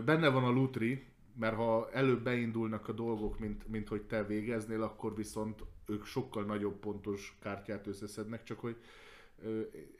Benne 0.01 0.29
van 0.29 0.43
a 0.43 0.49
lutri, 0.49 1.05
mert 1.35 1.55
ha 1.55 1.91
előbb 1.91 2.23
beindulnak 2.23 2.87
a 2.87 2.91
dolgok, 2.91 3.39
mint, 3.39 3.67
mint 3.67 3.87
hogy 3.87 4.01
te 4.01 4.23
végeznél, 4.23 4.83
akkor 4.83 5.15
viszont 5.15 5.63
ők 5.85 6.05
sokkal 6.05 6.43
nagyobb 6.43 6.79
pontos 6.79 7.37
kártyát 7.39 7.87
összeszednek, 7.87 8.43
csak 8.43 8.59
hogy 8.59 8.75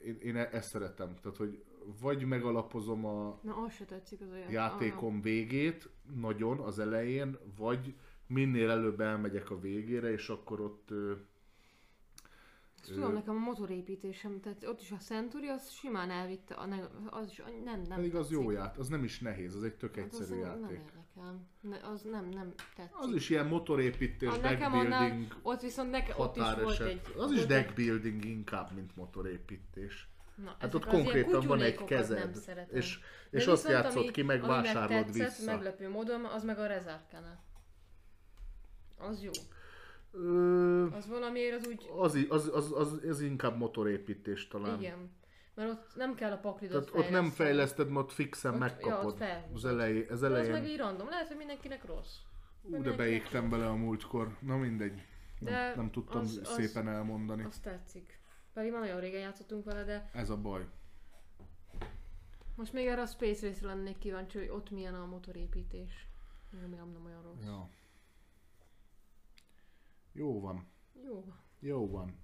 én, 0.06 0.18
én 0.22 0.36
e- 0.36 0.50
ezt 0.52 0.70
szeretem. 0.70 1.16
Tehát, 1.22 1.38
hogy 1.38 1.64
vagy 2.02 2.26
megalapozom 2.26 3.06
a 3.06 3.40
Na, 3.42 3.56
az 3.56 3.74
se 3.74 3.86
tetszik 3.86 4.22
az 4.22 4.28
a 4.32 4.52
játékom 4.52 5.22
végét 5.22 5.90
nagyon 6.16 6.60
az 6.60 6.80
elején, 6.80 7.38
vagy 7.58 7.96
minél 8.28 8.70
előbb 8.70 9.00
elmegyek 9.00 9.50
a 9.50 9.60
végére, 9.60 10.12
és 10.12 10.30
akkor 10.30 10.60
ott 10.60 10.90
ö, 12.82 12.92
Azt 12.92 12.94
tudom, 13.00 13.14
nekem 13.14 13.36
a 13.36 13.40
motorépítésem, 13.40 14.40
tehát 14.40 14.64
ott 14.66 14.82
is 14.82 14.92
a 14.92 14.98
Century, 14.98 15.48
az 15.48 15.70
simán 15.72 16.10
elvitte, 16.12 16.54
a 16.56 16.66
ne, 16.66 16.78
az 17.10 17.28
is 17.30 17.42
nem, 17.64 17.82
nem 17.82 17.96
Pedig 17.96 18.16
az 18.16 18.32
jó 18.32 18.52
ját, 18.52 18.78
az 18.78 18.88
nem 18.88 19.04
is 19.04 19.20
nehéz, 19.20 19.56
az 19.56 19.64
egy 19.64 19.76
tök 19.76 19.96
Hát 19.96 20.06
egyszerű 20.06 20.30
nem, 20.30 20.40
nem 20.40 20.60
játék. 20.62 20.78
érdekel. 20.78 21.48
Ne, 21.62 21.78
az 21.78 22.02
nem, 22.02 22.30
nem 22.30 22.54
tetszik. 22.76 22.96
Az 23.00 23.14
is 23.14 23.30
ilyen 23.30 23.48
motorépítés, 23.48 24.30
a, 24.30 24.38
nekem 24.38 24.74
annál, 24.74 25.28
ott 25.42 25.62
viszont 25.62 25.92
neke, 25.92 26.14
ott 26.18 26.36
is 26.36 26.54
volt 26.64 26.80
egy... 26.80 27.02
Az 27.18 27.32
is 27.32 27.46
deckbuilding 27.46 28.26
inkább, 28.26 28.72
mint 28.72 28.96
motorépítés. 28.96 30.10
Na, 30.36 30.56
Hát 30.60 30.74
ott 30.74 30.86
konkrétan 30.86 31.48
van 31.48 31.62
egy 31.62 31.76
nem 31.78 31.86
kezed, 31.86 32.38
és, 32.72 33.00
és 33.30 33.46
azt 33.48 33.68
játszod 33.70 34.02
ami- 34.04 34.12
ki, 34.12 34.22
meg 34.22 34.42
vásárolod 34.42 35.06
tetszett, 35.06 35.38
vissza. 35.38 35.52
meglepő 35.52 35.90
módon, 35.90 36.26
az 36.26 36.44
meg 36.44 36.60
a 36.60 36.66
Rezárkene. 36.68 37.40
Az 38.98 39.24
jó. 39.24 39.32
Ö, 40.12 40.88
Az 40.96 41.08
valamiért 41.08 41.56
az 41.62 41.68
úgy... 41.68 41.90
az, 41.98 42.18
az, 42.30 42.50
az, 42.54 42.72
az, 42.72 43.00
az 43.10 43.22
inkább 43.22 43.58
motorépítés 43.58 44.48
talán. 44.48 44.80
Igen. 44.80 45.10
Mert 45.56 45.70
ott 45.70 45.96
nem 45.96 46.16
kell 46.16 46.32
a 46.32 46.38
paklidot 46.38 46.86
Tehát 46.92 47.06
ott 47.06 47.12
nem 47.12 47.30
fejleszted, 47.30 47.88
mert 47.88 48.00
ott 48.06 48.12
fixen 48.12 48.54
Ott- 48.54 48.60
megkapod. 48.60 49.20
ja, 49.20 49.28
ott 49.48 49.56
az 49.56 49.66
elején, 49.66 50.06
az 50.10 50.20
De 50.20 50.26
elején. 50.28 50.52
meg 50.52 50.68
így 50.68 50.78
random. 50.78 51.10
Lehet, 51.10 51.28
hogy 51.28 51.38
mindenkinek 51.38 51.86
rossz. 51.86 52.16
Ú, 52.62 52.82
de 52.82 52.92
beégtem 52.92 53.50
bele 53.50 53.68
a 53.68 53.76
múltkor. 53.76 54.38
Na 54.40 54.58
mindegy. 54.58 55.02
De 55.40 55.52
nem, 55.52 55.74
nem 55.76 55.92
tudtam 55.92 56.22
az- 56.22 56.40
az- 56.44 56.48
szépen 56.54 56.88
elmondani. 56.88 57.44
Azt 57.44 57.62
tetszik. 57.62 58.20
Pedig 58.54 58.72
már 58.72 58.82
nagyon 58.82 59.00
régen 59.00 59.22
játszottunk 59.22 59.66
vele, 59.66 59.84
de 59.84 60.10
Ez 60.14 60.30
a 60.30 60.38
baj. 60.38 60.66
most 62.56 62.74
még 62.74 62.86
erre 62.88 63.02
a 63.02 63.06
Space 63.06 63.48
Race-re 63.48 63.68
lennék 63.74 63.98
kíváncsi, 63.98 64.38
hogy 64.38 64.50
ott 64.50 64.70
milyen 64.72 64.94
a 64.96 65.06
motorépítés. 65.06 66.08
Remélem 66.62 66.90
nem 66.92 67.06
olyan 67.06 67.22
rossz. 67.22 67.46
Ja. 67.46 67.70
Jó 70.12 70.40
van. 70.42 70.68
Jó. 71.06 71.26
Jó 71.60 71.90
van. 71.90 72.20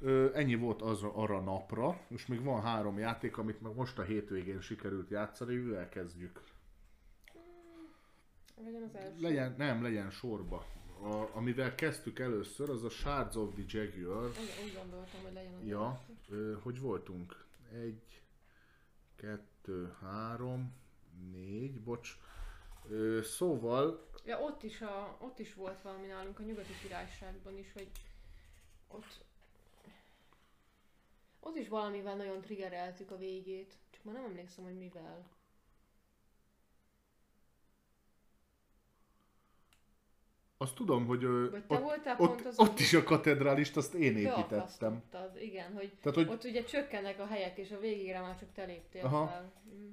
Ö, 0.00 0.30
ennyi 0.34 0.54
volt 0.54 0.82
az 0.82 1.02
arra 1.02 1.40
napra, 1.40 2.00
és 2.08 2.26
még 2.26 2.42
van 2.42 2.62
három 2.62 2.98
játék, 2.98 3.38
amit 3.38 3.60
meg 3.60 3.74
most 3.74 3.98
a 3.98 4.02
hétvégén 4.02 4.60
sikerült 4.60 5.10
játszani, 5.10 5.54
mivel 5.54 5.88
kezdjük. 5.88 6.42
Legyen 8.64 8.82
az 8.82 8.94
első. 8.94 9.20
Legyen, 9.20 9.54
nem, 9.58 9.82
legyen 9.82 10.10
sorba. 10.10 10.66
A, 11.02 11.28
amivel 11.36 11.74
kezdtük 11.74 12.18
először, 12.18 12.70
az 12.70 12.84
a 12.84 12.88
Shards 12.88 13.34
of 13.36 13.54
the 13.54 13.62
Jaguar. 13.66 14.24
Úgy, 14.26 14.64
úgy 14.64 14.74
gondoltam, 14.74 15.20
hogy 15.22 15.32
legyen 15.32 15.54
az 15.54 15.66
Ja, 15.66 16.00
első. 16.08 16.36
ö, 16.36 16.56
hogy 16.62 16.80
voltunk? 16.80 17.44
Egy, 17.72 18.22
kettő, 19.16 19.94
három, 20.00 20.72
négy, 21.32 21.80
bocs. 21.80 22.18
Ö, 22.88 23.22
szóval, 23.22 24.06
Ja, 24.24 24.40
ott 24.40 24.62
is, 24.62 24.80
a, 24.80 25.16
ott 25.20 25.38
is 25.38 25.54
volt 25.54 25.82
valami 25.82 26.06
nálunk 26.06 26.38
a 26.38 26.42
nyugati 26.42 26.72
királyságban 26.82 27.58
is, 27.58 27.72
hogy 27.72 27.88
ott 28.88 29.24
ott 31.40 31.56
is 31.56 31.68
valamivel 31.68 32.16
nagyon 32.16 32.40
triggereltük 32.40 33.10
a 33.10 33.16
végét, 33.16 33.74
csak 33.90 34.04
már 34.04 34.14
nem 34.14 34.24
emlékszem, 34.24 34.64
hogy 34.64 34.78
mivel. 34.78 35.34
azt 40.58 40.74
tudom, 40.74 41.06
hogy 41.06 41.24
ö, 41.24 41.50
Vagy 41.50 41.66
te 41.66 41.74
ott, 41.74 41.82
voltál 41.82 42.16
ott, 42.18 42.28
pont 42.28 42.46
az, 42.46 42.58
ott 42.58 42.78
is 42.78 42.92
a 42.92 43.02
katedrálist 43.02 43.76
azt 43.76 43.94
én 43.94 44.16
építettem. 44.16 45.02
Igen, 45.40 45.72
hogy 45.72 45.92
Tehát, 46.00 46.18
hogy 46.18 46.28
ott 46.28 46.44
ugye 46.44 46.64
csökkennek 46.64 47.20
a 47.20 47.26
helyek, 47.26 47.58
és 47.58 47.70
a 47.70 47.78
végére 47.78 48.20
már 48.20 48.38
csak 48.38 48.52
te 48.52 48.64
léptél 48.64 49.04
Aha. 49.04 49.26
fel. 49.26 49.52
Mm. 49.68 49.90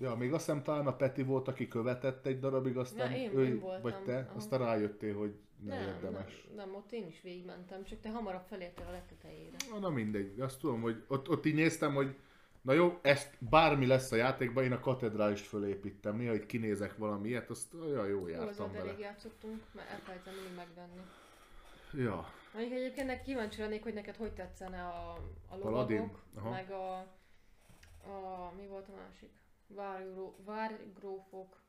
Ja, 0.00 0.14
még 0.14 0.32
azt 0.32 0.44
hiszem 0.46 0.62
talán 0.62 0.86
a 0.86 0.96
Peti 0.96 1.22
volt, 1.22 1.48
aki 1.48 1.68
követett 1.68 2.26
egy 2.26 2.38
darabig, 2.38 2.76
aztán 2.76 3.10
Na, 3.10 3.16
én- 3.16 3.36
ő, 3.38 3.44
én 3.44 3.58
voltam, 3.60 3.82
vagy 3.82 4.02
te, 4.02 4.16
aha. 4.18 4.36
aztán 4.36 4.58
rájöttél, 4.58 5.16
hogy 5.16 5.34
nem, 5.64 5.78
Nem, 5.78 5.88
érdemes. 5.88 6.44
nem, 6.46 6.56
nem, 6.66 6.74
ott 6.74 6.92
én 6.92 7.06
is 7.06 7.20
végigmentem, 7.22 7.84
csak 7.84 8.00
te 8.00 8.10
hamarabb 8.10 8.44
felértél 8.48 8.86
a 8.88 8.90
legtetejére. 8.90 9.56
Na, 9.70 9.78
na 9.78 9.88
mindegy, 9.88 10.40
azt 10.40 10.60
tudom, 10.60 10.80
hogy 10.80 11.04
ott, 11.08 11.28
ott 11.28 11.46
így 11.46 11.54
néztem, 11.54 11.94
hogy 11.94 12.16
na 12.62 12.72
jó, 12.72 12.98
ezt 13.02 13.36
bármi 13.38 13.86
lesz 13.86 14.12
a 14.12 14.16
játékban, 14.16 14.64
én 14.64 14.72
a 14.72 14.80
katedrálist 14.80 15.46
fölépítem. 15.46 16.16
Néha 16.16 16.34
itt 16.34 16.46
kinézek 16.46 16.96
valami 16.96 17.28
ilyet, 17.28 17.50
azt 17.50 17.74
olyan 17.74 18.06
jó 18.08 18.18
Jó, 18.20 18.26
jártam 18.28 18.48
azzal 18.48 18.68
vele. 18.70 18.84
elég 18.88 18.98
játszottunk, 18.98 19.62
mert 19.74 19.90
elfelejtem 19.90 20.34
mindig 20.34 20.54
megvenni. 20.56 21.00
Ja, 21.94 22.32
Mondjuk 22.54 22.74
egyébként 22.74 23.06
nek- 23.06 23.22
kíváncsi 23.22 23.60
lennék, 23.60 23.82
hogy 23.82 23.94
neked 23.94 24.16
hogy 24.16 24.32
tetszene 24.32 24.82
a, 24.82 25.12
a 25.48 25.56
lovagok, 25.56 26.18
meg 26.50 26.70
a, 26.70 26.92
a, 28.10 28.52
mi 28.56 28.66
volt 28.66 28.88
a 28.88 28.92
másik? 29.06 29.30
Várgró, 29.74 30.36
várgrófok, 30.44 31.62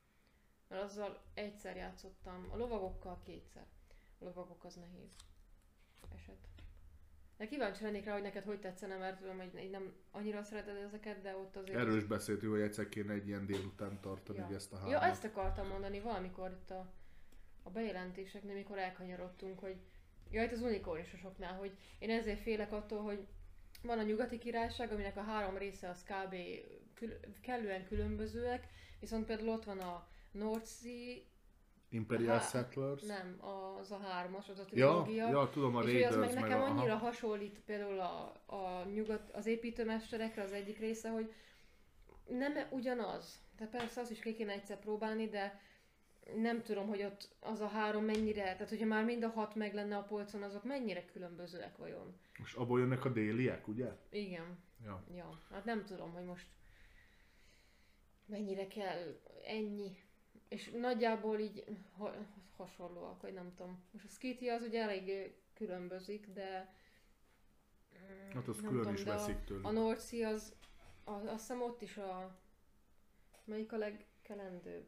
mert 0.68 0.84
azzal 0.84 1.22
egyszer 1.34 1.76
játszottam, 1.76 2.48
a 2.52 2.58
lovagokkal 2.58 3.20
kétszer. 3.26 3.66
A 4.20 4.24
lovagok 4.24 4.64
az 4.64 4.76
nehéz 4.76 5.16
eset. 6.16 6.52
De 7.38 7.48
kíváncsi 7.48 7.84
lennék 7.84 8.06
rá, 8.06 8.14
hogy 8.14 8.22
neked 8.22 8.44
hogy 8.44 8.60
tetszene, 8.60 8.98
mert 8.98 9.20
tudom, 9.20 9.38
hogy 9.38 9.64
így 9.64 9.70
nem 9.70 9.94
annyira 10.12 10.44
szereted 10.44 10.76
ezeket, 10.76 11.22
de 11.22 11.36
ott 11.36 11.56
azért... 11.56 11.78
erről 11.78 11.98
is 11.98 12.04
beszéltünk, 12.04 12.52
hogy 12.52 12.62
egyszer 12.62 12.90
kéne 12.90 13.14
egy 13.14 13.28
ilyen 13.28 13.46
délután 13.46 14.02
tartani 14.02 14.38
Ja. 14.38 14.48
ja. 14.50 14.56
ezt 14.56 14.72
a 14.72 14.76
hármat. 14.76 14.92
Ja, 14.94 15.02
ezt 15.08 15.24
akartam 15.24 15.68
mondani 15.68 16.00
valamikor 16.00 16.50
itt 16.50 16.72
a, 16.72 16.92
a 17.64 17.70
bejelentéseknél, 17.70 18.56
mikor 18.56 18.78
elkanyarodtunk, 18.78 19.60
hogy 19.60 19.76
ja, 20.32 20.44
itt 20.44 20.52
az 20.52 20.62
unikornisosoknál, 20.62 21.54
hogy 21.54 21.78
én 22.00 22.10
ezért 22.10 22.40
félek 22.42 22.72
attól, 22.72 23.02
hogy 23.02 23.28
van 23.82 24.00
a 24.00 24.04
nyugati 24.04 24.38
királyság, 24.38 24.92
aminek 24.92 25.18
a 25.18 25.22
három 25.22 25.58
része 25.58 25.90
az 25.90 26.04
kb. 26.04 26.36
Kül- 27.02 27.42
kellően 27.42 27.86
különbözőek, 27.88 28.68
viszont 29.00 29.26
például 29.26 29.50
ott 29.50 29.64
van 29.64 29.80
a 29.80 30.08
North 30.32 30.66
Sea, 30.66 31.16
Imperial 31.90 32.38
Há- 32.38 32.50
Settlers. 32.50 33.02
nem, 33.04 33.38
az 33.80 33.92
a 33.92 33.98
hármas, 33.98 34.50
az 34.50 34.60
a 34.60 34.62
Ja, 34.62 34.68
trilógia. 35.04 35.30
ja, 35.30 35.50
tudom, 35.50 35.76
a 35.76 35.82
és 35.84 35.86
hogy 35.92 36.02
az 36.04 36.14
Raiders 36.16 36.34
meg 36.34 36.44
nekem 36.44 36.62
a... 36.62 36.66
annyira 36.66 36.94
Aha. 36.94 37.06
hasonlít 37.06 37.60
például 37.60 38.00
a, 38.00 38.24
a 38.46 38.84
nyugat, 38.94 39.32
az 39.32 39.46
építőmesterekre 39.46 40.42
az 40.44 40.52
egyik 40.52 40.78
része, 40.80 41.10
hogy 41.10 41.34
nem 42.28 42.54
ugyanaz. 42.70 43.42
Tehát 43.58 43.72
persze 43.74 44.02
azt 44.02 44.12
is 44.12 44.20
ki 44.20 44.34
kéne 44.34 44.52
egyszer 44.52 44.80
próbálni, 44.80 45.28
de 45.30 45.60
nem 46.36 46.62
tudom, 46.62 46.88
hogy 46.88 47.04
ott 47.04 47.36
az 47.40 47.62
a 47.62 47.68
három 47.68 48.04
mennyire, 48.06 48.44
tehát 48.44 48.70
hogyha 48.70 48.86
már 48.86 49.04
mind 49.06 49.24
a 49.24 49.30
hat 49.30 49.56
meg 49.56 49.74
lenne 49.74 49.98
a 49.98 50.04
polcon, 50.04 50.44
azok 50.44 50.64
mennyire 50.64 51.06
különbözőek 51.06 51.78
vajon. 51.78 52.16
És 52.44 52.54
abból 52.54 52.80
jönnek 52.80 53.06
a 53.06 53.10
déliek, 53.10 53.68
ugye? 53.68 53.92
Igen, 54.10 54.58
Ja. 54.86 55.04
ja. 55.16 55.40
Hát 55.52 55.66
nem 55.66 55.86
tudom, 55.86 56.12
hogy 56.14 56.24
most 56.26 56.48
mennyire 58.32 58.68
kell 58.68 59.20
ennyi. 59.46 59.98
És 60.48 60.70
nagyjából 60.70 61.40
így 61.40 61.64
ha, 61.98 62.14
hasonlóak, 62.56 63.22
vagy 63.22 63.34
nem 63.34 63.54
tudom. 63.56 63.84
Most 63.92 64.06
a 64.06 64.08
Skitty 64.08 64.48
az 64.50 64.62
ugye 64.62 64.82
elég 64.82 65.34
különbözik, 65.54 66.28
de 66.28 66.74
mm, 68.00 68.30
Hát 68.34 68.48
az 68.48 68.58
külön 68.58 68.76
tudom, 68.78 68.94
is 68.94 69.04
de 69.04 69.12
a- 69.12 69.14
veszik 69.16 69.44
tőle. 69.44 69.68
A 69.68 69.72
North 69.72 70.02
Sea 70.02 70.30
az, 70.30 70.56
a, 71.04 71.12
azt 71.12 71.30
hiszem 71.40 71.62
ott 71.62 71.82
is 71.82 71.98
a... 71.98 72.40
Melyik 73.44 73.72
a 73.72 73.78
legkelendőbb? 73.78 74.88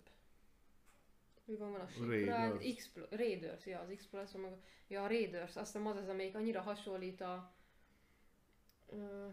Mi 1.45 1.55
van, 1.55 1.71
van 1.71 1.81
a 1.81 1.87
Shipwright? 1.87 2.63
Explo- 2.63 3.11
Raiders, 3.15 3.65
ja, 3.65 3.79
az 3.79 3.89
Explorer, 3.89 4.27
meg 4.35 4.51
a, 4.51 4.57
ja, 4.87 5.03
a 5.03 5.07
Raiders, 5.07 5.55
azt 5.55 5.71
hiszem 5.71 5.87
az 5.87 5.95
az, 5.95 6.07
amelyik 6.07 6.35
annyira 6.35 6.61
hasonlít 6.61 7.21
a... 7.21 7.53
Ö, 8.89 9.27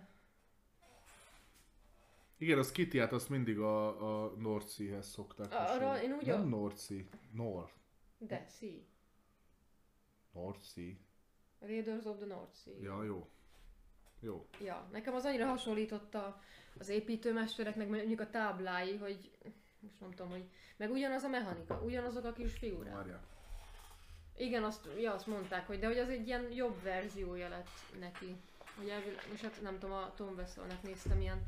Igen, 2.41 2.59
a 2.59 2.63
Skitiát 2.63 3.13
azt 3.13 3.29
mindig 3.29 3.59
a, 3.59 3.89
a 4.25 4.31
North 4.37 4.67
Sea-hez 4.69 5.09
szokták 5.09 5.47
Arra 5.53 6.03
én 6.03 6.13
úgy 6.13 6.27
Nem 6.27 6.41
a- 6.41 6.45
North 6.45 6.77
Sea, 6.79 6.99
North. 7.33 7.73
de, 8.19 8.47
Sea. 8.59 8.69
North 10.33 10.63
Sea. 10.63 10.93
Raiders 11.61 12.05
of 12.05 12.17
the 12.17 12.27
North 12.27 12.55
Sea. 12.55 12.73
Ja, 12.83 13.03
jó. 13.05 13.29
Jó. 14.21 14.47
Ja, 14.65 14.89
nekem 14.93 15.15
az 15.15 15.25
annyira 15.25 15.47
hasonlított 15.47 16.15
a, 16.15 16.41
az 16.79 16.89
építőmestereknek 16.89 17.89
mondjuk 17.89 18.21
a 18.21 18.31
táblái, 18.31 18.97
hogy 18.97 19.31
most 19.81 20.01
nem 20.01 20.11
tudom, 20.11 20.31
hogy 20.31 20.45
meg 20.77 20.91
ugyanaz 20.91 21.23
a 21.23 21.29
mechanika, 21.29 21.81
ugyanazok 21.85 22.25
a 22.25 22.33
kis 22.33 22.53
figurák. 22.59 22.95
Várjál. 22.95 23.21
Igen, 24.37 24.65
azt, 24.65 24.89
ja, 25.01 25.13
azt 25.13 25.27
mondták, 25.27 25.67
hogy 25.67 25.79
de 25.79 25.87
hogy 25.87 25.99
az 25.99 26.09
egy 26.09 26.27
ilyen 26.27 26.53
jobb 26.53 26.83
verziója 26.83 27.49
lett 27.49 27.69
neki. 27.99 28.37
Elvileg, 28.79 29.25
és 29.33 29.41
hát 29.41 29.63
nem 29.63 29.79
tudom, 29.79 29.97
a 29.97 30.15
Tom 30.15 30.35
Vesselnek 30.35 30.83
néztem 30.83 31.21
ilyen 31.21 31.47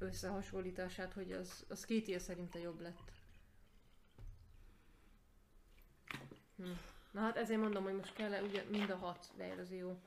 összehasonlítását, 0.00 1.12
hogy 1.12 1.32
az, 1.32 1.64
az 1.68 1.84
két 1.84 2.08
év 2.08 2.20
szerinte 2.20 2.58
jobb 2.58 2.80
lett. 2.80 3.12
Hm. 6.56 6.70
Na 7.10 7.20
hát 7.20 7.36
ezért 7.36 7.60
mondom, 7.60 7.84
hogy 7.84 7.96
most 7.96 8.14
kell 8.14 8.42
ugye 8.42 8.64
mind 8.70 8.90
a 8.90 8.96
hat 8.96 9.32
verzió. 9.36 10.00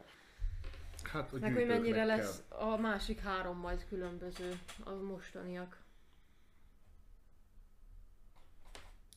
Hát 1.03 1.33
a 1.33 1.37
Meg 1.37 1.53
hogy 1.53 1.67
mennyire 1.67 2.05
lesz 2.05 2.43
a 2.49 2.77
másik 2.77 3.19
három 3.19 3.57
majd 3.57 3.85
különböző, 3.87 4.59
a 4.83 4.91
mostaniak. 4.91 5.81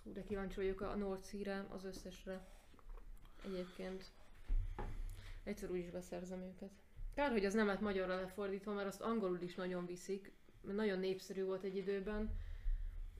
Hú, 0.04 0.12
de 0.12 0.22
kíváncsi 0.22 0.56
vagyok 0.56 0.80
a 0.80 0.94
North 0.94 1.28
Sea-re, 1.28 1.66
az 1.70 1.84
összesre. 1.84 2.46
Egyébként. 3.44 4.04
Egyszer 5.44 5.70
úgy 5.70 5.78
is 5.78 5.90
beszerzem 5.90 6.42
őket. 6.42 6.70
Kár, 7.14 7.30
hogy 7.30 7.44
az 7.44 7.54
nem 7.54 7.66
lett 7.66 7.80
magyarra 7.80 8.20
lefordítva, 8.20 8.72
mert 8.72 8.86
azt 8.86 9.00
angolul 9.00 9.40
is 9.40 9.54
nagyon 9.54 9.86
viszik. 9.86 10.32
Mert 10.66 10.78
nagyon 10.78 10.98
népszerű 10.98 11.44
volt 11.44 11.62
egy 11.62 11.76
időben. 11.76 12.30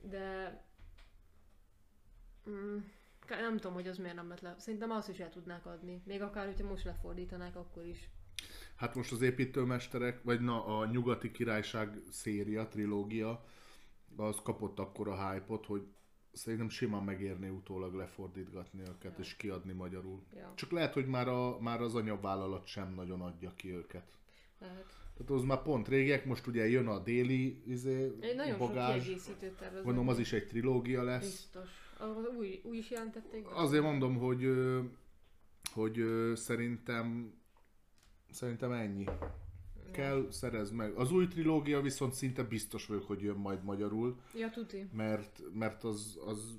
De... 0.01 0.57
Mm, 2.49 2.77
nem 3.29 3.55
tudom, 3.57 3.73
hogy 3.73 3.87
az 3.87 3.97
miért 3.97 4.15
nem 4.15 4.29
lett 4.29 4.41
le. 4.41 4.55
Szerintem 4.59 4.91
azt 4.91 5.09
is 5.09 5.19
el 5.19 5.29
tudnák 5.29 5.65
adni. 5.65 6.01
Még 6.05 6.21
akár, 6.21 6.45
hogyha 6.45 6.67
most 6.67 6.83
lefordítanák, 6.83 7.55
akkor 7.55 7.85
is. 7.85 8.09
Hát 8.75 8.95
most 8.95 9.11
az 9.11 9.21
építőmesterek, 9.21 10.23
vagy 10.23 10.41
na, 10.41 10.65
a 10.65 10.85
nyugati 10.85 11.31
királyság 11.31 12.01
széria, 12.11 12.67
trilógia, 12.67 13.45
az 14.15 14.37
kapott 14.43 14.79
akkor 14.79 15.07
a 15.07 15.31
hype 15.31 15.59
hogy 15.67 15.87
szerintem 16.31 16.69
simán 16.69 17.03
megérné 17.03 17.47
utólag 17.47 17.93
lefordítgatni 17.93 18.81
őket 18.81 19.17
ja. 19.17 19.19
és 19.19 19.35
kiadni 19.35 19.73
magyarul. 19.73 20.23
Ja. 20.35 20.51
Csak 20.55 20.71
lehet, 20.71 20.93
hogy 20.93 21.05
már, 21.05 21.27
a, 21.27 21.59
már 21.59 21.81
az 21.81 21.95
anyavállalat 21.95 22.65
sem 22.65 22.93
nagyon 22.93 23.21
adja 23.21 23.53
ki 23.55 23.73
őket. 23.73 24.17
Lehet. 24.59 25.06
Tehát 25.17 25.31
az 25.31 25.43
már 25.43 25.61
pont 25.61 25.87
régiek, 25.87 26.25
most 26.25 26.47
ugye 26.47 26.69
jön 26.69 26.87
a 26.87 26.99
déli 26.99 27.61
izé, 27.65 28.11
Egy 28.19 28.35
nagyon 28.35 28.57
bagázs. 28.57 28.93
sok 28.93 29.03
kiegészítőt 29.03 29.51
tervezem. 29.51 29.83
Mondom, 29.85 30.07
az 30.07 30.19
is 30.19 30.33
egy 30.33 30.47
trilógia 30.47 31.03
lesz. 31.03 31.23
Biztos. 31.23 31.69
Új, 32.37 32.61
új 32.63 32.77
is 32.77 32.89
jelentették. 32.89 33.45
Azért 33.53 33.83
mondom, 33.83 34.17
hogy, 34.17 34.49
hogy 35.73 36.03
szerintem 36.35 37.33
szerintem 38.31 38.71
ennyi. 38.71 39.05
Kell, 39.91 40.27
szerez 40.29 40.71
meg. 40.71 40.93
Az 40.93 41.11
új 41.11 41.27
trilógia 41.27 41.81
viszont 41.81 42.13
szinte 42.13 42.43
biztos 42.43 42.85
vagyok, 42.85 43.07
hogy 43.07 43.21
jön 43.21 43.35
majd 43.35 43.63
magyarul. 43.63 44.19
Ja, 44.35 44.49
tuti. 44.49 44.89
Mert, 44.93 45.41
mert 45.53 45.83
az, 45.83 46.19
az 46.25 46.57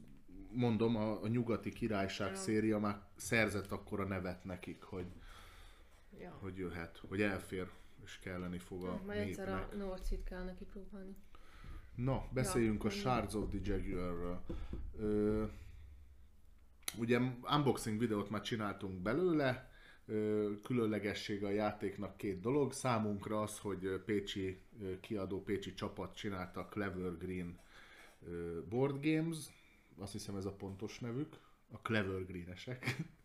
mondom, 0.53 0.97
a, 0.97 1.23
a 1.23 1.29
nyugati 1.29 1.73
királyság 1.73 2.31
ja. 2.31 2.37
széria 2.37 2.79
már 2.79 3.01
szerzett 3.17 3.73
akkor 3.73 4.01
a 4.01 4.05
nevet 4.05 4.45
nekik, 4.45 4.83
hogy, 4.83 5.07
ja. 6.21 6.37
hogy 6.41 6.57
jöhet, 6.57 7.01
hogy 7.09 7.23
elfér 7.23 7.71
és 8.05 8.19
kelleni 8.19 8.59
fog 8.59 8.85
a 8.85 9.03
Majd 9.07 9.19
egyszer 9.19 9.49
a 9.49 9.69
Norcit 9.77 10.25
kell 10.25 10.45
neki 10.45 10.65
próbálni. 10.65 11.17
Na, 11.95 12.29
beszéljünk 12.33 12.83
ja, 12.83 12.89
a 12.89 12.93
Shards 12.93 13.35
of 13.35 13.49
the 13.49 13.59
Jaguar-ről. 13.63 14.41
Ö, 14.99 15.45
ugye 16.99 17.21
unboxing 17.55 17.99
videót 17.99 18.31
már 18.31 18.41
csináltunk 18.41 19.03
belőle, 19.03 19.71
ö, 20.07 20.51
különlegessége 20.63 21.47
a 21.47 21.51
játéknak 21.51 22.17
két 22.17 22.41
dolog. 22.41 22.73
Számunkra 22.73 23.43
az, 23.43 23.59
hogy 23.59 24.03
Pécsi 24.05 24.63
kiadó, 25.01 25.43
Pécsi 25.43 25.75
csapat 25.75 26.15
csinálta 26.15 26.61
a 26.61 26.69
Clever 26.69 27.17
Green 27.17 27.59
Board 28.69 29.05
Games, 29.07 29.37
azt 29.99 30.13
hiszem 30.13 30.37
ez 30.37 30.45
a 30.45 30.53
pontos 30.53 30.99
nevük, 30.99 31.39
a 31.73 31.79
Clever 31.79 32.27
Greenesek. 32.27 32.85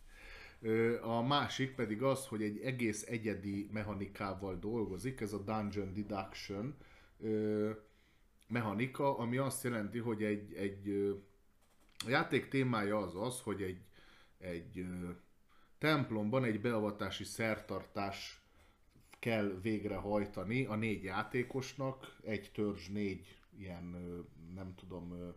A 1.01 1.21
másik 1.21 1.75
pedig 1.75 2.03
az, 2.03 2.27
hogy 2.27 2.41
egy 2.41 2.59
egész 2.59 3.05
egyedi 3.07 3.69
mechanikával 3.71 4.59
dolgozik, 4.59 5.21
ez 5.21 5.33
a 5.33 5.37
Dungeon 5.37 5.93
Deduction 5.93 6.75
mechanika, 8.47 9.17
ami 9.17 9.37
azt 9.37 9.63
jelenti, 9.63 9.99
hogy 9.99 10.23
egy, 10.23 10.53
egy 10.53 11.15
a 12.05 12.09
játék 12.09 12.47
témája 12.47 12.97
az 12.97 13.15
az, 13.15 13.41
hogy 13.41 13.61
egy, 13.61 13.81
egy 14.37 14.85
templomban 15.77 16.43
egy 16.43 16.61
beavatási 16.61 17.23
szertartás 17.23 18.41
kell 19.19 19.59
végrehajtani 19.61 20.65
a 20.65 20.75
négy 20.75 21.03
játékosnak, 21.03 22.17
egy 22.23 22.51
törzs 22.53 22.87
négy 22.87 23.37
ilyen, 23.57 23.83
nem 24.55 24.75
tudom, 24.75 25.33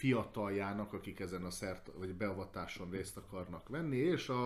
fiataljának, 0.00 0.92
akik 0.92 1.20
ezen 1.20 1.44
a 1.44 1.50
szert, 1.50 1.90
vagy 1.94 2.14
beavatáson 2.14 2.90
részt 2.90 3.16
akarnak 3.16 3.68
venni, 3.68 3.96
és 3.96 4.28
a, 4.28 4.44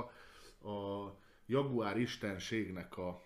a 0.69 1.15
Jaguár 1.47 1.99
istenségnek 1.99 2.97
a 2.97 3.23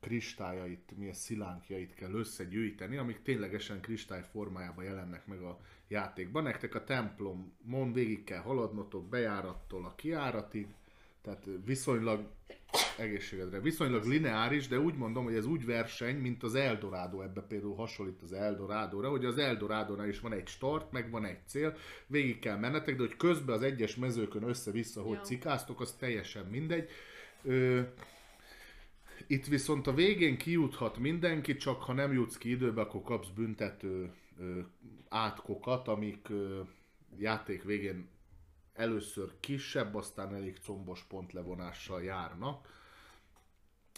kristályait, 0.00 0.92
milyen 0.96 1.14
szilánkjait 1.14 1.94
kell 1.94 2.12
összegyűjteni, 2.12 2.96
amik 2.96 3.22
ténylegesen 3.22 3.80
kristály 3.80 4.24
formájában 4.30 4.84
jelennek 4.84 5.26
meg 5.26 5.42
a 5.42 5.60
játékban. 5.88 6.42
Nektek 6.42 6.74
a 6.74 6.84
templomon 6.84 7.92
végig 7.92 8.24
kell 8.24 8.40
haladnotok 8.40 9.08
bejárattól 9.08 9.84
a 9.84 9.94
kiáratig, 9.94 10.66
tehát 11.22 11.46
viszonylag 11.64 12.30
egészségedre. 13.00 13.60
Viszonylag 13.60 14.04
lineáris, 14.04 14.68
de 14.68 14.78
úgy 14.78 14.94
mondom, 14.94 15.24
hogy 15.24 15.34
ez 15.34 15.46
úgy 15.46 15.64
verseny, 15.64 16.16
mint 16.16 16.42
az 16.42 16.54
Eldorado, 16.54 17.20
ebbe 17.20 17.40
például 17.40 17.74
hasonlít 17.74 18.22
az 18.22 18.32
Eldorádóra, 18.32 19.08
hogy 19.08 19.24
az 19.24 19.38
Eldorádónál 19.38 20.08
is 20.08 20.20
van 20.20 20.32
egy 20.32 20.46
start, 20.46 20.92
meg 20.92 21.10
van 21.10 21.24
egy 21.24 21.38
cél, 21.46 21.76
végig 22.06 22.38
kell 22.38 22.56
mennetek, 22.56 22.96
de 22.96 23.02
hogy 23.02 23.16
közben 23.16 23.54
az 23.54 23.62
egyes 23.62 23.96
mezőkön 23.96 24.42
össze-vissza, 24.42 25.02
hogy 25.02 25.24
cikáztok, 25.24 25.80
az 25.80 25.92
teljesen 25.92 26.46
mindegy. 26.46 26.88
Ö, 27.42 27.80
itt 29.26 29.46
viszont 29.46 29.86
a 29.86 29.94
végén 29.94 30.36
kijuthat 30.36 30.98
mindenki, 30.98 31.56
csak 31.56 31.82
ha 31.82 31.92
nem 31.92 32.12
jutsz 32.12 32.38
ki 32.38 32.50
időbe, 32.50 32.80
akkor 32.80 33.02
kapsz 33.02 33.28
büntető 33.28 34.10
ö, 34.38 34.58
átkokat, 35.08 35.88
amik 35.88 36.28
ö, 36.28 36.60
játék 37.18 37.62
végén 37.62 38.08
először 38.80 39.32
kisebb, 39.40 39.94
aztán 39.94 40.34
elég 40.34 40.58
combos 40.62 41.04
pontlevonással 41.08 42.02
járnak. 42.02 42.78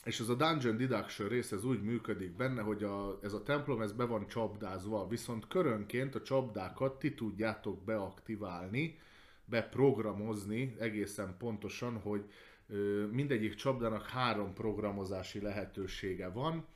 És 0.04 0.20
ez 0.20 0.28
a 0.28 0.34
Dungeon 0.34 0.76
Deduction 0.76 1.28
rész 1.28 1.52
ez 1.52 1.64
úgy 1.64 1.82
működik 1.82 2.36
benne, 2.36 2.62
hogy 2.62 2.82
a, 2.82 3.18
ez 3.22 3.32
a 3.32 3.42
templom 3.42 3.80
ez 3.80 3.92
be 3.92 4.04
van 4.04 4.26
csapdázva, 4.28 5.09
viszont 5.09 5.48
körönként 5.48 6.14
a 6.14 6.22
csapdákat 6.22 6.98
ti 6.98 7.14
tudjátok 7.14 7.84
beaktiválni, 7.84 8.98
beprogramozni 9.44 10.74
egészen 10.78 11.36
pontosan, 11.38 12.00
hogy 12.00 12.24
ö, 12.68 13.06
mindegyik 13.06 13.54
csapdának 13.54 14.06
három 14.06 14.54
programozási 14.54 15.40
lehetősége 15.40 16.28
van. 16.28 16.66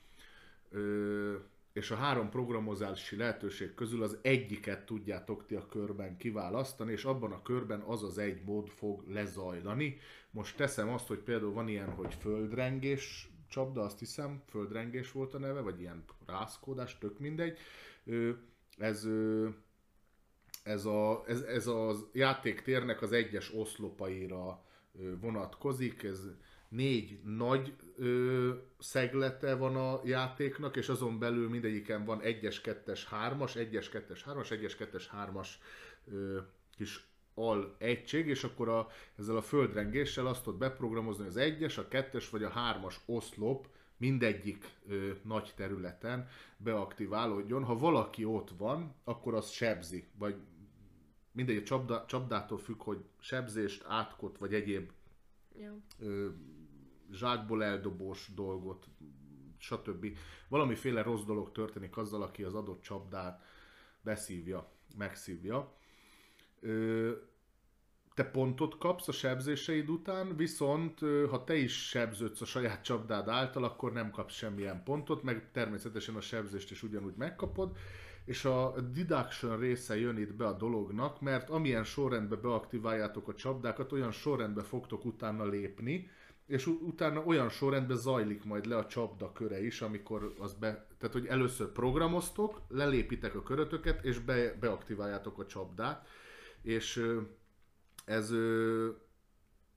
Ö, 0.71 1.35
és 1.77 1.91
a 1.91 1.97
három 1.97 2.31
programozási 2.31 3.17
lehetőség 3.17 3.75
közül 3.75 4.03
az 4.03 4.19
egyiket 4.23 4.87
tudjátok 4.87 5.47
ti 5.47 5.55
a 5.55 5.67
körben 5.67 6.17
kiválasztani, 6.17 6.93
és 6.93 7.05
abban 7.05 7.33
a 7.33 7.43
körben 7.43 7.81
az 7.81 8.03
az 8.03 8.19
egy 8.19 8.43
mód 8.45 8.69
fog 8.69 9.09
lezajlani. 9.09 9.99
Most 10.31 10.57
teszem 10.57 10.89
azt, 10.89 11.07
hogy 11.07 11.19
például 11.19 11.53
van 11.53 11.69
ilyen, 11.69 11.91
hogy 11.91 12.15
földrengés 12.15 13.31
csapda, 13.49 13.83
azt 13.83 13.99
hiszem, 13.99 14.43
földrengés 14.49 15.13
volt 15.13 15.35
a 15.35 15.39
neve, 15.39 15.61
vagy 15.61 15.81
ilyen 15.81 16.05
rászkódás, 16.27 16.99
tök 16.99 17.19
mindegy. 17.19 17.59
Ez, 18.79 19.09
ez, 20.63 20.85
a, 20.85 21.25
ez, 21.27 21.41
ez 21.41 21.67
a 21.67 21.95
játéktérnek 22.13 23.03
az 23.03 23.13
egyes 23.13 23.55
oszlopaira 23.55 24.65
vonatkozik, 25.21 26.03
ez 26.03 26.21
négy 26.69 27.19
nagy 27.25 27.75
ö, 27.97 28.53
szeglete 28.79 29.55
van 29.55 29.77
a 29.77 30.01
játéknak, 30.05 30.77
és 30.77 30.89
azon 30.89 31.19
belül 31.19 31.49
mindegyiken 31.49 32.05
van 32.05 32.21
1-es, 32.23 32.57
2-es, 32.63 33.01
3-as, 33.11 33.53
1-es, 33.55 33.87
2-es, 33.93 34.21
3-as, 34.27 34.49
1-es, 34.51 34.73
2-es, 34.79 35.05
3-as 35.13 35.49
ö, 36.13 36.39
kis 36.77 37.07
al 37.35 37.77
egység, 37.79 38.27
és 38.27 38.45
akkor 38.45 38.69
a, 38.69 38.89
ezzel 39.19 39.37
a 39.37 39.43
földrengéssel 39.43 40.27
azt 40.27 40.43
tudod 40.43 40.59
beprogramozni, 40.59 41.27
az 41.27 41.37
1-es, 41.39 41.79
a 41.79 41.89
2-es 41.89 42.25
vagy 42.31 42.43
a 42.43 42.53
3-as 42.53 42.95
oszlop 43.07 43.69
mindegyik 43.97 44.65
ö, 44.89 45.11
nagy 45.23 45.53
területen 45.57 46.29
beaktiválódjon. 46.57 47.65
Ha 47.65 47.77
valaki 47.77 48.25
ott 48.25 48.51
van, 48.59 48.95
akkor 49.05 49.35
az 49.35 49.51
sebzi, 49.51 50.09
vagy 50.19 50.35
mindegy, 51.33 51.57
a 51.57 51.63
csapda, 51.63 52.05
csapdától 52.09 52.59
függ, 52.59 52.83
hogy 52.83 53.05
sebzést, 53.19 53.85
átkot, 53.87 54.39
vagy 54.39 54.55
egyéb 54.55 54.91
ja. 55.59 55.77
ö, 55.99 56.29
zsákból 57.13 57.65
eldobós 57.65 58.31
dolgot, 58.35 58.87
stb. 59.59 60.07
Valamiféle 60.49 61.03
rossz 61.03 61.25
dolog 61.25 61.53
történik 61.53 61.97
azzal, 61.97 62.23
aki 62.23 62.43
az 62.43 62.55
adott 62.55 62.83
csapdát 62.83 63.43
beszívja, 64.01 64.69
megszívja. 64.97 65.73
Te 68.15 68.25
pontot 68.25 68.79
kapsz 68.79 69.09
a 69.09 69.13
sebzéseid 69.13 69.89
után, 69.89 70.37
viszont 70.37 70.99
ha 71.31 71.45
te 71.45 71.57
is 71.57 71.89
sebződsz 71.89 72.41
a 72.41 72.45
saját 72.45 72.83
csapdád 72.83 73.29
által, 73.29 73.65
akkor 73.65 73.93
nem 73.93 74.11
kapsz 74.11 74.35
semmilyen 74.35 74.83
pontot, 74.83 75.23
meg 75.23 75.51
természetesen 75.53 76.15
a 76.15 76.21
sebzést 76.21 76.71
is 76.71 76.83
ugyanúgy 76.83 77.15
megkapod, 77.17 77.77
és 78.25 78.45
a 78.45 78.75
deduction 78.81 79.59
része 79.59 79.99
jön 79.99 80.19
itt 80.19 80.35
be 80.35 80.47
a 80.47 80.57
dolognak, 80.57 81.21
mert 81.21 81.51
amilyen 81.51 81.85
sorrendbe 81.85 82.37
beaktiváljátok 82.37 83.29
a 83.29 83.35
csapdákat, 83.35 83.93
olyan 83.93 84.13
sorrendbe 84.13 84.63
fogtok 84.63 85.05
utána 85.05 85.45
lépni, 85.45 86.11
és 86.47 86.67
utána 86.67 87.25
olyan 87.25 87.49
sorrendben 87.49 87.97
zajlik 87.97 88.45
majd 88.45 88.67
le 88.67 88.77
a 88.77 88.87
csapda 88.87 89.33
köre 89.33 89.65
is, 89.65 89.81
amikor 89.81 90.35
az 90.39 90.55
be, 90.55 90.87
tehát 90.99 91.15
hogy 91.15 91.27
először 91.27 91.73
programoztok, 91.73 92.61
lelépitek 92.69 93.35
a 93.35 93.43
körötöket, 93.43 94.05
és 94.05 94.19
be, 94.19 94.55
beaktiváljátok 94.61 95.39
a 95.39 95.47
csapdát, 95.47 96.09
és 96.63 97.15
ez 98.05 98.33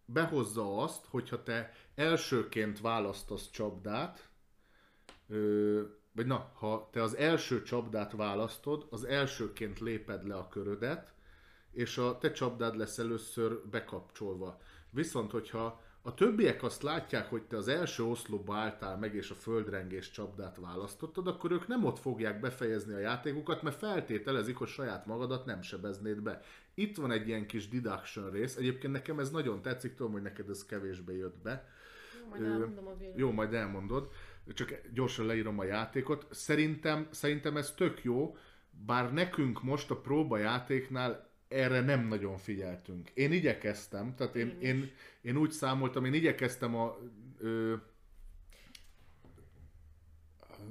behozza 0.05 0.77
azt, 0.77 1.05
hogyha 1.05 1.43
te 1.43 1.73
elsőként 1.95 2.81
választasz 2.81 3.49
csapdát, 3.49 4.29
vagy 6.11 6.25
na, 6.25 6.51
ha 6.53 6.89
te 6.91 7.01
az 7.01 7.15
első 7.15 7.61
csapdát 7.61 8.11
választod, 8.11 8.87
az 8.89 9.03
elsőként 9.03 9.79
léped 9.79 10.27
le 10.27 10.35
a 10.35 10.47
körödet, 10.47 11.13
és 11.71 11.97
a 11.97 12.17
te 12.17 12.31
csapdád 12.31 12.75
lesz 12.75 12.97
először 12.97 13.61
bekapcsolva. 13.69 14.61
Viszont, 14.89 15.31
hogyha 15.31 15.81
a 16.09 16.13
többiek 16.13 16.63
azt 16.63 16.81
látják, 16.81 17.29
hogy 17.29 17.41
te 17.41 17.57
az 17.57 17.67
első 17.67 18.03
oszlopba 18.03 18.55
álltál 18.55 18.97
meg, 18.97 19.15
és 19.15 19.29
a 19.29 19.35
földrengés 19.35 20.11
csapdát 20.11 20.57
választottad, 20.57 21.27
akkor 21.27 21.51
ők 21.51 21.67
nem 21.67 21.85
ott 21.85 21.99
fogják 21.99 22.39
befejezni 22.39 22.93
a 22.93 22.99
játékukat, 22.99 23.61
mert 23.61 23.75
feltételezik, 23.75 24.55
hogy 24.55 24.67
saját 24.67 25.05
magadat 25.05 25.45
nem 25.45 25.61
sebeznéd 25.61 26.21
be. 26.21 26.41
Itt 26.73 26.97
van 26.97 27.11
egy 27.11 27.27
ilyen 27.27 27.45
kis 27.45 27.69
deduction 27.69 28.29
rész, 28.31 28.55
egyébként 28.55 28.93
nekem 28.93 29.19
ez 29.19 29.31
nagyon 29.31 29.61
tetszik, 29.61 29.95
tudom, 29.95 30.11
hogy 30.11 30.21
neked 30.21 30.49
ez 30.49 30.65
kevésbé 30.65 31.17
jött 31.17 31.37
be, 31.37 31.69
Majd 32.29 32.43
elmondom 32.43 32.87
a. 32.87 32.91
Jó, 33.15 33.31
majd 33.31 33.53
elmondod. 33.53 34.09
Csak 34.53 34.81
gyorsan 34.93 35.25
leírom 35.25 35.59
a 35.59 35.63
játékot. 35.63 36.27
Szerintem, 36.29 37.07
szerintem 37.11 37.57
ez 37.57 37.71
tök 37.71 38.03
jó, 38.03 38.37
bár 38.85 39.13
nekünk 39.13 39.63
most 39.63 39.91
a 39.91 39.95
próbajátéknál 39.95 41.28
erre 41.49 41.81
nem 41.81 42.07
nagyon 42.07 42.37
figyeltünk. 42.37 43.09
Én 43.09 43.31
igyekeztem, 43.31 44.15
tehát 44.15 44.35
én, 44.35 44.47
Én 44.47 44.59
én, 44.59 44.91
én 45.21 45.37
úgy 45.37 45.51
számoltam, 45.51 46.05
én 46.05 46.13
igyekeztem 46.13 46.75
a... 46.75 46.97
Ö, 47.37 47.75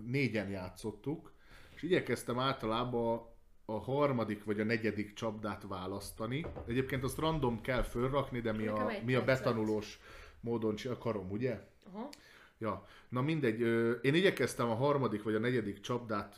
négyen 0.05 0.49
játszottuk, 0.49 1.33
és 1.75 1.83
igyekeztem 1.83 2.39
általában 2.39 3.17
a, 3.17 3.35
a 3.73 3.79
harmadik 3.79 4.45
vagy 4.45 4.61
a 4.61 4.65
negyedik 4.65 5.13
csapdát 5.13 5.65
választani. 5.69 6.47
Egyébként 6.67 7.05
azt 7.05 7.19
random 7.19 7.61
kell 7.61 7.83
fölrakni, 7.83 8.41
de 8.41 8.53
mi 8.53 8.65
Nekem 8.65 8.87
a, 8.87 8.93
mi 9.05 9.15
a 9.15 9.25
betanulós 9.25 10.01
módon 10.41 10.77
csinál, 10.77 10.99
karom, 10.99 11.31
ugye? 11.31 11.61
Aha. 11.93 12.09
Ja, 12.59 12.87
na 13.09 13.21
mindegy, 13.21 13.61
én 14.03 14.15
igyekeztem 14.15 14.71
a 14.71 14.75
harmadik 14.75 15.23
vagy 15.23 15.35
a 15.35 15.39
negyedik 15.39 15.81
csapdát 15.81 16.37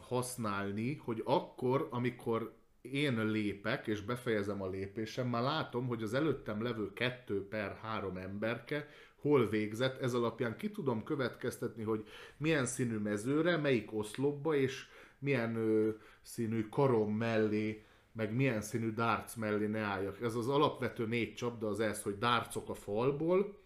használni, 0.00 0.96
hogy 0.96 1.22
akkor, 1.24 1.88
amikor 1.90 2.55
én 2.92 3.26
lépek, 3.26 3.86
és 3.86 4.00
befejezem 4.00 4.62
a 4.62 4.68
lépésem, 4.68 5.28
már 5.28 5.42
látom, 5.42 5.86
hogy 5.86 6.02
az 6.02 6.14
előttem 6.14 6.62
levő 6.62 6.92
kettő 6.92 7.48
per 7.48 7.78
három 7.82 8.16
emberke 8.16 8.88
hol 9.20 9.48
végzett, 9.48 10.00
ez 10.02 10.14
alapján 10.14 10.56
ki 10.56 10.70
tudom 10.70 11.04
következtetni, 11.04 11.82
hogy 11.82 12.04
milyen 12.36 12.66
színű 12.66 12.96
mezőre, 12.96 13.56
melyik 13.56 13.92
oszlopba, 13.92 14.54
és 14.54 14.86
milyen 15.18 15.56
ö, 15.56 15.90
színű 16.22 16.68
karom 16.68 17.12
mellé, 17.16 17.84
meg 18.12 18.34
milyen 18.34 18.60
színű 18.60 18.92
darts 18.92 19.36
mellé 19.36 19.66
ne 19.66 19.80
álljak. 19.80 20.20
Ez 20.22 20.34
az 20.34 20.48
alapvető 20.48 21.06
négy 21.06 21.34
csapda 21.34 21.68
az 21.68 21.80
ez, 21.80 22.02
hogy 22.02 22.18
dartsok 22.18 22.68
a 22.68 22.74
falból, 22.74 23.58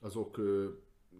azok 0.00 0.38
ö, 0.38 0.68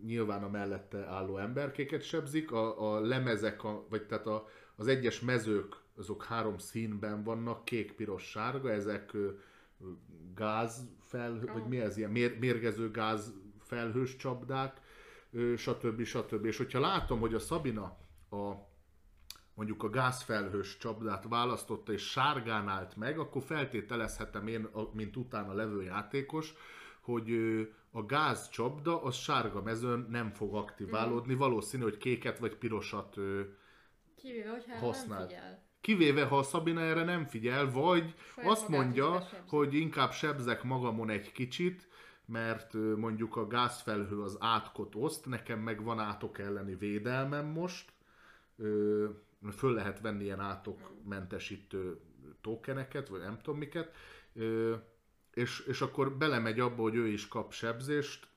nyilván 0.05 0.43
a 0.43 0.48
mellette 0.48 1.06
álló 1.06 1.39
emberkéket 1.39 2.02
sebzik, 2.02 2.52
a, 2.52 2.94
a 2.94 3.01
lemezek, 3.01 3.64
a, 3.64 3.86
vagy 3.89 4.06
tehát 4.06 4.27
a, 4.27 4.48
az 4.77 4.86
egyes 4.86 5.20
mezők, 5.20 5.77
azok 5.96 6.24
három 6.24 6.58
színben 6.58 7.22
vannak, 7.22 7.64
kék, 7.64 7.92
piros, 7.92 8.30
sárga, 8.30 8.70
ezek 8.70 9.16
gáz 10.34 10.88
felhő, 11.00 11.50
vagy 11.52 11.66
mi 11.66 11.80
ez 11.80 11.96
ilyen 11.96 12.10
mér, 12.10 12.38
mérgező 12.38 12.90
gáz 12.90 13.34
felhős 13.58 14.16
csapdák, 14.16 14.80
stb. 15.56 16.02
stb. 16.02 16.44
És 16.44 16.56
hogyha 16.56 16.80
látom, 16.80 17.20
hogy 17.20 17.34
a 17.34 17.38
Szabina 17.38 17.98
a 18.30 18.68
mondjuk 19.54 19.82
a 19.82 19.90
gázfelhős 19.90 20.76
csapdát 20.76 21.24
választotta 21.28 21.92
és 21.92 22.10
sárgán 22.10 22.68
állt 22.68 22.96
meg, 22.96 23.18
akkor 23.18 23.42
feltételezhetem 23.42 24.46
én, 24.46 24.68
mint 24.92 25.16
utána 25.16 25.52
levő 25.52 25.82
játékos, 25.82 26.54
hogy 27.00 27.30
a 27.90 28.04
gázcsapda 28.04 29.02
az 29.02 29.14
sárga 29.14 29.62
mezőn 29.62 30.06
nem 30.10 30.30
fog 30.32 30.54
aktiválódni, 30.54 31.34
valószínű, 31.34 31.82
hogy 31.82 31.96
kéket 31.96 32.38
vagy 32.38 32.56
pirosat 32.56 33.16
Kivéve, 34.16 34.50
hogyha 34.50 34.72
erre 34.72 34.80
Használd. 34.80 35.18
nem 35.18 35.28
figyel. 35.28 35.69
Kivéve, 35.81 36.24
ha 36.24 36.39
a 36.39 36.43
Szabina 36.43 36.81
erre 36.81 37.05
nem 37.05 37.27
figyel, 37.27 37.70
vagy 37.70 38.15
Saját 38.35 38.51
azt 38.51 38.69
mondja, 38.69 39.28
hogy 39.48 39.74
inkább 39.74 40.12
sebzek 40.12 40.62
magamon 40.62 41.11
egy 41.11 41.32
kicsit, 41.32 41.89
mert 42.24 42.73
mondjuk 42.97 43.36
a 43.36 43.47
gázfelhő 43.47 44.20
az 44.20 44.36
átkot 44.40 44.94
oszt, 44.94 45.27
nekem 45.27 45.59
meg 45.59 45.82
van 45.82 45.98
átok 45.98 46.39
elleni 46.39 46.74
védelmem 46.74 47.47
most, 47.47 47.93
föl 49.52 49.74
lehet 49.74 50.01
venni 50.01 50.24
ilyen 50.24 50.40
átokmentesítő 50.40 52.01
tokeneket, 52.40 53.09
vagy 53.09 53.20
nem 53.20 53.39
tudom 53.39 53.59
miket, 53.59 53.94
és, 55.35 55.61
és 55.61 55.81
akkor 55.81 56.16
belemegy 56.16 56.61
abba, 56.61 56.82
hogy 56.82 56.94
ő 56.94 57.07
is 57.07 57.28
kap 57.28 57.52
sebzést, 57.52 58.28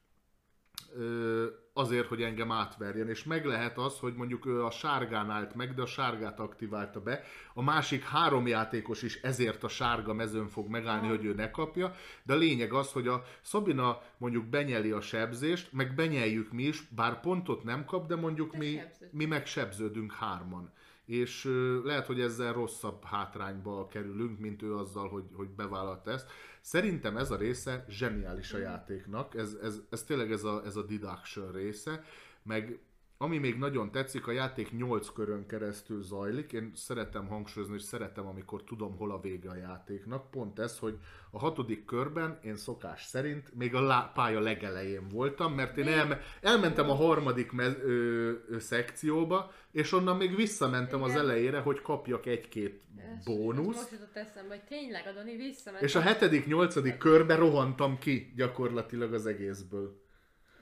azért, 1.74 2.08
hogy 2.08 2.22
engem 2.22 2.52
átverjen, 2.52 3.10
és 3.10 3.24
meg 3.24 3.45
lehet 3.45 3.78
az, 3.78 4.00
hogy 4.00 4.14
mondjuk 4.14 4.45
ő 4.45 4.64
a 4.64 4.72
sárgán 4.72 5.30
állt 5.30 5.56
meg, 5.56 5.74
de 5.74 5.82
a 5.82 5.86
sárgát 5.86 6.40
aktiválta 6.40 7.02
be, 7.02 7.24
a 7.54 7.62
másik 7.62 8.04
három 8.04 8.48
játékos 8.48 9.02
is 9.02 9.22
ezért 9.22 9.64
a 9.64 9.68
sárga 9.68 10.14
mezőn 10.14 10.48
fog 10.48 10.68
megállni, 10.68 11.08
hogy 11.08 11.26
ő 11.26 11.34
ne 11.34 11.52
kapja, 11.52 11.95
de 12.24 12.34
a 12.34 12.38
lényeg 12.38 12.74
az, 12.74 12.91
hogy 12.91 13.08
a 13.08 13.24
Szabina 13.41 14.02
mondjuk 14.18 14.45
benyeli 14.45 14.91
a 14.91 15.02
sebzést, 15.02 15.72
meg 15.72 15.95
benyeljük 15.95 16.52
mi 16.52 16.64
is, 16.64 16.88
bár 16.95 17.20
pontot 17.20 17.64
nem 17.64 17.86
kap, 17.86 18.08
de 18.08 18.16
mondjuk 18.16 18.58
mi, 18.58 18.82
mi 19.12 19.26
meg 19.26 19.45
sebződünk 19.45 20.14
hárman. 20.14 20.72
És 21.05 21.49
lehet, 21.84 22.05
hogy 22.05 22.21
ezzel 22.21 22.53
rosszabb 22.53 23.03
hátrányba 23.03 23.88
kerülünk, 23.88 24.39
mint 24.39 24.61
ő 24.61 24.75
azzal, 24.75 25.09
hogy, 25.09 25.23
hogy 25.34 25.49
bevállalta 25.49 26.11
ezt. 26.11 26.31
Szerintem 26.61 27.17
ez 27.17 27.31
a 27.31 27.35
része 27.35 27.85
zseniális 27.89 28.53
a 28.53 28.57
játéknak, 28.57 29.35
ez, 29.35 29.57
ez, 29.61 29.81
ez 29.89 30.03
tényleg 30.03 30.31
ez 30.31 30.43
a, 30.43 30.61
ez 30.65 30.75
a 30.75 30.84
deduction 30.84 31.51
része, 31.51 32.03
meg 32.43 32.80
ami 33.24 33.38
még 33.38 33.58
nagyon 33.58 33.91
tetszik, 33.91 34.28
a 34.28 34.32
játék 34.32 34.72
8 34.72 35.10
körön 35.14 35.45
keresztül 35.48 36.02
zajlik. 36.04 36.54
Én 36.54 36.72
szeretem 36.76 37.28
hangsúlyozni, 37.28 37.76
és 37.76 37.82
szeretem, 37.82 38.28
amikor 38.28 38.64
tudom, 38.64 38.98
hol 38.98 39.12
a 39.12 39.20
vége 39.20 39.50
a 39.50 39.56
játéknak. 39.56 40.32
Pont 40.32 40.60
ez, 40.60 40.80
hogy 40.80 40.98
a 41.32 41.40
hatodik 41.40 41.86
körben 41.86 42.40
én 42.44 42.56
szokás 42.56 43.04
szerint 43.06 43.54
még 43.56 43.76
a 43.76 43.82
lá- 43.82 44.14
pálya 44.14 44.40
legelején 44.40 45.08
voltam, 45.10 45.54
mert 45.54 45.78
én 45.78 45.88
elme- 45.88 46.22
elmentem 46.41 46.90
a 46.90 46.94
harmadik 46.94 47.52
mez- 47.52 47.80
ö, 47.84 48.32
ö, 48.50 48.60
szekcióba, 48.60 49.52
és 49.72 49.91
onnan 49.91 50.18
még 50.18 50.36
visszamentem 50.36 51.04
az 51.04 51.10
Igen. 51.12 51.22
elejére, 51.22 51.60
hogy 51.60 51.82
kapjak 51.82 52.26
egy-két 52.26 52.82
Ez- 52.98 53.24
bónusz. 53.26 53.76
most 53.76 53.91
jutott 53.91 54.16
eszembe, 54.16 54.56
hogy 54.56 54.64
tényleg 54.64 55.08
Adani 55.08 55.36
visszament. 55.36 55.84
És 55.84 55.95
a 55.95 56.02
hetedik, 56.02 56.45
nyolcadik 56.45 56.98
körbe 56.98 57.36
rohantam 57.36 57.98
ki 58.00 58.34
gyakorlatilag 58.36 59.14
az 59.14 59.26
egészből. 59.26 60.02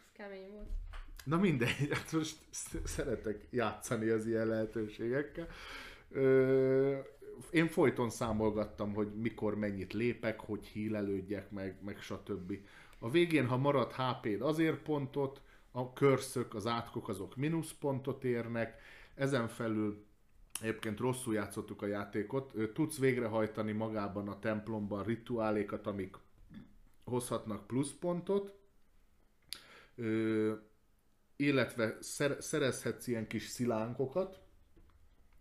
Ez 0.06 0.12
kemény 0.14 0.52
volt. 0.52 0.70
Na 1.23 1.38
mindegy, 1.38 1.89
hát 1.91 2.11
most 2.11 2.38
sz- 2.49 2.88
szeretek 2.88 3.48
játszani 3.49 4.10
az 4.10 4.26
ilyen 4.26 4.48
lehetőségekkel. 4.48 5.48
Ö, 6.10 6.98
én 7.52 7.68
folyton 7.68 8.10
számolgattam, 8.10 8.93
hogy 8.93 9.15
mikor 9.15 9.56
mennyit 9.56 9.93
lépek, 9.93 10.39
hogy 10.39 10.65
hílelődjek 10.65 11.52
meg, 11.52 11.77
meg 11.84 11.99
stb. 11.99 12.57
A 12.99 13.10
végén, 13.10 13.48
ha 13.48 13.57
marad 13.57 13.91
HP-d, 13.91 14.41
azért 14.41 14.77
pontot, 14.77 15.41
a 15.72 15.93
körszök, 15.93 16.56
az 16.56 16.68
átkok 16.68 17.10
azok 17.10 17.35
mínuszpontot 17.35 18.23
érnek, 18.23 18.81
ezen 19.15 19.48
felül 19.48 20.06
Egyébként 20.61 20.99
rosszul 20.99 21.34
játszottuk 21.34 21.81
a 21.81 21.85
játékot. 21.85 22.53
Tudsz 22.73 22.98
végrehajtani 22.98 23.72
magában 23.72 24.27
a 24.27 24.39
templomban 24.39 25.03
rituálékat, 25.03 25.88
amik 25.88 26.18
hozhatnak 27.03 27.68
pluszpontot, 27.68 28.56
illetve 31.41 31.97
szer- 31.99 32.41
szerezhetsz 32.41 33.07
ilyen 33.07 33.27
kis 33.27 33.47
szilánkokat, 33.47 34.39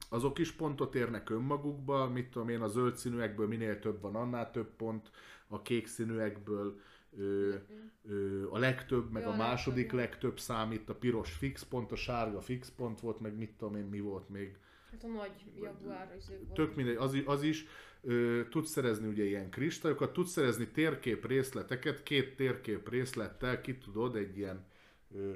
azok 0.08 0.38
is 0.38 0.52
pontot 0.52 0.94
érnek 0.94 1.30
önmagukba, 1.30 2.08
mit 2.08 2.30
tudom 2.30 2.48
én, 2.48 2.60
a 2.60 2.68
zöld 2.68 2.96
színűekből 2.96 3.46
minél 3.46 3.78
több 3.78 4.00
van, 4.00 4.14
annál 4.14 4.50
több 4.50 4.76
pont, 4.76 5.10
a 5.48 5.62
kék 5.62 5.86
színűekből 5.86 6.80
ö, 7.18 7.54
ö, 8.02 8.48
a 8.50 8.58
legtöbb, 8.58 9.10
meg 9.10 9.22
Ja, 9.22 9.28
a 9.28 9.36
második 9.36 9.92
legtöbb, 9.92 9.98
legtöbb 10.00 10.38
számít, 10.38 10.88
a 10.88 10.94
piros 10.94 11.32
fix 11.32 11.62
pont, 11.62 11.92
a 11.92 11.96
sárga 11.96 12.40
fix 12.40 12.70
pont 12.76 13.00
volt, 13.00 13.20
meg 13.20 13.36
mit 13.36 13.50
tudom 13.50 13.76
én, 13.76 13.84
mi 13.84 14.00
volt 14.00 14.28
még. 14.28 14.56
Hát 14.90 15.04
a 15.04 15.06
nagy 15.06 15.32
jaguár 15.60 16.16
volt. 16.28 16.52
Tök 16.52 16.74
mindegy, 16.74 16.96
az, 16.96 17.22
az 17.24 17.42
is. 17.42 17.66
Ö, 18.02 18.40
tudsz 18.50 18.70
szerezni 18.70 19.08
ugye 19.08 19.24
ilyen 19.24 19.50
kristályokat, 19.50 20.12
tudsz 20.12 20.30
szerezni 20.30 20.68
térkép 20.68 21.26
részleteket, 21.26 22.02
két 22.02 22.36
térkép 22.36 22.88
részlettel 22.88 23.60
ki 23.60 23.78
tudod 23.78 24.16
egy 24.16 24.36
ilyen 24.36 24.66
ö, 25.14 25.32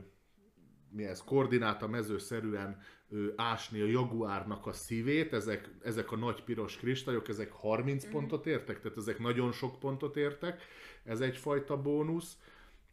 mi 0.94 1.04
ez, 1.04 1.24
koordináta 1.24 1.88
mezőszerűen 1.88 2.80
ö, 3.10 3.26
ásni 3.36 3.80
a 3.80 3.86
jaguárnak 3.86 4.66
a 4.66 4.72
szívét, 4.72 5.32
ezek, 5.32 5.70
ezek 5.82 6.12
a 6.12 6.16
nagy 6.16 6.44
piros 6.44 6.76
kristályok, 6.76 7.28
ezek 7.28 7.52
30 7.52 8.10
pontot 8.10 8.46
értek, 8.46 8.80
tehát 8.80 8.96
ezek 8.96 9.18
nagyon 9.18 9.52
sok 9.52 9.78
pontot 9.78 10.16
értek, 10.16 10.62
ez 11.04 11.20
egyfajta 11.20 11.82
bónusz. 11.82 12.38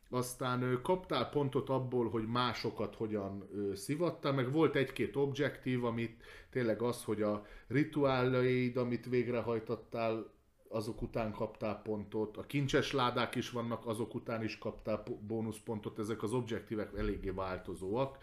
Aztán 0.09 0.61
ö, 0.61 0.81
kaptál 0.81 1.29
pontot 1.29 1.69
abból, 1.69 2.09
hogy 2.09 2.27
másokat 2.27 2.95
hogyan 2.95 3.47
ö, 3.53 3.75
szivattál, 3.75 4.33
meg 4.33 4.51
volt 4.51 4.75
egy-két 4.75 5.15
objektív, 5.15 5.85
amit 5.85 6.23
tényleg 6.49 6.81
az, 6.81 7.03
hogy 7.03 7.21
a 7.21 7.45
rituálaid, 7.67 8.77
amit 8.77 9.09
végrehajtottál, 9.09 10.33
azok 10.71 11.01
után 11.01 11.31
kaptál 11.31 11.81
pontot, 11.81 12.37
a 12.37 12.45
kincses 12.45 12.91
ládák 12.91 13.35
is 13.35 13.49
vannak, 13.49 13.85
azok 13.85 14.15
után 14.15 14.43
is 14.43 14.57
kaptál 14.57 14.97
po- 15.03 15.19
bónuszpontot, 15.21 15.99
ezek 15.99 16.23
az 16.23 16.33
objektívek 16.33 16.97
eléggé 16.97 17.29
változóak. 17.29 18.17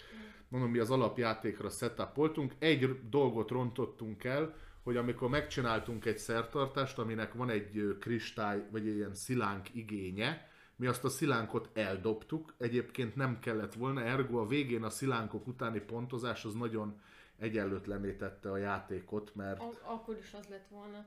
Mondom, 0.48 0.70
mi 0.70 0.78
az 0.78 0.90
alapjátékra 0.90 1.68
setupoltunk, 1.68 2.54
egy 2.58 3.08
dolgot 3.08 3.50
rontottunk 3.50 4.24
el, 4.24 4.54
hogy 4.82 4.96
amikor 4.96 5.28
megcsináltunk 5.28 6.04
egy 6.04 6.18
szertartást, 6.18 6.98
aminek 6.98 7.34
van 7.34 7.50
egy 7.50 7.96
kristály, 8.00 8.66
vagy 8.70 8.88
egy 8.88 8.96
ilyen 8.96 9.14
szilánk 9.14 9.74
igénye, 9.74 10.46
mi 10.76 10.86
azt 10.86 11.04
a 11.04 11.08
szilánkot 11.08 11.68
eldobtuk, 11.72 12.54
egyébként 12.58 13.16
nem 13.16 13.38
kellett 13.38 13.74
volna, 13.74 14.02
ergo 14.02 14.38
a 14.38 14.46
végén 14.46 14.82
a 14.82 14.90
szilánkok 14.90 15.46
utáni 15.46 15.80
pontozás 15.80 16.44
az 16.44 16.54
nagyon 16.54 17.00
egyenlőtlenné 17.38 18.12
tette 18.12 18.50
a 18.50 18.56
játékot, 18.56 19.34
mert 19.34 19.60
A- 19.60 19.92
akkor 19.92 20.18
is 20.20 20.32
az 20.40 20.46
lett 20.48 20.66
volna. 20.70 21.06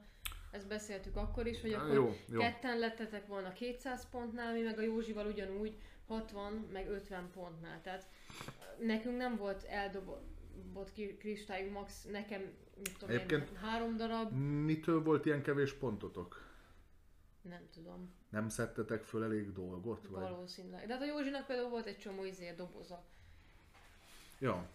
Ezt 0.52 0.68
beszéltük 0.68 1.16
akkor 1.16 1.48
is, 1.48 1.62
hogy 1.62 1.74
akkor 1.74 1.94
jó, 1.94 2.16
jó. 2.30 2.40
ketten 2.40 2.80
lettetek 2.80 3.28
volna 3.28 3.54
200 3.54 4.10
pontnál, 4.10 4.54
mi 4.54 4.62
meg 4.62 4.78
a 4.78 4.82
Józsival 4.82 5.26
ugyanúgy, 5.26 5.78
60 6.08 6.54
meg 6.54 6.90
50 6.90 7.30
pontnál. 7.34 7.82
Tehát 7.82 8.06
nekünk 8.80 9.18
nem 9.18 9.36
volt 9.38 9.64
eldobott 9.64 10.92
kristályunk, 11.18 11.74
max 11.74 12.04
nekem, 12.04 12.42
mit 12.76 12.98
tudom 12.98 13.18
én, 13.18 13.48
három 13.62 13.98
darab, 13.98 14.32
Mitől 14.66 15.04
volt 15.04 15.26
ilyen 15.26 15.42
kevés 15.42 15.74
pontotok? 15.74 16.50
nem 17.42 17.68
tudom, 17.74 18.14
Nem 18.30 18.50
szedtetek 18.50 19.04
föl 19.04 19.24
elég 19.24 19.52
dolgot? 19.52 20.08
Vagy? 20.08 20.22
valószínűleg. 20.22 20.88
De 20.88 20.94
hát 20.94 21.02
a 21.02 21.06
Józsinak 21.06 21.46
például 21.46 21.70
volt 21.70 21.86
egy 21.86 21.98
csomó 21.98 22.24
izé 22.24 22.54
doboza. 22.58 23.04
Ja. 24.40 24.70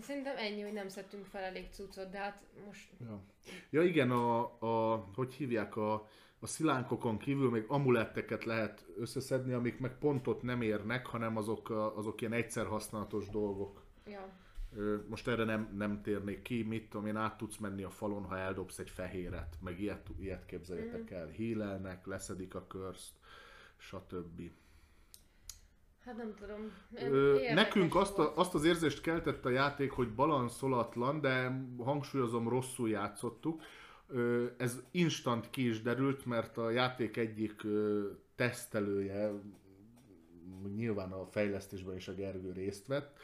Szerintem 0.00 0.36
ennyi, 0.36 0.60
hogy 0.60 0.72
nem 0.72 0.88
szedtünk 0.88 1.26
fel 1.26 1.42
elég 1.42 1.68
cuccot, 1.70 2.10
de 2.10 2.18
hát 2.18 2.42
most 2.66 2.90
Ja, 3.00 3.22
ja 3.70 3.82
igen, 3.82 4.10
a, 4.10 4.40
a, 4.58 5.06
hogy 5.14 5.34
hívják, 5.34 5.76
a, 5.76 6.08
a 6.38 6.46
szilánkokon 6.46 7.18
kívül 7.18 7.50
még 7.50 7.64
amuletteket 7.68 8.44
lehet 8.44 8.86
összeszedni, 8.96 9.52
amik 9.52 9.78
meg 9.78 9.98
pontot 9.98 10.42
nem 10.42 10.62
érnek, 10.62 11.06
hanem 11.06 11.36
azok, 11.36 11.70
azok 11.70 12.20
ilyen 12.20 12.32
egyszer 12.32 12.66
használatos 12.66 13.28
dolgok. 13.28 13.84
Ja. 14.06 14.28
Most 15.08 15.28
erre 15.28 15.44
nem, 15.44 15.74
nem 15.76 16.02
térnék 16.02 16.42
ki, 16.42 16.62
mit 16.62 16.90
tudom 16.90 17.06
én, 17.06 17.16
át 17.16 17.36
tudsz 17.36 17.56
menni 17.56 17.82
a 17.82 17.90
falon, 17.90 18.24
ha 18.24 18.38
eldobsz 18.38 18.78
egy 18.78 18.90
fehéret, 18.90 19.56
meg 19.60 19.80
ilyet, 19.80 20.08
ilyet 20.18 20.46
képzeljetek 20.46 21.10
el. 21.10 21.26
Hílelnek, 21.26 22.06
leszedik 22.06 22.54
a 22.54 22.66
körzt, 22.66 23.12
stb. 23.76 24.50
Hát 26.04 26.16
nem 26.16 26.34
tudom. 26.34 26.72
Ö, 27.12 27.38
nekünk 27.54 27.94
azt, 27.94 28.18
a, 28.18 28.36
azt 28.36 28.54
az 28.54 28.64
érzést 28.64 29.00
keltett 29.00 29.44
a 29.44 29.50
játék, 29.50 29.90
hogy 29.90 30.14
balanszolatlan, 30.14 31.20
de 31.20 31.64
hangsúlyozom, 31.78 32.48
rosszul 32.48 32.88
játszottuk. 32.88 33.62
Ö, 34.06 34.46
ez 34.56 34.82
instant 34.90 35.50
ki 35.50 35.68
is 35.68 35.82
derült, 35.82 36.26
mert 36.26 36.56
a 36.56 36.70
játék 36.70 37.16
egyik 37.16 37.64
ö, 37.64 38.08
tesztelője, 38.34 39.32
nyilván 40.74 41.12
a 41.12 41.26
fejlesztésben 41.26 41.96
is 41.96 42.08
a 42.08 42.14
Gergő 42.14 42.52
részt 42.52 42.86
vett, 42.86 43.18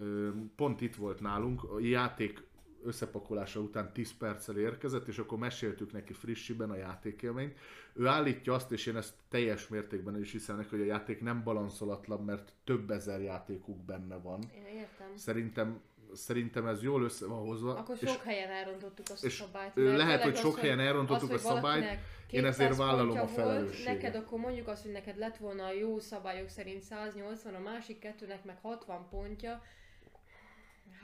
ö, 0.00 0.30
pont 0.56 0.80
itt 0.80 0.96
volt 0.96 1.20
nálunk, 1.20 1.62
a 1.64 1.80
játék 1.80 2.47
összepakolása 2.84 3.60
után 3.60 3.92
10 3.92 4.16
perccel 4.18 4.58
érkezett, 4.58 5.06
és 5.06 5.18
akkor 5.18 5.38
meséltük 5.38 5.92
neki 5.92 6.12
frissiben 6.12 6.70
a 6.70 6.76
játékélményt. 6.76 7.58
Ő 7.94 8.06
állítja 8.06 8.54
azt, 8.54 8.72
és 8.72 8.86
én 8.86 8.96
ezt 8.96 9.14
teljes 9.28 9.68
mértékben 9.68 10.20
is 10.20 10.32
hiszem 10.32 10.56
neki, 10.56 10.68
hogy 10.68 10.80
a 10.80 10.84
játék 10.84 11.20
nem 11.20 11.42
balanszolatlan, 11.42 12.24
mert 12.24 12.52
több 12.64 12.90
ezer 12.90 13.20
játékuk 13.20 13.84
benne 13.84 14.16
van. 14.16 14.40
Én 14.54 14.66
értem. 14.66 15.16
Szerintem, 15.16 15.80
szerintem 16.12 16.66
ez 16.66 16.82
jól 16.82 17.02
össze 17.02 17.26
van 17.26 17.46
hozva. 17.46 17.76
Akkor 17.76 17.96
és 18.00 18.10
sok 18.10 18.22
helyen 18.22 18.50
elrontottuk 18.50 19.06
azt 19.10 19.24
a 19.24 19.26
és, 19.26 19.34
szabályt. 19.34 19.72
ö, 19.74 19.84
mert 19.84 19.96
lehet, 19.96 20.22
hogy 20.22 20.32
az, 20.32 20.38
sok 20.38 20.58
helyen 20.58 20.80
elrontottuk 20.80 21.30
az, 21.30 21.44
a 21.44 21.48
szabályt, 21.48 21.82
én 22.30 22.44
ezért 22.44 22.68
200 22.70 22.76
vállalom 22.76 23.18
a 23.18 23.26
felelősséget. 23.26 23.92
Neked 23.92 24.14
akkor 24.14 24.38
mondjuk 24.38 24.68
azt, 24.68 24.82
hogy 24.82 24.92
neked 24.92 25.18
lett 25.18 25.36
volna 25.36 25.64
a 25.64 25.72
jó 25.72 25.98
szabályok 25.98 26.48
szerint 26.48 26.82
180, 26.82 27.54
a 27.54 27.58
másik 27.58 27.98
kettőnek 27.98 28.44
meg 28.44 28.58
60 28.62 29.08
pontja. 29.10 29.62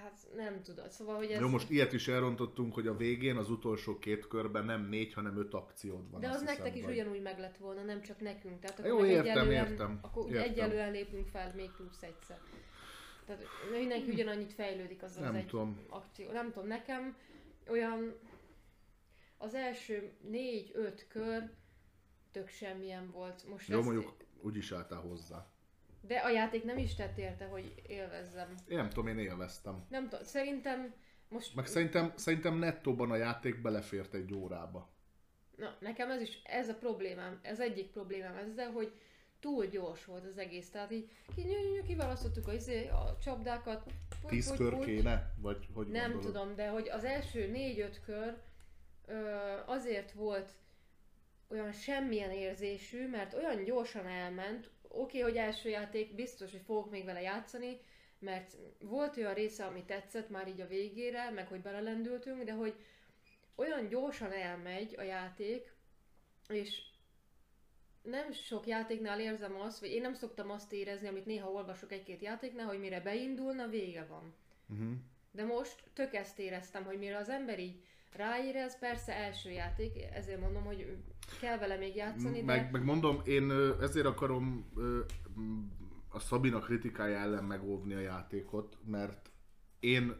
Hát 0.04 0.28
nem 0.36 0.62
tudod. 0.62 0.90
Szóval, 0.90 1.16
hogy 1.16 1.30
ez... 1.30 1.40
Jó, 1.40 1.48
most 1.48 1.70
ilyet 1.70 1.92
is 1.92 2.08
elrontottunk, 2.08 2.74
hogy 2.74 2.86
a 2.86 2.96
végén, 2.96 3.36
az 3.36 3.50
utolsó 3.50 3.98
két 3.98 4.26
körben 4.26 4.64
nem 4.64 4.88
négy, 4.88 5.12
hanem 5.12 5.38
öt 5.38 5.54
akciód 5.54 6.10
van. 6.10 6.20
de 6.20 6.28
az 6.28 6.42
nektek 6.42 6.56
hiszem, 6.72 6.76
is 6.78 6.84
vagy- 6.84 6.94
ugyanúgy 6.94 7.22
meg 7.22 7.38
lett 7.38 7.56
volna, 7.56 7.82
nem 7.82 8.02
csak 8.02 8.20
nekünk. 8.20 8.60
Tehát 8.60 8.78
akkor 8.78 8.90
Jó, 8.90 9.04
értem, 9.04 9.26
egyelően, 9.30 9.68
értem, 9.70 9.98
Akkor 10.02 10.26
értem. 10.30 10.42
egyelően 10.42 10.90
lépünk 10.92 11.28
fel 11.28 11.52
még 11.54 11.70
plusz 11.70 12.02
egyszer. 12.02 12.38
Tehát 13.26 13.42
mindenki 13.78 14.10
ugyanannyit 14.10 14.52
fejlődik 14.52 15.02
az 15.02 15.10
az 15.16 15.22
Nem 15.22 15.34
egy 15.34 15.46
tudom. 15.46 15.80
akció. 15.88 16.30
Nem 16.32 16.52
tudom, 16.52 16.68
nekem 16.68 17.16
olyan 17.68 18.14
az 19.38 19.54
első 19.54 20.12
négy-öt 20.20 21.06
kör 21.08 21.50
tök 22.32 22.48
semmilyen 22.48 23.10
volt. 23.10 23.48
Most 23.48 23.68
Jó, 23.68 23.78
ezt, 23.78 23.86
mondjuk 23.86 24.14
úgy 24.42 24.56
is 24.56 24.72
álltál 24.72 25.00
hozzá. 25.00 25.46
De 26.06 26.16
a 26.16 26.30
játék 26.30 26.64
nem 26.64 26.78
is 26.78 26.94
tett 26.94 27.18
érte, 27.18 27.44
hogy 27.44 27.74
élvezzem. 27.86 28.54
Én 28.68 28.76
nem 28.76 28.88
tudom, 28.88 29.06
én 29.06 29.18
élveztem. 29.18 29.84
Nem 29.88 30.08
tudom, 30.08 30.24
szerintem 30.24 30.94
most... 31.28 31.54
Meg 31.54 31.66
szerintem, 31.66 32.12
szerintem 32.16 32.58
nettóban 32.58 33.10
a 33.10 33.16
játék 33.16 33.62
belefért 33.62 34.14
egy 34.14 34.34
órába. 34.34 34.92
Na, 35.56 35.76
nekem 35.80 36.10
ez 36.10 36.20
is, 36.20 36.42
ez 36.44 36.68
a 36.68 36.74
problémám, 36.74 37.38
ez 37.42 37.60
egyik 37.60 37.90
problémám 37.90 38.36
ezzel, 38.36 38.70
hogy 38.70 38.92
túl 39.40 39.66
gyors 39.66 40.04
volt 40.04 40.26
az 40.26 40.38
egész. 40.38 40.70
Tehát 40.70 40.90
így 40.90 41.10
kiválasztottuk 41.86 42.48
a, 42.48 42.52
izé, 42.52 42.88
a 42.88 43.16
csapdákat. 43.22 43.82
puty, 44.20 44.34
Tíz 44.34 44.50
puty, 44.50 44.56
kör 44.56 44.78
kéne? 44.84 45.34
Vagy 45.40 45.68
hogy 45.74 45.86
Nem 45.86 46.10
gondolod? 46.12 46.26
tudom, 46.26 46.54
de 46.54 46.68
hogy 46.68 46.88
az 46.88 47.04
első 47.04 47.50
négy-öt 47.50 48.00
kör 48.04 48.36
ö, 49.06 49.14
azért 49.66 50.12
volt 50.12 50.52
olyan 51.48 51.72
semmilyen 51.72 52.30
érzésű, 52.30 53.08
mert 53.08 53.34
olyan 53.34 53.64
gyorsan 53.64 54.06
elment, 54.06 54.70
oké, 54.96 55.20
hogy 55.20 55.36
első 55.36 55.68
játék, 55.68 56.14
biztos, 56.14 56.50
hogy 56.50 56.62
fogok 56.64 56.90
még 56.90 57.04
vele 57.04 57.20
játszani, 57.20 57.80
mert 58.18 58.56
volt 58.80 59.16
olyan 59.16 59.34
része, 59.34 59.64
ami 59.64 59.84
tetszett 59.84 60.28
már 60.28 60.48
így 60.48 60.60
a 60.60 60.66
végére, 60.66 61.30
meg 61.30 61.46
hogy 61.46 61.60
belelendültünk, 61.60 62.42
de 62.42 62.52
hogy 62.52 62.74
olyan 63.54 63.88
gyorsan 63.88 64.32
elmegy 64.32 64.94
a 64.98 65.02
játék, 65.02 65.72
és 66.48 66.82
nem 68.02 68.32
sok 68.32 68.66
játéknál 68.66 69.20
érzem 69.20 69.60
azt, 69.60 69.80
vagy 69.80 69.90
én 69.90 70.00
nem 70.00 70.14
szoktam 70.14 70.50
azt 70.50 70.72
érezni, 70.72 71.08
amit 71.08 71.26
néha 71.26 71.50
olvasok 71.50 71.92
egy-két 71.92 72.20
játéknál, 72.20 72.66
hogy 72.66 72.78
mire 72.78 73.00
beindulna, 73.00 73.68
vége 73.68 74.04
van. 74.04 74.34
Uh-huh. 74.68 74.92
De 75.30 75.44
most 75.44 75.82
tök 75.92 76.14
ezt 76.14 76.38
éreztem, 76.38 76.84
hogy 76.84 76.98
mire 76.98 77.16
az 77.16 77.28
ember 77.28 77.58
így 77.58 77.84
ráérez, 78.12 78.78
persze 78.78 79.14
első 79.14 79.50
játék, 79.50 80.02
ezért 80.12 80.40
mondom, 80.40 80.64
hogy 80.64 80.96
kell 81.40 81.58
vele 81.58 81.76
még 81.76 81.96
játszani, 81.96 82.38
de 82.38 82.44
Meg, 82.44 82.70
meg 82.70 82.84
mondom, 82.84 83.20
én 83.24 83.52
ezért 83.80 84.06
akarom 84.06 84.72
a 86.08 86.18
Szabina 86.18 86.58
kritikája 86.58 87.18
ellen 87.18 87.44
megóvni 87.44 87.94
a 87.94 88.00
játékot, 88.00 88.78
mert 88.86 89.30
én 89.80 90.16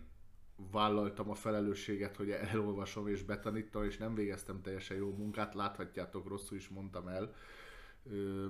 vállaltam 0.57 1.31
a 1.31 1.35
felelősséget, 1.35 2.17
hogy 2.17 2.31
elolvasom 2.31 3.09
és 3.09 3.23
betanítom, 3.23 3.85
és 3.85 3.97
nem 3.97 4.15
végeztem 4.15 4.63
teljesen 4.63 4.97
jó 4.97 5.15
munkát, 5.17 5.55
láthatjátok, 5.55 6.29
rosszul 6.29 6.57
is 6.57 6.69
mondtam 6.69 7.09
el 7.09 7.35
ö, 8.11 8.47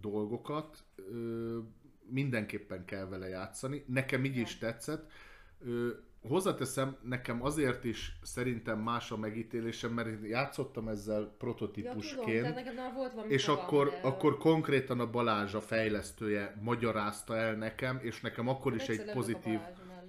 dolgokat. 0.00 0.84
Ö, 0.94 1.58
mindenképpen 2.06 2.84
kell 2.84 3.06
vele 3.06 3.28
játszani. 3.28 3.84
Nekem 3.86 4.24
így 4.24 4.36
is 4.36 4.58
tetszett. 4.58 5.10
Ö, 5.58 5.90
hozzáteszem, 6.28 6.96
nekem 7.02 7.42
azért 7.42 7.84
is 7.84 8.18
szerintem 8.22 8.78
más 8.78 9.10
a 9.10 9.16
megítélésem, 9.16 9.92
mert 9.92 10.08
én 10.08 10.24
játszottam 10.24 10.88
ezzel 10.88 11.20
ja, 11.20 11.20
tudom, 11.20 11.36
prototípusként. 11.38 12.54
neked 12.54 12.74
már 12.74 12.94
volt 12.94 13.12
valami 13.12 13.32
És 13.32 13.48
akkor, 13.48 13.86
erről. 13.86 14.10
akkor 14.10 14.38
konkrétan 14.38 15.00
a 15.00 15.10
Balázs, 15.10 15.54
a 15.54 15.60
fejlesztője 15.60 16.56
magyarázta 16.62 17.36
el 17.36 17.54
nekem, 17.54 17.98
és 18.02 18.20
nekem 18.20 18.48
akkor 18.48 18.74
is 18.74 18.88
egy 18.88 19.12
pozitív, 19.12 19.58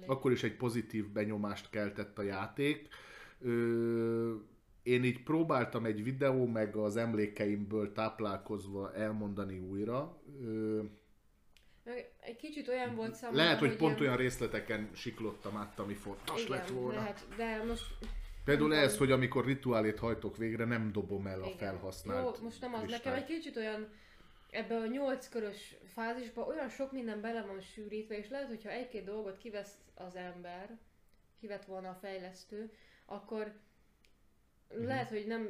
akkor 0.06 0.32
is 0.32 0.42
egy 0.42 0.56
pozitív 0.56 1.12
benyomást 1.12 1.70
keltett 1.70 2.18
a 2.18 2.22
játék. 2.22 2.88
Ö, 3.40 4.34
én 4.82 5.04
így 5.04 5.22
próbáltam 5.22 5.84
egy 5.84 6.02
videó, 6.02 6.46
meg 6.46 6.76
az 6.76 6.96
emlékeimből 6.96 7.92
táplálkozva 7.92 8.94
elmondani 8.94 9.58
újra. 9.58 10.18
Ö, 10.42 10.82
egy 12.26 12.36
kicsit 12.36 12.68
olyan 12.68 12.94
volt 12.94 13.14
számomra, 13.14 13.42
lehet, 13.42 13.58
hogy 13.58 13.76
pont 13.76 13.90
ilyen- 13.92 14.00
olyan 14.00 14.16
részleteken 14.16 14.90
siklottam 14.94 15.56
át, 15.56 15.78
ami 15.78 15.94
fontos 15.94 16.44
igen, 16.44 16.56
lett 16.58 16.68
volna. 16.68 16.98
Lehet, 16.98 17.24
de 17.36 17.64
most 17.64 17.84
Például 18.44 18.68
nem 18.68 18.82
ez, 18.82 18.96
hogy 18.98 19.10
amikor 19.10 19.44
rituálét 19.44 19.98
hajtok 19.98 20.36
végre, 20.36 20.64
nem 20.64 20.92
dobom 20.92 21.26
el 21.26 21.42
a 21.42 21.44
Igen. 21.46 21.56
felhasznált 21.56 22.36
Jó, 22.38 22.44
most 22.44 22.60
nem 22.60 22.74
az. 22.74 22.80
Nekem 22.80 22.88
kristályt. 22.98 23.16
egy 23.22 23.36
kicsit 23.36 23.56
olyan 23.56 23.88
ebbe 24.50 24.76
a 24.76 24.86
nyolc 24.86 25.28
körös 25.28 25.74
fázisba 25.94 26.42
olyan 26.42 26.68
sok 26.68 26.92
minden 26.92 27.20
bele 27.20 27.42
van 27.42 27.60
sűrítve, 27.60 28.18
és 28.18 28.28
lehet, 28.28 28.48
hogyha 28.48 28.70
egy-két 28.70 29.04
dolgot 29.04 29.36
kivesz 29.38 29.72
az 29.94 30.16
ember, 30.16 30.78
kivett 31.40 31.64
volna 31.64 31.88
a 31.88 31.94
fejlesztő, 32.00 32.72
akkor 33.06 33.52
Mhm. 34.74 34.84
lehet, 34.84 35.08
hogy 35.08 35.26
nem 35.26 35.48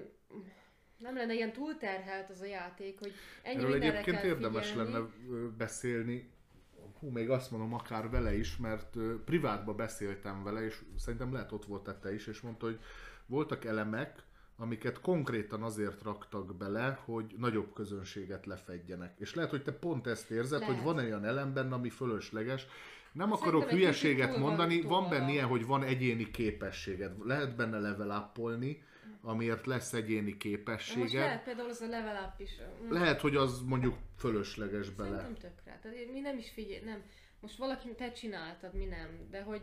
nem 0.98 1.16
lenne 1.16 1.34
ilyen 1.34 1.52
túlterhelt 1.52 2.30
az 2.30 2.40
a 2.40 2.44
játék, 2.46 2.98
hogy 2.98 3.12
ennyi 3.42 3.56
Erről 3.58 3.74
egyébként 3.82 4.22
érdemes 4.22 4.68
figyelni. 4.70 4.92
lenne 4.92 5.06
beszélni, 5.56 6.30
hú, 6.98 7.08
még 7.08 7.30
azt 7.30 7.50
mondom, 7.50 7.74
akár 7.74 8.10
vele 8.10 8.36
is, 8.36 8.56
mert 8.56 8.96
ö, 8.96 9.14
privátba 9.24 9.74
beszéltem 9.74 10.42
vele, 10.42 10.64
és 10.64 10.84
szerintem 10.98 11.32
lehet 11.32 11.52
ott 11.52 11.64
volt 11.64 11.96
te 12.00 12.14
is, 12.14 12.26
és 12.26 12.40
mondta, 12.40 12.66
hogy 12.66 12.78
voltak 13.26 13.64
elemek, 13.64 14.24
amiket 14.56 15.00
konkrétan 15.00 15.62
azért 15.62 16.02
raktak 16.02 16.56
bele, 16.56 17.00
hogy 17.04 17.34
nagyobb 17.38 17.72
közönséget 17.72 18.46
lefedjenek. 18.46 19.14
És 19.18 19.34
lehet, 19.34 19.50
hogy 19.50 19.62
te 19.62 19.72
pont 19.72 20.06
ezt 20.06 20.30
érzed, 20.30 20.60
Lehet. 20.60 20.74
hogy 20.74 20.84
van 20.84 20.96
olyan 20.96 21.24
elem 21.24 21.52
benne, 21.52 21.74
ami 21.74 21.88
fölösleges. 21.88 22.66
Nem 23.12 23.32
Szerintem 23.32 23.48
akarok 23.48 23.70
hülyeséget 23.70 24.36
mondani, 24.36 24.80
van 24.80 25.08
benne 25.08 25.30
ilyen, 25.30 25.46
hogy 25.46 25.66
van 25.66 25.82
egyéni 25.82 26.30
képességed. 26.30 27.26
Lehet 27.26 27.56
benne 27.56 27.78
level 27.78 28.10
amiért 29.22 29.66
lesz 29.66 29.92
egyéni 29.92 30.36
Na 30.94 31.00
Most 31.00 31.12
lehet 31.12 31.44
például 31.44 31.68
az 31.68 31.80
a 31.80 31.86
level 31.86 32.24
up 32.24 32.40
is. 32.40 32.50
mm, 32.82 32.90
Lehet, 32.90 33.20
hogy 33.20 33.36
az 33.36 33.60
mondjuk 33.60 33.96
fölösleges 34.18 34.90
bele. 34.90 35.18
Szerintem 35.18 35.50
tökre. 35.50 35.78
Tehát 35.82 36.12
mi 36.12 36.20
nem 36.20 36.38
is 36.38 36.50
figyel, 36.50 36.80
nem. 36.84 37.02
Most 37.40 37.56
valaki 37.56 37.94
te 37.94 38.12
csináltad, 38.12 38.74
mi 38.74 38.84
nem. 38.84 39.28
De 39.30 39.42
hogy 39.42 39.62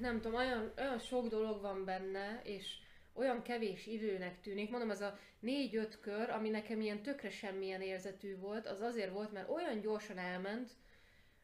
nem 0.00 0.20
tudom, 0.20 0.36
olyan, 0.36 0.72
olyan 0.78 0.98
sok 0.98 1.28
dolog 1.28 1.60
van 1.60 1.84
benne, 1.84 2.40
és 2.44 2.78
olyan 3.12 3.42
kevés 3.42 3.86
időnek 3.86 4.40
tűnik. 4.40 4.70
Mondom, 4.70 4.90
ez 4.90 5.00
a 5.00 5.18
4-5 5.42 5.94
kör, 6.00 6.30
ami 6.30 6.48
nekem 6.48 6.80
ilyen 6.80 7.02
tökre 7.02 7.30
semmilyen 7.30 7.80
érzetű 7.80 8.36
volt, 8.38 8.66
az 8.66 8.80
azért 8.80 9.12
volt, 9.12 9.32
mert 9.32 9.48
olyan 9.48 9.80
gyorsan 9.80 10.18
elment, 10.18 10.70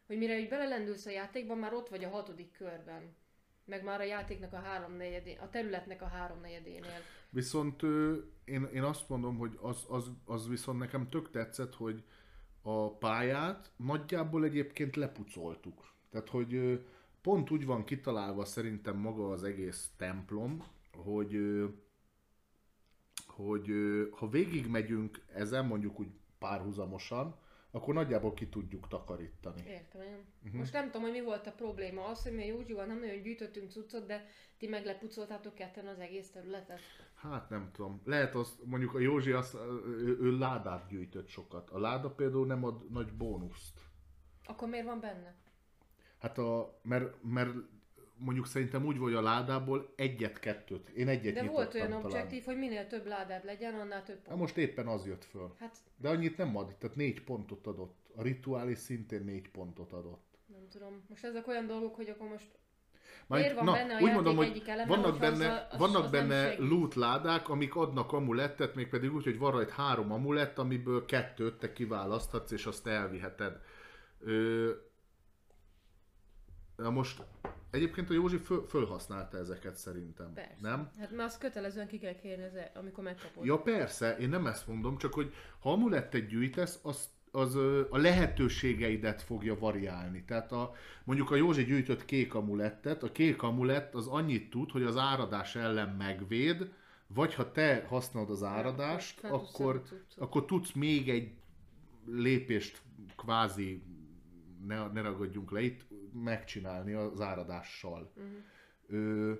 hogy 0.06 0.18
mire 0.18 0.38
így 0.38 0.48
belelendülsz 0.48 1.06
a 1.06 1.10
játékban, 1.10 1.58
már 1.58 1.72
ott 1.74 1.88
vagy 1.88 2.04
a 2.04 2.08
hatodik 2.08 2.52
körben. 2.52 3.14
Meg 3.64 3.84
már 3.84 4.00
a 4.00 4.04
játéknak 4.04 4.52
a 4.52 4.60
háromnegyedén, 4.60 5.38
a 5.38 5.50
területnek 5.50 6.02
a 6.02 6.06
háromnegyedénél. 6.06 7.00
Viszont 7.30 7.82
én, 8.44 8.68
én 8.72 8.82
azt 8.82 9.08
mondom, 9.08 9.36
hogy 9.36 9.58
az, 9.60 9.84
az, 9.88 10.10
az 10.24 10.48
viszont 10.48 10.78
nekem 10.78 11.08
tök 11.08 11.30
tetszett, 11.30 11.74
hogy 11.74 12.04
a 12.62 12.96
pályát 12.96 13.70
nagyjából 13.76 14.44
egyébként 14.44 14.96
lepucoltuk. 14.96 15.92
Tehát, 16.10 16.28
hogy 16.28 16.80
pont 17.22 17.50
úgy 17.50 17.66
van 17.66 17.84
kitalálva 17.84 18.44
szerintem 18.44 18.96
maga 18.96 19.30
az 19.30 19.44
egész 19.44 19.90
templom, 19.96 20.64
hogy, 20.96 21.36
hogy 23.26 23.70
ha 24.10 24.28
végigmegyünk 24.28 25.24
ezen 25.34 25.66
mondjuk 25.66 26.00
úgy 26.00 26.10
párhuzamosan, 26.38 27.36
akkor 27.74 27.94
nagyjából 27.94 28.34
ki 28.34 28.48
tudjuk 28.48 28.88
takarítani. 28.88 29.62
Értem. 29.66 30.00
Uh-huh. 30.44 30.58
Most 30.58 30.72
nem 30.72 30.84
tudom, 30.84 31.02
hogy 31.02 31.10
mi 31.10 31.20
volt 31.20 31.46
a 31.46 31.52
probléma. 31.52 32.04
Az, 32.04 32.22
hogy 32.22 32.34
mi 32.34 32.46
Józsival 32.46 32.84
nem 32.84 32.98
nagyon 32.98 33.22
gyűjtöttünk 33.22 33.70
cuccot, 33.70 34.06
de 34.06 34.26
ti 34.58 34.66
meg 34.66 34.84
lepucoltátok 34.84 35.54
ketten 35.54 35.86
az 35.86 35.98
egész 35.98 36.30
területet. 36.30 36.80
Hát 37.14 37.50
nem 37.50 37.70
tudom. 37.72 38.02
Lehet 38.04 38.34
az, 38.34 38.58
mondjuk 38.64 38.94
a 38.94 38.98
Józsi 38.98 39.30
azt, 39.30 39.54
ő, 39.84 40.18
ő 40.20 40.38
ládát 40.38 40.88
gyűjtött 40.88 41.28
sokat. 41.28 41.70
A 41.70 41.78
láda 41.78 42.10
például 42.10 42.46
nem 42.46 42.64
ad 42.64 42.90
nagy 42.90 43.12
bónuszt. 43.12 43.80
Akkor 44.44 44.68
miért 44.68 44.86
van 44.86 45.00
benne? 45.00 45.34
Hát 46.18 46.38
a, 46.38 46.78
mert, 46.82 47.22
mert 47.22 47.50
mondjuk 48.24 48.46
szerintem 48.46 48.84
úgy 48.84 48.98
vagy 48.98 49.14
a 49.14 49.20
ládából 49.22 49.92
egyet-kettőt. 49.96 50.88
Én 50.88 51.08
egyet 51.08 51.34
De 51.34 51.42
volt 51.42 51.74
olyan 51.74 51.86
talán. 51.88 52.04
objektív, 52.04 52.44
hogy 52.44 52.58
minél 52.58 52.86
több 52.86 53.06
ládád 53.06 53.44
legyen, 53.44 53.74
annál 53.74 54.02
több 54.02 54.22
pont. 54.22 54.38
most 54.38 54.56
éppen 54.56 54.86
az 54.86 55.06
jött 55.06 55.24
föl. 55.24 55.54
Hát 55.58 55.76
De 55.96 56.08
annyit 56.08 56.36
nem 56.36 56.56
ad, 56.56 56.76
tehát 56.76 56.96
négy 56.96 57.24
pontot 57.24 57.66
adott. 57.66 57.96
A 58.16 58.22
rituális 58.22 58.78
szintén 58.78 59.24
négy 59.24 59.50
pontot 59.50 59.92
adott. 59.92 60.24
nem 60.46 60.68
tudom. 60.70 61.04
Most 61.08 61.24
ezek 61.24 61.46
olyan 61.46 61.66
dolgok, 61.66 61.94
hogy 61.94 62.08
akkor 62.08 62.28
most 62.28 62.46
Majd- 63.26 63.42
Miért 63.42 63.58
van 63.58 63.74
benne 63.74 63.96
a 63.96 64.00
játék 64.00 64.50
egyik 64.50 64.68
eleme, 64.68 64.88
vannak 64.88 65.12
az 65.12 65.18
benne, 65.18 65.68
az- 65.70 65.78
vannak 65.78 66.04
az 66.04 66.10
benne 66.10 66.58
loot 66.58 66.94
ládák, 66.94 67.48
amik 67.48 67.76
adnak 67.76 68.12
amulettet, 68.12 68.74
mégpedig 68.74 69.14
úgy, 69.14 69.24
hogy 69.24 69.38
van 69.38 69.50
rajta 69.52 69.72
három 69.72 70.12
amulett, 70.12 70.58
amiből 70.58 71.04
kettőt 71.04 71.54
te 71.58 71.72
kiválaszthatsz, 71.72 72.50
és 72.50 72.66
azt 72.66 72.86
elviheted. 72.86 73.60
Ö, 74.20 74.70
na 76.82 76.90
most 76.90 77.22
egyébként 77.70 78.10
a 78.10 78.12
Józsi 78.12 78.36
föl, 78.36 78.66
fölhasználta 78.68 79.38
ezeket 79.38 79.76
szerintem, 79.76 80.32
persze. 80.34 80.56
nem? 80.60 80.90
Hát 80.98 81.10
mert 81.10 81.28
azt 81.28 81.38
kötelezően 81.38 81.86
ki 81.86 81.98
kell 81.98 82.14
kérni, 82.14 82.44
az- 82.44 82.80
amikor 82.80 83.04
megkapod. 83.04 83.44
Ja 83.44 83.58
persze, 83.58 84.16
én 84.16 84.28
nem 84.28 84.46
ezt 84.46 84.66
mondom, 84.66 84.98
csak 84.98 85.14
hogy 85.14 85.32
ha 85.58 85.72
amulettet 85.72 86.26
gyűjtesz, 86.26 86.80
az, 86.82 87.08
az 87.30 87.56
a 87.90 87.96
lehetőségeidet 87.96 89.22
fogja 89.22 89.58
variálni. 89.58 90.24
Tehát 90.24 90.52
a, 90.52 90.74
mondjuk 91.04 91.30
a 91.30 91.36
Józsi 91.36 91.64
gyűjtött 91.64 92.04
kék 92.04 92.34
amulettet, 92.34 93.02
a 93.02 93.12
kék 93.12 93.42
amulett 93.42 93.94
az 93.94 94.06
annyit 94.06 94.50
tud, 94.50 94.70
hogy 94.70 94.82
az 94.82 94.96
áradás 94.96 95.56
ellen 95.56 95.88
megvéd, 95.88 96.72
vagy 97.06 97.34
ha 97.34 97.52
te 97.52 97.84
használod 97.88 98.30
az 98.30 98.42
áradást, 98.42 99.20
fel 99.20 99.30
tudsz 99.30 99.54
akkor, 99.54 99.82
akkor 100.16 100.44
tudsz 100.44 100.72
még 100.72 101.08
egy 101.08 101.30
lépést 102.06 102.82
kvázi, 103.16 103.82
ne, 104.66 104.86
ne 104.86 105.00
ragadjunk 105.00 105.50
le 105.50 105.60
itt, 105.60 105.84
megcsinálni 106.12 106.92
az 106.92 107.20
áradással. 107.20 108.12
Mhm. 108.16 108.26
Ö, 108.86 109.32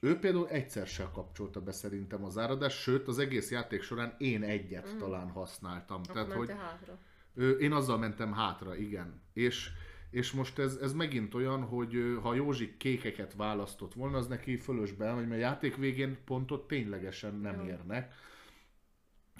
ő 0.00 0.18
például 0.18 0.48
egyszer 0.48 0.86
sem 0.86 1.10
kapcsolta 1.12 1.60
be 1.60 1.72
szerintem 1.72 2.24
az 2.24 2.38
áradást, 2.38 2.78
sőt 2.80 3.08
az 3.08 3.18
egész 3.18 3.50
játék 3.50 3.82
során 3.82 4.14
én 4.18 4.42
egyet 4.42 4.96
talán 4.98 5.30
használtam. 5.30 6.00
Akkor 6.08 6.14
Tehát, 6.14 6.32
hogy 6.32 6.50
hátra. 6.50 6.98
ö, 7.34 7.50
én 7.50 7.72
azzal 7.72 7.98
mentem 7.98 8.32
hátra, 8.32 8.76
igen. 8.76 9.22
És, 9.32 9.70
és 10.10 10.32
most 10.32 10.58
ez, 10.58 10.76
ez 10.76 10.92
megint 10.92 11.34
olyan, 11.34 11.62
hogy 11.62 12.18
ha 12.22 12.34
Józsi 12.34 12.76
kékeket 12.76 13.34
választott 13.34 13.94
volna, 13.94 14.16
az 14.16 14.26
neki 14.26 14.56
fölösbe 14.56 15.04
elmegy, 15.04 15.28
mert 15.28 15.40
a 15.40 15.44
játék 15.44 15.76
végén 15.76 16.18
pontot 16.24 16.66
ténylegesen 16.66 17.34
nem 17.34 17.60
Jó. 17.60 17.66
érnek. 17.66 18.14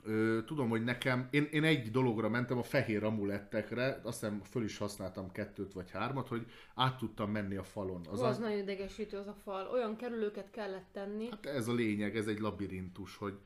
Ö, 0.04 0.38
tudom, 0.46 0.68
hogy 0.68 0.84
nekem, 0.84 1.28
én, 1.30 1.48
én 1.50 1.64
egy 1.64 1.90
dologra 1.90 2.28
mentem, 2.28 2.58
a 2.58 2.62
fehér 2.62 3.04
amulettekre, 3.04 4.00
azt 4.02 4.20
hiszem 4.20 4.40
föl 4.42 4.64
is 4.64 4.78
használtam 4.78 5.32
kettőt 5.32 5.72
vagy 5.72 5.90
hármat, 5.90 6.28
hogy 6.28 6.46
át 6.74 6.96
tudtam 6.98 7.30
menni 7.30 7.56
a 7.56 7.62
falon. 7.64 8.06
Az, 8.10 8.20
az 8.20 8.38
nagyon 8.38 8.58
idegesítő 8.58 9.16
az 9.18 9.26
a 9.26 9.34
fal. 9.42 9.66
Olyan 9.72 9.96
kerülőket 9.96 10.50
kellett 10.50 10.86
tenni. 10.92 11.28
Hát 11.30 11.46
ez 11.46 11.68
a 11.68 11.72
lényeg, 11.72 12.16
ez 12.16 12.26
egy 12.26 12.38
labirintus, 12.38 13.16
hogy... 13.16 13.38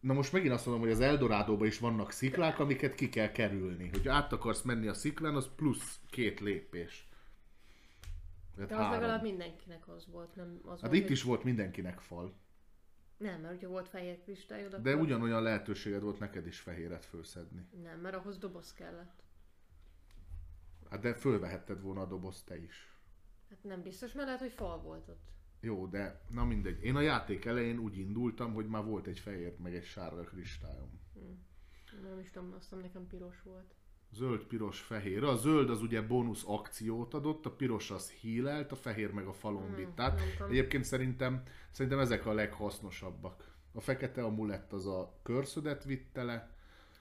Na 0.00 0.12
most 0.12 0.32
megint 0.32 0.52
azt 0.52 0.66
mondom, 0.66 0.84
hogy 0.84 0.92
az 0.92 1.00
Eldorádóban 1.00 1.66
is 1.66 1.78
vannak 1.78 2.10
sziklák, 2.12 2.58
amiket 2.58 2.94
ki 2.94 3.08
kell 3.08 3.30
kerülni. 3.32 3.88
Hogy 3.92 4.08
át 4.08 4.32
akarsz 4.32 4.62
menni 4.62 4.86
a 4.86 4.94
sziklán, 4.94 5.34
az 5.34 5.48
plusz 5.56 5.98
két 6.10 6.40
lépés. 6.40 7.08
Tehát 8.54 8.70
De 8.70 8.76
az 8.76 8.80
három. 8.82 9.00
legalább 9.00 9.22
mindenkinek 9.22 9.88
az 9.88 10.06
volt, 10.12 10.36
nem 10.36 10.60
az 10.64 10.70
Hát 10.70 10.80
volt, 10.80 10.94
itt 10.94 11.02
hogy- 11.02 11.10
is 11.10 11.22
volt 11.22 11.44
mindenkinek 11.44 11.98
fal. 12.00 12.32
Nem, 13.20 13.40
mert 13.40 13.54
ugye 13.54 13.66
volt 13.66 13.88
fehér 13.88 14.20
kristályod, 14.22 14.74
De 14.74 14.90
akkor... 14.90 15.02
ugyanolyan 15.02 15.42
lehetőséged 15.42 16.02
volt 16.02 16.18
neked 16.18 16.46
is 16.46 16.60
fehéret 16.60 17.04
fölszedni. 17.04 17.66
Nem, 17.82 18.00
mert 18.00 18.14
ahhoz 18.14 18.38
doboz 18.38 18.72
kellett. 18.72 19.22
Hát 20.90 21.00
de 21.00 21.14
fölvehetted 21.14 21.80
volna 21.80 22.00
a 22.00 22.06
dobozt 22.06 22.46
te 22.46 22.58
is. 22.58 22.98
Hát 23.50 23.62
nem 23.62 23.82
biztos, 23.82 24.12
mert 24.12 24.26
lehet, 24.26 24.40
hogy 24.40 24.52
fal 24.52 24.80
volt 24.80 25.08
ott. 25.08 25.28
Jó, 25.60 25.86
de 25.86 26.20
na 26.30 26.44
mindegy. 26.44 26.82
Én 26.82 26.96
a 26.96 27.00
játék 27.00 27.44
elején 27.44 27.78
úgy 27.78 27.98
indultam, 27.98 28.52
hogy 28.52 28.66
már 28.66 28.84
volt 28.84 29.06
egy 29.06 29.18
fehér, 29.18 29.58
meg 29.58 29.74
egy 29.74 29.84
sárga 29.84 30.24
kristályom. 30.24 31.00
Nem 32.02 32.18
is 32.18 32.30
tudom, 32.30 32.52
azt 32.52 32.62
hiszem 32.62 32.78
nekem 32.78 33.06
piros 33.06 33.42
volt. 33.42 33.74
Zöld, 34.12 34.44
piros, 34.44 34.80
fehér. 34.80 35.24
A 35.24 35.36
zöld 35.36 35.70
az 35.70 35.82
ugye 35.82 36.02
bónusz 36.02 36.42
akciót 36.46 37.14
adott, 37.14 37.46
a 37.46 37.50
piros 37.50 37.90
az 37.90 38.10
hílelt, 38.10 38.72
a 38.72 38.76
fehér 38.76 39.12
meg 39.12 39.26
a 39.26 39.32
falon 39.32 39.74
vitt. 39.74 39.94
Tehát 39.94 40.18
nem 40.18 40.28
tudom. 40.36 40.50
egyébként 40.50 40.84
szerintem, 40.84 41.42
szerintem 41.70 42.00
ezek 42.00 42.26
a 42.26 42.32
leghasznosabbak. 42.32 43.48
A 43.72 43.80
fekete 43.80 44.22
amulett 44.22 44.72
az 44.72 44.86
a 44.86 45.12
körszödet 45.22 45.84
vitte 45.84 46.22
le. 46.22 46.50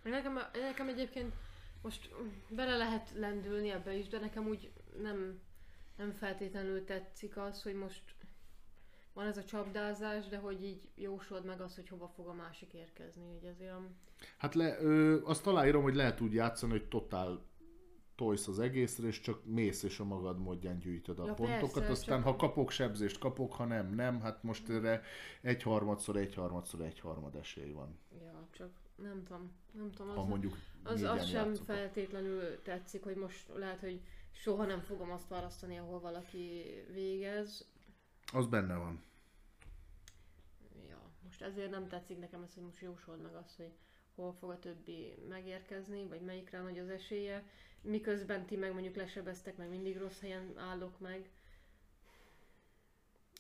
Nekem, 0.04 0.40
nekem 0.54 0.88
egyébként 0.88 1.34
most 1.82 2.10
bele 2.50 2.78
lehet 2.78 3.12
lendülni 3.16 3.70
ebbe 3.70 3.94
is, 3.94 4.08
de 4.08 4.20
nekem 4.20 4.48
úgy 4.48 4.72
nem, 5.02 5.40
nem 5.98 6.12
feltétlenül 6.12 6.84
tetszik 6.86 7.38
az, 7.38 7.64
hogy 7.64 7.74
most 7.74 8.02
van 9.14 9.26
ez 9.28 9.38
a 9.38 9.44
csapdázás, 9.44 10.28
de 10.28 10.38
hogy 10.38 10.64
így 10.64 10.90
jósold 10.96 11.46
meg 11.46 11.62
azt, 11.62 11.76
hogy 11.76 11.88
hova 11.88 12.08
fog 12.08 12.28
a 12.28 12.34
másik 12.34 12.74
érkezni. 12.74 13.24
Hogy 13.40 13.50
ez 13.50 13.62
olyan... 13.62 13.96
Hát 14.38 14.56
le, 14.56 14.82
ö, 14.82 15.24
azt 15.24 15.48
aláírom, 15.48 15.84
hogy 15.84 15.96
lehet 15.96 16.22
úgy 16.22 16.34
játszani, 16.34 16.72
hogy 16.72 16.88
totál 16.88 17.48
tojsz 18.16 18.48
az 18.48 18.60
egészre, 18.60 19.08
és 19.08 19.20
csak 19.20 19.46
mész 19.46 19.84
és 19.84 20.00
a 20.00 20.04
magad 20.04 20.40
módján 20.40 20.80
gyűjtöd 20.80 21.20
a 21.20 21.26
Ja, 21.26 21.34
pontokat, 21.34 21.74
persze, 21.74 21.92
aztán 21.92 22.24
csak- 22.24 22.28
ha 22.32 22.36
kapok 22.36 22.72
sebzést, 22.72 23.18
kapok, 23.20 23.54
ha 23.54 23.66
nem, 23.66 23.94
nem, 23.94 24.22
hát 24.22 24.44
most 24.44 24.70
erre 24.70 25.02
egy 25.42 25.64
harmadszor, 25.64 26.16
egy 26.16 26.34
harmadszor, 26.36 26.82
egy 26.82 27.00
harmad 27.00 27.36
esély 27.36 27.72
van. 27.72 28.00
Ja, 28.22 28.48
csak 28.52 28.70
nem 28.96 29.24
tudom, 29.24 29.52
nem 29.72 29.92
tudom. 29.92 30.16
Ha 30.16 30.22
Az, 30.22 30.28
mondjuk 30.28 30.58
az, 30.84 31.02
az 31.02 31.26
sem 31.26 31.54
feltétlenül 31.56 32.62
tetszik, 32.62 33.04
hogy 33.04 33.16
most 33.16 33.48
lehet, 33.56 33.80
hogy 33.80 34.02
soha 34.32 34.66
nem 34.66 34.82
fogom 34.82 35.12
azt 35.12 35.28
választani, 35.28 35.78
ahol 35.78 36.00
valaki 36.00 36.64
végez. 36.94 37.68
Az 38.34 38.48
benne 38.48 38.76
van. 38.76 39.04
Ja, 40.88 41.12
most 41.24 41.42
ezért 41.42 41.72
nem 41.72 41.88
tetszik 41.88 42.20
nekem 42.20 42.44
ez, 42.44 42.54
hogy 42.54 42.64
most 42.64 42.82
jósold 42.82 43.22
meg 43.22 43.36
azt, 43.36 43.56
hogy 43.56 43.72
hol 44.16 44.34
fog 44.34 44.50
a 44.50 44.60
többi 44.60 45.14
megérkezni, 45.30 46.06
vagy 46.08 46.22
melyikre 46.22 46.62
nagy 46.62 46.80
az 46.80 46.90
esélye, 46.90 47.44
miközben 47.82 48.46
ti 48.46 48.56
meg 48.56 48.74
mondjuk 48.74 48.96
lesebeztek, 48.96 49.58
meg 49.58 49.70
mindig 49.70 49.98
rossz 49.98 50.20
helyen 50.20 50.54
állok 50.58 51.00
meg. 51.00 51.30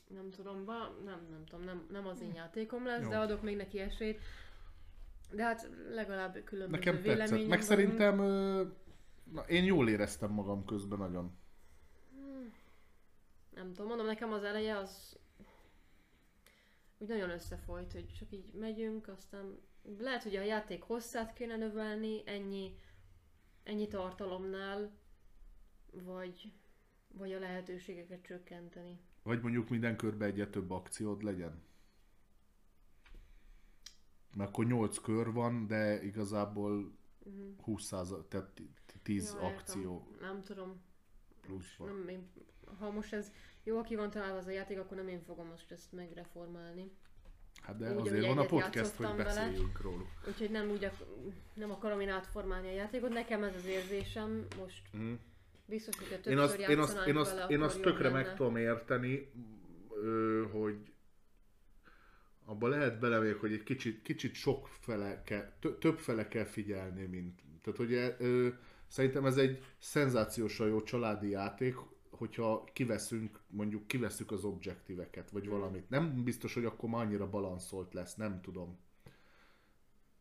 Nem 0.07 0.29
tudom, 0.29 0.65
ba, 0.65 0.95
nem, 1.05 1.27
nem 1.29 1.45
tudom, 1.45 1.65
nem, 1.65 1.87
nem 1.91 2.07
az 2.07 2.21
én 2.21 2.33
játékom 2.33 2.85
lesz, 2.85 3.03
Jó. 3.03 3.09
de 3.09 3.17
adok 3.17 3.41
még 3.41 3.55
neki 3.55 3.79
esélyt. 3.79 4.21
De 5.31 5.43
hát 5.43 5.69
legalább 5.89 6.43
különböző 6.43 6.83
Nekem 6.83 6.95
tetszett. 6.95 7.13
vélemények 7.13 7.49
Meg 7.49 7.61
szerintem 7.61 8.19
ö, 8.19 8.63
na, 9.23 9.41
én 9.41 9.63
jól 9.63 9.89
éreztem 9.89 10.31
magam 10.31 10.65
közben 10.65 10.97
nagyon. 10.97 11.38
Nem 13.59 13.73
tudom, 13.73 13.87
mondom, 13.87 14.05
nekem 14.05 14.31
az 14.31 14.43
eleje 14.43 14.77
az 14.77 15.17
úgy 16.97 17.07
nagyon 17.07 17.29
összefolyt, 17.29 17.91
hogy 17.91 18.13
csak 18.19 18.31
így 18.31 18.51
megyünk, 18.53 19.07
aztán 19.07 19.59
lehet, 19.97 20.23
hogy 20.23 20.35
a 20.35 20.41
játék 20.41 20.81
hosszát 20.83 21.33
kéne 21.33 21.55
növelni, 21.55 22.21
ennyi, 22.25 22.75
ennyi 23.63 23.87
tartalomnál, 23.87 24.91
vagy, 25.91 26.53
vagy 27.07 27.33
a 27.33 27.39
lehetőségeket 27.39 28.21
csökkenteni. 28.21 28.99
Vagy 29.23 29.41
mondjuk 29.41 29.69
minden 29.69 29.97
körbe 29.97 30.25
egyre 30.25 30.47
több 30.49 30.71
akciód 30.71 31.21
legyen. 31.23 31.63
Mert 34.35 34.49
akkor 34.49 34.65
8 34.65 34.97
kör 35.01 35.31
van, 35.33 35.67
de 35.67 36.03
igazából 36.03 36.97
20 37.61 37.83
százal, 37.83 38.27
tehát 38.27 38.61
10 39.03 39.33
Mhm. 39.33 39.41
Ja, 39.43 39.49
értem. 39.49 39.59
akció 39.63 40.07
Nem 40.19 40.43
tudom, 40.43 40.81
plusz 41.41 41.75
van. 41.75 41.87
nem 41.87 42.07
én, 42.07 42.29
ha 42.79 42.91
most 42.91 43.13
ez 43.13 43.31
jó, 43.63 43.81
ki 43.81 43.95
van 43.95 44.09
találva 44.09 44.37
az 44.37 44.47
a 44.47 44.51
játék, 44.51 44.79
akkor 44.79 44.97
nem 44.97 45.07
én 45.07 45.21
fogom 45.21 45.47
most 45.47 45.71
ezt 45.71 45.91
megreformálni. 45.91 46.91
Hát 47.61 47.77
de 47.77 47.91
Úgy, 47.95 48.07
azért 48.07 48.25
van 48.25 48.37
a 48.37 48.45
podcast, 48.45 48.65
hogy 48.65 48.75
játszottam 48.75 49.17
vele. 49.17 49.33
beszéljünk 49.33 49.81
róluk. 49.81 50.07
Úgyhogy 50.27 50.49
nem 50.51 50.69
úgy 50.69 50.89
nem 51.53 51.71
akarom 51.71 51.99
én 51.99 52.09
átformálni 52.09 52.67
a 52.67 52.71
játékot. 52.73 53.09
Nekem 53.09 53.43
ez 53.43 53.55
az 53.55 53.65
érzésem 53.65 54.45
most 54.59 54.81
Mm. 54.97 55.13
biztos, 55.65 55.97
hogy 55.97 56.07
többször 56.07 56.31
Én 56.31 56.37
azt, 56.37 56.57
én 56.57 56.79
azt, 56.79 57.07
én 57.07 57.15
azt, 57.15 57.33
vele, 57.33 57.45
én 57.47 57.61
azt 57.61 57.81
tökre 57.81 58.03
lenne. 58.09 58.15
meg 58.23 58.35
tudom 58.35 58.55
érteni, 58.55 59.31
hogy 60.51 60.77
abba 62.45 62.67
lehet 62.67 62.99
bele 62.99 63.19
még, 63.19 63.35
hogy 63.35 63.53
egy 63.53 63.63
kicsit, 63.63 64.01
kicsit 64.01 64.33
sok 64.33 64.67
fele 64.67 65.23
kell, 65.23 65.53
tö- 65.59 65.79
több 65.79 65.97
fele 65.99 66.27
kell 66.27 66.45
figyelni, 66.45 67.05
mint. 67.05 67.41
Tehát, 67.61 67.77
hogy 67.79 67.93
ö, 68.19 68.47
szerintem 68.87 69.25
ez 69.25 69.37
egy 69.37 69.63
szenzációsan 69.77 70.67
jó 70.67 70.83
családi 70.83 71.29
játék, 71.29 71.75
hogyha 72.19 72.63
kiveszünk, 72.73 73.39
mondjuk 73.47 73.87
kiveszünk 73.87 74.31
az 74.31 74.43
objektíveket, 74.43 75.31
vagy 75.31 75.47
valamit. 75.47 75.89
Nem 75.89 76.23
biztos, 76.23 76.53
hogy 76.53 76.65
akkor 76.65 76.89
már 76.89 77.05
annyira 77.05 77.29
balanszolt 77.29 77.93
lesz, 77.93 78.15
nem 78.15 78.41
tudom. 78.41 78.79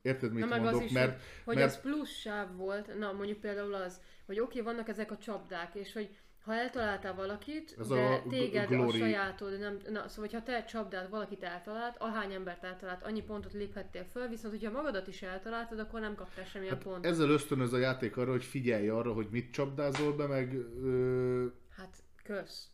Érted, 0.02 0.32
mit 0.32 0.40
Na 0.40 0.48
meg 0.48 0.60
mondok? 0.60 0.80
az 0.80 0.86
is, 0.86 0.92
mert, 0.92 1.10
hogy, 1.10 1.20
hogy 1.44 1.54
mert- 1.56 1.68
ez 1.68 1.80
plusz 1.80 2.10
sáv 2.10 2.56
volt, 2.56 2.98
na 2.98 3.12
mondjuk 3.12 3.38
például 3.40 3.74
az, 3.74 4.00
hogy 4.26 4.40
oké, 4.40 4.60
okay, 4.60 4.72
vannak 4.72 4.88
ezek 4.88 5.10
a 5.10 5.16
csapdák, 5.16 5.74
és 5.74 5.92
hogy 5.92 6.16
ha 6.44 6.54
eltaláltál 6.54 7.14
valakit, 7.14 7.76
Ez 7.78 7.88
de 7.88 8.00
a 8.00 8.22
téged 8.28 8.68
glory- 8.68 8.94
a 8.94 9.04
sajátod, 9.04 9.58
nem, 9.58 9.78
na, 9.90 10.08
szóval 10.08 10.30
ha 10.32 10.42
te 10.42 10.64
csapdád 10.64 11.10
valakit 11.10 11.42
eltalált, 11.42 11.96
ahány 11.98 12.32
embert 12.32 12.64
eltalált, 12.64 13.02
annyi 13.02 13.22
pontot 13.22 13.52
léphettél 13.52 14.04
föl, 14.04 14.28
viszont 14.28 14.54
hogyha 14.54 14.70
magadat 14.70 15.06
is 15.06 15.22
eltaláltad, 15.22 15.78
akkor 15.78 16.00
nem 16.00 16.14
kaptál 16.14 16.44
semmilyen 16.44 16.74
Hát 16.74 16.82
pontot. 16.82 17.06
ezzel 17.06 17.30
ösztönöz 17.30 17.72
a 17.72 17.78
játék 17.78 18.16
arra, 18.16 18.30
hogy 18.30 18.44
figyelj 18.44 18.88
arra, 18.88 19.12
hogy 19.12 19.28
mit 19.30 19.50
csapdázol 19.52 20.12
be, 20.16 20.26
meg 20.26 20.54
ö, 20.82 21.46
Hát 21.78 22.02
kösz. 22.22 22.70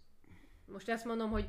Most 0.67 0.89
ezt 0.89 1.05
mondom, 1.05 1.31
hogy 1.31 1.49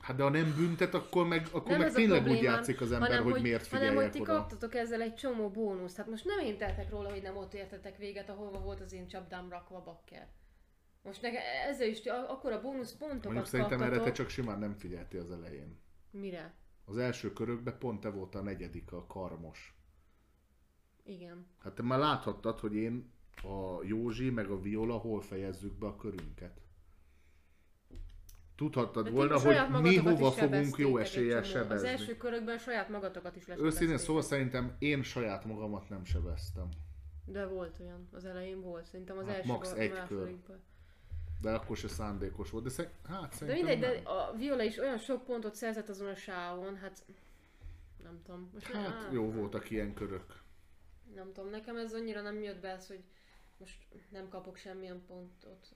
hát 0.00 0.16
de 0.16 0.22
ha 0.22 0.28
nem 0.28 0.54
büntet, 0.56 0.94
akkor 0.94 1.26
meg, 1.26 1.46
akkor 1.52 1.70
nem 1.70 1.80
meg 1.80 1.92
tényleg 1.92 2.18
úgy 2.18 2.24
problémám, 2.24 2.54
játszik 2.54 2.80
az 2.80 2.92
ember, 2.92 3.08
hanem, 3.08 3.22
hogy, 3.24 3.32
hogy 3.32 3.42
miért 3.42 3.66
hanem, 3.66 3.86
figyeljek 3.86 4.12
hogy 4.12 4.22
ti 4.22 4.30
oda. 4.30 4.38
kaptatok 4.38 4.74
ezzel 4.74 5.00
egy 5.00 5.14
csomó 5.14 5.50
bónuszt. 5.50 5.96
Hát 5.96 6.06
most 6.06 6.24
nem 6.24 6.38
én 6.38 6.58
teltek 6.58 6.90
róla, 6.90 7.10
hogy 7.10 7.22
nem 7.22 7.36
ott 7.36 7.54
értetek 7.54 7.96
véget, 7.96 8.28
ahova 8.28 8.58
volt 8.58 8.80
az 8.80 8.92
én 8.92 9.06
csapdám 9.06 9.48
rakva 9.48 9.82
bakker. 9.82 10.28
Most 11.02 11.22
neke, 11.22 11.38
ezzel 11.68 11.88
is 11.88 12.04
akkor 12.06 12.52
a 12.52 12.60
bónusz 12.60 12.92
pontokat 12.92 13.24
Mondjuk 13.24 13.46
szerintem 13.46 13.78
kaptatok. 13.78 14.02
erre 14.02 14.10
te 14.10 14.16
csak 14.16 14.28
simán 14.28 14.58
nem 14.58 14.74
figyeltél 14.74 15.20
az 15.20 15.30
elején. 15.30 15.80
Mire? 16.10 16.54
Az 16.84 16.96
első 16.96 17.32
körökben 17.32 17.78
pont 17.78 18.00
te 18.00 18.08
voltál 18.08 18.40
a 18.42 18.44
negyedik, 18.44 18.92
a 18.92 19.06
karmos. 19.06 19.78
Igen. 21.04 21.46
Hát 21.58 21.74
te 21.74 21.82
már 21.82 21.98
láthattad, 21.98 22.60
hogy 22.60 22.74
én, 22.74 23.12
a 23.42 23.82
Józsi, 23.84 24.30
meg 24.30 24.50
a 24.50 24.60
Viola 24.60 24.96
hol 24.96 25.20
fejezzük 25.20 25.72
be 25.72 25.86
a 25.86 25.96
körünket. 25.96 26.60
Tudhattad 28.56 29.04
De 29.04 29.10
volna, 29.10 29.38
hogy 29.38 29.82
mi 29.82 29.96
hova 29.96 30.30
fogunk 30.30 30.76
jó 30.76 30.96
eséllyel 30.96 31.42
csomó. 31.42 31.54
Az 31.58 31.62
sebezni. 31.62 31.88
első 31.88 32.16
körökben 32.16 32.58
saját 32.58 32.88
magatokat 32.88 33.36
is 33.36 33.46
lesebeztétek. 33.46 33.74
Őszintén 33.82 33.98
szóval 34.06 34.22
szerintem 34.22 34.76
én 34.78 35.02
saját 35.02 35.44
magamat 35.44 35.88
nem 35.88 36.04
sebeztem. 36.04 36.68
De 37.24 37.46
volt 37.46 37.76
olyan, 37.80 38.08
az 38.12 38.24
elején 38.24 38.60
volt, 38.60 38.86
szerintem 38.86 39.18
az 39.18 39.26
Hát 39.26 39.34
első 39.36 39.48
max 39.48 39.72
egy 39.72 39.92
másodikban. 39.92 40.62
De 41.40 41.50
akkor 41.52 41.76
se 41.76 41.88
szándékos 41.88 42.50
volt. 42.50 42.64
De 42.64 42.70
szer- 42.70 42.90
hát 43.08 43.30
De 43.30 43.36
szerintem 43.36 43.64
mindegy, 43.64 43.80
nem. 43.94 44.02
de 44.04 44.08
a 44.10 44.32
Viola 44.36 44.62
is 44.62 44.78
olyan 44.78 44.98
sok 44.98 45.24
pontot 45.24 45.54
szerzett 45.54 45.88
azon 45.88 46.08
a 46.08 46.14
sávon, 46.14 46.76
hát 46.76 47.04
nem 48.02 48.20
tudom. 48.24 48.50
Most 48.52 48.66
Hát 48.66 48.86
á, 48.86 49.08
jó 49.12 49.30
voltak 49.30 49.70
ilyen 49.70 49.94
körök. 49.94 50.42
Nem 51.14 51.32
tudom, 51.32 51.50
nekem 51.50 51.76
ez 51.76 51.92
annyira 51.94 52.20
nem 52.22 52.42
jött 52.42 52.60
be 52.60 52.68
ez, 52.68 52.86
hogy 52.86 53.02
most 53.58 53.78
nem 54.10 54.28
kapok 54.28 54.56
semmilyen 54.56 55.02
pontot. 55.06 55.66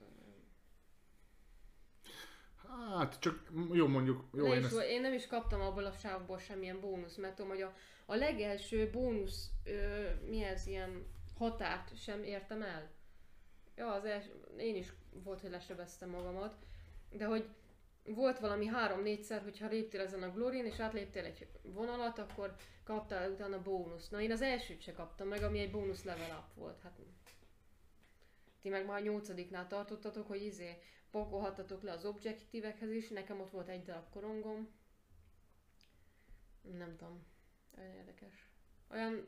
Hát 2.97 3.19
csak 3.19 3.51
jó 3.71 3.87
mondjuk, 3.87 4.23
jó 4.33 4.47
ne 4.47 4.55
én 4.55 4.63
ezt... 4.63 4.81
Én 4.81 5.01
nem 5.01 5.13
is 5.13 5.27
kaptam 5.27 5.61
abból 5.61 5.85
a 5.85 5.91
sávból 5.91 6.37
semmilyen 6.37 6.79
bónusz, 6.79 7.15
mert 7.15 7.35
tudom, 7.35 7.51
hogy 7.51 7.61
a, 7.61 7.73
a 8.05 8.15
legelső 8.15 8.89
bónusz, 8.89 9.49
ö, 9.63 10.09
mi 10.29 10.43
ez, 10.43 10.67
ilyen 10.67 11.05
határt 11.37 12.01
sem 12.01 12.23
értem 12.23 12.61
el. 12.61 12.89
Ja, 13.75 13.93
az 13.93 14.05
els, 14.05 14.25
én 14.57 14.75
is 14.75 14.93
volt, 15.23 15.41
hogy 15.41 15.49
lesebeztem 15.49 16.09
magamat, 16.09 16.55
de 17.11 17.25
hogy 17.25 17.45
volt 18.03 18.39
valami 18.39 18.65
három-négyszer, 18.65 19.41
hogyha 19.41 19.67
léptél 19.67 20.01
ezen 20.01 20.23
a 20.23 20.31
Glorin, 20.31 20.65
és 20.65 20.79
átléptél 20.79 21.23
egy 21.23 21.47
vonalat, 21.61 22.19
akkor 22.19 22.55
kaptál 22.83 23.31
utána 23.31 23.61
bónusz. 23.61 24.09
Na 24.09 24.21
én 24.21 24.31
az 24.31 24.41
elsőt 24.41 24.81
se 24.81 24.93
kaptam 24.93 25.27
meg, 25.27 25.43
ami 25.43 25.59
egy 25.59 25.71
bónusz 25.71 26.03
level 26.03 26.37
up 26.37 26.57
volt. 26.61 26.81
Hát 26.81 26.99
ti 28.61 28.69
meg 28.69 28.85
már 28.85 28.99
a 28.99 29.03
nyolcadiknál 29.03 29.67
tartottatok, 29.67 30.27
hogy 30.27 30.43
izé 30.43 30.77
pakolhattatok 31.11 31.81
le 31.81 31.91
az 31.91 32.05
objektívekhez 32.05 32.91
is, 32.91 33.09
nekem 33.09 33.39
ott 33.39 33.51
volt 33.51 33.67
egy 33.67 33.83
darab 33.83 34.09
korongom. 34.09 34.69
Nem 36.61 36.95
tudom, 36.95 37.25
olyan 37.77 37.93
érdekes. 37.93 38.49
Olyan, 38.91 39.27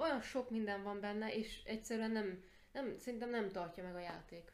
olyan 0.00 0.20
sok 0.20 0.50
minden 0.50 0.82
van 0.82 1.00
benne, 1.00 1.34
és 1.34 1.62
egyszerűen 1.64 2.10
nem, 2.10 2.44
nem, 2.72 2.98
szerintem 2.98 3.30
nem 3.30 3.48
tartja 3.48 3.82
meg 3.82 3.94
a 3.94 4.00
játék. 4.00 4.52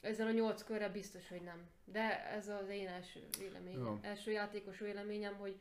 Ezzel 0.00 0.26
a 0.26 0.32
nyolc 0.32 0.62
körre 0.64 0.88
biztos, 0.88 1.28
hogy 1.28 1.42
nem. 1.42 1.70
De 1.84 2.26
ez 2.26 2.48
az 2.48 2.68
én 2.68 2.88
első 2.88 3.28
véleményem. 3.38 3.84
Ja. 3.84 3.98
Első 4.02 4.30
játékos 4.30 4.78
véleményem, 4.78 5.34
hogy 5.34 5.60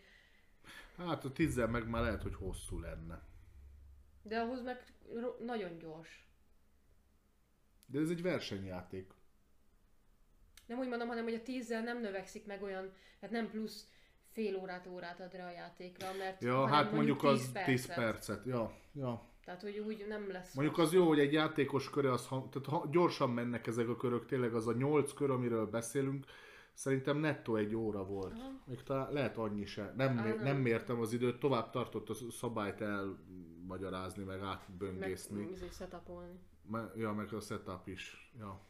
hát 0.97 1.25
a 1.25 1.31
tízzel 1.31 1.67
meg 1.67 1.87
már 1.87 2.01
lehet, 2.01 2.21
hogy 2.21 2.35
hosszú 2.35 2.79
lenne. 2.79 3.21
de 4.23 4.39
ahhoz 4.39 4.61
meg 4.61 4.83
nagyon 5.39 5.77
gyors. 5.77 6.29
De 7.91 7.99
ez 7.99 8.09
egy 8.09 8.21
versenyjáték. 8.21 9.13
Nem 10.65 10.79
úgy 10.79 10.87
mondom, 10.87 11.07
hanem 11.07 11.23
hogy 11.23 11.33
a 11.33 11.41
tízzel 11.43 11.81
nem 11.81 12.01
növekszik 12.01 12.45
meg 12.45 12.61
olyan, 12.63 12.91
tehát 13.19 13.35
nem 13.35 13.49
plusz 13.49 13.87
fél 14.31 14.55
órát, 14.55 14.87
órát 14.87 15.19
ad 15.19 15.33
rá 15.33 15.47
a 15.47 15.51
játékra, 15.51 16.07
mert 16.17 16.41
Ja, 16.43 16.67
hát 16.67 16.91
mondjuk 16.91 17.23
az 17.23 17.39
10 17.39 17.51
10 17.65 17.85
percet. 17.85 17.95
percet. 17.95 18.45
Ja, 18.45 18.77
ja. 18.93 19.29
Tehát, 19.45 19.61
hogy 19.61 19.79
úgy 19.79 20.05
nem 20.07 20.31
lesz. 20.31 20.53
Mondjuk 20.53 20.77
az 20.77 20.93
jó, 20.93 21.07
hogy 21.07 21.19
egy 21.19 21.33
játékos 21.33 21.89
köre, 21.89 22.11
az, 22.11 22.27
tehát 22.27 22.65
ha 22.65 22.87
gyorsan 22.91 23.29
mennek 23.29 23.67
ezek 23.67 23.87
a 23.87 23.95
körök, 23.95 24.25
tényleg 24.25 24.53
az 24.53 24.67
a 24.67 24.73
8 24.73 25.13
kör, 25.13 25.29
amiről 25.29 25.65
beszélünk, 25.65 26.25
szerintem 26.73 27.17
nettó 27.17 27.55
egy 27.55 27.75
óra 27.75 28.05
volt. 28.05 28.33
Aha. 28.37 28.61
Még 28.65 28.83
talán 28.83 29.13
lehet 29.13 29.37
annyi 29.37 29.65
se. 29.65 29.93
Nem, 29.97 30.17
Á, 30.17 30.23
nem. 30.23 30.43
nem. 30.43 30.57
mértem 30.57 30.99
az 30.99 31.13
időt, 31.13 31.39
tovább 31.39 31.69
tartott 31.69 32.09
a 32.09 32.13
szabályt 32.13 32.81
elmagyarázni, 32.81 34.23
meg 34.23 34.39
meg 34.39 34.47
átböngészni. 34.47 35.49
izé 35.51 35.67
setupolni. 35.77 36.29
Me- 36.29 36.60
ja, 36.95 37.11
meg 37.13 37.33
a 37.33 37.39
setup 37.39 37.87
is. 37.87 38.31
Ja. 38.39 38.61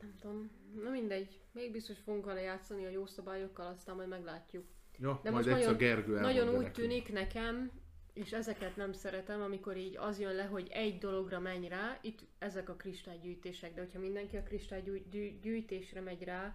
Nem 0.00 0.14
tudom. 0.20 0.50
Na 0.82 0.90
mindegy. 0.90 1.40
Még 1.52 1.72
biztos 1.72 1.98
fogunk 1.98 2.24
vele 2.24 2.40
játszani 2.40 2.84
a 2.84 2.88
jó 2.88 3.06
szabályokkal, 3.06 3.66
aztán 3.66 3.96
majd 3.96 4.08
meglátjuk. 4.08 4.64
Ja, 4.98 5.20
De 5.22 5.30
majd 5.30 5.46
most 5.46 5.56
nagyon- 5.58 5.76
Gergő 5.76 6.20
Nagyon 6.20 6.48
úgy 6.48 6.54
nekünk. 6.54 6.72
tűnik 6.74 7.12
nekem, 7.12 7.70
és 8.12 8.32
ezeket 8.32 8.76
nem 8.76 8.92
szeretem, 8.92 9.42
amikor 9.42 9.76
így 9.76 9.96
az 9.96 10.18
jön 10.20 10.34
le, 10.34 10.44
hogy 10.44 10.68
egy 10.70 10.98
dologra 10.98 11.38
menj 11.40 11.68
rá, 11.68 11.98
itt 12.02 12.20
ezek 12.38 12.68
a 12.68 12.74
kristálygyűjtések, 12.74 13.74
de 13.74 13.80
hogyha 13.80 13.98
mindenki 13.98 14.36
a 14.36 14.42
kristálygyűjtésre 14.42 16.00
megy 16.00 16.22
rá, 16.22 16.54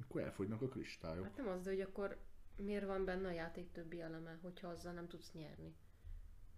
Akkor 0.00 0.20
elfogynak 0.20 0.62
a 0.62 0.68
kristályok. 0.68 1.24
hát 1.24 1.36
nem 1.36 1.48
az, 1.48 1.62
de 1.62 1.70
hogy 1.70 1.80
akkor 1.80 2.16
miért 2.56 2.86
van 2.86 3.04
benne 3.04 3.28
a 3.28 3.32
játék 3.32 3.72
többi 3.72 4.00
eleme, 4.00 4.38
hogyha 4.42 4.68
azzal 4.68 4.92
nem 4.92 5.08
tudsz 5.08 5.32
nyerni. 5.32 5.74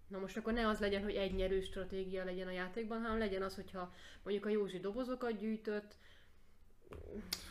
Na 0.09 0.19
most 0.19 0.37
akkor 0.37 0.53
ne 0.53 0.69
az 0.69 0.79
legyen, 0.81 1.03
hogy 1.03 1.15
egy 1.15 1.35
nyerő 1.35 1.61
stratégia 1.61 2.25
legyen 2.25 2.47
a 2.47 2.51
játékban, 2.51 3.01
hanem 3.01 3.19
legyen 3.19 3.43
az, 3.43 3.55
hogyha 3.55 3.93
mondjuk 4.23 4.47
a 4.47 4.49
Józsi 4.49 4.79
dobozokat 4.79 5.39
gyűjtött, 5.39 5.97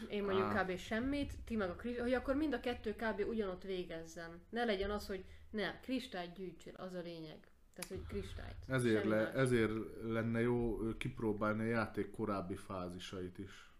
én 0.09 0.23
mondjuk 0.23 0.45
Á. 0.45 0.63
kb. 0.63 0.77
semmit, 0.77 1.33
ti 1.45 1.55
meg 1.55 1.69
a 1.69 1.75
kristály, 1.75 2.03
hogy 2.03 2.13
akkor 2.13 2.35
mind 2.35 2.53
a 2.53 2.59
kettő 2.59 2.95
kb. 2.95 3.23
ugyanott 3.27 3.63
végezzen. 3.63 4.41
Ne 4.49 4.63
legyen 4.63 4.91
az, 4.91 5.07
hogy 5.07 5.25
ne, 5.49 5.79
kristályt 5.79 6.33
gyűjtsél, 6.33 6.73
az 6.75 6.93
a 6.93 6.99
lényeg. 7.01 7.47
Tehát, 7.73 7.91
hogy 7.91 8.07
kristályt. 8.07 8.55
Ezért, 8.67 9.05
le, 9.05 9.23
más. 9.23 9.33
ezért 9.33 9.71
lenne 10.03 10.39
jó 10.41 10.77
kipróbálni 10.97 11.61
a 11.61 11.65
játék 11.65 12.11
korábbi 12.11 12.55
fázisait 12.55 13.37
is. 13.37 13.71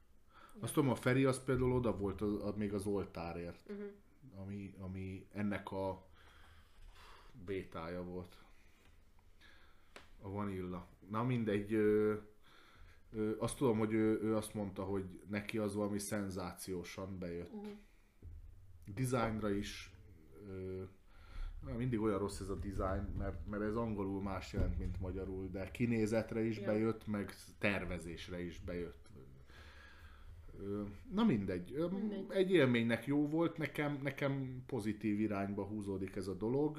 Azt 0.59 0.73
tudom, 0.73 0.89
a 0.89 0.95
Feri 0.95 1.25
az 1.25 1.43
például 1.43 1.73
oda 1.73 1.97
volt 1.97 2.21
a, 2.21 2.47
a, 2.47 2.53
még 2.57 2.73
az 2.73 2.85
oltárért, 2.85 3.69
Uh-huh. 3.69 3.85
ami, 4.35 4.73
ami 4.79 5.27
ennek 5.31 5.71
a 5.71 6.07
bétája 7.45 8.03
volt. 8.03 8.42
A 10.23 10.29
vanilla. 10.29 10.87
Na 11.09 11.23
mindegy, 11.23 11.73
ö, 11.73 12.13
ö, 13.11 13.31
azt 13.37 13.57
tudom, 13.57 13.77
hogy 13.77 13.93
ő, 13.93 14.21
ő 14.21 14.35
azt 14.35 14.53
mondta, 14.53 14.83
hogy 14.83 15.21
neki 15.29 15.57
az 15.57 15.75
valami 15.75 15.99
szenzációsan 15.99 17.19
bejött. 17.19 17.53
Uh-huh. 17.53 17.71
Designra 18.95 19.49
is 19.49 19.91
ö, 20.49 20.83
mindig 21.77 22.01
olyan 22.01 22.19
rossz 22.19 22.39
ez 22.39 22.49
a 22.49 22.55
design, 22.55 23.15
mert, 23.17 23.47
mert 23.47 23.63
ez 23.63 23.75
angolul 23.75 24.21
más 24.21 24.53
jelent, 24.53 24.77
mint 24.77 24.99
magyarul, 24.99 25.49
de 25.49 25.71
kinézetre 25.71 26.41
is 26.41 26.59
Ja. 26.59 26.65
bejött, 26.65 27.07
meg 27.07 27.33
tervezésre 27.57 28.43
is 28.43 28.59
bejött. 28.59 29.02
Na 31.11 31.23
mindegy. 31.23 31.85
Mindegy. 31.91 32.25
Egy 32.29 32.51
élménynek 32.51 33.05
jó 33.05 33.27
volt, 33.27 33.57
nekem, 33.57 33.99
nekem 34.03 34.63
pozitív 34.65 35.19
irányba 35.19 35.63
húzódik 35.63 36.15
ez 36.15 36.27
a 36.27 36.33
dolog. 36.33 36.77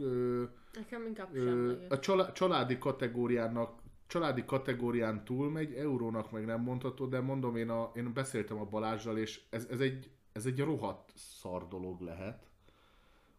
Nekem 0.74 1.06
inkább 1.06 1.34
Ö, 1.34 1.44
semmi. 1.44 1.86
a 1.88 1.98
csalá- 1.98 2.32
családi 2.34 2.78
kategóriának 2.78 3.82
családi 4.06 4.44
kategórián 4.44 5.24
túl 5.24 5.50
megy, 5.50 5.72
eurónak 5.72 6.30
meg 6.30 6.44
nem 6.44 6.60
mondható, 6.60 7.06
de 7.06 7.20
mondom, 7.20 7.56
én, 7.56 7.68
a, 7.68 7.90
én 7.94 8.12
beszéltem 8.12 8.58
a 8.58 8.64
Balázsral, 8.64 9.18
és 9.18 9.40
ez, 9.50 9.66
ez 9.70 9.80
egy 9.80 10.10
ez 10.34 10.46
egy 10.46 10.60
rohadt 10.60 11.12
szar 11.16 11.68
dolog 11.68 12.00
lehet, 12.00 12.46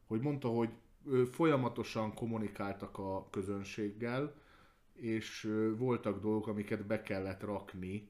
hogy 0.08 0.22
mondta, 0.22 0.48
hogy 0.48 0.70
folyamatosan 1.32 2.14
kommunikáltak 2.14 2.98
a 2.98 3.28
közönséggel, 3.30 4.34
és 4.94 5.52
voltak 5.78 6.20
dolgok, 6.22 6.48
amiket 6.48 6.86
be 6.86 7.02
kellett 7.02 7.44
rakni, 7.44 8.10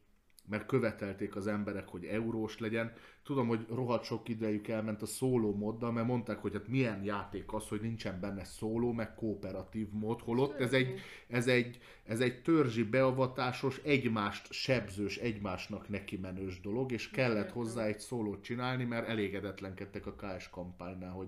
mert 0.49 0.65
követelték 0.65 1.35
az 1.35 1.47
emberek, 1.47 1.88
hogy 1.88 2.05
eurós 2.05 2.59
legyen. 2.59 2.93
Tudom, 3.23 3.47
hogy 3.47 3.65
rohadt 3.69 4.03
sok 4.03 4.30
idejük 4.30 4.67
elment 4.67 5.01
a 5.01 5.05
szóló 5.05 5.55
moddal, 5.55 5.91
mert 5.91 6.07
mondták, 6.07 6.38
hogy 6.38 6.53
hát 6.53 6.67
milyen 6.67 7.03
játék 7.03 7.53
az, 7.53 7.67
hogy 7.67 7.81
nincsen 7.81 8.19
benne 8.19 8.43
szóló, 8.43 8.91
meg 8.91 9.15
kooperatív 9.15 9.88
mód, 9.91 10.22
holott 10.22 10.59
ez 10.59 10.73
egy, 10.73 10.99
ez 11.27 11.47
egy, 11.47 11.80
ez 12.03 12.19
egy 12.19 12.41
törzsi 12.41 12.84
beavatásos, 12.84 13.81
egymást 13.84 14.51
sebzős, 14.51 15.17
egymásnak 15.17 15.89
neki 15.89 16.17
menős 16.17 16.61
dolog, 16.61 16.91
és 16.91 17.09
kellett 17.09 17.51
hozzá 17.51 17.85
egy 17.85 17.99
szólót 17.99 18.43
csinálni, 18.43 18.84
mert 18.84 19.07
elégedetlenkedtek 19.07 20.05
a 20.05 20.15
KS 20.15 20.49
kampánynál, 20.49 21.11
hogy 21.11 21.27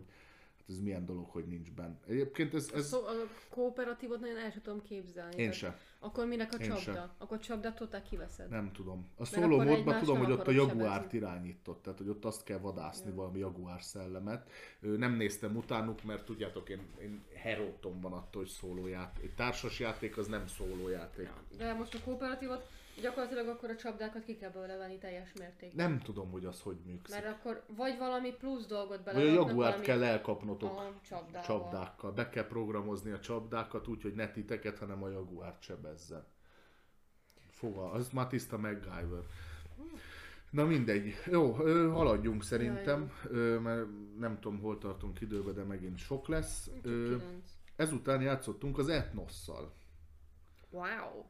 hát 0.57 0.69
ez 0.69 0.79
milyen 0.79 1.05
dolog, 1.05 1.29
hogy 1.29 1.45
nincs 1.45 1.71
benne. 1.71 1.97
Egyébként 2.07 2.53
ez, 2.53 2.71
ez 2.73 2.87
Szó, 2.87 2.97
a 2.97 3.27
kooperatívot 3.49 4.19
nagyon 4.19 4.37
el 4.37 4.51
sem 4.51 4.61
tudom 4.61 4.81
képzelni. 4.81 5.41
én 5.41 5.51
sem. 5.51 5.75
Akkor 5.99 6.25
minek 6.27 6.53
a 6.53 6.57
Én 6.57 6.67
csapda? 6.67 6.81
sem. 6.81 7.09
Akkor 7.17 7.37
a 7.37 7.39
csapdát 7.39 7.75
totál 7.75 8.01
kiveszed. 8.01 8.49
Nem 8.49 8.71
tudom. 8.71 9.07
A 9.15 9.25
szóló 9.25 9.61
módban 9.61 9.99
tudom, 9.99 10.17
hogy 10.17 10.31
ott 10.31 10.47
a 10.47 10.51
jaguárt 10.51 11.13
irányított, 11.13 11.81
tehát 11.81 11.99
hogy 11.99 12.09
ott 12.09 12.25
azt 12.25 12.43
kell 12.43 12.57
vadászni, 12.59 13.09
Ja. 13.09 13.15
valami 13.15 13.39
jaguár 13.39 13.81
szellemet. 13.81 14.49
Nem 14.79 15.13
néztem 15.13 15.55
utánuk, 15.55 16.03
mert 16.03 16.25
tudjátok, 16.25 16.69
én, 16.69 16.81
én 17.01 17.23
heróton 17.35 18.01
van 18.01 18.13
attól, 18.13 18.41
hogy 18.41 18.51
szólójáték. 18.51 19.23
Egy 19.23 19.33
társas 19.35 19.79
játék 19.79 20.17
az 20.17 20.27
nem 20.27 20.47
szólójáték. 20.47 21.29
De 21.57 21.73
most 21.73 21.93
a 21.95 21.99
kooperatívot 22.03 22.67
gyakorlatilag 23.01 23.47
akkor 23.47 23.69
a 23.69 23.75
csapdákat 23.75 24.23
ki 24.23 24.35
kell 24.37 24.49
belőle 24.51 24.75
venni 24.77 24.97
teljes 24.97 25.33
mértékben. 25.39 25.89
Nem 25.89 25.99
tudom, 25.99 26.31
hogy 26.31 26.45
az 26.45 26.61
hogy 26.61 26.77
működik. 26.85 27.09
Mert 27.23 27.25
akkor 27.37 27.63
vagy 27.75 27.97
valami 27.97 28.31
plusz 28.31 28.65
dolgot 28.65 29.03
Vagy 29.03 29.15
a 29.15 29.19
jaguárt 29.31 29.81
kell 29.81 30.03
elkapnotok 30.03 30.79
a 30.79 30.93
csapdával. 31.01 31.41
csapdákkal. 31.43 32.11
Be 32.11 32.29
kell 32.29 32.47
programozni 32.47 33.11
a 33.11 33.19
csapdákat 33.19 33.87
úgy, 33.87 34.01
hogy 34.01 34.13
ne 34.13 34.31
titeket, 34.31 34.77
hanem 34.77 35.03
a 35.03 35.09
jaguárt 35.09 35.61
sebezzen. 35.61 36.25
Fogal, 37.49 37.91
az 37.91 38.09
már 38.09 38.27
tiszta 38.27 38.57
MacGyver. 38.57 39.23
Na 40.49 40.65
mindegy. 40.65 41.13
Jó, 41.25 41.51
haladjunk 41.93 42.43
szerintem, 42.43 43.11
ö, 43.23 43.59
mert 43.59 43.85
nem 44.19 44.39
tudom, 44.39 44.59
hol 44.59 44.77
tartunk 44.77 45.21
időben, 45.21 45.53
de 45.53 45.63
megint 45.63 45.97
sok 45.97 46.27
lesz. 46.27 46.69
Ö, 46.81 47.15
ezután 47.75 48.21
játszottunk 48.21 48.77
az 48.77 48.87
Etnosszal, 48.89 49.73
Wow. 50.69 51.23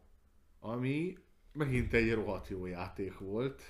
ami 0.60 1.18
megint 1.58 1.94
egy 1.94 2.14
rohadt 2.14 2.48
jó 2.48 2.66
játék 2.66 3.20
volt. 3.20 3.62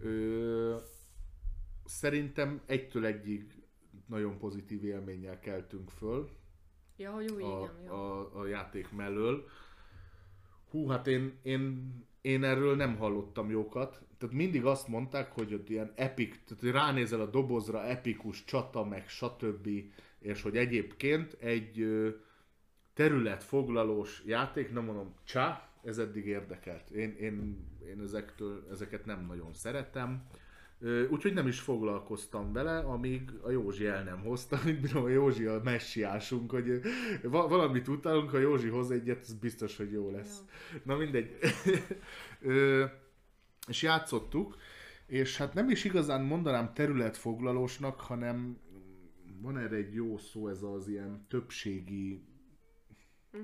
Ö, 0.00 0.76
szerintem 1.84 2.60
egytől 2.66 3.06
egyig 3.06 3.62
nagyon 4.06 4.38
pozitív 4.38 4.84
élménnyel 4.84 5.38
keltünk 5.38 5.90
föl 5.90 6.30
Ja, 6.96 7.10
hogy 7.10 7.30
úgy, 7.30 7.42
a, 7.42 7.70
igen, 7.72 7.84
jó. 7.86 7.92
a, 7.92 8.38
a 8.40 8.46
játék 8.46 8.92
mellől. 8.92 9.48
Hú, 10.70 10.88
hát 10.88 11.06
én, 11.06 11.38
én, 11.42 11.92
én 12.20 12.44
erről 12.44 12.76
nem 12.76 12.96
hallottam 12.96 13.50
jókat. 13.50 14.02
Tehát 14.18 14.34
mindig 14.34 14.64
azt 14.64 14.88
mondták, 14.88 15.32
hogy 15.32 15.54
ott 15.54 15.68
ilyen 15.68 15.92
epic, 15.94 16.30
tehát 16.44 16.62
hogy 16.62 16.70
ránézel 16.70 17.20
a 17.20 17.26
dobozra, 17.26 17.84
epikus 17.84 18.44
csata, 18.44 18.84
meg 18.84 19.08
stb. 19.08 19.68
És 20.18 20.42
hogy 20.42 20.56
egyébként 20.56 21.32
egy 21.32 21.86
területfoglalós 22.94 24.22
játék, 24.26 24.72
nem 24.72 24.84
mondom, 24.84 25.14
csá, 25.24 25.65
ez 25.86 25.98
eddig 25.98 26.26
érdekelt. 26.26 26.90
Én, 26.90 27.16
én, 27.20 27.66
én 27.88 28.00
ezektől, 28.00 28.66
ezeket 28.70 29.04
nem 29.04 29.26
nagyon 29.26 29.52
szeretem. 29.52 30.26
Úgyhogy 31.10 31.32
nem 31.32 31.46
is 31.46 31.60
foglalkoztam 31.60 32.52
vele, 32.52 32.78
amíg 32.78 33.30
a 33.42 33.50
Józsi 33.50 33.86
el 33.86 34.04
nem 34.04 34.20
hozta. 34.20 34.58
Tudom, 34.82 35.04
a 35.04 35.08
Józsi 35.08 35.44
a 35.44 35.60
messiásunk, 35.64 36.50
hogy 36.50 36.80
valamit 37.22 37.88
utálunk, 37.88 38.30
ha 38.30 38.38
Józsi 38.38 38.68
hoz 38.68 38.90
egyet, 38.90 39.20
ez 39.20 39.34
biztos, 39.34 39.76
hogy 39.76 39.92
jó 39.92 40.10
lesz. 40.10 40.44
Na 40.84 40.96
mindegy. 40.96 41.38
És 43.68 43.82
játszottuk, 43.82 44.56
és 45.06 45.36
hát 45.36 45.54
nem 45.54 45.70
is 45.70 45.84
igazán 45.84 46.22
mondanám 46.22 46.72
területfoglalósnak, 46.74 48.00
hanem 48.00 48.58
van 49.40 49.58
erre 49.58 49.76
egy 49.76 49.94
jó 49.94 50.16
szó, 50.18 50.48
ez 50.48 50.62
az 50.62 50.88
ilyen 50.88 51.26
többségi 51.28 52.24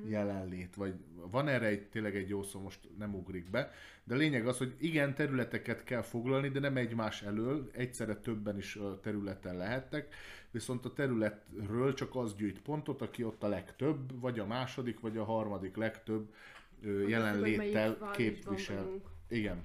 jelenlét, 0.06 0.74
vagy 0.74 0.94
van 1.30 1.48
erre 1.48 1.66
egy, 1.66 1.88
tényleg 1.88 2.16
egy 2.16 2.28
jó 2.28 2.42
szó, 2.42 2.60
most 2.60 2.88
nem 2.98 3.14
ugrik 3.14 3.50
be, 3.50 3.72
de 4.04 4.14
lényeg 4.14 4.46
az, 4.46 4.58
hogy 4.58 4.74
igen, 4.78 5.14
területeket 5.14 5.84
kell 5.84 6.02
foglalni, 6.02 6.48
de 6.48 6.60
nem 6.60 6.76
egymás 6.76 7.22
elől, 7.22 7.70
egyszerre 7.72 8.16
többen 8.16 8.56
is 8.56 8.78
területen 9.02 9.56
lehettek, 9.56 10.14
viszont 10.50 10.84
a 10.84 10.92
területről 10.92 11.94
csak 11.94 12.16
az 12.16 12.34
gyűjt 12.34 12.60
pontot, 12.60 13.02
aki 13.02 13.24
ott 13.24 13.42
a 13.42 13.48
legtöbb, 13.48 14.20
vagy 14.20 14.38
a 14.38 14.46
második, 14.46 15.00
vagy 15.00 15.16
a 15.16 15.24
harmadik 15.24 15.76
legtöbb 15.76 16.34
ö, 16.82 17.08
jelenléttel 17.08 18.10
képvisel. 18.12 18.88
Igen. 19.28 19.60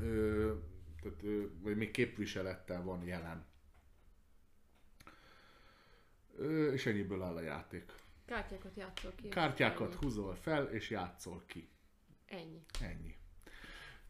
Ö, 0.00 0.52
tehát, 1.02 1.22
ö, 1.22 1.42
vagy 1.62 1.76
még 1.76 1.90
képviselettel 1.90 2.82
van 2.82 3.04
jelen. 3.04 3.44
Ö, 6.36 6.72
és 6.72 6.86
ennyiből 6.86 7.22
áll 7.22 7.36
a 7.36 7.40
játék. 7.40 7.92
Kártyákat 8.30 8.76
játszol 8.76 9.12
ki. 9.16 9.28
Kártyákat 9.28 9.92
ennyi. 9.92 9.96
húzol 10.00 10.34
fel, 10.34 10.64
és 10.64 10.90
játszol 10.90 11.42
ki. 11.46 11.68
Ennyi. 12.26 12.62
Ennyi. 12.80 13.16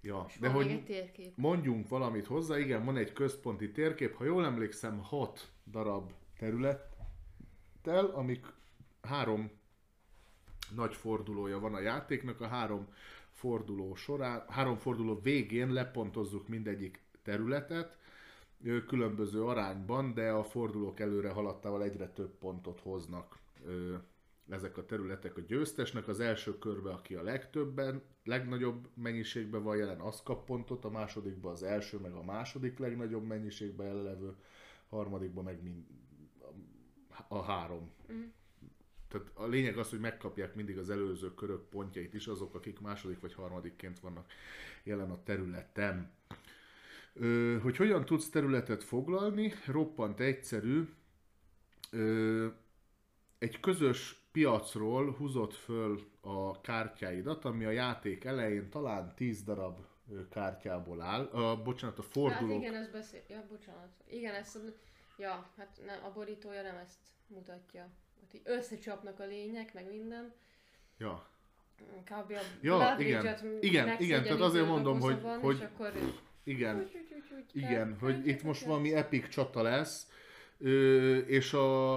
Ja, 0.01 0.24
És 0.28 0.38
de 0.38 0.48
hogy 0.48 0.84
térkép. 0.84 1.36
mondjunk 1.36 1.88
valamit 1.88 2.26
hozzá, 2.26 2.59
igen, 2.59 2.84
van 2.84 2.97
egy 2.97 3.12
központi 3.12 3.70
térkép, 3.70 4.14
ha 4.14 4.24
jól 4.24 4.44
emlékszem, 4.44 4.98
hat 4.98 5.52
darab 5.70 6.12
területtel, 6.38 8.06
amik 8.06 8.47
három 9.02 9.51
nagy 10.74 10.94
fordulója 10.94 11.59
van 11.59 11.74
a 11.74 11.80
játéknak, 11.80 12.40
a 12.40 12.47
három 12.47 12.94
forduló 13.30 13.94
során, 13.94 14.44
három 14.48 14.76
forduló 14.76 15.20
végén 15.20 15.72
lepontozzuk 15.72 16.48
mindegyik 16.48 17.01
területet, 17.22 17.98
különböző 18.86 19.44
arányban, 19.44 20.14
de 20.14 20.30
a 20.30 20.44
fordulók 20.44 21.01
előre 21.01 21.30
haladtával 21.30 21.82
egyre 21.82 22.09
több 22.09 22.38
pontot 22.38 22.80
hoznak 22.80 23.38
ezek 24.49 24.77
a 24.77 24.85
területek 24.85 25.37
a 25.37 25.41
győztesnek. 25.41 26.09
Az 26.09 26.20
első 26.20 26.59
körbe, 26.59 26.91
aki 26.91 27.15
a 27.15 27.23
legtöbben, 27.23 28.03
legnagyobb 28.24 28.89
mennyiségben 28.95 29.62
van 29.62 29.77
jelen, 29.77 30.01
az 30.01 30.23
kap 30.23 30.45
pontot, 30.45 30.85
a 30.85 30.91
másodikban 30.91 31.53
az 31.53 31.62
első, 31.62 31.99
meg 31.99 32.12
a 32.12 32.23
második 32.23 32.78
legnagyobb 32.78 33.27
mennyiségben 33.27 33.87
jelenlevő, 33.87 34.35
harmadikban 34.89 35.45
meg 35.45 35.62
mind, 35.62 35.85
a, 37.28 37.43
három. 37.43 37.91
Tehát 39.09 39.31
a 39.35 39.47
lényeg 39.47 39.78
az, 39.78 39.91
hogy 39.91 40.01
megkapják 40.01 40.55
mindig 40.55 40.78
az 40.78 40.91
előző 40.91 41.35
körök 41.35 41.69
pontjait 41.69 42.15
is 42.15 42.27
azok, 42.27 42.55
akik 42.55 42.81
második 42.81 43.20
vagy 43.20 43.35
harmadikként 43.35 44.01
vannak 44.01 44.32
jelen 44.82 45.11
a 45.11 45.23
területen. 45.23 46.11
Ö, 47.15 47.59
hogy 47.62 47.77
hogyan 47.77 48.05
tudsz 48.05 48.28
területet 48.28 48.85
foglalni, 48.85 49.53
roppant 49.66 50.20
egyszerű. 50.20 50.89
Ö, 51.91 52.47
egy 53.40 53.60
közös 53.60 54.22
piacról 54.32 55.10
húzott 55.12 55.54
föl 55.54 56.00
a 56.20 56.60
kártyáidat, 56.60 57.44
ami 57.44 57.64
a 57.64 57.70
játék 57.70 58.24
elején 58.24 58.70
talán 58.70 59.12
10 59.16 59.42
darab 59.42 59.78
kártyából 60.30 61.00
áll. 61.02 61.24
A, 61.24 61.62
bocsánat, 61.62 61.98
a 61.98 62.02
Hát 62.02 62.10
fordulók. 62.10 62.60
igen, 62.62 62.74
ez 62.74 62.88
beszél. 62.88 63.20
Ja, 63.28 63.44
bocsánat. 63.50 63.88
Igen, 64.10 64.34
ezt. 64.34 64.58
Ja, 65.18 65.50
hát 65.56 65.80
nem, 65.86 66.04
a 66.04 66.12
borítója 66.12 66.62
nem 66.62 66.76
ezt 66.76 66.98
mutatja. 67.26 67.88
Ott 68.22 68.34
így 68.34 68.40
összecsapnak 68.44 69.20
a 69.20 69.26
lények, 69.26 69.74
meg 69.74 69.88
minden. 69.90 70.32
Ja. 70.98 71.28
Kb. 72.04 72.30
a 72.32 72.40
Ja, 72.60 72.94
igen. 72.98 73.38
Igen, 73.60 73.96
igen, 74.00 74.22
tehát 74.22 74.40
azért 74.40 74.66
mondom, 74.66 75.00
hogy- 75.00 75.20
van, 75.22 75.38
hogy- 75.40 75.62
akkor 75.74 75.92
Igen, 76.42 76.76
Úgy, 76.76 76.82
úgy, 76.94 77.06
úgy, 77.12 77.32
úgy, 77.36 77.44
Igen, 77.56 77.70
kell- 77.70 77.98
hogy 77.98 78.14
kell- 78.14 78.26
itt 78.26 78.42
most 78.42 78.60
kell- 78.60 78.68
valami 78.70 78.94
epic 78.94 79.28
csata 79.28 79.62
lesz, 79.62 80.08
és 81.26 81.52
a, 81.52 81.94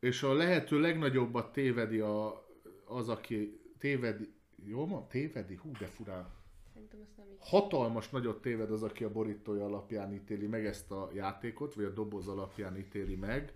és 0.00 0.22
a 0.22 0.32
lehető 0.32 0.80
legnagyobbat 0.80 1.52
tévedi 1.52 1.98
a, 1.98 2.46
az, 2.84 3.08
aki 3.08 3.60
tévedi, 3.78 4.32
jó 4.64 4.86
ma? 4.86 5.06
Tévedi? 5.06 5.54
Hú, 5.54 5.70
de 5.78 5.86
furán. 5.86 6.26
Szerintem 6.72 7.00
ezt 7.00 7.16
nem 7.16 7.26
így. 7.26 7.36
Hatalmas 7.40 8.08
nagyot 8.08 8.40
téved 8.40 8.70
az, 8.70 8.82
aki 8.82 9.04
a 9.04 9.12
borítója 9.12 9.64
alapján 9.64 10.12
ítéli 10.12 10.46
meg 10.46 10.66
ezt 10.66 10.90
a 10.90 11.10
játékot, 11.14 11.74
vagy 11.74 11.84
a 11.84 11.90
doboz 11.90 12.28
alapján 12.28 12.76
ítéli 12.76 13.14
meg, 13.14 13.52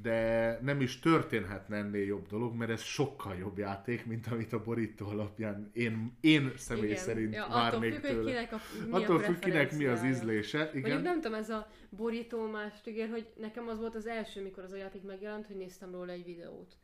de 0.00 0.58
nem 0.62 0.80
is 0.80 0.98
történhetne 0.98 1.76
ennél 1.76 2.04
jobb 2.04 2.26
dolog, 2.28 2.54
mert 2.54 2.70
ez 2.70 2.80
sokkal 2.82 3.36
jobb 3.36 3.58
játék, 3.58 4.06
mint 4.06 4.26
amit 4.26 4.52
a 4.52 4.62
borító 4.62 5.06
alapján 5.06 5.70
én, 5.72 6.16
én 6.20 6.52
személy 6.56 6.84
Igen. 6.90 6.96
szerint 7.02 7.34
ja, 7.34 7.46
várnék 7.50 7.90
attól 7.94 8.00
függ, 8.08 8.10
tőle. 8.16 8.30
kinek 8.30 8.52
a, 8.52 8.60
mi 8.86 8.92
Attól 8.92 9.16
a 9.16 9.20
függ, 9.20 9.38
kinek 9.38 9.72
mi 9.76 9.84
az 9.84 10.04
ízlése. 10.04 10.58
Mondjuk 10.58 10.86
Igen. 10.86 11.02
nem 11.02 11.20
tudom, 11.20 11.34
ez 11.38 11.50
a 11.50 11.70
borító 11.90 12.50
mást 12.50 12.86
ígér, 12.88 13.08
hogy 13.10 13.26
nekem 13.36 13.68
az 13.68 13.78
volt 13.78 13.94
az 13.94 14.06
első, 14.06 14.42
mikor 14.42 14.62
az 14.62 14.72
a 14.72 14.76
játék 14.76 15.02
megjelent, 15.02 15.46
hogy 15.46 15.56
néztem 15.56 15.90
róla 15.92 16.12
egy 16.12 16.24
videót. 16.24 16.76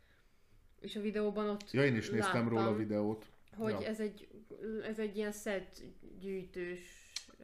És 0.81 0.97
a 0.97 1.01
videóban 1.01 1.49
ott 1.49 1.71
Ja, 1.73 1.85
én 1.85 1.97
is 1.97 2.11
néztem 2.11 2.35
láttam, 2.35 2.49
róla 2.49 2.67
a 2.69 2.77
videót. 2.77 3.27
hogy 3.57 3.77
Ja. 3.81 3.87
ez, 3.87 4.01
egy, 4.01 4.29
ez 4.89 4.99
egy 4.99 5.17
ilyen 5.17 5.33
set 5.33 5.83
gyűjtős 6.21 6.81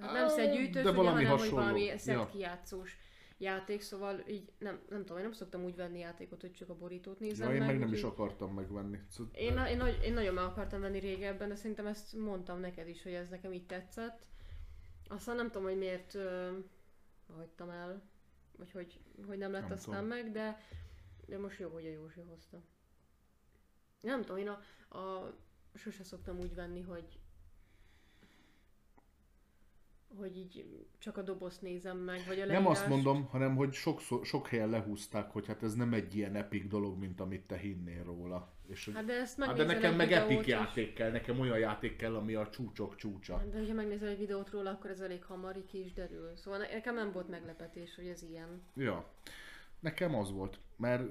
hát 0.01 0.12
nem 0.12 0.28
szedgyűjtős, 0.28 0.82
de 0.82 0.89
ugye, 0.91 0.93
valami 0.99 1.24
hanem 1.24 1.39
hasonló. 1.39 1.55
hogy 1.57 1.65
valami 1.73 1.99
szett 1.99 2.15
Ja. 2.15 2.28
kijátszós 2.32 2.97
játék, 3.45 3.81
szóval 3.81 4.23
így 4.29 4.53
nem, 4.59 4.81
nem 4.89 5.01
tudom, 5.01 5.16
én 5.16 5.23
nem 5.23 5.33
szoktam 5.33 5.65
úgy 5.65 5.77
venni 5.77 5.99
játékot, 5.99 6.41
hogy 6.41 6.53
csak 6.53 6.69
a 6.69 6.75
borítót 6.75 7.21
nézem 7.21 7.49
Ja, 7.49 7.55
én 7.55 7.61
meg. 7.61 7.69
meg 7.69 7.79
nem 7.79 7.93
is 7.93 8.03
akartam 8.03 8.55
megvenni. 8.55 8.99
Szóval- 9.09 9.35
Én, 9.35 9.59
én, 9.59 9.77
nagy, 9.77 10.01
én 10.05 10.12
nagyon 10.12 10.35
meg 10.35 10.45
akartam 10.45 10.81
venni 10.81 10.99
régebben, 10.99 11.49
de 11.49 11.55
szerintem 11.55 11.87
ezt 11.87 12.12
mondtam 12.16 12.61
neked 12.61 12.89
is, 12.89 13.03
hogy 13.03 13.12
ez 13.12 13.29
nekem 13.29 13.53
így 13.53 13.66
tetszett. 13.66 14.27
Aztán 15.09 15.37
nem 15.37 15.47
tudom, 15.51 15.62
hogy 15.69 15.79
miért 15.79 16.15
ö, 16.15 16.51
hagytam 17.37 17.71
el, 17.71 18.03
vagy 18.59 18.71
hogy, 18.73 19.01
hogy 19.27 19.39
nem 19.39 19.53
lett 19.53 19.62
Nem 19.62 19.73
aztán 19.73 19.95
tudom. 19.95 20.09
meg, 20.09 20.31
de, 20.33 20.61
de 21.27 21.39
most 21.39 21.59
jó, 21.59 21.69
hogy 21.69 21.87
a 21.87 21.91
Józsi 21.91 22.21
hozta. 22.21 22.62
Nem 24.01 24.21
tudom, 24.21 24.37
én 24.37 24.49
a, 24.49 24.61
a 24.99 25.35
sose 25.75 26.05
szoktam 26.05 26.39
úgy 26.39 26.55
venni, 26.55 26.81
hogy 26.81 27.19
hogy 30.19 30.36
így 30.36 30.66
csak 30.99 31.16
a 31.16 31.23
dobozt 31.23 31.62
nézem 31.62 31.99
meg, 31.99 32.20
vagy 32.27 32.41
a 32.41 32.47
Nem 32.47 32.66
azt 32.66 32.81
leírást. 32.81 33.05
mondom, 33.05 33.27
hanem 33.31 33.57
hogy 33.57 33.73
sokszor, 33.73 34.27
sok 34.27 34.47
helyen 34.49 34.69
lehúzták, 34.69 35.31
hogy 35.31 35.47
hát 35.47 35.62
ez 35.62 35.74
nem 35.74 35.93
egy 35.93 36.16
ilyen 36.16 36.35
epic 36.35 36.69
dolog, 36.69 36.99
mint 36.99 37.20
amit 37.20 37.47
te 37.47 37.57
hinnél 37.57 38.05
róla. 38.05 38.53
És, 38.66 38.85
hogy- 38.85 38.95
Hát 38.95 39.05
de 39.05 39.12
ezt 39.12 39.43
hát 39.43 39.57
de 39.57 39.65
nekem 39.65 39.95
meg 39.97 40.11
és- 40.11 40.47
játék 40.47 40.93
kell, 40.95 41.11
nekem 41.11 41.41
olyan 41.41 41.59
játék 41.59 41.97
kell, 41.97 42.15
ami 42.16 42.35
a 42.35 42.49
csúcsok 42.49 42.97
csúcsa. 42.97 43.43
De 43.53 43.59
hogyha 43.59 43.74
megnézel 43.74 44.09
egy 44.09 44.19
videót 44.19 44.51
róla, 44.51 44.70
akkor 44.70 44.91
ez 44.91 45.01
elég 45.01 45.24
hamar 45.24 45.65
ki 45.66 45.85
is 45.85 45.93
derül. 45.93 46.36
Szóval 46.36 46.59
ne- 46.59 46.73
nekem 46.73 46.95
nem 46.95 47.12
volt 47.12 47.28
meglepetés, 47.28 47.95
hogy 47.95 48.07
ez 48.07 48.23
ilyen. 48.23 48.62
Ja. 48.77 49.12
Nekem 49.81 50.15
az 50.15 50.31
volt, 50.32 50.59
mert 50.77 51.03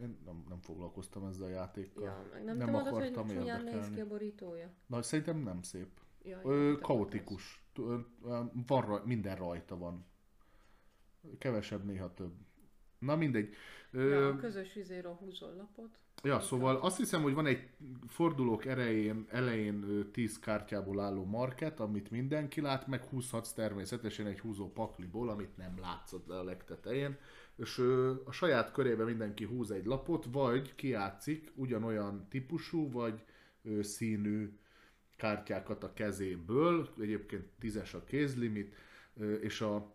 én 0.00 0.18
nem, 0.24 0.44
nem 0.48 0.60
foglalkoztam 0.60 1.24
ezzel 1.24 1.46
a 1.46 1.50
játékkal. 1.50 2.04
Ja, 2.04 2.26
meg 2.32 2.44
nem, 2.44 2.56
nem 2.56 2.66
te 2.66 2.72
mondod, 2.72 2.92
hogy 2.92 3.02
akartam 3.02 3.26
csúnyán 3.26 3.56
néz 3.62 3.66
érdekelni. 3.72 3.94
ki 3.94 4.00
a 4.00 4.06
borítója? 4.06 4.70
Na, 4.86 5.02
szerintem 5.02 5.38
nem 5.38 5.62
szép. 5.62 5.88
Ja, 6.24 6.40
Ö, 6.44 6.74
kaotikus. 6.80 7.64
Ö, 7.78 7.98
ö, 8.24 8.40
Van 8.66 8.82
raj, 8.86 9.00
minden 9.04 9.36
rajta 9.36 9.76
van. 9.78 10.06
Kevesebb, 11.38 11.84
néha 11.84 12.14
több. 12.14 12.32
Na 12.98 13.16
mindegy. 13.16 13.54
voltál. 13.90 14.10
Ja, 14.10 14.16
Ö, 14.18 14.28
a 14.32 14.36
közös 14.36 14.72
vizéről 14.72 15.12
húzol 15.14 15.54
lapot. 15.54 15.98
Ja, 16.22 16.40
szóval 16.40 16.76
azt 16.76 16.96
hiszem, 16.96 17.22
hogy 17.22 17.34
van 17.34 17.46
egy 17.46 17.68
fordulók 18.06 18.64
erején, 18.64 19.26
elején 19.28 19.82
ö, 19.82 20.10
10 20.10 20.38
kártyából 20.38 21.00
álló 21.00 21.24
market, 21.24 21.80
amit 21.80 22.10
mindenki 22.10 22.60
lát, 22.60 22.86
meg 22.86 23.04
húzhatsz 23.04 23.52
természetesen 23.52 24.26
egy 24.26 24.40
húzó 24.40 24.72
pakliból, 24.72 25.28
amit 25.28 25.56
nem 25.56 25.78
látszott 25.80 26.26
le 26.26 26.38
a 26.38 26.44
legtetején, 26.44 27.18
és 27.56 27.78
ö, 27.78 28.14
a 28.24 28.32
saját 28.32 28.72
körébe 28.72 29.04
mindenki 29.04 29.44
húz 29.44 29.70
egy 29.70 29.84
lapot, 29.84 30.24
vagy 30.32 30.74
kiátszik 30.74 31.52
ugyanolyan 31.54 32.26
típusú, 32.28 32.90
vagy 32.90 33.24
ö, 33.62 33.82
színű 33.82 34.58
kártyákat 35.22 35.84
a 35.84 35.92
kezéből, 35.92 36.88
egyébként 37.00 37.44
tízes 37.58 37.94
a 37.94 38.04
kézlimit, 38.04 38.74
és 39.40 39.60
a 39.60 39.94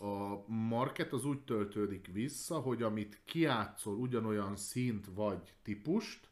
a 0.00 0.44
market 0.46 1.12
az 1.12 1.24
úgy 1.24 1.40
töltődik 1.40 2.06
vissza, 2.12 2.58
hogy 2.58 2.82
amit 2.82 3.20
kiátszol 3.24 3.94
ugyanolyan 3.94 4.56
színt 4.56 5.06
vagy 5.14 5.54
típust, 5.62 6.28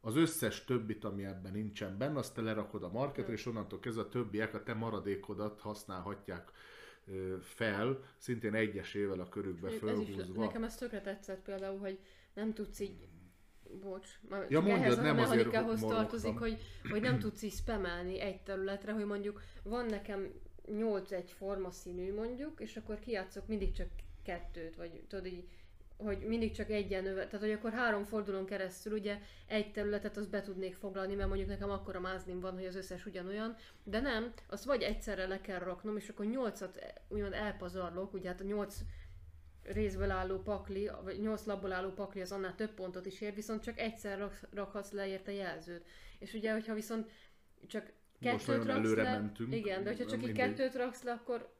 az 0.00 0.16
összes 0.16 0.64
többit, 0.64 1.04
ami 1.04 1.24
ebben 1.24 1.52
nincsen 1.52 1.98
benne, 1.98 2.18
azt 2.18 2.34
te 2.34 2.40
lerakod 2.40 2.82
a 2.82 2.90
marketre, 2.90 3.32
és 3.32 3.46
onnantól 3.46 3.80
kezdve 3.80 4.02
a 4.02 4.08
többiek 4.08 4.54
a 4.54 4.62
te 4.62 4.74
maradékodat 4.74 5.60
használhatják 5.60 6.50
fel, 7.40 8.02
szintén 8.16 8.54
egyesével 8.54 9.20
a 9.20 9.28
körükbe 9.28 9.68
Mondjuk 9.68 9.90
Ez 9.90 9.98
is, 9.98 10.14
fölhúzva. 10.14 10.44
nekem 10.44 10.64
ez 10.64 10.76
tökre 10.76 11.00
tetszett 11.00 11.42
például, 11.42 11.78
hogy 11.78 11.98
nem 12.34 12.52
tudsz 12.52 12.80
így 12.80 13.08
Bocs, 13.82 14.08
már 14.28 14.46
Ja, 14.48 14.60
mondjad, 14.60 14.82
ehhez 14.82 14.98
a 14.98 15.02
nem 15.02 15.18
azért 15.18 15.34
mechanikához 15.36 15.80
morogtam. 15.80 16.08
tartozik, 16.08 16.38
hogy, 16.38 16.62
hogy 16.90 17.00
nem 17.00 17.18
tudsz 17.18 17.42
így 17.42 17.52
spamelni 17.52 18.20
egy 18.20 18.40
területre, 18.40 18.92
hogy 18.92 19.04
mondjuk 19.04 19.42
van 19.62 19.86
nekem 19.86 20.32
8 20.66 21.12
egyforma 21.12 21.70
színű 21.70 22.14
mondjuk, 22.14 22.60
és 22.60 22.76
akkor 22.76 22.98
kijátszok 22.98 23.46
mindig 23.46 23.72
csak 23.72 23.88
kettőt, 24.24 24.76
vagy 24.76 25.02
tudod 25.08 25.26
így, 25.26 25.44
hogy 25.96 26.18
mindig 26.18 26.52
csak 26.52 26.70
egyenlővel, 26.70 27.26
tehát 27.26 27.40
hogy 27.40 27.52
akkor 27.54 27.72
három 27.72 28.04
fordulón 28.04 28.44
keresztül 28.44 28.92
ugye 28.92 29.18
egy 29.46 29.72
területet 29.72 30.16
azt 30.16 30.30
be 30.30 30.40
tudnék 30.40 30.74
foglalni, 30.74 31.14
mert 31.14 31.28
mondjuk 31.28 31.48
nekem 31.48 31.70
akkora 31.70 32.00
mázlim 32.00 32.40
van, 32.40 32.54
hogy 32.54 32.64
az 32.64 32.76
összes 32.76 33.06
ugyanolyan, 33.06 33.56
de 33.84 34.00
nem, 34.00 34.32
azt 34.48 34.64
vagy 34.64 34.82
egyszerre 34.82 35.26
le 35.26 35.40
kell 35.40 35.58
raknom, 35.58 35.96
és 35.96 36.08
akkor 36.08 36.26
nyolcat 36.26 36.94
úgymond 37.08 37.32
elpazarlok, 37.32 38.12
ugye 38.12 38.28
hát 38.28 38.40
a 38.40 38.44
nyolc 38.44 38.78
részből 39.62 40.10
álló 40.10 40.38
pakli, 40.38 40.90
vagy 41.04 41.20
nyolc 41.20 41.44
labból 41.44 41.72
álló 41.72 41.90
pakli 41.90 42.20
az 42.20 42.32
annál 42.32 42.54
több 42.54 42.70
pontot 42.70 43.06
is 43.06 43.20
ér, 43.20 43.34
viszont 43.34 43.62
csak 43.62 43.78
egyszer 43.78 44.18
rak, 44.18 44.40
rakhatsz 44.50 44.90
le 44.90 45.06
érte 45.06 45.32
jelzőt. 45.32 45.84
És 46.18 46.32
ugye, 46.32 46.52
hogyha 46.52 46.74
viszont 46.74 47.10
csak 47.66 47.92
kettőt 48.20 48.64
raksz 48.64 48.94
le, 48.94 49.02
mentünk. 49.02 49.54
igen, 49.54 49.82
de 49.82 49.88
hogyha 49.88 50.04
csak 50.06 50.18
így 50.18 50.26
Mindegy. 50.26 50.48
kettőt 50.48 50.74
raksz 50.74 51.02
le, 51.02 51.12
akkor 51.12 51.56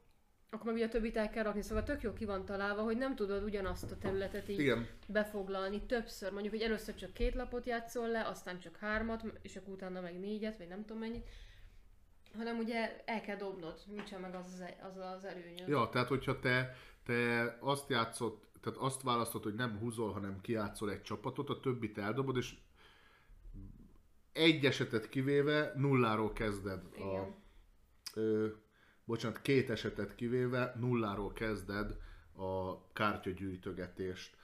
akkor 0.51 0.65
meg 0.65 0.75
ugye 0.75 0.85
a 0.85 0.89
többit 0.89 1.17
el 1.17 1.29
kell 1.29 1.43
rakni, 1.43 1.61
szóval 1.61 1.83
tök 1.83 2.01
jó 2.01 2.13
ki 2.13 2.25
van 2.25 2.45
találva, 2.45 2.81
hogy 2.81 2.97
nem 2.97 3.15
tudod 3.15 3.43
ugyanazt 3.43 3.91
a 3.91 3.97
területet 3.97 4.49
így 4.49 4.59
Igen, 4.59 4.87
befoglalni 5.07 5.81
többször. 5.81 6.31
Mondjuk, 6.31 6.53
hogy 6.53 6.63
először 6.63 6.95
csak 6.95 7.13
két 7.13 7.35
lapot 7.35 7.65
játszol 7.65 8.07
le, 8.07 8.27
aztán 8.27 8.59
csak 8.59 8.75
hármat, 8.75 9.23
és 9.41 9.55
akkor 9.55 9.73
utána 9.73 10.01
meg 10.01 10.19
négyet, 10.19 10.57
vagy 10.57 10.67
nem 10.67 10.85
tudom 10.85 10.97
mennyit. 10.97 11.27
Hanem 12.37 12.57
ugye 12.57 13.03
el 13.05 13.21
kell 13.21 13.35
dobnod, 13.35 13.79
nincsen 13.85 14.21
meg 14.21 14.35
az 14.35 14.45
az, 14.45 14.63
az, 14.89 14.97
az 15.15 15.25
előnyöd. 15.25 15.67
Ja, 15.67 15.89
tehát 15.91 16.07
hogyha 16.07 16.39
te, 16.39 16.75
te 17.09 17.57
azt 17.59 17.89
játszott, 17.89 18.47
tehát 18.61 18.79
azt 18.79 19.01
választod, 19.01 19.43
hogy 19.43 19.53
nem 19.53 19.77
húzol, 19.77 20.11
hanem 20.11 20.41
kiátszol 20.41 20.91
egy 20.91 21.01
csapatot, 21.01 21.49
a 21.49 21.59
többit 21.59 21.97
eldobod, 21.97 22.37
és 22.37 22.55
egy 24.33 24.65
esetet 24.65 25.09
kivéve 25.09 25.73
nulláról 25.75 26.33
kezded 26.33 26.83
a, 26.83 26.97
Igen. 26.97 27.35
ö, 28.13 28.47
bocsánat, 29.05 29.41
két 29.41 29.69
esetet 29.69 30.15
kivéve 30.15 30.75
nulláról 30.79 31.33
kezded 31.33 31.97
a 32.35 32.83
kártyagyűjtögetést. 32.93 34.37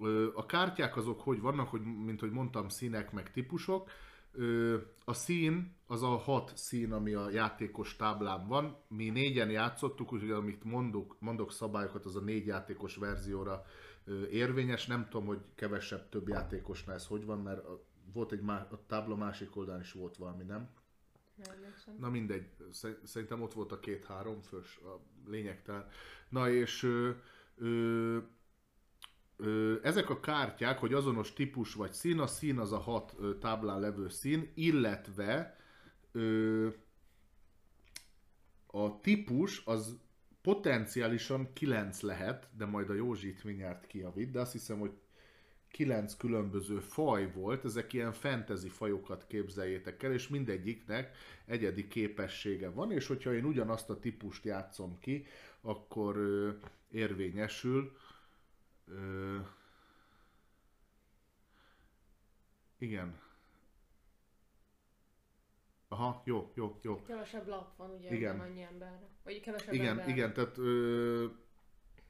Ö, 0.00 0.28
a 0.34 0.46
kártyák 0.46 0.96
azok 0.96 1.20
hogy 1.20 1.40
vannak, 1.40 1.68
hogy, 1.68 1.82
mint 1.82 2.20
hogy 2.20 2.30
mondtam, 2.30 2.68
színek 2.68 3.12
meg 3.12 3.32
típusok. 3.32 3.90
A 5.04 5.12
szín 5.12 5.76
az 5.86 6.02
a 6.02 6.16
hat 6.16 6.56
szín, 6.56 6.92
ami 6.92 7.12
a 7.12 7.30
játékos 7.30 7.96
táblán 7.96 8.46
van. 8.46 8.76
Mi 8.88 9.10
négyen 9.10 9.50
játszottuk, 9.50 10.12
úgyhogy 10.12 10.30
amit 10.30 10.64
mondok, 10.64 11.16
mondok 11.20 11.52
szabályokat, 11.52 12.04
az 12.04 12.16
a 12.16 12.20
négy 12.20 12.46
játékos 12.46 12.96
verzióra 12.96 13.64
érvényes. 14.30 14.86
Nem 14.86 15.08
tudom, 15.08 15.26
hogy 15.26 15.40
kevesebb, 15.54 16.08
több 16.08 16.28
játékosnál 16.28 16.94
ez 16.96 17.06
hogy 17.06 17.24
van, 17.24 17.38
mert 17.38 17.64
a, 17.64 17.84
volt 18.12 18.32
egy 18.32 18.40
má, 18.40 18.68
a 18.70 18.86
tábla 18.86 19.16
másik 19.16 19.56
oldalán 19.56 19.80
is 19.80 19.92
volt 19.92 20.16
valami, 20.16 20.44
nem? 20.44 20.68
Na 21.98 22.10
mindegy, 22.10 22.48
Szer- 22.72 23.06
szerintem 23.06 23.42
ott 23.42 23.52
volt 23.52 23.72
a 23.72 23.80
két-három 23.80 24.40
fős, 24.40 24.76
a 24.76 25.00
lényegtelen. 25.30 25.88
Na 26.28 26.50
és 26.50 26.82
ö, 26.82 27.10
ö, 27.56 28.18
ezek 29.82 30.10
a 30.10 30.20
kártyák, 30.20 30.78
hogy 30.78 30.94
azonos 30.94 31.32
típus 31.32 31.74
vagy 31.74 31.92
szín, 31.92 32.18
a 32.18 32.26
szín 32.26 32.58
az 32.58 32.72
a 32.72 32.78
hat 32.78 33.16
táblán 33.40 33.80
levő 33.80 34.08
szín, 34.08 34.50
illetve 34.54 35.56
a 38.66 39.00
típus 39.00 39.62
az 39.64 39.98
potenciálisan 40.42 41.52
9 41.52 42.00
lehet, 42.00 42.48
de 42.56 42.64
majd 42.64 42.90
a 42.90 42.94
Józsit 42.94 43.44
mindjárt 43.44 43.86
kijavít, 43.86 44.30
de 44.30 44.40
azt 44.40 44.52
hiszem, 44.52 44.78
hogy 44.78 44.92
kilenc 45.70 46.16
különböző 46.16 46.78
faj 46.78 47.32
volt, 47.32 47.64
ezek 47.64 47.92
ilyen 47.92 48.12
fantasy 48.12 48.68
fajokat 48.68 49.26
képzeljétek 49.26 50.02
el, 50.02 50.12
és 50.12 50.28
mindegyiknek 50.28 51.16
egyedi 51.46 51.88
képessége 51.88 52.70
van, 52.70 52.92
és 52.92 53.06
hogyha 53.06 53.34
én 53.34 53.44
ugyanazt 53.44 53.90
a 53.90 53.98
típust 53.98 54.44
játszom 54.44 54.98
ki, 55.00 55.26
akkor 55.60 56.16
érvényesül. 56.90 57.92
Ö, 58.90 59.38
igen. 62.78 63.18
Aha, 65.88 66.22
jó, 66.24 66.50
jó, 66.54 66.78
jó. 66.82 67.02
Kevesebb 67.02 67.48
lap 67.48 67.76
van 67.76 67.90
ugye, 67.90 68.14
Igen. 68.14 68.36
nem 68.36 68.46
annyi 68.46 68.62
emberre. 68.62 69.08
Vagy 69.24 69.40
kevesebb 69.40 69.74
Igen, 69.74 69.86
ember. 69.86 70.08
igen, 70.08 70.32
tehát 70.32 70.58
ö, 70.58 71.26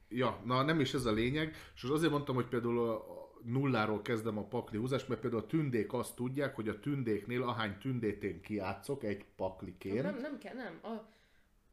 ja, 0.09 0.41
na 0.45 0.63
nem 0.63 0.79
is 0.79 0.93
ez 0.93 1.05
a 1.05 1.11
lényeg, 1.11 1.55
és 1.75 1.83
azért 1.83 2.11
mondtam, 2.11 2.35
hogy 2.35 2.47
például 2.47 2.79
a, 2.79 2.93
a 2.93 3.31
nulláról 3.43 4.01
kezdem 4.01 4.37
a 4.37 4.43
pakli 4.47 4.77
húzást, 4.77 5.07
mert 5.07 5.21
például 5.21 5.41
a 5.41 5.45
tündék 5.45 5.93
azt 5.93 6.15
tudják, 6.15 6.55
hogy 6.55 6.69
a 6.69 6.79
tündéknél 6.79 7.43
ahány 7.43 7.77
tündét 7.77 8.23
én 8.23 8.41
kiátszok 8.41 9.03
egy 9.03 9.25
pakliként, 9.35 10.03
Nem, 10.03 10.19
nem 10.19 10.37
kell, 10.37 10.55
nem. 10.55 10.79
A, 10.83 11.09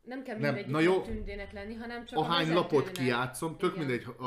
nem 0.08 0.22
kell 0.22 0.38
Nem, 0.38 0.58
na 0.66 0.80
jó. 0.80 1.00
tündének 1.00 1.52
lenni, 1.52 1.74
hanem 1.74 2.04
csak 2.04 2.18
ahány 2.18 2.50
a 2.50 2.54
lapot 2.54 2.90
kijátszom, 2.90 3.56
tök 3.56 3.74
Igen. 3.74 3.86
mindegy, 3.86 4.06
a, 4.18 4.24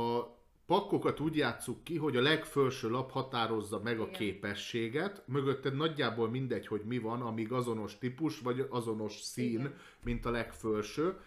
a 0.00 0.36
pakkokat 0.66 1.20
úgy 1.20 1.36
játsszuk 1.36 1.84
ki, 1.84 1.96
hogy 1.96 2.16
a 2.16 2.20
legfelső 2.20 2.90
lap 2.90 3.10
határozza 3.10 3.80
meg 3.84 4.00
a 4.00 4.02
Igen. 4.02 4.14
képességet, 4.14 5.22
mögötted 5.26 5.74
nagyjából 5.74 6.30
mindegy, 6.30 6.66
hogy 6.66 6.82
mi 6.84 6.98
van, 6.98 7.20
amíg 7.20 7.52
azonos 7.52 7.98
típus, 7.98 8.40
vagy 8.40 8.66
azonos 8.70 9.20
szín, 9.20 9.58
Igen. 9.58 9.74
mint 10.02 10.26
a 10.26 10.30
legfelső. 10.30 11.20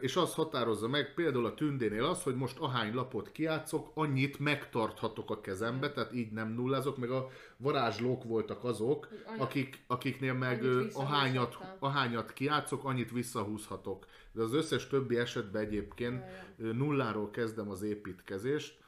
És 0.00 0.16
az 0.16 0.34
határozza 0.34 0.88
meg 0.88 1.14
például 1.14 1.46
a 1.46 1.54
tündénél 1.54 2.04
az, 2.04 2.22
hogy 2.22 2.34
most 2.34 2.58
ahány 2.58 2.94
lapot 2.94 3.32
kiátszok, 3.32 3.90
annyit 3.94 4.38
megtarthatok 4.38 5.30
a 5.30 5.40
kezembe, 5.40 5.92
tehát 5.92 6.12
így 6.12 6.30
nem 6.32 6.48
nullázok, 6.48 6.96
meg 6.96 7.10
a 7.10 7.28
varázslók 7.56 8.24
voltak 8.24 8.64
azok, 8.64 9.08
akik, 9.38 9.84
akiknél 9.86 10.32
meg 10.34 10.64
ahányat, 10.92 11.58
ahányat 11.78 12.32
kiátszok, 12.32 12.84
annyit 12.84 13.10
visszahúzhatok. 13.10 14.06
De 14.32 14.42
az 14.42 14.52
összes 14.52 14.86
többi 14.86 15.16
esetben 15.16 15.62
egyébként 15.62 16.24
nulláról 16.56 17.30
kezdem 17.30 17.70
az 17.70 17.82
építkezést. 17.82 18.80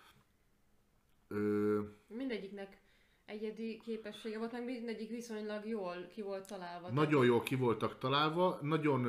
Ö, 1.28 1.80
Mindegyiknek 2.08 2.78
egyedi 3.26 3.80
képessége 3.84 4.38
volt, 4.38 4.52
meg 4.52 4.64
mindegyik 4.64 5.10
viszonylag 5.10 5.66
jól 5.66 6.06
ki 6.14 6.22
volt 6.22 6.46
találva. 6.46 6.90
Nagyon 6.90 7.24
jól 7.24 7.42
ki 7.42 7.54
voltak 7.54 7.98
találva, 7.98 8.58
nagyon 8.62 9.06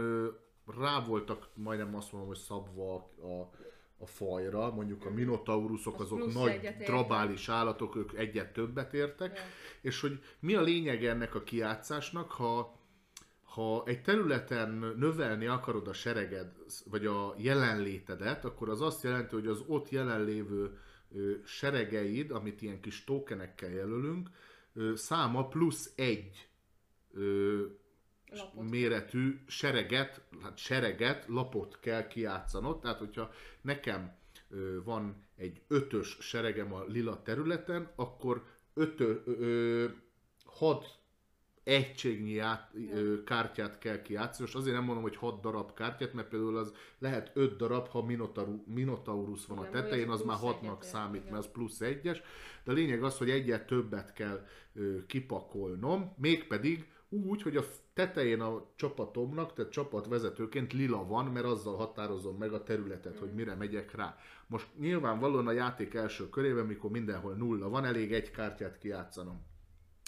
rá 0.66 1.06
voltak, 1.06 1.50
majdnem 1.54 1.96
azt 1.96 2.12
mondom, 2.12 2.30
hogy 2.30 2.40
szabva 2.40 2.96
a, 3.22 3.50
a, 3.98 4.06
fajra, 4.06 4.72
mondjuk 4.72 5.06
a 5.06 5.10
minotaurusok 5.10 6.00
Az 6.00 6.12
azok 6.12 6.34
nagy 6.34 6.76
drabális 6.78 7.50
állatok, 7.50 7.96
ők 7.96 8.14
egyet 8.14 8.54
többet 8.54 8.94
értek, 8.94 9.38
Ja. 9.38 9.44
és 9.82 10.02
hogy 10.02 10.24
mi 10.40 10.56
a 10.56 10.62
lényeg 10.62 11.06
ennek 11.06 11.36
a 11.36 11.44
kiátszásnak, 11.44 12.32
ha, 12.32 12.80
ha 13.44 13.84
egy 13.86 14.02
területen 14.02 14.94
növelni 14.98 15.46
akarod 15.46 15.88
a 15.88 15.94
sereged, 15.94 16.52
vagy 16.90 17.06
a 17.06 17.34
jelenlétedet, 17.38 18.46
akkor 18.46 18.70
az 18.70 18.82
azt 18.82 19.04
jelenti, 19.04 19.36
hogy 19.36 19.48
az 19.48 19.64
ott 19.68 19.90
jelenlévő 19.90 20.78
seregeid, 21.46 22.32
amit 22.32 22.62
ilyen 22.62 22.80
kis 22.82 23.04
tokenekkel 23.04 23.70
jelölünk, 23.70 24.30
száma 24.94 25.48
plusz 25.48 25.94
egy 25.96 26.50
Lapot. 28.36 28.70
méretű 28.70 29.40
sereget, 29.48 30.22
hát 30.41 30.57
sereget, 30.57 31.26
lapot 31.28 31.80
kell 31.80 32.07
kijátszanod. 32.07 32.80
Tehát, 32.80 32.98
hogyha 32.98 33.32
nekem 33.62 34.16
van 34.84 35.26
egy 35.36 35.62
ötös 35.68 36.18
seregem 36.20 36.74
a 36.74 36.84
lila 36.84 37.22
területen, 37.22 37.91
akkor 37.95 38.44
ötö, 38.74 39.22
ö, 39.26 39.86
hat 40.45 40.99
egységnyi 41.64 42.32
ját, 42.32 42.72
ö, 42.94 43.24
kártyát 43.24 43.78
kell 43.78 44.02
kijátszani. 44.02 44.41
Most 44.41 44.56
azért 44.56 44.76
nem 44.76 44.84
mondom, 44.84 45.03
hogy 45.03 45.16
6 45.16 45.41
darab 45.41 45.74
kártyát, 45.74 46.14
mert 46.14 46.28
például 46.28 46.57
az 46.57 46.74
lehet 46.99 47.32
5 47.34 47.56
darab, 47.56 47.88
ha 47.88 48.02
Minotaur, 48.03 48.48
Minotaurus 48.66 49.45
van 49.45 49.57
a 49.57 49.68
Igen, 49.68 49.74
tetején, 49.74 50.07
vagy 50.07 50.20
az 50.20 50.26
már 50.26 50.40
plusz 50.40 50.52
6-nak 50.56 50.62
egyet 50.64 50.84
ér, 50.84 50.90
számít, 50.90 51.22
igen. 51.22 51.34
mert 51.34 51.45
az 51.45 51.52
plusz 51.52 51.82
egyes. 51.82 52.22
De 52.64 52.72
a 52.72 52.74
lényeg 52.74 53.03
az, 53.03 53.18
hogy 53.18 53.30
egyet 53.30 53.68
többet 53.68 54.14
kell 54.14 54.45
ö, 54.74 55.06
kipakolnom, 55.06 56.14
mégpedig 56.18 56.94
úgy, 57.24 57.42
hogy 57.42 57.58
a 57.58 57.64
tetején 57.94 58.42
a 58.42 58.66
csapatomnak, 58.76 59.54
tehát 59.54 59.72
csapatvezetőként 59.72 60.74
lila 60.74 61.06
van, 61.06 61.26
mert 61.26 61.46
azzal 61.46 61.76
határozom 61.76 62.38
meg 62.38 62.54
a 62.54 62.64
területet, 62.64 63.20
hogy 63.20 63.34
mire 63.34 63.56
megyek 63.56 63.96
rá. 63.96 64.18
Most 64.48 64.68
nyilvánvalóan 64.80 65.48
a 65.48 65.52
játék 65.52 65.94
első 65.94 66.30
körében, 66.30 66.66
mikor 66.66 66.92
mindenhol 66.92 67.34
nulla 67.34 67.70
van, 67.70 67.86
elég 67.86 68.14
egy 68.14 68.32
kártyát 68.32 68.78
kijátszanom. 68.78 69.46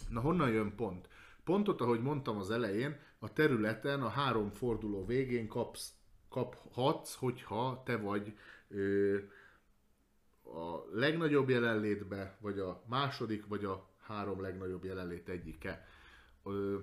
Na 0.09 0.19
honnan 0.19 0.49
jön 0.49 0.75
pont? 0.75 1.07
Pontot, 1.43 1.81
ahogy 1.81 2.01
mondtam 2.01 2.37
az 2.37 2.51
elején, 2.51 2.99
a 3.19 3.33
területen 3.33 4.01
a 4.01 4.07
három 4.07 4.49
forduló 4.49 5.05
végén 5.05 5.47
kapsz, 5.47 5.93
kaphatsz, 6.29 7.15
hogyha 7.15 7.81
te 7.85 7.97
vagy 7.97 8.33
ö, 8.67 9.17
a 10.43 10.85
legnagyobb 10.91 11.49
jelenlétbe, 11.49 12.37
vagy 12.41 12.59
a 12.59 12.83
második, 12.87 13.47
vagy 13.47 13.65
a 13.65 13.89
három 14.01 14.41
legnagyobb 14.41 14.83
jelenlét 14.83 15.29
egyike. 15.29 15.85
Ö, 16.43 16.77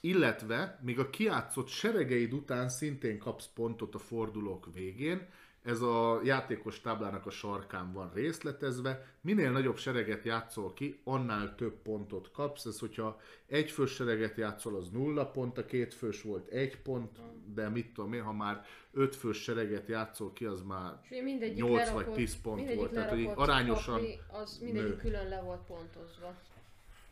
illetve 0.00 0.78
még 0.82 0.98
a 0.98 1.10
kiátszott 1.10 1.68
seregeid 1.68 2.32
után 2.32 2.68
szintén 2.68 3.18
kapsz 3.18 3.48
pontot 3.54 3.94
a 3.94 3.98
fordulók 3.98 4.68
végén, 4.74 5.28
ez 5.62 5.80
a 5.80 6.20
játékos 6.24 6.80
táblának 6.80 7.26
a 7.26 7.30
sarkán 7.30 7.92
van 7.92 8.10
részletezve. 8.14 9.06
Minél 9.20 9.50
nagyobb 9.50 9.76
sereget 9.76 10.24
játszol 10.24 10.72
ki, 10.72 11.00
annál 11.04 11.54
több 11.54 11.82
pontot 11.82 12.30
kapsz. 12.30 12.64
Ez, 12.64 12.78
hogyha 12.78 13.20
egy 13.46 13.70
fős 13.70 13.90
sereget 13.90 14.36
játszol, 14.36 14.76
az 14.76 14.88
nulla 14.88 15.26
pont, 15.26 15.58
a 15.58 15.64
két 15.64 15.94
fős 15.94 16.22
volt 16.22 16.48
egy 16.48 16.78
pont, 16.82 17.18
de 17.54 17.68
mit 17.68 17.92
tudom 17.92 18.12
én, 18.12 18.22
ha 18.22 18.32
már 18.32 18.64
öt 18.92 19.16
fős 19.16 19.42
sereget 19.42 19.88
játszol 19.88 20.32
ki, 20.32 20.44
az 20.44 20.62
már 20.62 21.00
mindegyik 21.22 21.64
8 21.64 21.90
vagy 21.90 22.06
10 22.06 22.40
pont 22.40 22.74
volt, 22.74 22.92
tehát 22.92 23.10
hogy 23.10 23.30
arányosan 23.34 23.94
pakli, 23.94 24.20
az 24.28 24.58
mindegyik 24.58 24.88
nő. 24.88 24.96
külön 24.96 25.28
le 25.28 25.40
volt 25.40 25.60
pontozva. 25.66 26.38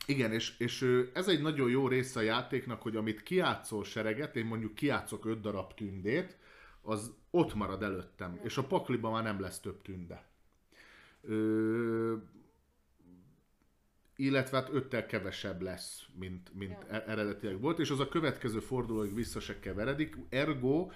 Igen, 0.09 0.33
és, 0.33 0.59
és 0.59 1.07
ez 1.13 1.29
egy 1.29 1.43
nagyon 1.43 1.71
jó 1.71 1.89
része 1.89 2.21
a 2.21 2.23
játéknak, 2.23 2.83
hogy 2.83 2.97
amit 2.97 3.23
kiátszol 3.23 3.85
sereget, 3.85 4.37
én 4.37 4.45
mondjuk 4.45 4.75
kiátszok 4.75 5.25
öt 5.25 5.41
darab 5.41 5.75
tündét, 5.75 6.37
az 6.83 7.13
ott 7.31 7.55
marad 7.55 7.83
előttem, 7.83 8.41
és 8.43 8.57
a 8.57 8.65
pakliban 8.65 9.13
már 9.13 9.23
nem 9.23 9.41
lesz 9.41 9.61
több 9.61 9.83
tünde. 9.83 10.29
Ö, 11.23 12.15
illetve 14.17 14.57
hát 14.57 14.69
öttel 14.73 15.07
kevesebb 15.07 15.61
lesz, 15.61 16.07
mint, 16.19 16.55
mint 16.55 16.85
Ja. 16.89 16.95
ja. 16.95 17.05
eredetileg 17.05 17.61
volt, 17.61 17.79
és 17.79 17.91
az 17.91 18.01
a 18.01 18.09
következő 18.09 18.61
fordulóig 18.61 19.15
vissza 19.15 19.41
se 19.41 19.61
keveredik, 19.61 20.17
ergo 20.29 20.91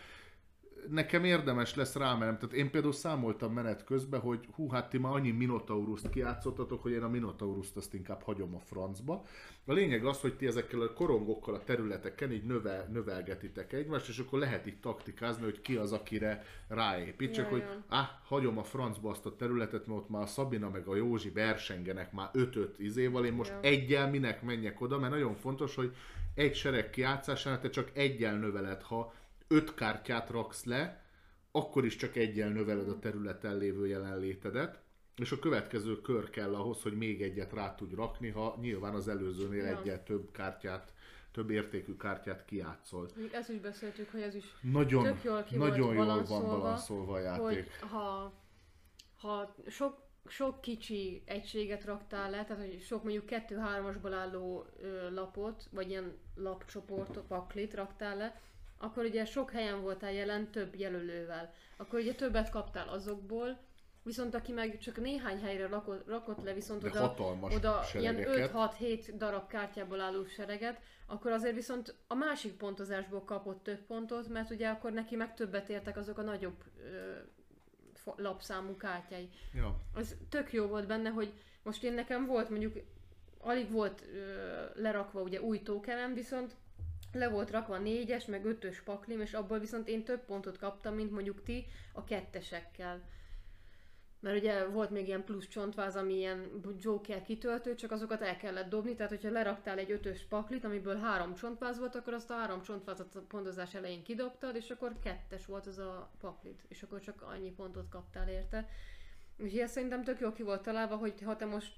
nekem 0.88 1.24
érdemes 1.24 1.74
lesz 1.74 1.94
rámenem. 1.94 2.38
Tehát 2.38 2.54
én 2.54 2.70
például 2.70 2.92
számoltam 2.92 3.52
menet 3.52 3.84
közben, 3.84 4.20
hogy 4.20 4.48
hú, 4.54 4.70
hát 4.70 4.88
ti 4.88 4.98
már 4.98 5.12
annyi 5.12 5.30
Minotaurust 5.30 6.10
kiátszottatok, 6.10 6.82
hogy 6.82 6.92
én 6.92 7.02
a 7.02 7.08
Minotaurust 7.08 7.76
azt 7.76 7.94
inkább 7.94 8.22
hagyom 8.22 8.54
a 8.54 8.58
francba. 8.58 9.24
A 9.66 9.72
lényeg 9.72 10.04
az, 10.04 10.20
hogy 10.20 10.36
ti 10.36 10.46
ezekkel 10.46 10.80
a 10.80 10.92
korongokkal 10.92 11.54
a 11.54 11.64
területeken 11.64 12.32
így 12.32 12.44
növel, 12.44 12.88
növelgetitek 12.92 13.72
egymást, 13.72 14.08
és 14.08 14.18
akkor 14.18 14.38
lehet 14.38 14.66
így 14.66 14.80
taktikázni, 14.80 15.44
hogy 15.44 15.60
ki 15.60 15.76
az, 15.76 15.92
akire 15.92 16.44
ráépít. 16.68 17.32
Csak 17.32 17.44
Ja, 17.44 17.50
hogy 17.50 17.60
ja. 17.60 17.84
áh, 17.88 18.08
hagyom 18.24 18.58
a 18.58 18.64
francba 18.64 19.10
azt 19.10 19.26
a 19.26 19.36
területet, 19.36 19.86
mert 19.86 20.00
ott 20.00 20.08
már 20.08 20.22
a 20.22 20.26
Szabina 20.26 20.70
meg 20.70 20.86
a 20.86 20.96
Józsi 20.96 21.30
versengenek 21.30 22.12
már 22.12 22.30
5-5 22.32 22.68
izéval, 22.78 23.24
én 23.24 23.32
most 23.32 23.50
Ja. 23.50 23.58
egyel 23.60 24.10
minek 24.10 24.42
menjek 24.42 24.80
oda, 24.80 24.98
mert 24.98 25.12
nagyon 25.12 25.34
fontos, 25.34 25.74
hogy 25.74 25.94
egy 26.34 26.54
sereg 26.54 26.90
kiátszásánál 26.90 27.60
te 27.60 27.70
csak 27.70 27.90
egyel 27.94 28.36
növeled, 28.36 28.82
ha 28.82 29.12
öt 29.52 29.74
kártyát 29.74 30.30
raksz 30.30 30.64
le, 30.64 31.04
akkor 31.50 31.84
is 31.84 31.96
csak 31.96 32.16
egyel 32.16 32.48
növeled 32.48 32.88
a 32.88 32.98
területen 32.98 33.56
lévő 33.56 33.86
jelenlétedet, 33.86 34.80
és 35.16 35.32
a 35.32 35.38
következő 35.38 36.00
kör 36.00 36.30
kell 36.30 36.54
ahhoz, 36.54 36.82
hogy 36.82 36.96
még 36.96 37.22
egyet 37.22 37.52
rá 37.52 37.74
tudj 37.74 37.94
rakni, 37.94 38.28
ha 38.28 38.58
nyilván 38.60 38.94
az 38.94 39.08
előzőnél 39.08 39.64
Ja. 39.64 39.78
egyel 39.78 40.02
több 40.02 40.30
kártyát, 40.32 40.92
több 41.32 41.50
értékű 41.50 41.96
kártyát 41.96 42.44
kijátszol. 42.44 43.08
Mondjuk 43.14 43.32
ezt 43.34 43.48
is 43.50 43.60
beszéltük, 43.60 44.10
hogy 44.10 44.20
ez 44.20 44.34
is 44.34 44.44
Nagyon, 44.60 45.02
Tök 45.02 45.22
jól 45.22 45.42
ki 45.42 45.56
nagyon 45.56 45.94
jól 45.94 45.94
van 45.94 46.06
balanszolva, 46.06 46.58
balanszolva 46.58 47.12
a 47.14 47.18
játék. 47.18 47.42
hogy 47.42 47.88
ha, 47.90 48.32
ha 49.16 49.54
sok, 49.68 50.00
sok 50.26 50.60
kicsi 50.60 51.22
egységet 51.24 51.84
raktál 51.84 52.30
le, 52.30 52.44
tehát 52.44 52.62
hogy 52.66 52.82
sok 52.82 53.02
mondjuk 53.02 53.24
2-3-asból 53.28 54.12
álló 54.12 54.66
ö, 54.82 55.10
lapot, 55.14 55.68
vagy 55.70 55.88
ilyen 55.88 56.16
lapcsoportot, 56.34 57.26
paklit 57.26 57.74
raktál 57.74 58.16
le, 58.16 58.40
akkor 58.82 59.04
ugye 59.04 59.24
sok 59.24 59.50
helyen 59.50 59.82
voltál 59.82 60.12
jelen 60.12 60.50
több 60.50 60.74
jelölővel. 60.74 61.52
Akkor 61.76 61.98
ugye 61.98 62.14
többet 62.14 62.50
kaptál 62.50 62.88
azokból, 62.88 63.58
viszont 64.02 64.34
aki 64.34 64.52
meg 64.52 64.78
csak 64.78 65.00
néhány 65.00 65.40
helyre 65.40 65.66
rakott, 65.66 66.08
rakott 66.08 66.44
le, 66.44 66.52
viszont 66.52 66.82
De 66.82 66.88
oda, 66.88 67.38
oda 67.40 67.84
ilyen 67.92 68.16
seregeket. 68.16 68.50
5-6-7 68.54 69.12
darab 69.16 69.46
kártyából 69.46 70.00
álló 70.00 70.24
sereget, 70.24 70.80
akkor 71.06 71.30
azért 71.30 71.54
viszont 71.54 71.94
a 72.06 72.14
másik 72.14 72.52
pontozásból 72.52 73.24
kapott 73.24 73.62
több 73.62 73.80
pontot, 73.86 74.28
mert 74.28 74.50
ugye 74.50 74.68
akkor 74.68 74.92
neki 74.92 75.16
meg 75.16 75.34
többet 75.34 75.68
értek 75.68 75.96
azok 75.96 76.18
a 76.18 76.22
nagyobb 76.22 76.64
ö, 76.84 77.12
lapszámú 78.16 78.76
kártyái. 78.76 79.28
Ja. 79.54 79.76
Az 79.94 80.16
tök 80.28 80.52
jó 80.52 80.66
volt 80.66 80.86
benne, 80.86 81.08
hogy 81.08 81.32
most 81.62 81.82
én 81.82 81.92
nekem 81.92 82.26
volt 82.26 82.48
mondjuk, 82.48 82.76
alig 83.40 83.70
volt 83.70 84.04
ö, 84.14 84.80
lerakva 84.80 85.20
ugye 85.20 85.40
új 85.40 85.62
tokenem, 85.62 86.14
viszont 86.14 86.56
le 87.12 87.28
volt 87.28 87.50
rakva 87.50 87.78
négyes, 87.78 88.24
meg 88.24 88.44
ötös 88.44 88.82
paklim, 88.82 89.20
és 89.20 89.32
abból 89.32 89.58
viszont 89.58 89.88
én 89.88 90.04
több 90.04 90.24
pontot 90.24 90.58
kaptam, 90.58 90.94
mint 90.94 91.10
mondjuk 91.10 91.42
ti 91.42 91.66
a 91.92 92.04
kettesekkel. 92.04 93.00
Mert 94.20 94.38
ugye 94.38 94.64
volt 94.64 94.90
még 94.90 95.06
ilyen 95.06 95.24
plusz 95.24 95.48
csontváz, 95.48 95.96
ami 95.96 96.14
ilyen 96.14 96.62
Joker 96.78 97.22
kitöltő, 97.22 97.74
csak 97.74 97.90
azokat 97.90 98.22
el 98.22 98.36
kellett 98.36 98.68
dobni, 98.68 98.94
tehát 98.94 99.10
hogyha 99.10 99.30
leraktál 99.30 99.78
egy 99.78 99.90
ötös 99.90 100.26
paklit, 100.28 100.64
amiből 100.64 100.96
három 100.96 101.34
csontváz 101.34 101.78
volt, 101.78 101.94
akkor 101.94 102.12
azt 102.12 102.30
a 102.30 102.34
három 102.34 102.62
csontvázat 102.62 103.14
a 103.14 103.20
pontozás 103.28 103.74
elején 103.74 104.02
kidobtad, 104.02 104.56
és 104.56 104.70
akkor 104.70 104.98
kettes 105.02 105.46
volt 105.46 105.66
az 105.66 105.78
a 105.78 106.10
paklit, 106.20 106.64
és 106.68 106.82
akkor 106.82 107.00
csak 107.00 107.22
annyi 107.22 107.50
pontot 107.50 107.88
kaptál 107.88 108.28
érte. 108.28 108.68
Úgyhogy 109.38 109.60
ez 109.60 109.70
szerintem 109.70 110.04
tök 110.04 110.20
jó 110.20 110.32
ki 110.32 110.42
volt 110.42 110.62
találva, 110.62 110.96
hogy 110.96 111.22
ha 111.22 111.36
te 111.36 111.44
most 111.44 111.74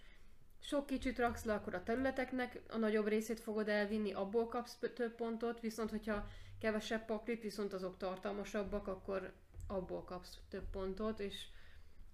sok 0.66 0.86
kicsit 0.86 1.18
raksz 1.18 1.44
le, 1.44 1.54
akkor 1.54 1.74
a 1.74 1.82
területeknek 1.82 2.60
a 2.68 2.76
nagyobb 2.76 3.06
részét 3.06 3.40
fogod 3.40 3.68
elvinni, 3.68 4.12
abból 4.12 4.48
kapsz 4.48 4.78
több 4.94 5.14
pontot, 5.14 5.60
viszont 5.60 5.90
hogyha 5.90 6.28
kevesebb 6.60 7.04
paklit, 7.04 7.42
viszont 7.42 7.72
azok 7.72 7.96
tartalmasabbak, 7.96 8.86
akkor 8.86 9.32
abból 9.66 10.04
kapsz 10.04 10.38
több 10.48 10.70
pontot, 10.70 11.20
és 11.20 11.46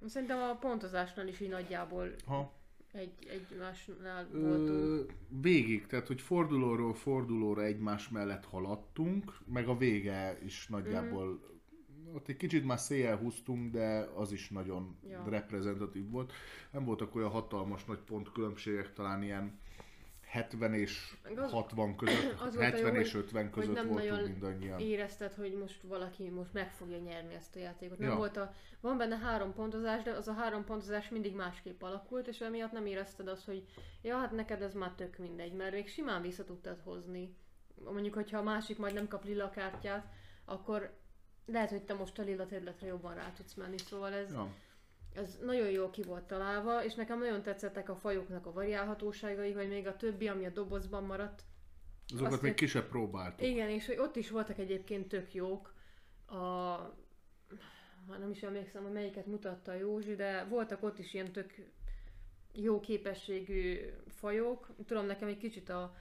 szerintem 0.06 0.38
a 0.38 0.54
pontozásnál 0.54 1.28
is 1.28 1.40
így 1.40 1.48
nagyjából 1.48 2.14
Ha. 2.26 2.52
egy, 2.92 3.12
egymásnál 3.28 4.28
voltunk. 4.32 4.68
Ö, 4.68 5.02
végig, 5.40 5.86
tehát 5.86 6.06
hogy 6.06 6.20
fordulóról 6.20 6.94
fordulóra 6.94 7.62
egymás 7.62 8.08
mellett 8.08 8.44
haladtunk, 8.44 9.38
meg 9.44 9.68
a 9.68 9.76
vége 9.76 10.38
is 10.44 10.66
nagyjából 10.68 11.40
ott 12.14 12.28
egy 12.28 12.36
kicsit 12.36 12.64
már 12.64 12.78
széjjel 12.78 13.16
húztunk, 13.16 13.72
de 13.72 14.08
az 14.14 14.32
is 14.32 14.48
nagyon 14.48 14.98
Ja. 15.08 15.24
reprezentatív 15.28 16.10
volt. 16.10 16.32
Nem 16.70 16.84
voltak 16.84 17.14
olyan 17.14 17.30
hatalmas 17.30 17.84
nagy 17.84 17.98
pontkülönbségek, 17.98 18.92
talán 18.92 19.22
ilyen 19.22 19.58
70 20.26 20.74
és 20.74 21.16
az- 21.36 21.50
60 21.50 21.96
között, 21.96 22.32
az 22.46 22.54
volt 22.54 22.56
a 22.56 22.60
70 22.60 22.94
jó, 22.94 23.00
és 23.00 23.14
50 23.14 23.50
között 23.50 23.74
nem 23.74 23.86
voltunk 23.88 24.10
nagyon 24.10 24.30
mindannyian. 24.30 24.80
érezted, 24.80 25.34
hogy 25.34 25.54
most 25.54 25.82
valaki 25.82 26.28
most 26.28 26.52
meg 26.52 26.70
fogja 26.72 26.98
nyerni 26.98 27.34
ezt 27.34 27.56
a 27.56 27.58
játékot. 27.58 27.98
Nem 27.98 28.08
Ja. 28.10 28.16
volt 28.16 28.36
a, 28.36 28.52
van 28.80 28.96
benne 28.96 29.16
három 29.16 29.52
pontozás, 29.52 30.02
de 30.02 30.10
az 30.10 30.28
a 30.28 30.32
három 30.32 30.64
pontozás 30.64 31.08
mindig 31.08 31.34
másképp 31.34 31.82
alakult, 31.82 32.26
és 32.28 32.40
emiatt 32.40 32.72
nem 32.72 32.86
érezted 32.86 33.28
azt, 33.28 33.44
hogy 33.46 33.64
ja, 34.02 34.16
hát 34.18 34.30
neked 34.32 34.62
ez 34.62 34.74
már 34.74 34.92
tök 34.92 35.18
mindegy, 35.18 35.52
mert 35.52 35.72
még 35.72 35.88
simán 35.88 36.22
vissza 36.22 36.44
tudtad 36.44 36.80
hozni. 36.84 37.34
Mondjuk, 37.92 38.14
hogyha 38.14 38.38
a 38.38 38.42
másik 38.42 38.78
majd 38.78 38.94
nem 38.94 39.08
kap 39.08 39.24
lila 39.24 39.50
kártyát, 39.50 40.06
akkor 40.44 40.98
lehet, 41.52 41.70
hogy 41.70 41.82
te 41.82 41.94
most 41.94 42.18
a 42.18 42.22
lila 42.22 42.46
területre 42.46 42.86
jobban 42.86 43.14
rá 43.14 43.32
tudsz 43.32 43.54
menni, 43.54 43.78
szóval 43.78 44.12
ez, 44.12 44.32
Ja. 44.32 44.54
ez 45.14 45.38
nagyon 45.44 45.70
jól 45.70 45.90
ki 45.90 46.02
volt 46.02 46.22
találva, 46.24 46.84
és 46.84 46.94
nekem 46.94 47.18
nagyon 47.18 47.42
tetszettek 47.42 47.88
a 47.88 47.94
fajoknak 47.96 48.46
a 48.46 48.52
variálhatóságai, 48.52 49.52
hogy 49.52 49.68
még 49.68 49.86
a 49.86 49.96
többi, 49.96 50.28
ami 50.28 50.46
a 50.46 50.50
dobozban 50.50 51.04
maradt, 51.04 51.42
Azokat 52.14 52.40
még 52.42 52.50
egy- 52.50 52.56
ki 52.56 52.66
se 52.66 52.82
próbáltuk. 52.86 53.46
igen, 53.46 53.68
és 53.68 53.86
hogy 53.86 53.98
ott 53.98 54.16
is 54.16 54.30
voltak 54.30 54.58
egyébként 54.58 55.08
tök 55.08 55.34
jók. 55.34 55.74
A... 56.26 56.34
Már 58.08 58.18
nem 58.18 58.30
is 58.30 58.42
emlékszem, 58.42 58.82
hogy 58.82 58.92
melyiket 58.92 59.26
mutatta 59.26 59.74
Józsi, 59.74 60.14
de 60.14 60.44
voltak 60.44 60.82
ott 60.82 60.98
is 60.98 61.14
ilyen 61.14 61.32
tök 61.32 61.54
jó 62.52 62.80
képességű 62.80 63.78
fajok. 64.08 64.68
Tudom, 64.86 65.06
nekem 65.06 65.28
egy 65.28 65.36
kicsit 65.38 65.68
a, 65.68 65.94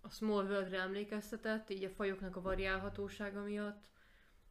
a 0.00 0.10
Small 0.10 0.44
World-re 0.44 0.78
emlékeztetett, 0.80 1.70
így 1.70 1.84
a 1.84 1.88
fajoknak 1.90 2.36
a 2.36 2.40
variálhatósága 2.42 3.42
miatt. 3.42 3.84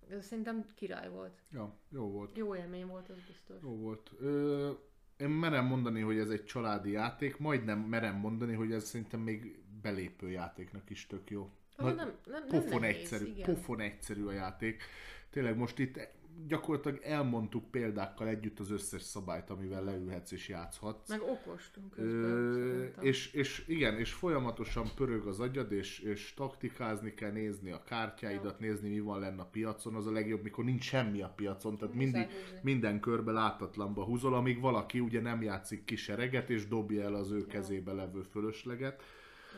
Ez 0.10 0.26
szerintem 0.26 0.66
király 0.76 1.10
volt. 1.10 1.42
Ja, 1.52 1.76
jó 1.90 2.12
volt. 2.12 2.38
Jó 2.38 2.56
élmény 2.56 2.86
volt, 2.86 3.10
az 3.10 3.18
biztos. 3.28 3.58
Jó 3.62 3.70
volt. 3.70 4.12
Ö, 4.20 4.72
én 5.18 5.30
merem 5.30 5.66
mondani, 5.66 6.02
hogy 6.02 6.18
ez 6.18 6.30
egy 6.30 6.46
családi 6.46 6.92
játék, 6.92 7.38
majdnem 7.38 7.80
merem 7.80 8.16
mondani, 8.16 8.54
hogy 8.54 8.72
ez 8.72 8.84
szerintem 8.84 9.20
még 9.20 9.64
belépő 9.82 10.30
játéknak 10.30 10.90
is 10.90 11.08
tök 11.08 11.30
jó. 11.30 11.50
Ah, 11.76 11.86
Nagy- 11.86 11.96
nem, 11.96 12.14
nem, 12.26 12.44
nem 12.50 12.62
pofon 12.62 12.80
nehéz, 12.80 12.96
egyszerű, 12.96 13.26
igen. 13.26 13.46
pofon 13.46 13.80
egyszerű 13.80 14.26
a 14.26 14.32
játék. 14.32 14.84
Tényleg 15.30 15.58
most 15.58 15.80
itt 15.80 16.00
gyakorlatilag 16.48 17.00
elmondtuk 17.04 17.72
példákkal 17.72 18.28
együtt 18.28 18.60
az 18.60 18.72
összes 18.72 19.02
szabályt, 19.02 19.50
amivel 19.50 19.84
leülhetsz 19.84 20.32
és 20.32 20.48
játszhatsz. 20.48 21.10
Meg 21.10 21.22
okostunk 21.22 21.92
közben. 21.92 22.14
Ö, 22.14 22.84
és, 23.02 23.34
és 23.34 23.64
igen, 23.68 23.98
és 24.00 24.12
folyamatosan 24.14 24.88
pörög 24.96 25.28
az 25.28 25.40
agyad, 25.40 25.72
és, 25.72 26.00
és 26.00 26.34
taktikázni 26.34 27.14
kell, 27.14 27.32
nézni 27.32 27.72
a 27.72 27.84
kártyáidat, 27.84 28.60
nézni 28.60 28.90
mi 28.90 29.00
van 29.00 29.20
lenne 29.20 29.42
a 29.42 29.46
piacon, 29.46 29.96
az 29.96 30.08
a 30.08 30.12
legjobb, 30.12 30.44
mikor 30.44 30.64
nincs 30.64 30.84
semmi 30.84 31.22
a 31.22 31.34
piacon, 31.36 31.78
tehát 31.78 31.94
Muszáj 31.94 32.12
mindig, 32.12 32.36
húzni. 32.36 32.60
minden 32.62 33.00
körbe 33.00 33.32
látatlanba 33.32 34.04
húzol, 34.04 34.34
amíg 34.34 34.60
valaki 34.60 35.00
ugye 35.00 35.22
nem 35.22 35.42
játszik 35.42 35.84
ki 35.86 35.96
sereget, 35.96 36.50
és 36.50 36.68
dobja 36.68 37.04
el 37.04 37.14
az 37.16 37.32
ő 37.32 37.46
kezébe 37.46 37.92
levő 37.94 38.22
fölösleget. 38.22 39.02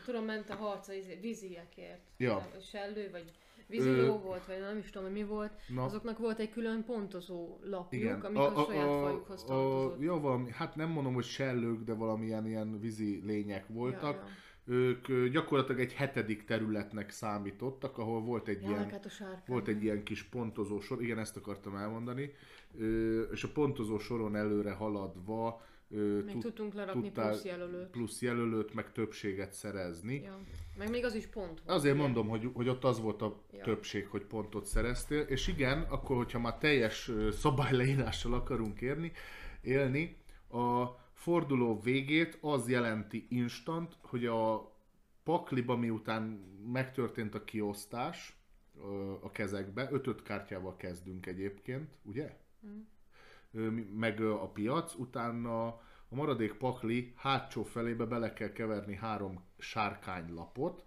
Tudom, 0.04 0.24
ment 0.24 0.50
a 0.50 0.54
harca 0.54 0.92
izé- 0.92 1.20
víziekért. 1.20 2.00
Ja. 2.16 2.50
Sellő, 2.70 3.10
vagy 3.10 3.32
víziló 3.68 4.14
Ö, 4.14 4.20
volt, 4.22 4.46
vagy 4.46 4.60
nem 4.60 4.78
is 4.78 4.90
tudom, 4.90 5.08
hogy 5.08 5.16
mi 5.16 5.24
volt. 5.24 5.52
Na. 5.68 5.84
Azoknak 5.84 6.18
volt 6.18 6.38
egy 6.38 6.50
külön 6.50 6.84
pontozó 6.84 7.58
lapjuk, 7.62 8.02
Igen. 8.02 8.20
amik 8.20 8.38
a, 8.38 8.56
a, 8.56 8.64
saját 8.64 9.00
fajukhoz 9.00 9.44
tartozott. 9.44 10.00
jó, 10.00 10.20
valami, 10.20 10.50
hát 10.50 10.76
nem 10.76 10.88
mondom, 10.88 11.14
hogy 11.14 11.24
sellők, 11.24 11.84
de 11.84 11.94
valamilyen 11.94 12.46
ilyen 12.46 12.80
vízi 12.80 13.22
lények 13.24 13.64
voltak. 13.68 14.14
Ja, 14.14 14.74
Ők 14.74 15.08
ö, 15.08 15.28
gyakorlatilag 15.28 15.80
egy 15.80 15.92
hetedik 15.92 16.44
területnek 16.44 17.10
számítottak, 17.10 17.98
ahol 17.98 18.20
volt 18.20 18.48
egy 18.48 18.62
ja. 18.62 18.68
ilyen 18.68 18.82
Ja, 18.82 18.88
hát 18.90 19.06
a. 19.06 19.42
Volt 19.46 19.68
egy 19.68 19.82
ilyen 19.82 20.02
kis 20.02 20.22
pontozó 20.22 20.80
sor, 20.80 21.02
igen, 21.02 21.18
ezt 21.18 21.36
akartam 21.36 21.76
elmondani, 21.76 22.32
és 23.32 23.44
a 23.44 23.48
pontozó 23.52 23.98
soron 23.98 24.36
előre 24.36 24.72
haladva 24.72 25.62
ö, 25.90 26.22
Még 26.22 26.32
tud- 26.32 26.42
tudtunk 26.42 26.74
lerakni 26.74 27.02
tudtál 27.02 27.28
plusz 27.30 27.44
jelölőt. 27.44 27.90
plusz 27.90 28.22
jelölőt, 28.22 28.74
meg 28.74 28.92
többséget 28.92 29.52
szerezni. 29.52 30.20
Ja. 30.20 30.38
Meg 30.78 30.90
még 30.90 31.04
az 31.04 31.14
is 31.14 31.26
pont 31.26 31.46
volt. 31.60 31.62
Azért 31.78 31.94
ugye? 31.94 32.02
mondom, 32.02 32.28
hogy, 32.28 32.50
hogy 32.52 32.68
ott 32.68 32.84
az 32.84 33.00
volt 33.00 33.22
a 33.22 33.42
Ja. 33.52 33.62
többség, 33.64 34.06
hogy 34.06 34.24
pontot 34.24 34.66
szereztél, 34.66 35.20
és 35.20 35.48
igen, 35.48 35.82
akkor, 35.82 36.16
hogyha 36.16 36.38
már 36.38 36.58
teljes 36.58 37.10
szabályleírással 37.32 38.34
akarunk 38.34 38.80
érni, 38.80 39.12
élni, 39.62 40.16
a 40.50 40.84
forduló 41.12 41.80
végét 41.80 42.38
az 42.40 42.68
jelenti 42.68 43.26
instant, 43.30 43.96
hogy 44.00 44.26
a 44.26 44.72
pakliba 45.24 45.76
miután 45.76 46.22
megtörtént 46.72 47.34
a 47.34 47.44
kiosztás 47.44 48.36
a 49.20 49.30
kezekbe, 49.30 49.88
ötöt 49.90 50.22
kártyával 50.22 50.76
kezdünk 50.76 51.26
egyébként, 51.26 51.88
ugye? 52.02 52.36
Mi- 52.60 52.86
Meg 53.94 54.20
a 54.20 54.48
piac, 54.48 54.94
utána 54.94 55.66
a 56.08 56.14
maradék 56.14 56.52
pakli 56.54 57.12
hátsó 57.16 57.62
felébe 57.62 58.04
bele 58.04 58.32
kell 58.32 58.52
keverni 58.52 58.94
három 58.94 59.44
sárkánylapot. 59.58 60.84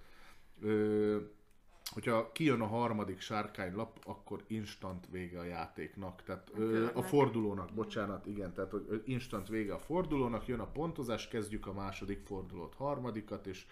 Hogyha 1.94 2.32
kijön 2.32 2.62
a 2.62 2.68
harmadik 2.68 3.20
sárkánylap, 3.20 4.00
akkor 4.06 4.44
instant 4.48 5.08
vége 5.10 5.40
a 5.40 5.44
játéknak. 5.44 6.24
Tehát 6.24 6.50
a 6.50 6.54
körnek. 6.54 7.04
fordulónak, 7.04 7.74
bocsánat, 7.74 8.26
igen, 8.26 8.54
tehát 8.54 8.74
instant 9.06 9.48
vége 9.48 9.74
a 9.74 9.80
fordulónak, 9.80 10.48
jön 10.48 10.60
a 10.60 10.72
pontozás, 10.72 11.28
kezdjük 11.28 11.68
a 11.68 11.74
második 11.74 12.26
fordulót, 12.26 12.74
harmadikat, 12.74 13.48
és 13.48 13.66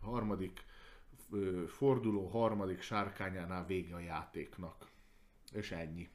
a 0.00 0.04
harmadik 0.04 0.64
forduló 1.66 2.26
harmadik 2.26 2.80
sárkányánál 2.80 3.66
vége 3.66 3.94
a 3.94 4.00
játéknak. 4.00 4.86
És 5.52 5.70
ennyi. 5.70 6.08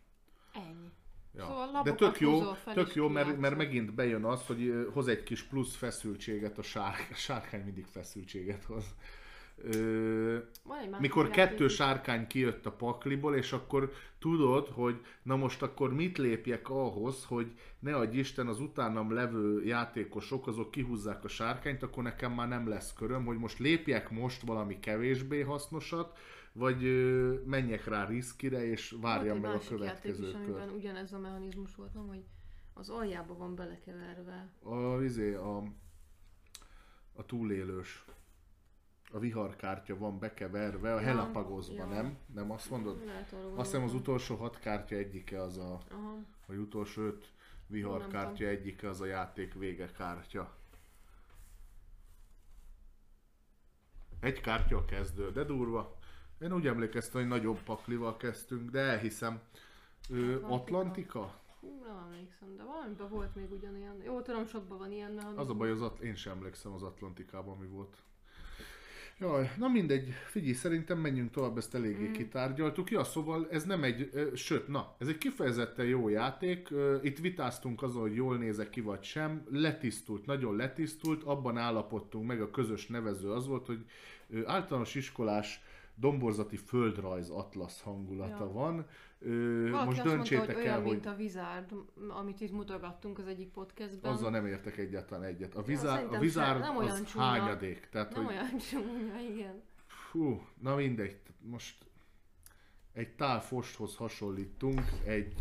Ennyi. 0.53 0.91
Ja. 1.37 1.45
Szóval 1.45 1.81
De 1.83 1.93
tök 1.93 2.19
jó, 2.19 2.41
tök 2.73 2.95
jó 2.95 3.07
mert, 3.07 3.37
mert 3.39 3.55
megint 3.55 3.93
bejön 3.93 4.23
az, 4.23 4.45
hogy 4.45 4.87
hoz 4.93 5.07
egy 5.07 5.23
kis 5.23 5.43
plusz 5.43 5.75
feszültséget 5.75 6.57
a 6.57 6.61
sárkány, 6.61 7.07
a 7.11 7.15
sárkány 7.15 7.63
mindig 7.63 7.85
feszültséget 7.85 8.63
hoz. 8.63 8.85
Ö, 9.63 10.37
mikor 10.99 11.29
kettő 11.29 11.67
sárkány 11.67 12.27
kijött 12.27 12.65
a 12.65 12.71
pakliból, 12.71 13.35
és 13.35 13.51
akkor 13.51 13.91
tudod, 14.19 14.67
hogy 14.67 15.01
na 15.23 15.35
most 15.35 15.61
akkor 15.61 15.93
mit 15.93 16.17
lépjek 16.17 16.69
ahhoz, 16.69 17.25
hogy 17.25 17.51
ne 17.79 17.95
adj 17.95 18.17
Isten 18.17 18.47
az 18.47 18.59
utánam 18.59 19.13
levő 19.13 19.63
játékosok, 19.63 20.47
azok 20.47 20.71
kihúzzák 20.71 21.23
a 21.23 21.27
sárkányt, 21.27 21.83
akkor 21.83 22.03
nekem 22.03 22.31
már 22.31 22.47
nem 22.47 22.67
lesz 22.67 22.93
köröm, 22.93 23.25
hogy 23.25 23.37
most 23.37 23.59
lépjek 23.59 24.09
most 24.09 24.41
valami 24.41 24.79
kevésbé 24.79 25.41
hasznosat, 25.41 26.17
vagy 26.55 26.81
menjek 27.45 27.85
rá 27.85 28.05
riskire, 28.05 28.65
és 28.65 28.95
várjam 29.01 29.39
meg 29.39 29.51
a 29.53 29.59
következő 29.67 30.31
kört. 30.45 30.71
ugyanez 30.71 31.13
a 31.13 31.19
mechanizmus 31.19 31.75
volt, 31.75 31.93
nem, 31.93 32.07
hogy 32.07 32.23
az 32.73 32.89
aljába 32.89 33.37
van 33.37 33.55
belekeverve. 33.55 34.49
A, 34.63 35.01
izé, 35.01 35.33
a, 35.33 35.57
a 37.13 37.25
túlélős. 37.25 38.05
A 39.11 39.19
viharkártya 39.19 39.97
van 39.97 40.19
bekeverve, 40.19 40.93
a 40.93 40.99
Ja, 40.99 41.05
Helapagosba, 41.05 41.73
ja. 41.73 41.85
nem? 41.85 42.17
Nem 42.33 42.51
azt 42.51 42.69
mondod? 42.69 43.05
Lehet 43.05 43.35
Azt 43.55 43.71
hiszem 43.71 43.83
az 43.85 43.93
utolsó 43.93 44.35
hat 44.35 44.59
kártya 44.59 44.95
egyike 44.95 45.41
az 45.41 45.57
a, 45.57 45.81
Aha. 45.91 46.17
vagy 46.45 46.57
utolsó 46.57 47.01
öt 47.01 47.31
viharkártya 47.67 48.45
egyike 48.45 48.89
az 48.89 49.01
a 49.01 49.05
játék 49.05 49.53
vége 49.53 49.91
kártya. 49.91 50.55
Egy 54.19 54.41
kártya 54.41 54.77
a 54.77 54.85
kezdő, 54.85 55.31
de 55.31 55.43
durva. 55.43 55.97
Én 56.39 56.53
úgy 56.53 56.67
emlékeztem, 56.67 57.21
hogy 57.21 57.29
nagyobb 57.29 57.59
paklival 57.63 58.17
kezdtünk, 58.17 58.69
de 58.69 58.79
elhiszem. 58.79 59.39
Ő, 60.09 60.33
Atlantika. 60.33 60.53
Atlantika? 60.53 61.43
Nem 61.61 61.97
emlékszem, 62.05 62.55
de 62.57 62.63
valamiben 62.63 63.09
volt 63.09 63.35
még 63.35 63.51
ugyanilyen. 63.51 64.01
Jó, 64.03 64.21
tudom, 64.21 64.45
sokban 64.45 64.77
van 64.77 64.91
ilyen 64.91 65.11
mechanizmus. 65.11 65.43
Az 65.43 65.49
a 65.49 65.53
baj, 65.53 65.69
az 65.69 65.81
At- 65.81 66.01
én 66.01 66.15
sem 66.15 66.37
emlékszem 66.37 66.73
az 66.73 66.83
Atlantikában 66.83 67.57
mi 67.57 67.67
volt. 67.67 67.97
Jaj, 69.19 69.51
na 69.57 69.67
mindegy, 69.67 70.09
figyelj, 70.09 70.53
szerintem 70.53 70.97
menjünk 70.97 71.31
tovább, 71.31 71.57
ezt 71.57 71.75
eléggé 71.75 72.07
mm. 72.07 72.11
kitárgyaltuk. 72.11 72.91
Ja, 72.91 73.03
szóval 73.03 73.47
ez 73.51 73.63
nem 73.63 73.83
egy, 73.83 74.09
ö, 74.13 74.35
sőt, 74.35 74.67
na, 74.67 74.95
ez 74.97 75.07
egy 75.07 75.17
kifejezetten 75.17 75.85
jó 75.85 76.09
játék. 76.09 76.71
Ö, 76.71 76.97
Itt 77.01 77.19
vitáztunk 77.19 77.83
azon, 77.83 78.01
hogy 78.01 78.15
jól 78.15 78.37
nézek 78.37 78.69
ki 78.69 78.81
vagy 78.81 79.03
sem. 79.03 79.45
Letisztult, 79.51 80.25
nagyon 80.25 80.55
letisztult. 80.55 81.23
Abban 81.23 81.57
állapodtunk 81.57 82.27
meg, 82.27 82.41
a 82.41 82.49
közös 82.49 82.87
nevező 82.87 83.31
az 83.31 83.47
volt, 83.47 83.65
hogy 83.65 83.85
ö, 84.29 84.41
általános 84.45 84.95
iskolás 84.95 85.61
domborzati 85.95 86.55
földrajz 86.57 87.29
atlasz 87.29 87.81
hangulata 87.81 88.43
Ja. 88.45 88.51
van. 88.51 88.85
Ö, 89.19 89.69
Valaki 89.69 89.85
most 89.87 90.01
döntsétek 90.03 90.37
mondta, 90.45 90.55
hogy 90.55 90.65
el, 90.65 90.71
olyan, 90.73 90.81
hogy 90.83 90.91
mint 90.91 91.05
a 91.05 91.15
Wizard, 91.17 91.73
amit 92.07 92.41
itt 92.41 92.51
mutogattunk 92.51 93.17
az 93.19 93.27
egyik 93.27 93.49
podcastben. 93.49 94.11
azzal 94.11 94.29
nem 94.29 94.45
értek 94.45 94.77
egyáltalán 94.77 95.23
egyet. 95.23 95.55
A 95.55 95.61
vizár, 95.61 95.91
a 95.91 95.95
szerintem 95.95 96.19
vizár 96.19 96.47
sem, 96.47 96.59
nem 96.59 96.77
olyan 96.77 96.91
az 96.91 97.03
csúnya. 97.03 97.25
hányadék. 97.25 97.87
Tehát, 97.91 98.13
nem 98.13 98.23
hogy 98.25 98.33
olyan 98.35 98.57
csúnya, 98.71 99.19
igen. 99.33 99.61
Fú, 99.87 100.41
na 100.61 100.75
mindegy, 100.75 101.19
most 101.39 101.85
egy 102.93 103.09
tál 103.15 103.41
fosthoz 103.41 103.95
hasonlítunk, 103.95 104.81
egy, 105.05 105.33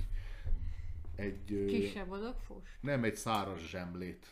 egy 1.17 1.65
Kisebb 1.67 2.11
adag 2.11 2.37
fos. 2.39 2.63
nem 2.81 3.05
egy 3.05 3.17
száraz 3.17 3.61
zsemlét. 3.61 4.27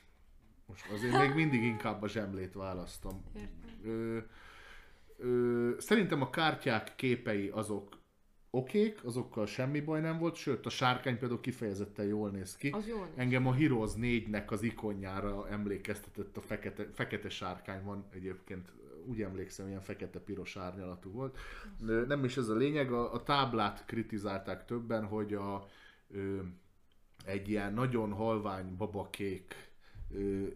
Most 0.66 0.90
azért 0.90 1.18
még 1.18 1.34
mindig 1.34 1.62
inkább 1.62 2.02
a 2.02 2.08
zsemlét 2.08 2.52
választom. 2.54 3.22
Értem. 3.36 3.50
Ö, 3.84 4.18
ö, 5.22 5.70
szerintem 5.78 6.22
a 6.22 6.30
kártyák 6.30 6.92
képei 6.96 7.48
azok 7.48 8.00
okék, 8.54 9.04
azokkal 9.04 9.46
semmi 9.46 9.80
baj 9.80 10.00
nem 10.00 10.18
volt, 10.18 10.34
sőt 10.34 10.66
a 10.66 10.70
sárkány 10.70 11.18
például 11.18 11.40
kifejezetten 11.40 12.06
jól 12.06 12.30
néz 12.30 12.56
ki. 12.56 12.68
Az 12.68 12.88
jól 12.88 13.06
néz 13.06 13.14
Engem 13.16 13.46
a 13.46 13.54
Heroes 13.54 13.90
4-nek 13.96 14.46
az 14.46 14.62
ikonjára 14.62 15.48
emlékeztetett 15.48 16.36
a 16.36 16.40
fekete, 16.40 16.86
fekete 16.92 17.28
sárkány 17.28 17.84
van 17.84 18.04
egyébként, 18.10 18.72
úgy 19.04 19.22
emlékszem, 19.22 19.66
ilyen 19.66 19.80
fekete-piros 19.80 20.56
árnyalatú 20.56 21.10
volt. 21.10 21.38
De 21.78 21.92
Nem 22.06 22.24
is 22.24 22.36
ez 22.36 22.48
a 22.48 22.54
lényeg, 22.54 22.92
a, 22.92 23.12
a 23.12 23.22
táblát 23.22 23.84
kritizálták 23.86 24.64
többen, 24.64 25.04
hogy 25.04 25.34
a, 25.34 25.66
ö, 26.10 26.40
egy 27.24 27.48
ilyen 27.48 27.74
nagyon 27.74 28.12
halvány 28.12 28.76
babakék 28.76 29.54
ö, 30.10 30.46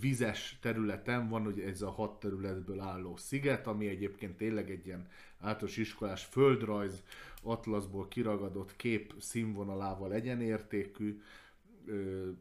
vizes 0.00 0.58
területen 0.60 1.28
van 1.28 1.46
ugye 1.46 1.66
ez 1.66 1.82
a 1.82 1.90
hat 1.90 2.20
területből 2.20 2.80
álló 2.80 3.16
sziget, 3.16 3.66
ami 3.66 3.88
egyébként 3.88 4.36
tényleg 4.36 4.70
egy 4.70 4.86
ilyen 4.86 5.08
általános 5.38 5.76
iskolás 5.76 6.24
földrajz 6.24 7.02
atlaszból 7.42 8.08
kiragadott 8.08 8.76
kép 8.76 9.14
színvonalával 9.18 10.12
egyenértékű, 10.12 11.22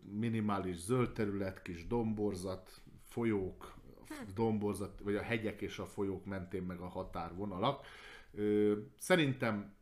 minimális 0.02 0.76
zöld 0.76 1.12
terület, 1.12 1.62
kis 1.62 1.88
domborzat, 1.88 2.82
folyók, 3.04 3.74
domborzat, 4.34 5.00
vagy 5.00 5.16
a 5.16 5.22
hegyek 5.22 5.62
és 5.62 5.80
a 5.80 5.86
folyók 5.86 6.26
mentén 6.26 6.64
meg 6.64 6.80
a 6.80 6.88
határvonalak. 6.88 7.86
Szerintem 8.98 9.74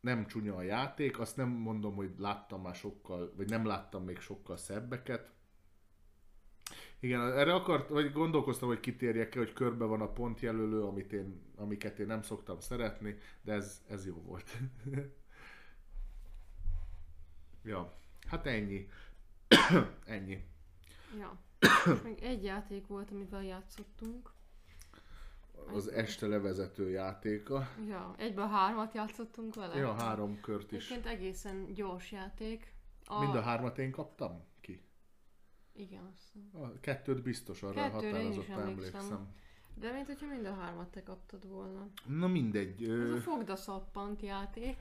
nem 0.00 0.26
csúnya 0.26 0.56
a 0.56 0.62
játék, 0.62 1.18
azt 1.18 1.36
nem 1.36 1.48
mondom, 1.48 1.94
hogy 1.94 2.10
láttam 2.18 2.62
már 2.62 2.74
sokkal, 2.74 3.32
vagy 3.36 3.48
nem 3.48 3.66
láttam 3.66 4.04
még 4.04 4.18
sokkal 4.18 4.56
szebbeket. 4.56 5.36
Igen, 7.00 7.20
erre 7.20 7.54
akart, 7.54 7.88
vagy 7.88 8.12
gondolkoztam, 8.12 8.68
hogy 8.68 8.80
kitérjek 8.80 9.34
el, 9.34 9.42
hogy 9.42 9.52
körbe 9.52 9.84
van 9.84 10.00
a 10.00 10.12
pontjelölő, 10.12 10.82
amit 10.82 11.12
én, 11.12 11.40
amiket 11.56 11.98
én 11.98 12.06
nem 12.06 12.22
szoktam 12.22 12.60
szeretni, 12.60 13.18
de 13.42 13.52
ez, 13.52 13.82
ez 13.88 14.06
jó 14.06 14.22
volt. 14.22 14.56
ja, 17.64 17.98
hát 18.26 18.46
ennyi. 18.46 18.88
ennyi. 20.04 20.44
Ja. 21.18 21.38
Még 22.04 22.22
egy 22.22 22.44
játék 22.44 22.86
volt, 22.86 23.10
amivel 23.10 23.44
játszottunk. 23.44 24.30
Az 25.72 25.88
este 25.88 26.26
levezető 26.26 26.90
játéka. 26.90 27.68
Ja, 27.88 28.14
egyből 28.18 28.46
hármat 28.46 28.94
játszottunk 28.94 29.54
vele. 29.54 29.76
Ja, 29.76 29.92
három 29.92 30.40
kört 30.40 30.72
is. 30.72 30.90
Egyébként 30.90 31.14
egészen 31.14 31.72
gyors 31.72 32.12
játék. 32.12 32.72
A... 33.04 33.20
Mind 33.20 33.34
a 33.34 33.40
hármat 33.40 33.78
én 33.78 33.90
kaptam 33.90 34.40
ki? 34.40 34.47
Igen, 35.78 36.02
azt 36.12 36.22
hiszem. 36.32 36.62
A 36.62 36.80
kettőt 36.80 37.22
biztos 37.22 37.62
arra 37.62 37.72
Kettőre 37.74 38.06
határozottan 38.06 38.60
emlékszem. 38.60 38.68
emlékszem. 39.00 39.28
De 39.74 39.92
mint 39.92 40.06
hogyha 40.06 40.26
mind 40.26 40.46
a 40.46 40.54
hármat 40.54 40.88
te 40.88 41.02
kaptad 41.02 41.48
volna. 41.48 41.88
Na 42.06 42.26
mindegy. 42.26 42.82
Ez 42.88 43.10
a 43.10 43.16
fogda 43.20 43.56
szappant 43.56 44.22
játék. 44.22 44.76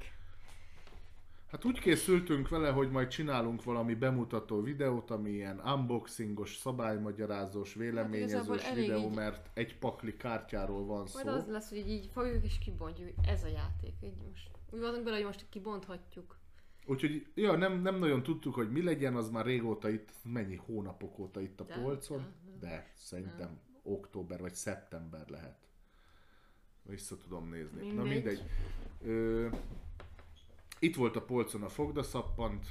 Hát 1.51 1.65
úgy 1.65 1.79
készültünk 1.79 2.49
vele, 2.49 2.69
hogy 2.69 2.91
majd 2.91 3.07
csinálunk 3.07 3.63
valami 3.63 3.93
bemutató 3.95 4.61
videót, 4.61 5.11
ami 5.11 5.29
ilyen 5.29 5.59
unboxingos, 5.65 6.55
szabálymagyarázós, 6.55 7.73
véleményezős 7.73 8.33
Hát 8.35 8.45
igazából 8.45 8.71
elég 8.71 8.85
videó, 8.89 9.09
így- 9.09 9.15
mert 9.15 9.49
egy 9.53 9.77
pakli 9.77 10.17
kártyáról 10.17 10.85
van 10.85 11.07
szó. 11.07 11.23
Majd 11.23 11.37
az 11.37 11.47
lesz, 11.47 11.69
hogy 11.69 11.89
így, 11.89 12.09
fogjuk 12.13 12.43
és 12.43 12.57
kibontjuk, 12.57 13.09
ez 13.27 13.43
a 13.43 13.47
játék. 13.47 13.93
Így 14.03 14.15
most. 14.29 14.49
Úgy 14.71 14.79
voltunk 14.79 15.03
bele, 15.03 15.15
hogy 15.15 15.25
most 15.25 15.45
kibonthatjuk. 15.49 16.37
Úgyhogy 16.89 17.25
ja, 17.35 17.55
nem, 17.55 17.81
nem 17.81 17.95
nagyon 17.95 18.23
tudtuk, 18.23 18.53
hogy 18.53 18.71
mi 18.71 18.83
legyen, 18.83 19.15
az 19.15 19.29
már 19.29 19.45
régóta 19.45 19.89
itt, 19.89 20.09
mennyi 20.23 20.55
hónapok 20.55 21.19
óta 21.19 21.41
itt 21.41 21.59
a 21.59 21.63
De, 21.63 21.73
polcon, 21.81 22.25
de, 22.59 22.67
de 22.67 22.91
szerintem 22.95 23.59
október 23.83 24.39
vagy 24.39 24.53
szeptember 24.55 25.29
lehet. 25.29 25.57
Vissza 26.83 27.17
tudom 27.17 27.49
nézni. 27.49 27.91
Na 27.91 28.03
Mindegy. 28.03 28.13
mindegy. 28.13 28.43
Ö, 29.01 29.47
itt 30.79 30.95
volt 30.95 31.15
a 31.15 31.21
polcon 31.21 31.63
a 31.63 31.69
fogdaszappant, 31.69 32.65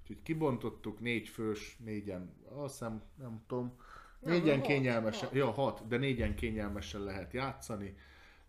úgyhogy 0.00 0.22
kibontottuk, 0.22 1.00
négy 1.00 1.28
fős, 1.28 1.76
négyen, 1.84 2.34
azt 2.54 2.72
hiszem, 2.78 3.02
nem 3.18 3.42
tudom, 3.46 3.76
Nem, 4.20 4.32
négyen 4.32 4.58
hat, 4.58 4.66
kényelmesen, 4.66 5.28
hat. 5.28 5.36
ja 5.36 5.50
hat, 5.50 5.86
de 5.88 5.96
négyen 5.96 6.34
kényelmesen 6.34 7.00
lehet 7.00 7.32
játszani. 7.32 7.96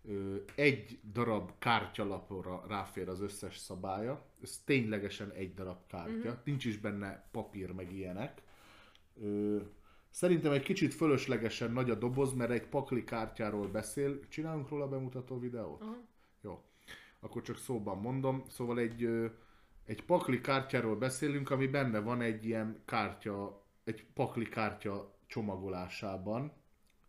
Ö, 0.04 0.36
egy 0.54 0.98
darab 1.12 1.50
kártyalapra 1.58 2.64
ráfér 2.68 3.08
az 3.08 3.20
összes 3.20 3.56
szabálya, 3.56 4.24
ez 4.42 4.62
ténylegesen 4.64 5.30
egy 5.30 5.54
darab 5.54 5.86
kártya, 5.86 6.28
uh-huh. 6.28 6.44
nincs 6.44 6.64
is 6.64 6.78
benne 6.78 7.28
papír 7.30 7.70
meg 7.70 7.92
ilyenek. 7.92 8.42
Ö, 9.22 9.58
szerintem 10.10 10.52
egy 10.52 10.62
kicsit 10.62 10.94
fölöslegesen 10.94 11.72
nagy 11.72 11.90
a 11.90 11.94
doboz, 11.94 12.32
mert 12.32 12.50
egy 12.50 12.66
pakli 12.66 13.04
kártyáról 13.04 13.68
beszél. 13.68 14.28
Csinálunk 14.28 14.68
róla 14.68 14.88
bemutató 14.88 15.38
videót? 15.38 15.82
Aha. 15.82 15.96
Jó. 16.40 16.62
Akkor 17.20 17.42
csak 17.42 17.56
szóban 17.56 17.98
mondom. 17.98 18.44
Szóval 18.48 18.78
egy, 18.78 19.08
egy 19.84 20.04
pakli 20.04 20.40
kártyáról 20.40 20.96
beszélünk, 20.96 21.50
ami 21.50 21.66
benne 21.66 22.00
van 22.00 22.20
egy 22.20 22.44
ilyen 22.44 22.82
kártya, 22.84 23.62
egy 23.84 24.04
pakli 24.14 24.48
kártya 24.48 25.14
csomagolásában, 25.26 26.52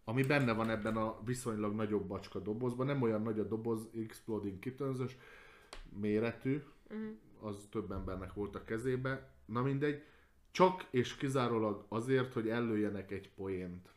ami 0.04 0.24
benne 0.24 0.54
van 0.54 0.70
ebben 0.70 0.98
a 0.98 1.24
viszonylag 1.24 1.76
nagyobb 1.76 2.08
bacska 2.08 2.40
dobozban. 2.40 2.86
Nem 2.86 3.02
olyan 3.02 3.22
nagy 3.22 3.40
a 3.40 3.44
doboz, 3.44 3.88
Exploding 4.04 4.60
Kittensös 4.60 5.18
méretű, 6.00 6.64
Uh-huh. 6.94 7.48
az 7.48 7.68
több 7.72 7.92
embernek 7.92 8.34
volt 8.34 8.56
a 8.56 8.64
kezébe. 8.64 9.32
Na 9.46 9.62
mindegy, 9.62 10.04
csak 10.52 10.88
és 10.90 11.16
kizárólag 11.16 11.86
azért, 11.88 12.34
hogy 12.34 12.50
ellőjenek 12.50 13.12
egy 13.12 13.30
poént. 13.30 13.90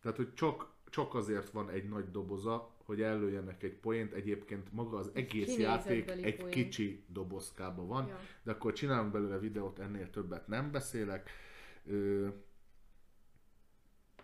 Tehát, 0.00 0.16
hogy 0.16 0.34
csak, 0.34 0.70
csak 0.90 1.14
azért 1.14 1.50
van 1.50 1.70
egy 1.70 1.88
nagy 1.88 2.10
doboza, 2.10 2.70
hogy 2.84 3.02
ellőjenek 3.02 3.62
egy 3.62 3.74
poént. 3.74 4.12
Egyébként 4.12 4.72
maga 4.72 4.96
az 4.96 5.10
egész 5.14 5.56
játék 5.56 6.10
egy 6.10 6.36
poén. 6.36 6.50
kicsi 6.50 7.04
dobozkában 7.08 7.86
van, 7.86 8.06
Ja. 8.06 8.18
de 8.42 8.50
akkor 8.50 8.72
csinálunk 8.72 9.12
belőle 9.12 9.38
videót, 9.38 9.78
ennél 9.78 10.10
többet 10.10 10.48
nem 10.48 10.70
beszélek. 10.70 11.30
Ö, 11.86 12.28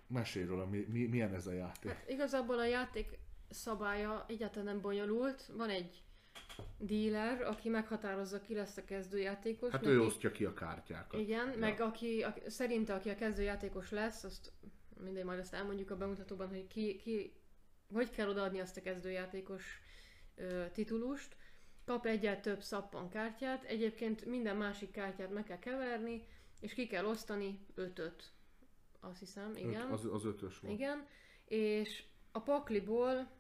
mesélj 0.07 0.47
róla, 0.47 0.67
mi, 0.67 0.87
mi, 0.89 1.07
milyen 1.07 1.35
ez 1.35 1.47
a 1.47 1.53
játék? 1.53 1.91
Hát 1.93 2.09
igazából 2.09 2.59
a 2.59 2.67
játék 2.67 3.19
szabálya 3.51 4.25
egyáltalán 4.29 4.65
nem 4.65 4.81
bonyolult. 4.81 5.51
Van 5.57 5.69
egy 5.69 6.03
dealer, 6.79 7.43
aki 7.43 7.69
meghatározza 7.69 8.41
ki 8.41 8.55
lesz 8.55 8.77
a 8.77 8.85
kezdőjátékos. 8.85 9.71
Hát 9.71 9.81
neki- 9.81 9.93
ő 9.95 10.01
osztja 10.01 10.31
ki 10.31 10.45
a 10.45 10.53
kártyákat. 10.53 11.21
Igen, 11.21 11.49
meg 11.49 11.81
aki, 11.81 12.23
aki 12.23 12.41
szerinte 12.47 12.95
aki 12.95 13.11
a 13.11 13.15
kezdőjátékos 13.15 13.91
lesz, 13.91 14.25
azt 14.25 14.53
mindegy, 15.03 15.25
majd 15.25 15.39
azt 15.39 15.55
elmondjuk 15.55 15.91
a 15.91 15.97
bemutatóban, 15.97 16.49
hogy 16.49 16.67
ki, 16.67 16.97
ki 16.97 17.33
hogy 17.93 18.11
kell 18.11 18.29
odaadni 18.29 18.61
azt 18.61 18.77
a 18.77 18.81
kezdőjátékos 18.81 19.81
ö, 20.35 20.65
titulust. 20.73 21.37
Kap 21.85 22.07
egyet 22.07 22.43
több 22.43 22.63
szappan 22.63 23.09
kártyát, 23.09 23.65
egyébként 23.65 24.25
minden 24.25 24.57
másik 24.57 24.91
kártyát 24.91 25.31
meg 25.33 25.45
kell 25.45 25.59
keverni, 25.59 26.27
és 26.61 26.75
ki 26.75 26.87
kell 26.87 27.05
osztani 27.05 27.67
ötöt. 27.75 28.33
Azt 29.01 29.19
hiszem, 29.19 29.57
igen. 29.57 29.87
Öt, 29.87 29.93
az, 29.93 30.05
az 30.05 30.25
ötös 30.25 30.59
volt. 30.59 30.75
Igen, 30.75 31.07
és 31.45 32.05
a 32.33 32.41
pakliból, 32.41 33.31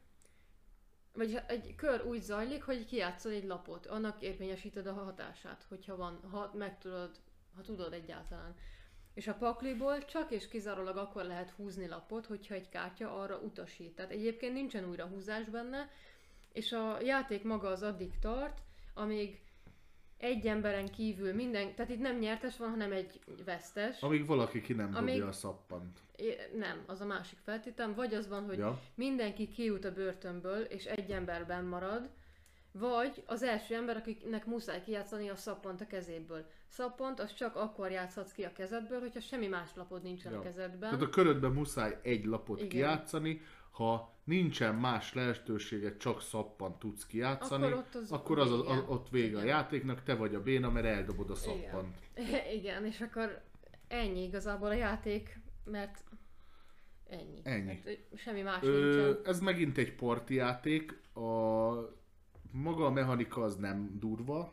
vagy 1.12 1.40
egy 1.46 1.74
kör 1.74 2.04
úgy 2.04 2.22
zajlik, 2.22 2.62
hogy 2.62 2.86
kijátszol 2.86 3.32
egy 3.32 3.44
lapot, 3.44 3.86
annak 3.86 4.20
érvényesíted 4.20 4.86
a 4.86 4.92
hatását, 4.92 5.64
hogyha 5.68 5.96
van, 5.96 6.20
ha 6.30 6.50
meg 6.54 6.78
tudod, 6.78 7.10
ha 7.56 7.62
tudod 7.62 7.92
egyáltalán. 7.92 8.54
És 9.14 9.28
a 9.28 9.34
pakliból 9.34 10.04
csak 10.04 10.30
és 10.30 10.48
kizárólag 10.48 10.96
akkor 10.96 11.24
lehet 11.24 11.50
húzni 11.50 11.86
lapot, 11.88 12.26
hogyha 12.26 12.54
egy 12.54 12.68
kártya 12.68 13.20
arra 13.20 13.38
utasít. 13.38 13.94
Tehát 13.94 14.10
egyébként 14.10 14.52
nincsen 14.52 14.88
újra 14.88 15.06
húzás 15.06 15.44
benne, 15.44 15.90
és 16.52 16.72
a 16.72 17.00
játék 17.00 17.42
maga 17.42 17.68
az 17.68 17.82
addig 17.82 18.18
tart, 18.18 18.58
amíg 18.94 19.40
egy 20.18 20.46
emberen 20.46 20.86
kívül 20.86 21.34
minden, 21.34 21.74
tehát 21.74 21.90
itt 21.90 22.00
nem 22.00 22.18
nyertes 22.18 22.56
van, 22.56 22.70
hanem 22.70 22.92
egy 22.92 23.20
vesztes. 23.44 24.02
Amíg 24.02 24.26
valaki 24.26 24.60
ki 24.60 24.72
nem 24.72 24.94
Amíg- 24.94 25.22
a 25.22 25.32
szappant. 25.32 26.00
É- 26.18 26.50
Nem, 26.56 26.82
az 26.86 27.00
a 27.00 27.04
másik 27.06 27.38
feltétel. 27.44 27.94
Vagy 27.94 28.14
az 28.14 28.28
van, 28.28 28.44
hogy 28.46 28.58
Ja. 28.58 28.80
mindenki 28.94 29.48
kijut 29.48 29.84
a 29.84 29.92
börtönből, 29.92 30.60
és 30.62 30.84
egy 30.84 31.10
emberben 31.10 31.64
marad, 31.64 32.08
vagy 32.72 33.22
az 33.26 33.42
első 33.42 33.74
ember, 33.74 33.96
akinek 33.96 34.46
muszáj 34.46 34.82
kijátszani 34.82 35.28
a 35.28 35.36
szappant 35.36 35.80
a 35.80 35.86
kezéből. 35.86 36.46
Szappant 36.68 37.20
az 37.20 37.34
csak 37.34 37.56
akkor 37.56 37.90
játszhatsz 37.90 38.32
ki 38.32 38.42
a 38.44 38.52
kezedből, 38.52 39.00
hogyha 39.00 39.20
semmi 39.20 39.46
más 39.46 39.70
lapod 39.74 40.02
nincsen 40.02 40.32
Ja. 40.32 40.38
a 40.38 40.42
kezedben. 40.42 40.78
Tehát 40.90 41.02
a 41.02 41.08
körödben 41.08 41.52
muszáj 41.52 41.98
egy 42.02 42.24
lapot 42.24 42.56
Igen. 42.58 42.68
kijátszani, 42.68 43.40
ha 43.70 44.12
nincsen 44.24 44.74
más 44.74 45.14
lehetőséget, 45.14 45.98
csak 45.98 46.20
szappan 46.22 46.78
tudsz 46.78 47.06
kijátszani, 47.06 47.66
Akkor 47.66 47.78
ott 47.78 47.94
az 47.94 48.12
akkor 48.12 48.38
az, 48.38 48.52
az, 48.52 48.60
vége. 48.66 48.82
ott 48.86 49.08
vége 49.08 49.26
a 49.36 49.42
Igen. 49.42 49.44
játéknak, 49.46 50.02
te 50.02 50.14
vagy 50.14 50.34
a 50.34 50.42
béna, 50.42 50.70
mert 50.70 50.86
eldobod 50.86 51.30
a 51.30 51.34
Igen. 51.44 51.60
szappant. 51.70 51.96
Igen, 52.58 52.84
és 52.84 53.00
akkor 53.00 53.40
ennyi 53.88 54.22
igazából 54.22 54.68
a 54.68 54.72
játék, 54.72 55.38
mert 55.70 56.04
ennyi. 57.08 57.40
Ennyi. 57.42 57.80
Tehát, 57.82 57.98
semmi 58.14 58.42
más 58.42 58.62
Ö, 58.62 58.80
nincsen. 58.80 59.20
ez 59.24 59.40
megint 59.40 59.78
egy 59.78 59.94
parti 59.94 60.34
játék, 60.34 61.00
a 61.14 61.20
maga 62.50 62.86
a 62.86 62.90
mechanika 62.90 63.42
az 63.42 63.56
nem 63.56 63.96
durva, 63.98 64.52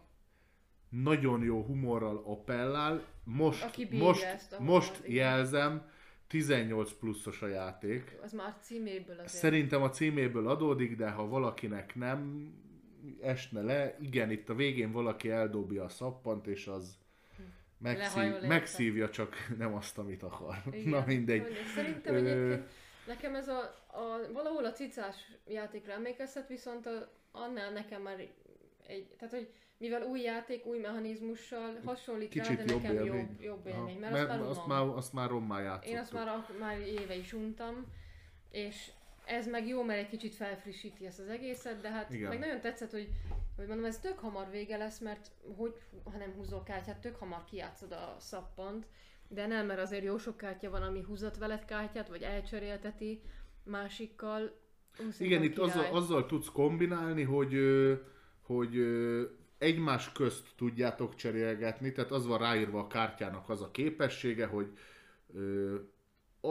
nagyon 0.89 1.43
jó 1.43 1.63
humorral 1.63 2.23
appellál, 2.25 3.05
most, 3.23 3.91
most, 3.91 4.23
ezt 4.23 4.59
most 4.59 5.01
jelzem, 5.07 5.89
18 6.27 6.91
pluszos 6.93 7.41
a 7.41 7.47
játék. 7.47 8.17
Az 8.23 8.33
már 8.33 8.57
címéből 8.61 9.15
azért. 9.15 9.27
Szerintem 9.27 9.81
a 9.81 9.89
címéből 9.89 10.47
adódik, 10.47 10.95
de 10.95 11.09
ha 11.09 11.27
valakinek 11.27 11.95
nem 11.95 12.51
esne 13.21 13.61
le. 13.61 13.97
Igen, 14.01 14.31
itt 14.31 14.49
a 14.49 14.55
végén 14.55 14.91
valaki 14.91 15.29
eldobja 15.29 15.83
a 15.83 15.89
szappant, 15.89 16.47
és 16.47 16.67
az 16.67 16.97
megszív, 17.77 18.41
megszívja, 18.41 19.09
csak 19.09 19.35
nem 19.57 19.73
azt, 19.73 19.97
amit 19.97 20.23
akar. 20.23 20.55
Igen. 20.71 20.89
Na 20.89 21.03
mindegy. 21.05 21.47
Szerintem 21.75 22.15
egyébként 22.15 22.69
nekem 23.07 23.35
ez 23.35 23.47
a, 23.47 23.59
a, 23.87 24.31
valahol 24.33 24.65
a 24.65 24.71
cicás 24.71 25.15
játékra 25.47 25.93
emlékeztet, 25.93 26.47
viszont 26.47 26.85
a, 26.85 27.11
annál 27.31 27.71
nekem 27.71 28.01
már 28.01 28.19
egy, 28.87 29.07
tehát 29.17 29.33
hogy 29.33 29.49
mivel 29.77 30.01
új 30.01 30.21
játék, 30.21 30.65
új 30.65 30.79
mechanizmussal 30.79 31.79
hasonlít 31.85 32.35
rá, 32.35 32.43
Kicsit 32.43 32.65
de 32.65 32.73
jobb 32.73 32.81
nekem 32.81 32.95
élmény. 32.95 33.19
jobb, 33.19 33.41
jobb 33.41 33.65
élmény, 33.67 33.99
mert, 33.99 34.13
azt 34.13 34.27
már 34.27 34.41
azt, 34.41 34.65
már, 34.67 34.81
azt 34.81 35.13
már 35.13 35.29
rommá 35.29 35.61
játszottuk. 35.61 35.91
Én 35.91 35.97
azt 35.97 36.13
már, 36.13 36.45
már 36.59 36.79
éve 36.79 37.15
is 37.15 37.33
untam, 37.33 37.85
és 38.51 38.91
ez 39.25 39.47
meg 39.47 39.67
jó, 39.67 39.83
mert 39.83 39.99
egy 39.99 40.09
kicsit 40.09 40.35
felfrissíti 40.35 41.05
ezt 41.05 41.19
az 41.19 41.27
egészet, 41.27 41.81
de 41.81 41.89
hát 41.89 42.13
Igen. 42.13 42.29
meg 42.29 42.39
nagyon 42.39 42.61
tetszett, 42.61 42.91
hogy, 42.91 43.09
hogy 43.55 43.67
mondom, 43.67 43.85
ez 43.85 43.99
tök 43.99 44.19
hamar 44.19 44.49
vége 44.51 44.77
lesz, 44.77 44.99
mert 44.99 45.31
hogy, 45.57 45.73
ha 46.03 46.17
nem 46.17 46.31
húzol 46.31 46.63
kártyát, 46.63 47.01
tök 47.01 47.15
hamar 47.15 47.43
kijátszod 47.43 47.91
a 47.91 48.15
szappant, 48.19 48.87
de 49.27 49.47
nem, 49.47 49.65
mert 49.65 49.79
azért 49.79 50.03
jó 50.03 50.17
sok 50.17 50.37
kártya 50.37 50.69
van, 50.69 50.81
ami 50.81 51.01
húzott 51.01 51.37
veled 51.37 51.65
kártyát, 51.65 52.09
vagy 52.09 52.21
elcserélteti 52.21 53.21
másikkal. 53.63 54.59
Igen, 55.19 55.43
itt 55.43 55.53
király. 55.53 55.69
azzal, 55.69 55.95
azzal 55.95 56.25
tudsz 56.25 56.49
kombinálni, 56.49 57.23
hogy, 57.23 57.55
hogy 58.41 58.75
egymás 59.57 60.11
közt 60.11 60.47
tudjátok 60.55 61.15
cserélgetni, 61.15 61.91
tehát 61.91 62.11
az 62.11 62.25
van 62.25 62.37
ráírva 62.37 62.79
a 62.79 62.87
kártyának 62.87 63.49
az 63.49 63.61
a 63.61 63.71
képessége, 63.71 64.45
hogy 64.45 64.77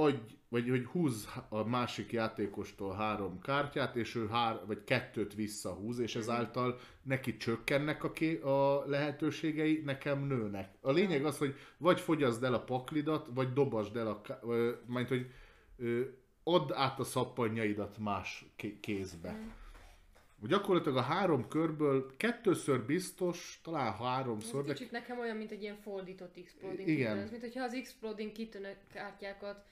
adj, 0.03 0.35
vagy 0.49 0.69
hogy 0.69 0.85
húz 0.85 1.29
a 1.49 1.65
másik 1.65 2.13
játékostól 2.13 2.95
három 2.95 3.41
kártyát, 3.41 3.97
és 3.97 4.15
ő 4.15 4.29
hár, 4.29 4.61
vagy 4.67 4.85
kettőt 4.85 5.35
visszahúz, 5.35 5.99
és 5.99 6.17
ezáltal 6.17 6.79
neki 7.03 7.37
csökkennek 7.37 8.05
a, 8.05 8.13
ké, 8.13 8.41
a 8.41 8.85
lehetőségei, 8.87 9.83
nekem 9.85 10.27
nőnek. 10.27 10.75
A 10.81 10.91
lényeg 10.91 11.25
az, 11.25 11.39
hogy 11.39 11.55
vagy 11.77 12.01
fogyaszd 12.01 12.45
el 12.45 12.55
a 12.55 12.65
paklidat, 12.65 13.29
vagy 13.35 13.53
dobasd 13.53 13.97
el 13.97 14.07
a, 14.07 14.21
majd 14.87 15.09
hogy 15.09 15.27
add 16.45 16.73
át 16.73 16.99
a 16.99 17.05
szappanjaidat 17.05 17.99
más 17.99 18.45
ké- 18.57 18.81
kézbe. 18.81 19.33
Mm. 19.33 19.49
Gyakorlatilag 20.49 20.97
a 20.97 21.01
három 21.01 21.49
körből 21.49 22.17
kettőször 22.17 22.85
biztos, 22.85 23.61
talán 23.63 23.93
háromszor, 23.93 24.61
Ez 24.61 24.67
de 24.67 24.73
kicsit 24.73 24.91
nekem 24.91 25.19
olyan, 25.19 25.37
mint 25.37 25.51
egy 25.51 25.63
ilyen 25.63 25.77
fordított 25.77 26.37
Exploding 26.37 26.89
Igen. 26.89 27.13
Kittens, 27.13 27.31
mint 27.31 27.43
hogyha 27.43 27.63
az 27.63 27.73
Exploding 27.73 28.33
Kitten 28.33 28.67
kártyákat 28.93 29.65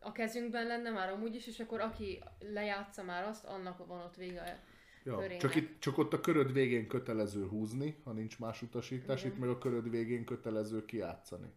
a 0.00 0.12
kezünkben 0.12 0.66
lenne 0.66 0.90
már 0.90 1.12
amúgy 1.12 1.34
is, 1.34 1.46
és 1.46 1.60
akkor 1.60 1.80
aki 1.80 2.22
lejátsza 2.52 3.02
már 3.02 3.24
azt, 3.24 3.44
annak 3.44 3.86
van 3.86 4.00
ott 4.00 4.16
vége. 4.16 4.62
Ja, 5.04 5.14
körének. 5.14 5.38
csak, 5.38 5.54
itt, 5.54 5.80
csak 5.80 5.98
ott 5.98 6.12
a 6.12 6.20
köröd 6.20 6.52
végén 6.52 6.86
kötelező 6.86 7.46
húzni, 7.46 7.96
ha 8.04 8.12
nincs 8.12 8.38
más 8.38 8.62
utasítás, 8.62 9.20
Igen. 9.20 9.32
itt 9.32 9.38
meg 9.38 9.48
a 9.48 9.58
köröd 9.58 9.90
végén 9.90 10.24
kötelező 10.24 10.84
kijátszani. 10.84 11.52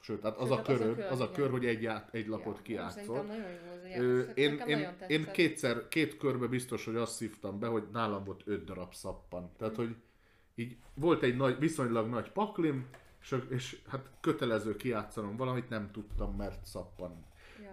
Sőt, 0.00 0.20
tehát 0.20 0.36
az, 0.36 0.48
Sőt, 0.48 0.58
a, 0.58 0.60
hát 0.60 0.68
az 0.68 0.74
a 0.74 0.78
köröd, 0.78 0.96
kör, 0.96 1.04
az 1.04 1.20
a 1.20 1.30
kör, 1.30 1.50
hogy 1.50 1.66
egy, 1.66 1.82
ját, 1.82 2.14
egy 2.14 2.26
lapot 2.26 2.68
Ja. 2.68 2.88
Szerintem 2.90 3.26
nagyon 3.26 3.50
jó 3.50 3.72
az 3.72 3.84
játék. 3.84 4.36
én, 4.36 4.52
én, 4.66 4.78
nagyon 4.78 4.94
én 5.06 5.30
kétszer, 5.32 5.88
két 5.88 6.16
körbe 6.16 6.46
biztos, 6.46 6.84
hogy 6.84 6.96
azt 6.96 7.14
szívtam 7.14 7.58
be, 7.58 7.66
hogy 7.66 7.84
nálam 7.92 8.24
volt 8.24 8.42
öt 8.44 8.64
darab 8.64 8.94
szappan. 8.94 9.52
Tehát, 9.56 9.76
hogy 9.76 9.96
így 10.54 10.76
volt 10.94 11.22
egy 11.22 11.36
nagy, 11.36 11.58
viszonylag 11.58 12.08
nagy 12.08 12.30
paklim, 12.30 12.86
és, 13.20 13.36
és 13.48 13.82
hát 13.88 14.10
kötelező 14.20 14.76
kijátszanom 14.76 15.36
valamit, 15.36 15.68
nem 15.68 15.90
tudtam, 15.90 16.36
mert 16.36 16.66
szappan. 16.66 17.26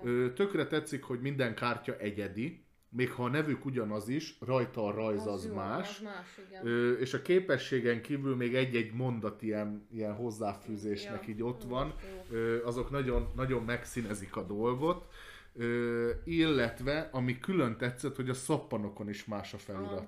Ja. 0.04 0.34
Tökre 0.34 0.68
tetszik, 0.68 1.04
hogy 1.04 1.20
minden 1.22 1.56
kártya 1.56 1.98
egyedi, 1.98 2.66
még 2.90 3.12
ha 3.12 3.24
a 3.24 3.30
nevük 3.30 3.66
ugyanaz 3.66 4.08
is, 4.08 4.38
rajta 4.40 4.86
a 4.86 4.92
rajz 4.92 5.26
az, 5.26 5.46
jó, 5.46 5.54
más. 5.54 5.90
Az 5.90 6.04
más, 6.04 6.40
igen. 6.48 6.68
Ö, 6.68 6.92
és 6.92 7.14
a 7.14 7.22
képességen 7.22 8.02
kívül 8.02 8.36
még 8.36 8.56
egy-egy 8.56 8.94
mondat 8.94 9.42
ilyen, 9.42 9.88
ilyen 9.92 10.14
hozzáfűzésnek 10.16 11.28
Ja. 11.28 11.34
így 11.34 11.44
ott 11.44 11.64
van. 11.64 11.94
Ö, 12.30 12.66
azok 12.66 12.90
nagyon, 12.90 13.32
nagyon 13.36 13.64
megszínezik 13.64 14.36
a 14.36 14.44
dolgot. 14.44 15.08
Ö, 15.56 16.10
illetve, 16.24 17.10
ami 17.12 17.40
külön 17.40 17.78
tetszett, 17.78 18.16
hogy 18.16 18.30
a 18.30 18.34
szappanokon 18.34 19.10
is 19.10 19.26
más 19.26 19.54
a 19.54 19.58
felirat. 19.58 19.92
Aha. 19.92 20.08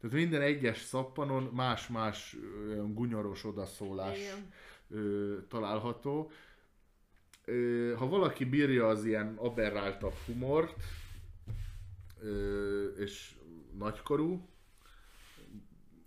Tehát 0.00 0.16
minden 0.16 0.40
egyes 0.40 0.78
szappanon 0.80 1.50
más-más 1.54 2.36
gunyoros 2.94 3.44
odaszólás 3.44 4.18
Igen. 4.18 4.52
ö, 4.90 5.36
található. 5.48 6.30
Ha 7.96 8.08
valaki 8.08 8.44
bírja 8.44 8.88
az 8.88 9.04
ilyen 9.04 9.36
aberráltabb 9.36 10.14
humort, 10.26 10.74
és 12.96 13.34
nagykorú, 13.78 14.50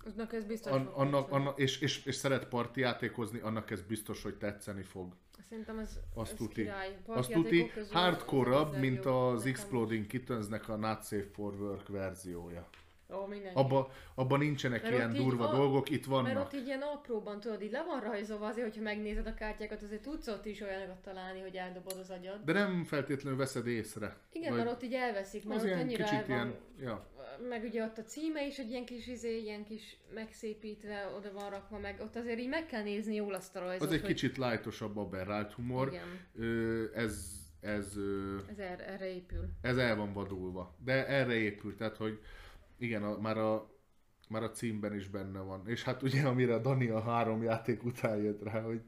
Aznak 0.06 0.34
ez 0.34 0.46
biztos 0.46 0.72
an, 0.72 0.86
annak, 0.86 1.32
annak, 1.32 1.60
és, 1.60 1.80
és, 1.80 2.06
és 2.06 2.16
szeret 2.16 2.48
partijátékozni, 2.48 3.40
annak 3.40 3.72
ez 3.72 3.82
biztos, 3.82 4.24
hogy 4.24 4.36
tetszeni 4.36 4.84
fog. 4.84 5.14
Szerintem 5.50 5.80
ez, 5.80 6.00
Azt 6.14 6.32
ez 6.32 6.38
tuti. 6.38 6.62
király. 6.62 6.98
Azt 7.06 7.32
tuti, 7.32 7.72
hardcore-abb, 7.92 8.78
mint 8.78 9.06
az 9.06 9.46
Exploding 9.46 10.06
Kittensnek 10.06 10.70
a 10.70 10.76
Not 10.76 11.04
Safe 11.04 11.28
for 11.34 11.54
Work 11.62 11.88
verziója. 11.88 12.70
Ó, 13.14 13.26
mindenki. 13.26 13.60
Abba, 13.60 13.92
abba 14.16 14.38
nincsenek 14.38 14.82
Mert 14.82 14.94
ilyen 14.94 15.14
durva 15.14 15.48
a- 15.50 15.56
dolgok, 15.56 15.90
itt 15.90 16.08
Mert 16.08 16.24
vannak. 16.24 16.44
ott 16.46 16.54
így 16.54 16.66
ilyen 16.66 16.82
apróban, 16.82 17.40
tudod, 17.40 17.62
így 17.62 17.72
le 17.72 17.84
van 17.84 18.00
rajzolva 18.02 18.48
azért, 18.48 18.68
hogyha 18.68 18.82
megnézed 18.84 19.28
a 19.28 19.34
kártyákat, 19.34 19.82
azért 19.82 20.02
tudsz 20.02 20.28
ott 20.28 20.46
is 20.46 20.62
olyanokat 20.62 21.02
találni, 21.02 21.40
hogy 21.40 21.56
eldobod 21.56 21.98
az 22.00 22.10
agyad. 22.10 22.42
De 22.46 22.54
nem 22.54 22.84
feltétlenül 22.84 23.38
veszed 23.40 23.68
észre. 23.68 24.18
Igen, 24.32 24.50
Vagy- 24.54 24.64
mert 24.64 24.76
ott 24.76 24.84
így 24.84 24.94
elveszik, 24.94 25.44
mert 25.46 25.56
Az 25.60 25.64
ott 25.66 25.70
ilyen 25.72 25.82
annyira 25.82 26.04
kicsit 26.04 26.20
el 26.20 26.26
van, 26.38 26.38
ilyen, 26.38 26.56
ja. 26.80 27.08
meg 27.50 27.64
ugye 27.64 27.84
ott 27.84 27.98
a 27.98 28.04
címe 28.04 28.46
is 28.46 28.58
egy 28.58 28.70
ilyen 28.70 28.86
kis 28.86 29.08
izé, 29.08 29.38
ilyen 29.42 29.64
kis 29.64 29.98
megszépítve, 30.14 31.12
oda 31.18 31.32
van 31.34 31.50
rakva, 31.50 31.80
meg 31.80 32.00
ott 32.02 32.16
azért 32.16 32.40
így 32.40 32.50
meg 32.50 32.66
kell 32.66 32.84
nézni 32.84 33.16
jól 33.16 33.34
azt 33.34 33.56
a 33.56 33.60
rajzot, 33.60 33.88
Az 33.88 33.94
egy 33.94 34.00
hogy... 34.02 34.10
kicsit 34.10 34.38
lightosabb 34.38 34.98
aberrált 34.98 35.52
humor. 35.54 35.88
Igen, 35.88 36.20
Ö, 36.36 36.84
ez, 36.94 37.44
ez, 37.62 37.94
ez 38.50 38.58
erre, 38.60 38.88
erre 38.88 39.14
épül. 39.16 39.46
ez 39.62 39.78
el 39.78 39.96
van 39.96 40.14
vadulva. 40.14 40.76
De 40.84 41.08
erre 41.08 41.34
épül, 41.34 41.76
tehát 41.76 41.98
hogy 41.98 42.20
igen, 42.78 43.04
a, 43.04 43.18
már, 43.18 43.38
a, 43.38 43.70
már 44.30 44.44
a 44.44 44.52
címben 44.52 44.96
is 44.96 45.08
benne 45.08 45.40
van. 45.40 45.68
És 45.68 45.84
hát 45.84 46.02
ugye 46.02 46.28
amire 46.28 46.58
Dani 46.60 46.88
a 46.88 47.02
három 47.02 47.44
játék 47.44 47.84
után 47.84 48.18
jött 48.18 48.44
rá, 48.44 48.62
hogy 48.62 48.82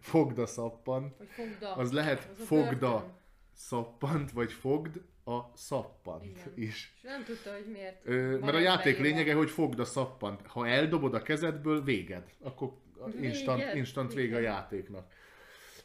fogd 0.00 0.38
a 0.38 0.46
szappant, 0.46 1.14
fogda. 1.28 1.74
az 1.74 1.92
lehet 1.92 2.30
az 2.32 2.46
fogda 2.46 2.90
börtön. 2.90 3.18
szappant, 3.52 4.30
vagy 4.30 4.52
fogd 4.52 5.00
a 5.24 5.40
szappant 5.54 6.24
Igen. 6.24 6.52
is. 6.54 6.92
És 6.96 7.02
nem 7.02 7.24
tudta, 7.24 7.52
hogy 7.52 7.66
miért. 7.72 8.00
Ö, 8.06 8.38
mert 8.38 8.54
a 8.54 8.58
játék 8.58 8.84
beírva. 8.98 9.02
lényege, 9.02 9.34
hogy 9.34 9.50
fogd 9.50 9.78
a 9.78 9.84
szappant. 9.84 10.46
Ha 10.46 10.66
eldobod 10.66 11.14
a 11.14 11.22
kezedből, 11.22 11.82
véged. 11.82 12.34
Akkor 12.40 12.72
instant, 13.20 13.58
Véged? 13.58 13.76
instant 13.76 14.12
vége 14.14 14.36
a 14.36 14.40
játéknak. 14.40 15.12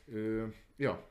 Ö, 0.07 0.45
ja, 0.77 1.09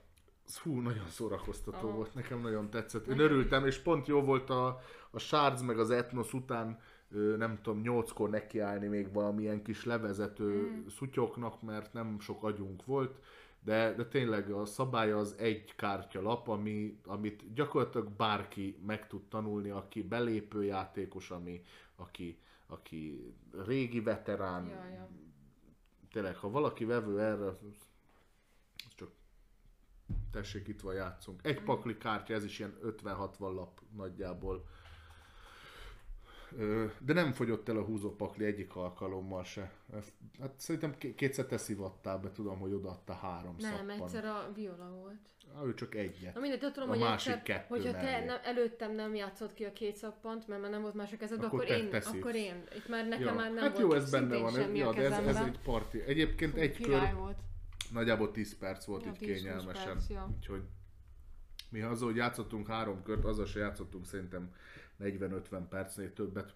hú, 0.62 0.80
nagyon 0.80 1.08
szórakoztató 1.08 1.86
Aha. 1.86 1.96
volt, 1.96 2.14
nekem 2.14 2.40
nagyon 2.40 2.70
tetszett. 2.70 3.06
Én 3.06 3.18
örültem, 3.18 3.66
és 3.66 3.78
pont 3.78 4.06
jó 4.06 4.20
volt 4.22 4.50
a, 4.50 4.80
a 5.10 5.18
Shards 5.18 5.62
meg 5.62 5.78
az 5.78 5.90
Etnos 5.90 6.32
után, 6.32 6.80
nem 7.36 7.58
tudom, 7.62 7.80
nyolckor 7.80 8.30
nekiállni 8.30 8.86
még 8.86 9.12
valamilyen 9.12 9.62
kis 9.62 9.84
levezető 9.84 10.68
Mm. 10.70 10.86
szutyoknak, 10.86 11.62
mert 11.62 11.92
nem 11.92 12.20
sok 12.20 12.44
agyunk 12.44 12.84
volt, 12.84 13.18
de, 13.60 13.94
de 13.94 14.06
tényleg 14.06 14.50
a 14.50 14.64
szabály 14.64 15.12
az 15.12 15.34
egy 15.38 15.74
kártyalap, 15.76 16.48
ami, 16.48 16.98
amit 17.06 17.52
gyakorlatilag 17.54 18.08
bárki 18.08 18.78
meg 18.86 19.06
tud 19.06 19.22
tanulni, 19.28 19.70
aki 19.70 20.02
belépő 20.02 20.64
játékos, 20.64 21.30
ami, 21.30 21.62
aki, 21.96 22.38
aki 22.66 23.34
régi 23.66 24.00
veterán, 24.00 24.66
Ja, 24.68 24.88
ja. 24.94 25.08
tényleg, 26.12 26.36
ha 26.36 26.50
valaki 26.50 26.84
vevő 26.84 27.20
erre, 27.20 27.58
tessék, 30.34 30.68
itt 30.68 30.80
van, 30.80 30.94
játszunk. 30.94 31.40
Egy 31.42 31.56
Mhm. 31.56 31.64
pakli 31.64 31.96
kártya, 31.98 32.34
ez 32.34 32.44
is 32.44 32.58
ilyen 32.58 32.74
50-60 32.82 33.54
lap 33.54 33.80
nagyjából. 33.96 34.64
De 36.98 37.12
nem 37.12 37.32
fogyott 37.32 37.68
el 37.68 37.76
a 37.76 37.82
húzópakli 37.82 38.44
egyik 38.44 38.76
alkalommal 38.76 39.44
se. 39.44 39.72
Hát 40.40 40.52
szerintem 40.56 40.94
kétszer 41.16 41.44
te 41.46 41.56
szivattál 41.56 42.18
be, 42.18 42.30
tudom, 42.32 42.58
hogy 42.58 42.72
odaadta 42.72 43.12
három 43.12 43.54
Nem, 43.58 43.70
szappan. 43.72 43.90
egyszer 43.90 44.24
a 44.24 44.50
viola 44.54 44.90
volt. 44.90 45.18
Ah, 45.56 45.66
ő 45.66 45.74
csak 45.74 45.94
egyet. 45.94 46.34
Na 46.34 46.40
mindegy, 46.40 46.72
tudom, 46.72 46.88
A 46.88 46.92
hogy 46.92 47.00
másik 47.00 47.32
egyszer, 47.32 47.42
kettő 47.42 47.66
hogyha 47.68 47.90
te 47.92 48.02
mellé. 48.02 48.24
nem, 48.24 48.38
előttem 48.42 48.94
nem 48.94 49.14
játszott 49.14 49.54
ki 49.54 49.64
a 49.64 49.72
két 49.72 49.96
szappant, 49.96 50.48
mert 50.48 50.60
már 50.60 50.70
nem 50.70 50.82
volt 50.82 50.94
más 50.94 51.12
a 51.12 51.16
kezedben, 51.16 51.46
Akkor 51.46 51.58
akkor, 51.62 51.74
te- 51.76 51.82
én, 51.82 51.90
te 51.90 52.00
szívsz. 52.00 52.16
akkor 52.18 52.34
én. 52.34 52.64
Itt 52.76 52.88
már 52.88 53.08
nekem 53.08 53.26
Ja. 53.26 53.32
már 53.34 53.52
nem 53.52 53.62
hát 53.64 53.78
volt 53.78 53.92
jó, 53.92 53.98
ez 53.98 54.10
benne 54.10 54.36
van, 54.38 54.56
ez, 54.58 54.74
ja, 54.74 54.92
de 54.92 55.02
ez, 55.02 55.26
ez 55.26 55.36
egy 55.36 55.58
parti. 55.64 56.00
Egyébként 56.00 56.52
Fú, 56.52 56.58
egy 56.60 56.80
kör, 56.80 57.14
volt. 57.14 57.38
Nagyjából 57.94 58.30
10 58.30 58.58
perc 58.58 58.84
volt 58.84 59.04
Ja, 59.04 59.10
itt 59.10 59.16
10-20 59.18 59.24
kényelmesen. 59.24 59.84
perc, 59.92 60.08
ja. 60.08 60.30
Úgyhogy 60.36 60.62
mi 61.70 61.80
azzal, 61.80 62.06
hogy 62.06 62.16
játszottunk 62.16 62.66
három 62.66 63.02
kört, 63.02 63.24
azzal 63.24 63.46
se 63.46 63.58
játszottunk 63.58 64.06
szerintem 64.06 64.54
40-50 65.00 65.62
percnél 65.68 66.12
többet. 66.12 66.54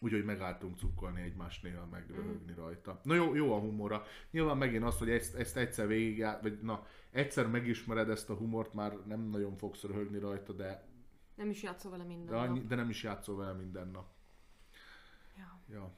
Úgyhogy 0.00 0.24
megálltunk 0.24 0.78
cukkolni 0.78 1.22
egymást 1.22 1.62
néha, 1.62 1.86
meg 1.86 2.10
röhögni 2.10 2.54
rajta. 2.54 3.00
Na 3.02 3.14
jó, 3.14 3.34
jó 3.34 3.52
a 3.54 3.58
humora. 3.58 4.02
Nyilván 4.30 4.56
megint 4.56 4.84
az, 4.84 4.98
hogy 4.98 5.10
ezt, 5.10 5.34
ezt 5.34 5.56
egyszer 5.56 5.86
végig, 5.86 6.26
vagy 6.42 6.58
na, 6.62 6.86
egyszer 7.10 7.46
megismered 7.46 8.08
ezt 8.10 8.30
a 8.30 8.34
humort, 8.34 8.74
már 8.74 8.96
nem 9.06 9.20
nagyon 9.20 9.56
fogsz 9.56 9.82
röhögni 9.82 10.18
rajta, 10.18 10.52
de, 10.52 10.84
Nem 11.34 11.50
is 11.50 11.62
játszol 11.62 11.90
vele 11.90 12.04
minden 12.04 12.26
de, 12.34 12.36
annyi, 12.40 12.58
nap. 12.58 12.68
de 12.68 12.74
nem 12.74 12.88
is 12.88 13.02
játszol 13.02 13.36
vele 13.36 13.52
minden 13.52 13.88
nap. 13.88 14.12
Ja. 15.68 15.92